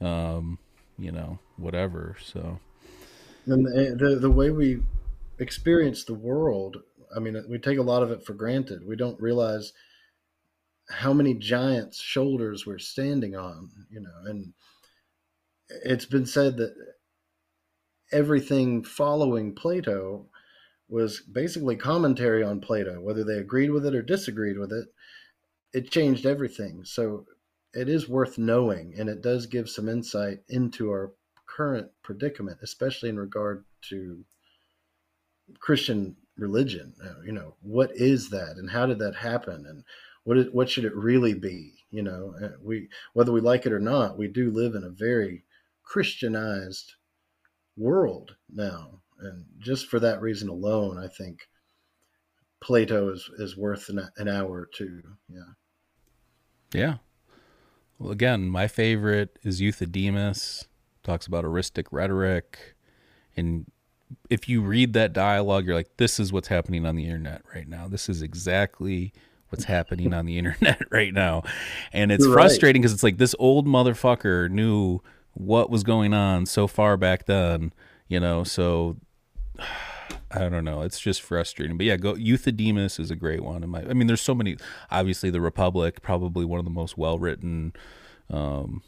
um, 0.00 0.58
you 0.98 1.12
know, 1.12 1.38
whatever. 1.56 2.16
So, 2.22 2.58
And 3.46 3.66
the 3.98 4.18
the 4.20 4.30
way 4.30 4.50
we 4.50 4.80
experience 5.38 6.04
the 6.04 6.14
world, 6.14 6.78
I 7.14 7.20
mean, 7.20 7.42
we 7.48 7.58
take 7.58 7.78
a 7.78 7.82
lot 7.82 8.02
of 8.02 8.10
it 8.10 8.24
for 8.24 8.34
granted. 8.34 8.86
We 8.86 8.96
don't 8.96 9.20
realize 9.20 9.72
how 10.90 11.12
many 11.12 11.34
giants' 11.34 12.00
shoulders 12.00 12.66
we're 12.66 12.78
standing 12.78 13.36
on, 13.36 13.70
you 13.90 14.00
know. 14.00 14.30
And 14.30 14.52
it's 15.84 16.06
been 16.06 16.26
said 16.26 16.56
that 16.58 16.74
everything 18.12 18.84
following 18.84 19.54
Plato 19.54 20.26
was 20.88 21.20
basically 21.20 21.76
commentary 21.76 22.44
on 22.44 22.60
Plato, 22.60 23.00
whether 23.00 23.24
they 23.24 23.38
agreed 23.38 23.70
with 23.70 23.86
it 23.86 23.94
or 23.94 24.02
disagreed 24.02 24.58
with 24.58 24.72
it. 24.72 24.86
It 25.72 25.90
changed 25.90 26.26
everything. 26.26 26.84
So 26.84 27.26
it 27.72 27.88
is 27.88 28.08
worth 28.08 28.36
knowing, 28.36 28.94
and 28.98 29.08
it 29.08 29.22
does 29.22 29.46
give 29.46 29.70
some 29.70 29.88
insight 29.88 30.40
into 30.48 30.90
our 30.90 31.12
current 31.46 31.90
predicament, 32.02 32.58
especially 32.62 33.08
in 33.08 33.18
regard 33.18 33.64
to 33.88 34.24
Christian 35.60 36.16
religion. 36.36 36.92
Uh, 37.02 37.22
You 37.24 37.32
know, 37.32 37.56
what 37.62 37.90
is 37.94 38.28
that, 38.30 38.56
and 38.58 38.68
how 38.68 38.84
did 38.84 38.98
that 38.98 39.14
happen, 39.14 39.64
and 39.66 39.84
what 40.24 40.38
is, 40.38 40.46
what 40.52 40.70
should 40.70 40.84
it 40.84 40.94
really 40.94 41.34
be? 41.34 41.74
You 41.90 42.02
know, 42.02 42.34
Uh, 42.42 42.56
we 42.62 42.88
whether 43.12 43.32
we 43.32 43.40
like 43.40 43.66
it 43.66 43.72
or 43.72 43.80
not, 43.80 44.18
we 44.18 44.28
do 44.28 44.50
live 44.50 44.74
in 44.74 44.84
a 44.84 44.90
very 44.90 45.44
Christianized 45.82 46.94
world 47.76 48.36
now. 48.52 49.00
And 49.20 49.44
just 49.58 49.88
for 49.88 50.00
that 50.00 50.20
reason 50.20 50.48
alone, 50.48 50.98
I 50.98 51.08
think 51.08 51.48
Plato 52.60 53.12
is, 53.12 53.28
is 53.38 53.56
worth 53.56 53.88
an, 53.88 54.08
an 54.16 54.28
hour 54.28 54.62
or 54.62 54.68
two. 54.72 55.02
Yeah. 55.28 55.52
Yeah. 56.72 56.94
Well, 57.98 58.10
again, 58.10 58.48
my 58.48 58.68
favorite 58.68 59.38
is 59.42 59.60
Euthydemus. 59.60 60.66
Talks 61.02 61.26
about 61.26 61.44
eristic 61.44 61.86
rhetoric. 61.90 62.74
And 63.36 63.70
if 64.30 64.48
you 64.48 64.62
read 64.62 64.92
that 64.94 65.12
dialogue, 65.12 65.66
you're 65.66 65.74
like, 65.74 65.96
this 65.98 66.18
is 66.18 66.32
what's 66.32 66.48
happening 66.48 66.86
on 66.86 66.96
the 66.96 67.04
internet 67.04 67.42
right 67.54 67.68
now. 67.68 67.88
This 67.88 68.08
is 68.08 68.22
exactly 68.22 69.12
what's 69.52 69.64
happening 69.64 70.12
on 70.12 70.26
the 70.26 70.38
internet 70.38 70.82
right 70.90 71.12
now. 71.12 71.42
And 71.92 72.10
it's 72.10 72.24
You're 72.24 72.32
frustrating 72.32 72.82
because 72.82 72.92
it's 72.92 73.02
like 73.02 73.18
this 73.18 73.34
old 73.38 73.66
motherfucker 73.66 74.50
knew 74.50 75.00
what 75.34 75.70
was 75.70 75.84
going 75.84 76.12
on 76.14 76.46
so 76.46 76.66
far 76.66 76.96
back 76.96 77.26
then, 77.26 77.72
you 78.08 78.18
know, 78.18 78.42
so 78.42 78.96
I 80.34 80.48
don't 80.48 80.64
know. 80.64 80.80
It's 80.80 80.98
just 80.98 81.20
frustrating. 81.20 81.76
But 81.76 81.84
yeah, 81.84 81.96
go 81.96 82.14
Euthydemus 82.14 82.98
is 82.98 83.10
a 83.10 83.16
great 83.16 83.42
one. 83.44 83.62
In 83.62 83.68
my, 83.68 83.82
I 83.82 83.92
mean, 83.92 84.06
there's 84.06 84.22
so 84.22 84.34
many. 84.34 84.56
Obviously, 84.90 85.28
the 85.28 85.42
Republic, 85.42 86.00
probably 86.00 86.46
one 86.46 86.58
of 86.58 86.64
the 86.64 86.70
most 86.70 86.96
well 86.96 87.18
written, 87.18 87.74
um, 88.30 88.82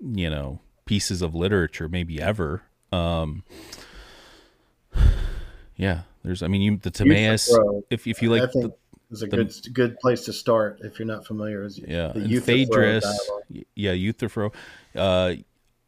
you 0.00 0.28
know, 0.28 0.60
pieces 0.86 1.22
of 1.22 1.36
literature 1.36 1.88
maybe 1.88 2.20
ever. 2.20 2.62
Um, 2.90 3.44
yeah, 5.76 6.00
there's. 6.24 6.42
I 6.42 6.48
mean, 6.48 6.62
you 6.62 6.76
the 6.78 6.90
Timaeus. 6.90 7.56
If 7.90 8.08
if 8.08 8.20
you 8.20 8.30
like, 8.30 8.50
the, 8.50 8.74
is 9.10 9.22
a 9.22 9.26
the- 9.26 9.36
good 9.36 9.54
good 9.72 9.98
place 10.00 10.24
to 10.26 10.32
start 10.32 10.80
if 10.82 10.98
you're 10.98 11.06
not 11.06 11.26
familiar. 11.26 11.62
Is 11.64 11.78
yeah, 11.78 12.12
the 12.12 12.20
and 12.20 12.44
Phaedrus. 12.44 13.30
Yeah, 13.74 13.92
Euthyphro. 13.92 14.52
Uh, 14.94 15.34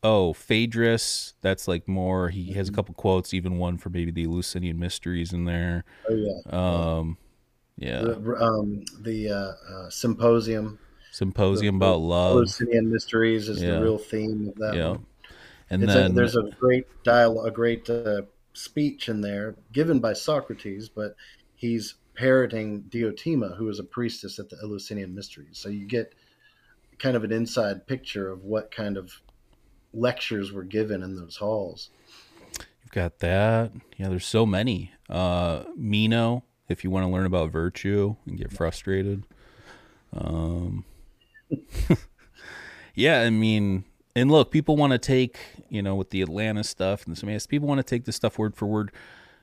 oh, 0.02 0.32
Phaedrus. 0.32 1.34
That's 1.40 1.68
like 1.68 1.86
more. 1.88 2.28
He 2.28 2.46
Mm-hmm. 2.46 2.54
has 2.54 2.68
a 2.68 2.72
couple 2.72 2.94
quotes, 2.94 3.34
even 3.34 3.58
one 3.58 3.78
for 3.78 3.90
maybe 3.90 4.10
the 4.10 4.24
Eleusinian 4.24 4.78
mysteries 4.78 5.32
in 5.32 5.44
there. 5.44 5.84
Oh 6.08 6.14
yeah. 6.14 6.40
Um, 6.98 7.18
yeah, 7.76 8.02
The, 8.02 8.36
um, 8.38 8.84
the 9.00 9.30
uh, 9.30 9.34
uh, 9.74 9.90
symposium, 9.90 10.78
symposium 11.12 11.78
the- 11.78 11.86
about 11.86 12.00
love. 12.00 12.32
Eleusinian 12.36 12.90
mysteries 12.92 13.48
is 13.48 13.62
Yeah. 13.62 13.76
the 13.76 13.82
real 13.82 13.96
theme 13.98 14.48
of 14.48 14.54
that 14.56 14.74
Yeah, 14.74 14.88
one. 14.90 15.06
and 15.70 15.82
It's 15.84 15.94
then 15.94 16.10
a, 16.10 16.14
there's 16.14 16.36
a 16.36 16.50
great 16.60 16.86
dialogue, 17.04 17.46
a 17.46 17.50
great 17.50 17.88
uh, 17.88 18.22
speech 18.52 19.08
in 19.08 19.22
there 19.22 19.54
given 19.72 19.98
by 19.98 20.12
Socrates, 20.12 20.90
but 20.90 21.16
he's 21.54 21.94
parroting 22.20 22.82
Diotima, 22.90 23.56
who 23.56 23.66
is 23.70 23.78
a 23.78 23.82
priestess 23.82 24.38
at 24.38 24.50
the 24.50 24.58
Eleusinian 24.62 25.14
Mysteries. 25.14 25.56
So 25.56 25.70
you 25.70 25.86
get 25.86 26.14
kind 26.98 27.16
of 27.16 27.24
an 27.24 27.32
inside 27.32 27.86
picture 27.86 28.30
of 28.30 28.44
what 28.44 28.70
kind 28.70 28.98
of 28.98 29.22
lectures 29.94 30.52
were 30.52 30.62
given 30.62 31.02
in 31.02 31.16
those 31.16 31.36
halls. 31.36 31.88
You've 32.58 32.92
got 32.92 33.20
that. 33.20 33.72
Yeah, 33.96 34.10
there's 34.10 34.26
so 34.26 34.44
many. 34.44 34.92
Uh 35.08 35.64
Meno, 35.74 36.44
if 36.68 36.84
you 36.84 36.90
want 36.90 37.06
to 37.06 37.08
learn 37.10 37.24
about 37.24 37.52
virtue 37.52 38.16
and 38.26 38.36
get 38.36 38.52
frustrated. 38.52 39.24
Um 40.12 40.84
Yeah, 42.94 43.22
I 43.22 43.30
mean, 43.30 43.84
and 44.14 44.30
look, 44.30 44.50
people 44.50 44.76
want 44.76 44.92
to 44.92 44.98
take, 44.98 45.38
you 45.70 45.80
know, 45.80 45.94
with 45.94 46.10
the 46.10 46.20
Atlantis 46.20 46.68
stuff 46.68 47.06
and 47.06 47.16
the 47.16 47.20
Timaeus, 47.20 47.46
people 47.46 47.66
want 47.66 47.78
to 47.78 47.82
take 47.82 48.04
this 48.04 48.16
stuff 48.16 48.38
word 48.38 48.56
for 48.56 48.66
word 48.66 48.92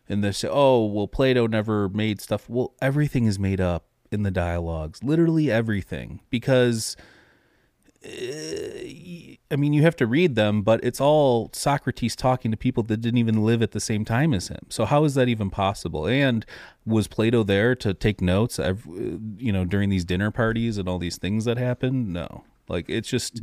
and 0.09 0.23
they 0.23 0.31
say, 0.31 0.47
"Oh, 0.51 0.85
well 0.85 1.07
Plato 1.07 1.47
never 1.47 1.89
made 1.89 2.21
stuff." 2.21 2.49
Well, 2.49 2.73
everything 2.81 3.25
is 3.25 3.38
made 3.39 3.61
up 3.61 3.85
in 4.11 4.23
the 4.23 4.31
dialogues. 4.31 5.03
Literally 5.03 5.51
everything 5.51 6.21
because 6.29 6.95
eh, 8.03 9.35
I 9.49 9.55
mean, 9.55 9.73
you 9.73 9.81
have 9.84 9.95
to 9.97 10.07
read 10.07 10.35
them, 10.35 10.61
but 10.61 10.84
it's 10.84 10.99
all 10.99 11.49
Socrates 11.53 12.15
talking 12.15 12.51
to 12.51 12.57
people 12.57 12.84
that 12.84 12.97
didn't 12.97 13.17
even 13.17 13.45
live 13.45 13.61
at 13.61 13.71
the 13.71 13.79
same 13.79 14.03
time 14.03 14.34
as 14.34 14.49
him. 14.49 14.65
So 14.69 14.85
how 14.85 15.05
is 15.05 15.13
that 15.15 15.29
even 15.29 15.49
possible? 15.49 16.05
And 16.05 16.45
was 16.85 17.07
Plato 17.07 17.43
there 17.43 17.73
to 17.75 17.93
take 17.93 18.19
notes, 18.19 18.59
you 18.59 19.51
know, 19.53 19.63
during 19.63 19.89
these 19.89 20.03
dinner 20.03 20.31
parties 20.31 20.77
and 20.77 20.89
all 20.89 20.99
these 20.99 21.17
things 21.17 21.45
that 21.45 21.57
happened? 21.57 22.11
No. 22.11 22.43
Like 22.67 22.89
it's 22.89 23.07
just 23.07 23.41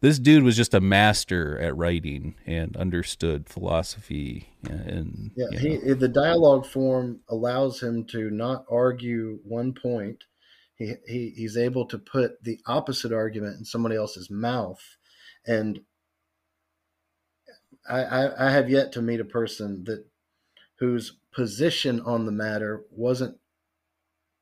this 0.00 0.18
dude 0.18 0.42
was 0.42 0.56
just 0.56 0.74
a 0.74 0.80
master 0.80 1.58
at 1.58 1.76
writing 1.76 2.34
and 2.46 2.76
understood 2.76 3.48
philosophy 3.48 4.48
and 4.62 5.30
Yeah, 5.36 5.46
you 5.52 5.80
he, 5.84 5.92
the 5.92 6.08
dialogue 6.08 6.66
form 6.66 7.20
allows 7.28 7.82
him 7.82 8.04
to 8.06 8.30
not 8.30 8.64
argue 8.70 9.40
one 9.44 9.72
point. 9.72 10.24
He, 10.76 10.94
he 11.06 11.32
he's 11.36 11.56
able 11.56 11.86
to 11.86 11.98
put 11.98 12.42
the 12.42 12.60
opposite 12.66 13.12
argument 13.12 13.58
in 13.58 13.64
somebody 13.64 13.94
else's 13.94 14.30
mouth, 14.30 14.82
and 15.46 15.80
I, 17.88 18.02
I 18.02 18.48
I 18.48 18.50
have 18.50 18.68
yet 18.68 18.90
to 18.92 19.02
meet 19.02 19.20
a 19.20 19.24
person 19.24 19.84
that 19.84 20.04
whose 20.78 21.16
position 21.32 22.00
on 22.00 22.26
the 22.26 22.32
matter 22.32 22.84
wasn't 22.90 23.38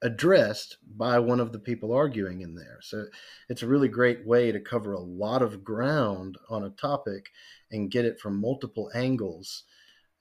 addressed 0.03 0.79
by 0.97 1.19
one 1.19 1.41
of 1.41 1.53
the 1.53 1.59
people 1.59 1.93
arguing 1.93 2.41
in 2.41 2.55
there. 2.55 2.79
So 2.83 3.05
it's 3.49 3.63
a 3.63 3.69
really 3.69 3.89
great 3.89 4.27
way 4.27 4.51
to 4.53 4.61
cover 4.61 4.95
a 4.95 5.01
lot 5.01 5.43
of 5.43 5.65
ground 5.65 6.37
on 6.51 6.65
a 6.65 6.71
topic 6.71 7.31
and 7.71 7.91
get 7.91 8.05
it 8.05 8.19
from 8.21 8.41
multiple 8.41 8.91
angles. 8.95 9.65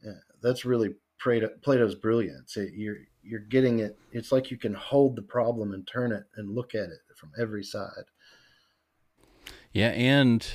Uh, 0.08 0.14
that's 0.42 0.66
really 0.66 0.96
Plato, 1.20 1.50
Plato's 1.62 1.96
brilliance. 1.96 2.58
It, 2.58 2.74
you're 2.74 2.98
you're 3.24 3.40
getting 3.40 3.80
it. 3.80 3.98
It's 4.12 4.32
like 4.32 4.50
you 4.50 4.58
can 4.58 4.74
hold 4.74 5.16
the 5.16 5.22
problem 5.22 5.74
and 5.74 5.88
turn 5.88 6.12
it 6.12 6.24
and 6.38 6.56
look 6.56 6.74
at 6.74 6.90
it 6.90 7.00
from 7.16 7.32
every 7.40 7.64
side. 7.64 8.06
Yeah, 9.74 9.90
and 9.90 10.46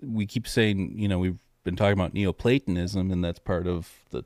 we 0.00 0.26
keep 0.26 0.46
saying, 0.46 0.94
you 0.96 1.08
know, 1.08 1.18
we've 1.18 1.38
been 1.64 1.76
talking 1.76 1.94
about 1.94 2.14
Neoplatonism, 2.14 3.10
and 3.10 3.24
that's 3.24 3.40
part 3.40 3.66
of 3.66 3.90
the, 4.10 4.22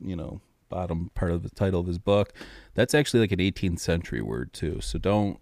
you 0.00 0.16
know, 0.16 0.40
bottom 0.74 1.10
part 1.14 1.30
of 1.30 1.42
the 1.44 1.50
title 1.50 1.80
of 1.80 1.86
his 1.86 1.98
book. 1.98 2.32
That's 2.74 2.94
actually 2.94 3.20
like 3.20 3.30
an 3.32 3.38
18th 3.38 3.78
century 3.78 4.20
word 4.20 4.52
too. 4.52 4.80
So 4.80 4.98
don't, 4.98 5.38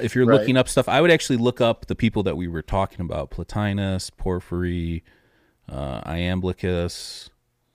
if 0.00 0.14
you're 0.14 0.24
Right. 0.24 0.38
looking 0.38 0.56
up 0.56 0.68
stuff, 0.68 0.88
I 0.88 1.00
would 1.00 1.10
actually 1.10 1.36
look 1.38 1.60
up 1.60 1.86
the 1.86 1.96
people 1.96 2.22
that 2.22 2.36
we 2.36 2.46
were 2.46 2.62
talking 2.62 3.00
about: 3.00 3.30
Plotinus, 3.30 4.10
Porphyry, 4.16 5.02
uh, 5.68 6.00
Iamblichus, 6.02 7.30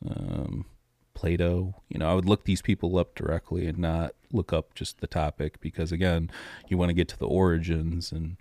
um, 0.09 0.65
Plato. 1.13 1.75
You 1.89 1.99
know, 1.99 2.09
I 2.09 2.13
would 2.15 2.25
look 2.25 2.45
these 2.45 2.61
people 2.61 2.97
up 2.97 3.15
directly 3.15 3.67
and 3.67 3.77
not 3.77 4.13
look 4.31 4.53
up 4.53 4.73
just 4.73 5.01
the 5.01 5.07
topic 5.07 5.59
because 5.59 5.91
again, 5.91 6.31
you 6.69 6.77
want 6.77 6.89
to 6.89 6.93
get 6.93 7.09
to 7.09 7.19
the 7.19 7.27
origins 7.27 8.13
and 8.13 8.37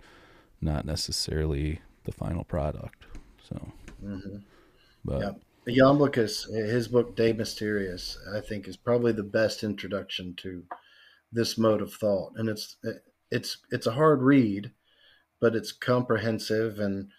not 0.61 0.85
necessarily 0.85 1.81
the 2.05 2.11
final 2.13 2.45
product. 2.45 3.05
So, 3.43 3.73
but 5.03 5.19
Iamblichus, 5.67 6.51
his 6.51 6.87
book 6.87 7.15
De 7.15 7.33
Mysteriis, 7.33 8.17
I 8.35 8.41
think, 8.41 8.67
is 8.67 8.77
probably 8.77 9.11
the 9.11 9.23
best 9.23 9.63
introduction 9.63 10.33
to 10.37 10.63
this 11.31 11.57
mode 11.57 11.81
of 11.81 11.93
thought, 11.93 12.33
and 12.35 12.49
it's 12.49 12.77
it's 13.29 13.57
it's 13.69 13.85
a 13.85 13.91
hard 13.91 14.21
read, 14.21 14.71
but 15.39 15.55
it's 15.55 15.71
comprehensive, 15.71 16.79
and 16.79 17.09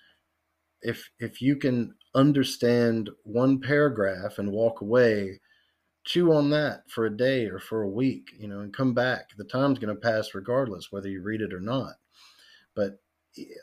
if 0.83 1.11
if 1.21 1.41
you 1.41 1.57
can 1.57 1.95
understand 2.15 3.11
one 3.23 3.61
paragraph 3.61 4.39
and 4.39 4.51
walk 4.51 4.81
away, 4.81 5.41
chew 6.05 6.33
on 6.33 6.51
that 6.51 6.91
for 6.91 7.07
a 7.07 7.17
day 7.17 7.47
or 7.47 7.61
for 7.61 7.83
a 7.83 7.89
week, 7.89 8.33
you 8.39 8.49
know, 8.49 8.61
and 8.61 8.75
come 8.75 8.93
back. 8.93 9.31
The 9.37 9.45
time's 9.45 9.79
going 9.79 9.95
to 9.95 10.01
pass 10.01 10.35
regardless 10.35 10.91
whether 10.91 11.09
you 11.09 11.23
read 11.23 11.43
it 11.43 11.55
or 11.55 11.61
not, 11.61 11.95
but 12.75 12.99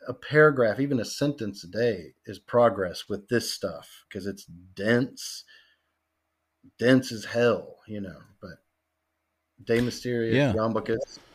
a 0.08 0.14
paragraph, 0.14 0.80
even 0.80 1.00
a 1.00 1.06
sentence 1.06 1.64
a 1.64 1.68
day, 1.68 2.14
is 2.26 2.40
progress 2.40 3.08
with 3.08 3.28
this 3.28 3.52
stuff 3.52 4.06
because 4.08 4.26
it's 4.26 4.46
dense, 4.46 5.44
dense 6.78 7.12
as 7.12 7.26
hell, 7.26 7.78
you 7.88 8.02
know. 8.02 8.20
But 8.42 8.58
De 9.64 9.80
Mysteriis, 9.80 10.34
Yeah. 10.34 10.54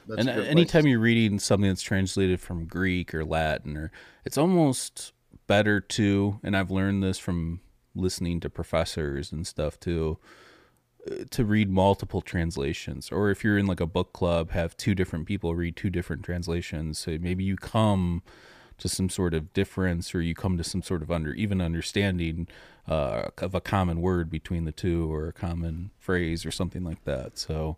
That's 0.07 0.21
and 0.21 0.29
anytime 0.29 0.87
you're 0.87 0.99
reading 0.99 1.39
something 1.39 1.69
that's 1.69 1.81
translated 1.81 2.41
from 2.41 2.67
Greek 2.67 3.15
or 3.15 3.25
Latin, 3.25 3.77
or 3.77 3.91
it's 4.25 4.37
almost 4.37 5.13
better 5.47 5.81
to, 5.81 6.41
and 6.43 6.57
I've 6.57 6.71
learned 6.71 7.03
this 7.03 7.19
from 7.19 7.61
listening 7.95 8.41
to 8.41 8.51
professors 8.51 9.33
and 9.33 9.47
stuff 9.47 9.81
too, 9.81 10.19
to 11.31 11.45
read 11.45 11.71
multiple 11.71 12.21
translations. 12.21 13.11
Or 13.13 13.31
if 13.31 13.45
you're 13.45 13.59
in 13.59 13.67
like 13.67 13.81
a 13.81 13.87
book 13.87 14.13
club, 14.13 14.51
have 14.51 14.77
two 14.77 14.95
different 14.95 15.27
people 15.27 15.55
read 15.55 15.77
two 15.77 15.91
different 15.91 16.23
translations. 16.23 16.99
So 16.99 17.19
maybe 17.21 17.45
you 17.45 17.57
come 17.57 18.23
to 18.79 18.89
some 18.89 19.09
sort 19.09 19.35
of 19.35 19.53
difference, 19.53 20.15
or 20.15 20.21
you 20.21 20.35
come 20.35 20.57
to 20.59 20.65
some 20.65 20.83
sort 20.83 21.03
of 21.03 21.11
under 21.11 21.33
even 21.35 21.61
understanding 21.61 22.49
uh, 22.89 23.29
of 23.39 23.55
a 23.55 23.61
common 23.61 24.01
word 24.01 24.29
between 24.29 24.65
the 24.65 24.73
two, 24.73 25.13
or 25.13 25.29
a 25.29 25.33
common 25.33 25.91
phrase, 25.99 26.45
or 26.45 26.51
something 26.51 26.83
like 26.83 27.05
that. 27.05 27.39
So 27.39 27.77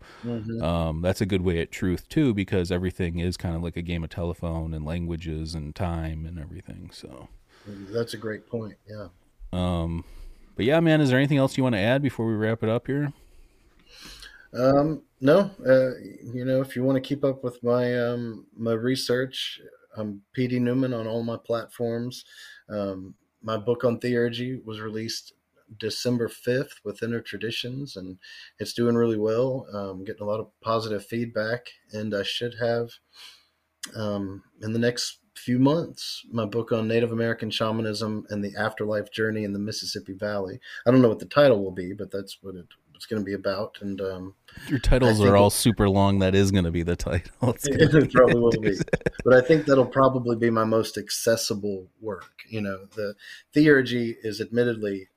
um, 0.63 1.03
that's 1.03 1.21
a 1.21 1.27
good 1.27 1.43
way 1.43 1.61
at 1.61 1.71
truth 1.71 2.09
too, 2.09 2.33
because 2.33 2.73
everything 2.73 3.19
is 3.19 3.37
kind 3.37 3.55
of 3.55 3.63
like 3.63 3.77
a 3.77 3.83
game 3.83 4.05
of 4.05 4.11
telephone 4.11 4.73
and 4.73 4.85
languages 4.87 5.55
and 5.55 5.75
time 5.75 6.25
and 6.25 6.39
everything. 6.39 6.91
So, 6.93 7.29
That's 7.67 8.15
a 8.15 8.17
great 8.17 8.49
point. 8.49 8.77
Yeah. 8.89 9.09
um, 9.53 10.05
but 10.57 10.65
yeah, 10.65 10.81
man, 10.81 11.01
is 11.01 11.11
there 11.11 11.19
anything 11.19 11.39
else 11.39 11.57
you 11.57 11.63
want 11.63 11.75
to 11.75 11.81
add 11.81 12.03
before 12.03 12.27
we 12.27 12.35
wrap 12.35 12.63
it 12.63 12.69
up 12.69 12.87
here? 12.87 13.13
Um, 14.55 15.03
no, 15.21 15.51
uh, 15.67 15.91
you 16.33 16.45
know, 16.45 16.61
if 16.61 16.75
you 16.75 16.83
want 16.83 16.97
to 16.97 17.07
keep 17.07 17.25
up 17.25 17.45
with 17.45 17.63
my 17.63 17.99
um, 17.99 18.47
my 18.57 18.73
research, 18.73 19.61
I'm 19.97 20.23
PD 20.37 20.61
Newman 20.61 20.95
on 20.95 21.07
all 21.07 21.23
my 21.23 21.37
platforms. 21.37 22.25
Um, 22.69 23.15
my 23.43 23.57
book 23.57 23.85
on 23.85 24.01
theurgy 24.01 24.65
was 24.65 24.81
released 24.81 25.33
December 25.79 26.29
5th 26.29 26.85
with 26.85 27.03
Inner 27.03 27.21
Traditions, 27.21 27.97
and 27.97 28.19
it's 28.59 28.73
doing 28.73 28.97
really 28.97 29.19
well. 29.19 29.67
Um, 29.73 30.05
getting 30.05 30.23
a 30.23 30.31
lot 30.31 30.41
of 30.41 30.49
positive 30.61 31.05
feedback, 31.05 31.69
and 31.93 32.15
I 32.15 32.23
should 32.23 32.55
have 32.61 32.91
um, 33.95 34.43
in 34.63 34.73
the 34.73 34.79
next 34.79 35.19
few 35.39 35.59
months 35.59 36.25
my 36.31 36.45
book 36.45 36.73
on 36.73 36.89
Native 36.89 37.13
American 37.13 37.51
shamanism 37.51 38.27
and 38.31 38.43
the 38.43 38.55
afterlife 38.59 39.11
journey 39.11 39.45
in 39.45 39.53
the 39.53 39.59
Mississippi 39.59 40.15
Valley. 40.15 40.61
I 40.87 40.91
don't 40.91 41.03
know 41.03 41.09
what 41.09 41.19
the 41.19 41.27
title 41.27 41.63
will 41.63 41.73
be, 41.73 41.93
but 41.93 42.11
that's 42.11 42.39
what 42.43 42.55
it, 42.55 42.67
it's 42.95 43.07
going 43.07 43.21
to 43.21 43.27
be 43.27 43.35
about. 43.35 43.79
And 43.81 44.01
um, 44.01 44.35
your 44.69 44.79
titles 44.79 45.21
are 45.21 45.37
all 45.37 45.51
super 45.51 45.89
long. 45.89 46.19
That 46.21 46.35
is 46.35 46.51
going 46.51 46.65
to 46.65 46.71
be 46.71 46.83
the 46.83 46.97
title. 46.97 47.33
It, 47.65 47.95
it 47.95 48.13
probably 48.13 48.41
will 48.41 48.51
be, 48.51 48.77
but 49.25 49.35
I 49.35 49.41
think 49.41 49.67
that'll 49.67 49.87
probably 49.87 50.37
be 50.37 50.51
my 50.51 50.65
most 50.65 50.97
accessible 50.97 51.89
work. 52.01 52.33
You 52.49 52.63
know, 52.63 52.87
the 52.95 53.15
theurgy 53.55 54.15
is 54.23 54.41
admittedly 54.41 55.09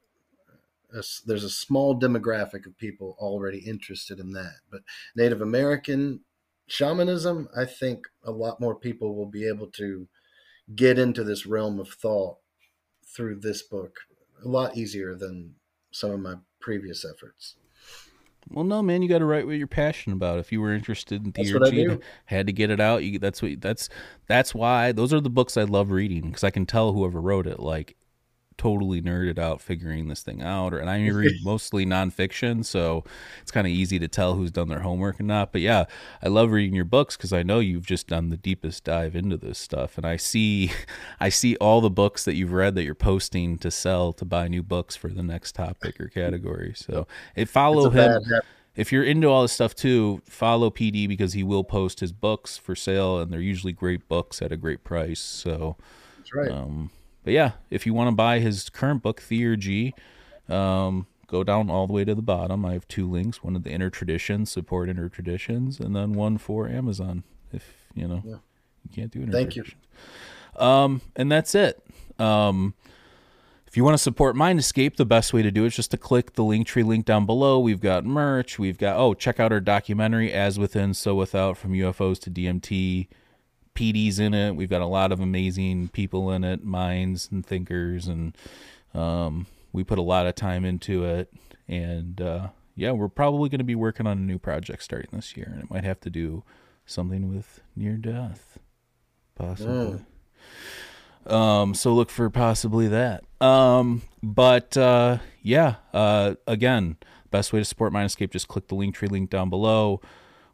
a, 0.93 1.03
there's 1.25 1.43
a 1.43 1.49
small 1.49 1.99
demographic 1.99 2.65
of 2.65 2.77
people 2.77 3.15
already 3.19 3.59
interested 3.59 4.19
in 4.19 4.33
that, 4.33 4.55
but 4.71 4.81
Native 5.15 5.41
American 5.41 6.21
shamanism, 6.71 7.49
I 7.55 7.65
think 7.65 8.07
a 8.23 8.31
lot 8.31 8.59
more 8.59 8.75
people 8.75 9.15
will 9.15 9.29
be 9.29 9.47
able 9.47 9.67
to 9.67 10.07
get 10.75 10.99
into 10.99 11.23
this 11.23 11.45
realm 11.45 11.79
of 11.79 11.89
thought 11.89 12.37
through 13.05 13.39
this 13.39 13.63
book 13.63 13.97
a 14.43 14.47
lot 14.47 14.77
easier 14.77 15.15
than 15.15 15.55
some 15.91 16.11
of 16.11 16.19
my 16.19 16.35
previous 16.59 17.05
efforts. 17.05 17.55
Well, 18.51 18.65
no, 18.65 18.81
man, 18.81 19.01
you 19.01 19.09
got 19.09 19.19
to 19.19 19.25
write 19.25 19.45
what 19.45 19.57
you're 19.57 19.67
passionate 19.67 20.15
about. 20.15 20.39
If 20.39 20.51
you 20.51 20.61
were 20.61 20.73
interested 20.73 21.23
in 21.23 21.33
theurgy, 21.33 22.01
had 22.25 22.47
to 22.47 22.53
get 22.53 22.71
it 22.71 22.79
out. 22.79 23.03
You, 23.03 23.19
that's 23.19 23.41
what. 23.41 23.61
That's 23.61 23.89
that's 24.27 24.55
why 24.55 24.91
those 24.91 25.13
are 25.13 25.19
the 25.19 25.29
books 25.29 25.55
I 25.55 25.63
love 25.63 25.91
reading 25.91 26.27
because 26.27 26.43
I 26.43 26.49
can 26.49 26.65
tell 26.65 26.93
whoever 26.93 27.21
wrote 27.21 27.45
it. 27.45 27.59
Like 27.59 27.95
totally 28.59 29.01
nerded 29.01 29.39
out 29.39 29.61
figuring 29.61 30.07
this 30.07 30.21
thing 30.21 30.43
out. 30.43 30.73
Or, 30.73 30.77
and 30.77 30.89
I 30.89 31.07
read 31.09 31.43
mostly 31.43 31.85
nonfiction, 31.85 32.63
so 32.63 33.03
it's 33.41 33.51
kind 33.51 33.65
of 33.65 33.71
easy 33.71 33.97
to 33.97 34.07
tell 34.07 34.35
who's 34.35 34.51
done 34.51 34.67
their 34.67 34.81
homework 34.81 35.17
and 35.19 35.27
not. 35.27 35.51
But 35.51 35.61
yeah, 35.61 35.85
I 36.21 36.27
love 36.27 36.51
reading 36.51 36.75
your 36.75 36.85
books 36.85 37.17
because 37.17 37.33
I 37.33 37.41
know 37.41 37.59
you've 37.59 37.87
just 37.87 38.07
done 38.07 38.29
the 38.29 38.37
deepest 38.37 38.83
dive 38.83 39.15
into 39.15 39.37
this 39.37 39.57
stuff, 39.57 39.97
and 39.97 40.05
I 40.05 40.17
see, 40.17 40.71
I 41.19 41.29
see 41.29 41.55
all 41.55 41.81
the 41.81 41.89
books 41.89 42.25
that 42.25 42.35
you've 42.35 42.53
read 42.53 42.75
that 42.75 42.83
you're 42.83 42.93
posting 42.93 43.57
to 43.59 43.71
sell 43.71 44.13
to 44.13 44.25
buy 44.25 44.47
new 44.47 44.61
books 44.61 44.95
for 44.95 45.07
the 45.07 45.23
next 45.23 45.55
topic 45.55 45.99
or 45.99 46.07
category. 46.07 46.73
So 46.75 47.07
it 47.35 47.49
follow 47.49 47.89
him. 47.89 48.21
If 48.75 48.93
you're 48.93 49.03
into 49.03 49.27
all 49.27 49.41
this 49.41 49.51
stuff 49.51 49.75
too, 49.75 50.21
follow 50.25 50.69
PD 50.69 51.07
because 51.07 51.33
he 51.33 51.43
will 51.43 51.63
post 51.63 51.99
his 51.99 52.13
books 52.13 52.57
for 52.57 52.75
sale, 52.75 53.19
and 53.19 53.31
they're 53.31 53.41
usually 53.41 53.73
great 53.73 54.07
books 54.07 54.41
at 54.41 54.51
a 54.51 54.57
great 54.57 54.83
price. 54.83 55.19
So, 55.19 55.75
that's 56.17 56.33
right. 56.33 56.51
Um, 56.51 56.91
but 57.29 57.33
yeah, 57.33 57.51
if 57.69 57.85
you 57.85 57.93
want 57.93 58.07
to 58.07 58.15
buy 58.15 58.39
his 58.39 58.69
current 58.69 59.03
book, 59.03 59.21
Theurgy, 59.21 59.93
um, 60.49 61.05
go 61.27 61.43
down 61.43 61.69
all 61.69 61.85
the 61.85 61.93
way 61.93 62.03
to 62.03 62.15
the 62.15 62.23
bottom. 62.23 62.65
I 62.65 62.73
have 62.73 62.87
two 62.87 63.07
links: 63.07 63.43
one 63.43 63.55
of 63.55 63.61
the 63.61 63.69
Inner 63.69 63.91
Traditions, 63.91 64.49
support 64.49 64.89
Inner 64.89 65.09
Traditions, 65.09 65.79
and 65.79 65.95
then 65.95 66.13
one 66.13 66.39
for 66.39 66.67
Amazon. 66.67 67.21
If 67.53 67.85
you 67.93 68.07
know, 68.07 68.23
yeah. 68.25 68.37
you 68.83 68.95
can't 68.95 69.11
do 69.11 69.21
Inner 69.21 69.31
Thank 69.31 69.51
Traditions. 69.51 69.79
you. 70.55 70.59
Um, 70.59 71.01
and 71.15 71.31
that's 71.31 71.53
it. 71.53 71.85
Um, 72.17 72.73
if 73.67 73.77
you 73.77 73.83
want 73.83 73.93
to 73.93 74.01
support 74.01 74.35
Mind 74.35 74.57
Escape, 74.57 74.97
the 74.97 75.05
best 75.05 75.31
way 75.31 75.43
to 75.43 75.51
do 75.51 75.65
it 75.65 75.67
is 75.67 75.75
just 75.75 75.91
to 75.91 75.97
click 75.97 76.33
the 76.33 76.43
link 76.43 76.65
tree 76.65 76.81
link 76.81 77.05
down 77.05 77.27
below. 77.27 77.59
We've 77.59 77.79
got 77.79 78.05
merch. 78.05 78.57
We've 78.57 78.79
got 78.79 78.97
oh, 78.97 79.13
check 79.13 79.39
out 79.39 79.51
our 79.51 79.61
documentary 79.61 80.33
"As 80.33 80.57
Within, 80.57 80.95
So 80.95 81.13
Without" 81.13 81.57
from 81.57 81.73
UFOs 81.73 82.17
to 82.21 82.31
DMT. 82.31 83.07
PD's 83.79 84.19
in 84.19 84.33
it. 84.33 84.57
We've 84.57 84.69
got 84.69 84.81
a 84.81 84.85
lot 84.85 85.13
of 85.13 85.21
amazing 85.21 85.87
people 85.87 86.31
in 86.31 86.43
it, 86.43 86.65
minds 86.65 87.29
and 87.31 87.45
thinkers, 87.45 88.07
and 88.07 88.35
um, 88.93 89.47
we 89.71 89.85
put 89.85 89.97
a 89.97 90.01
lot 90.01 90.27
of 90.27 90.35
time 90.35 90.65
into 90.65 91.05
it. 91.05 91.31
And 91.69 92.19
uh, 92.19 92.49
yeah, 92.75 92.91
we're 92.91 93.07
probably 93.07 93.47
going 93.47 93.59
to 93.59 93.65
be 93.65 93.75
working 93.75 94.05
on 94.05 94.17
a 94.17 94.21
new 94.21 94.37
project 94.37 94.83
starting 94.83 95.11
this 95.13 95.37
year, 95.37 95.49
and 95.49 95.63
it 95.63 95.69
might 95.69 95.85
have 95.85 96.01
to 96.01 96.09
do 96.09 96.43
something 96.85 97.33
with 97.33 97.61
near 97.73 97.93
death, 97.93 98.59
possibly. 99.35 100.03
Mm. 101.25 101.31
Um, 101.31 101.73
so 101.73 101.93
look 101.93 102.09
for 102.09 102.29
possibly 102.29 102.89
that. 102.89 103.23
Um, 103.39 104.01
but 104.21 104.75
uh, 104.75 105.19
yeah, 105.41 105.75
uh, 105.93 106.35
again, 106.47 106.97
best 107.31 107.53
way 107.53 107.59
to 107.59 107.65
support 107.65 107.93
Mind 107.93 108.07
Escape, 108.07 108.31
just 108.31 108.49
click 108.49 108.67
the 108.67 108.75
link 108.75 108.95
tree 108.95 109.07
link 109.07 109.29
down 109.29 109.49
below. 109.49 110.01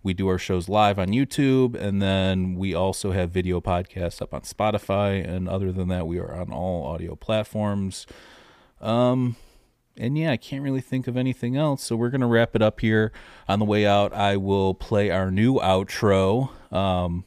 We 0.05 0.13
do 0.13 0.27
our 0.27 0.37
shows 0.37 0.69
live 0.69 0.99
on 0.99 1.07
YouTube, 1.07 1.73
and 1.73 1.99
then 1.99 2.53
we 2.53 2.75
also 2.75 3.11
have 3.11 3.31
video 3.31 3.59
podcasts 3.59 4.21
up 4.21 4.35
on 4.35 4.41
Spotify. 4.41 5.27
And 5.27 5.49
other 5.49 5.71
than 5.71 5.87
that, 5.87 6.05
we 6.05 6.19
are 6.19 6.31
on 6.31 6.51
all 6.51 6.85
audio 6.85 7.15
platforms. 7.15 8.05
Um, 8.79 9.35
and 9.97 10.15
yeah, 10.15 10.29
I 10.29 10.37
can't 10.37 10.61
really 10.61 10.79
think 10.79 11.07
of 11.07 11.17
anything 11.17 11.57
else. 11.57 11.81
So 11.81 11.95
we're 11.95 12.11
gonna 12.11 12.27
wrap 12.27 12.55
it 12.55 12.61
up 12.61 12.81
here. 12.81 13.11
On 13.47 13.57
the 13.57 13.65
way 13.65 13.87
out, 13.87 14.13
I 14.13 14.37
will 14.37 14.75
play 14.75 15.09
our 15.09 15.31
new 15.31 15.55
outro. 15.55 16.51
Um, 16.71 17.25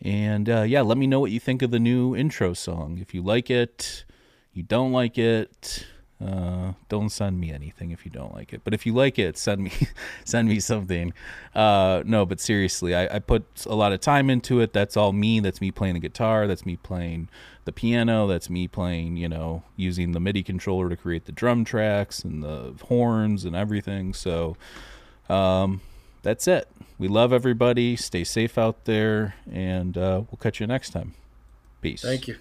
and 0.00 0.48
uh, 0.48 0.62
yeah, 0.62 0.82
let 0.82 0.98
me 0.98 1.08
know 1.08 1.18
what 1.18 1.32
you 1.32 1.40
think 1.40 1.60
of 1.60 1.72
the 1.72 1.80
new 1.80 2.14
intro 2.14 2.54
song. 2.54 2.98
If 2.98 3.14
you 3.14 3.22
like 3.22 3.50
it, 3.50 4.04
you 4.52 4.62
don't 4.62 4.92
like 4.92 5.18
it 5.18 5.84
uh, 6.24 6.72
don't 6.88 7.10
send 7.10 7.38
me 7.38 7.52
anything 7.52 7.90
if 7.90 8.06
you 8.06 8.10
don't 8.10 8.34
like 8.34 8.52
it. 8.54 8.62
But 8.64 8.72
if 8.72 8.86
you 8.86 8.94
like 8.94 9.18
it, 9.18 9.36
send 9.36 9.62
me 9.62 9.72
send 10.24 10.48
me 10.48 10.60
something. 10.60 11.12
Uh, 11.54 12.02
no, 12.06 12.24
but 12.24 12.40
seriously, 12.40 12.94
I, 12.94 13.16
I 13.16 13.18
put 13.18 13.44
a 13.66 13.74
lot 13.74 13.92
of 13.92 14.00
time 14.00 14.30
into 14.30 14.60
it. 14.60 14.72
That's 14.72 14.96
all 14.96 15.12
me. 15.12 15.40
That's 15.40 15.60
me 15.60 15.70
playing 15.70 15.94
the 15.94 16.00
guitar. 16.00 16.46
That's 16.46 16.64
me 16.64 16.76
playing 16.76 17.28
the 17.66 17.72
piano. 17.72 18.26
That's 18.26 18.48
me 18.48 18.66
playing, 18.66 19.18
you 19.18 19.28
know, 19.28 19.62
using 19.76 20.12
the 20.12 20.20
MIDI 20.20 20.42
controller 20.42 20.88
to 20.88 20.96
create 20.96 21.26
the 21.26 21.32
drum 21.32 21.64
tracks 21.64 22.24
and 22.24 22.42
the 22.42 22.74
horns 22.84 23.44
and 23.44 23.54
everything. 23.54 24.14
So, 24.14 24.56
um, 25.28 25.82
that's 26.22 26.48
it. 26.48 26.66
We 26.98 27.08
love 27.08 27.32
everybody. 27.32 27.94
Stay 27.94 28.24
safe 28.24 28.56
out 28.56 28.86
there, 28.86 29.34
and 29.50 29.98
uh, 29.98 30.22
we'll 30.30 30.38
catch 30.40 30.60
you 30.60 30.66
next 30.66 30.90
time. 30.90 31.14
Peace. 31.82 32.02
Thank 32.02 32.26
you. 32.26 32.36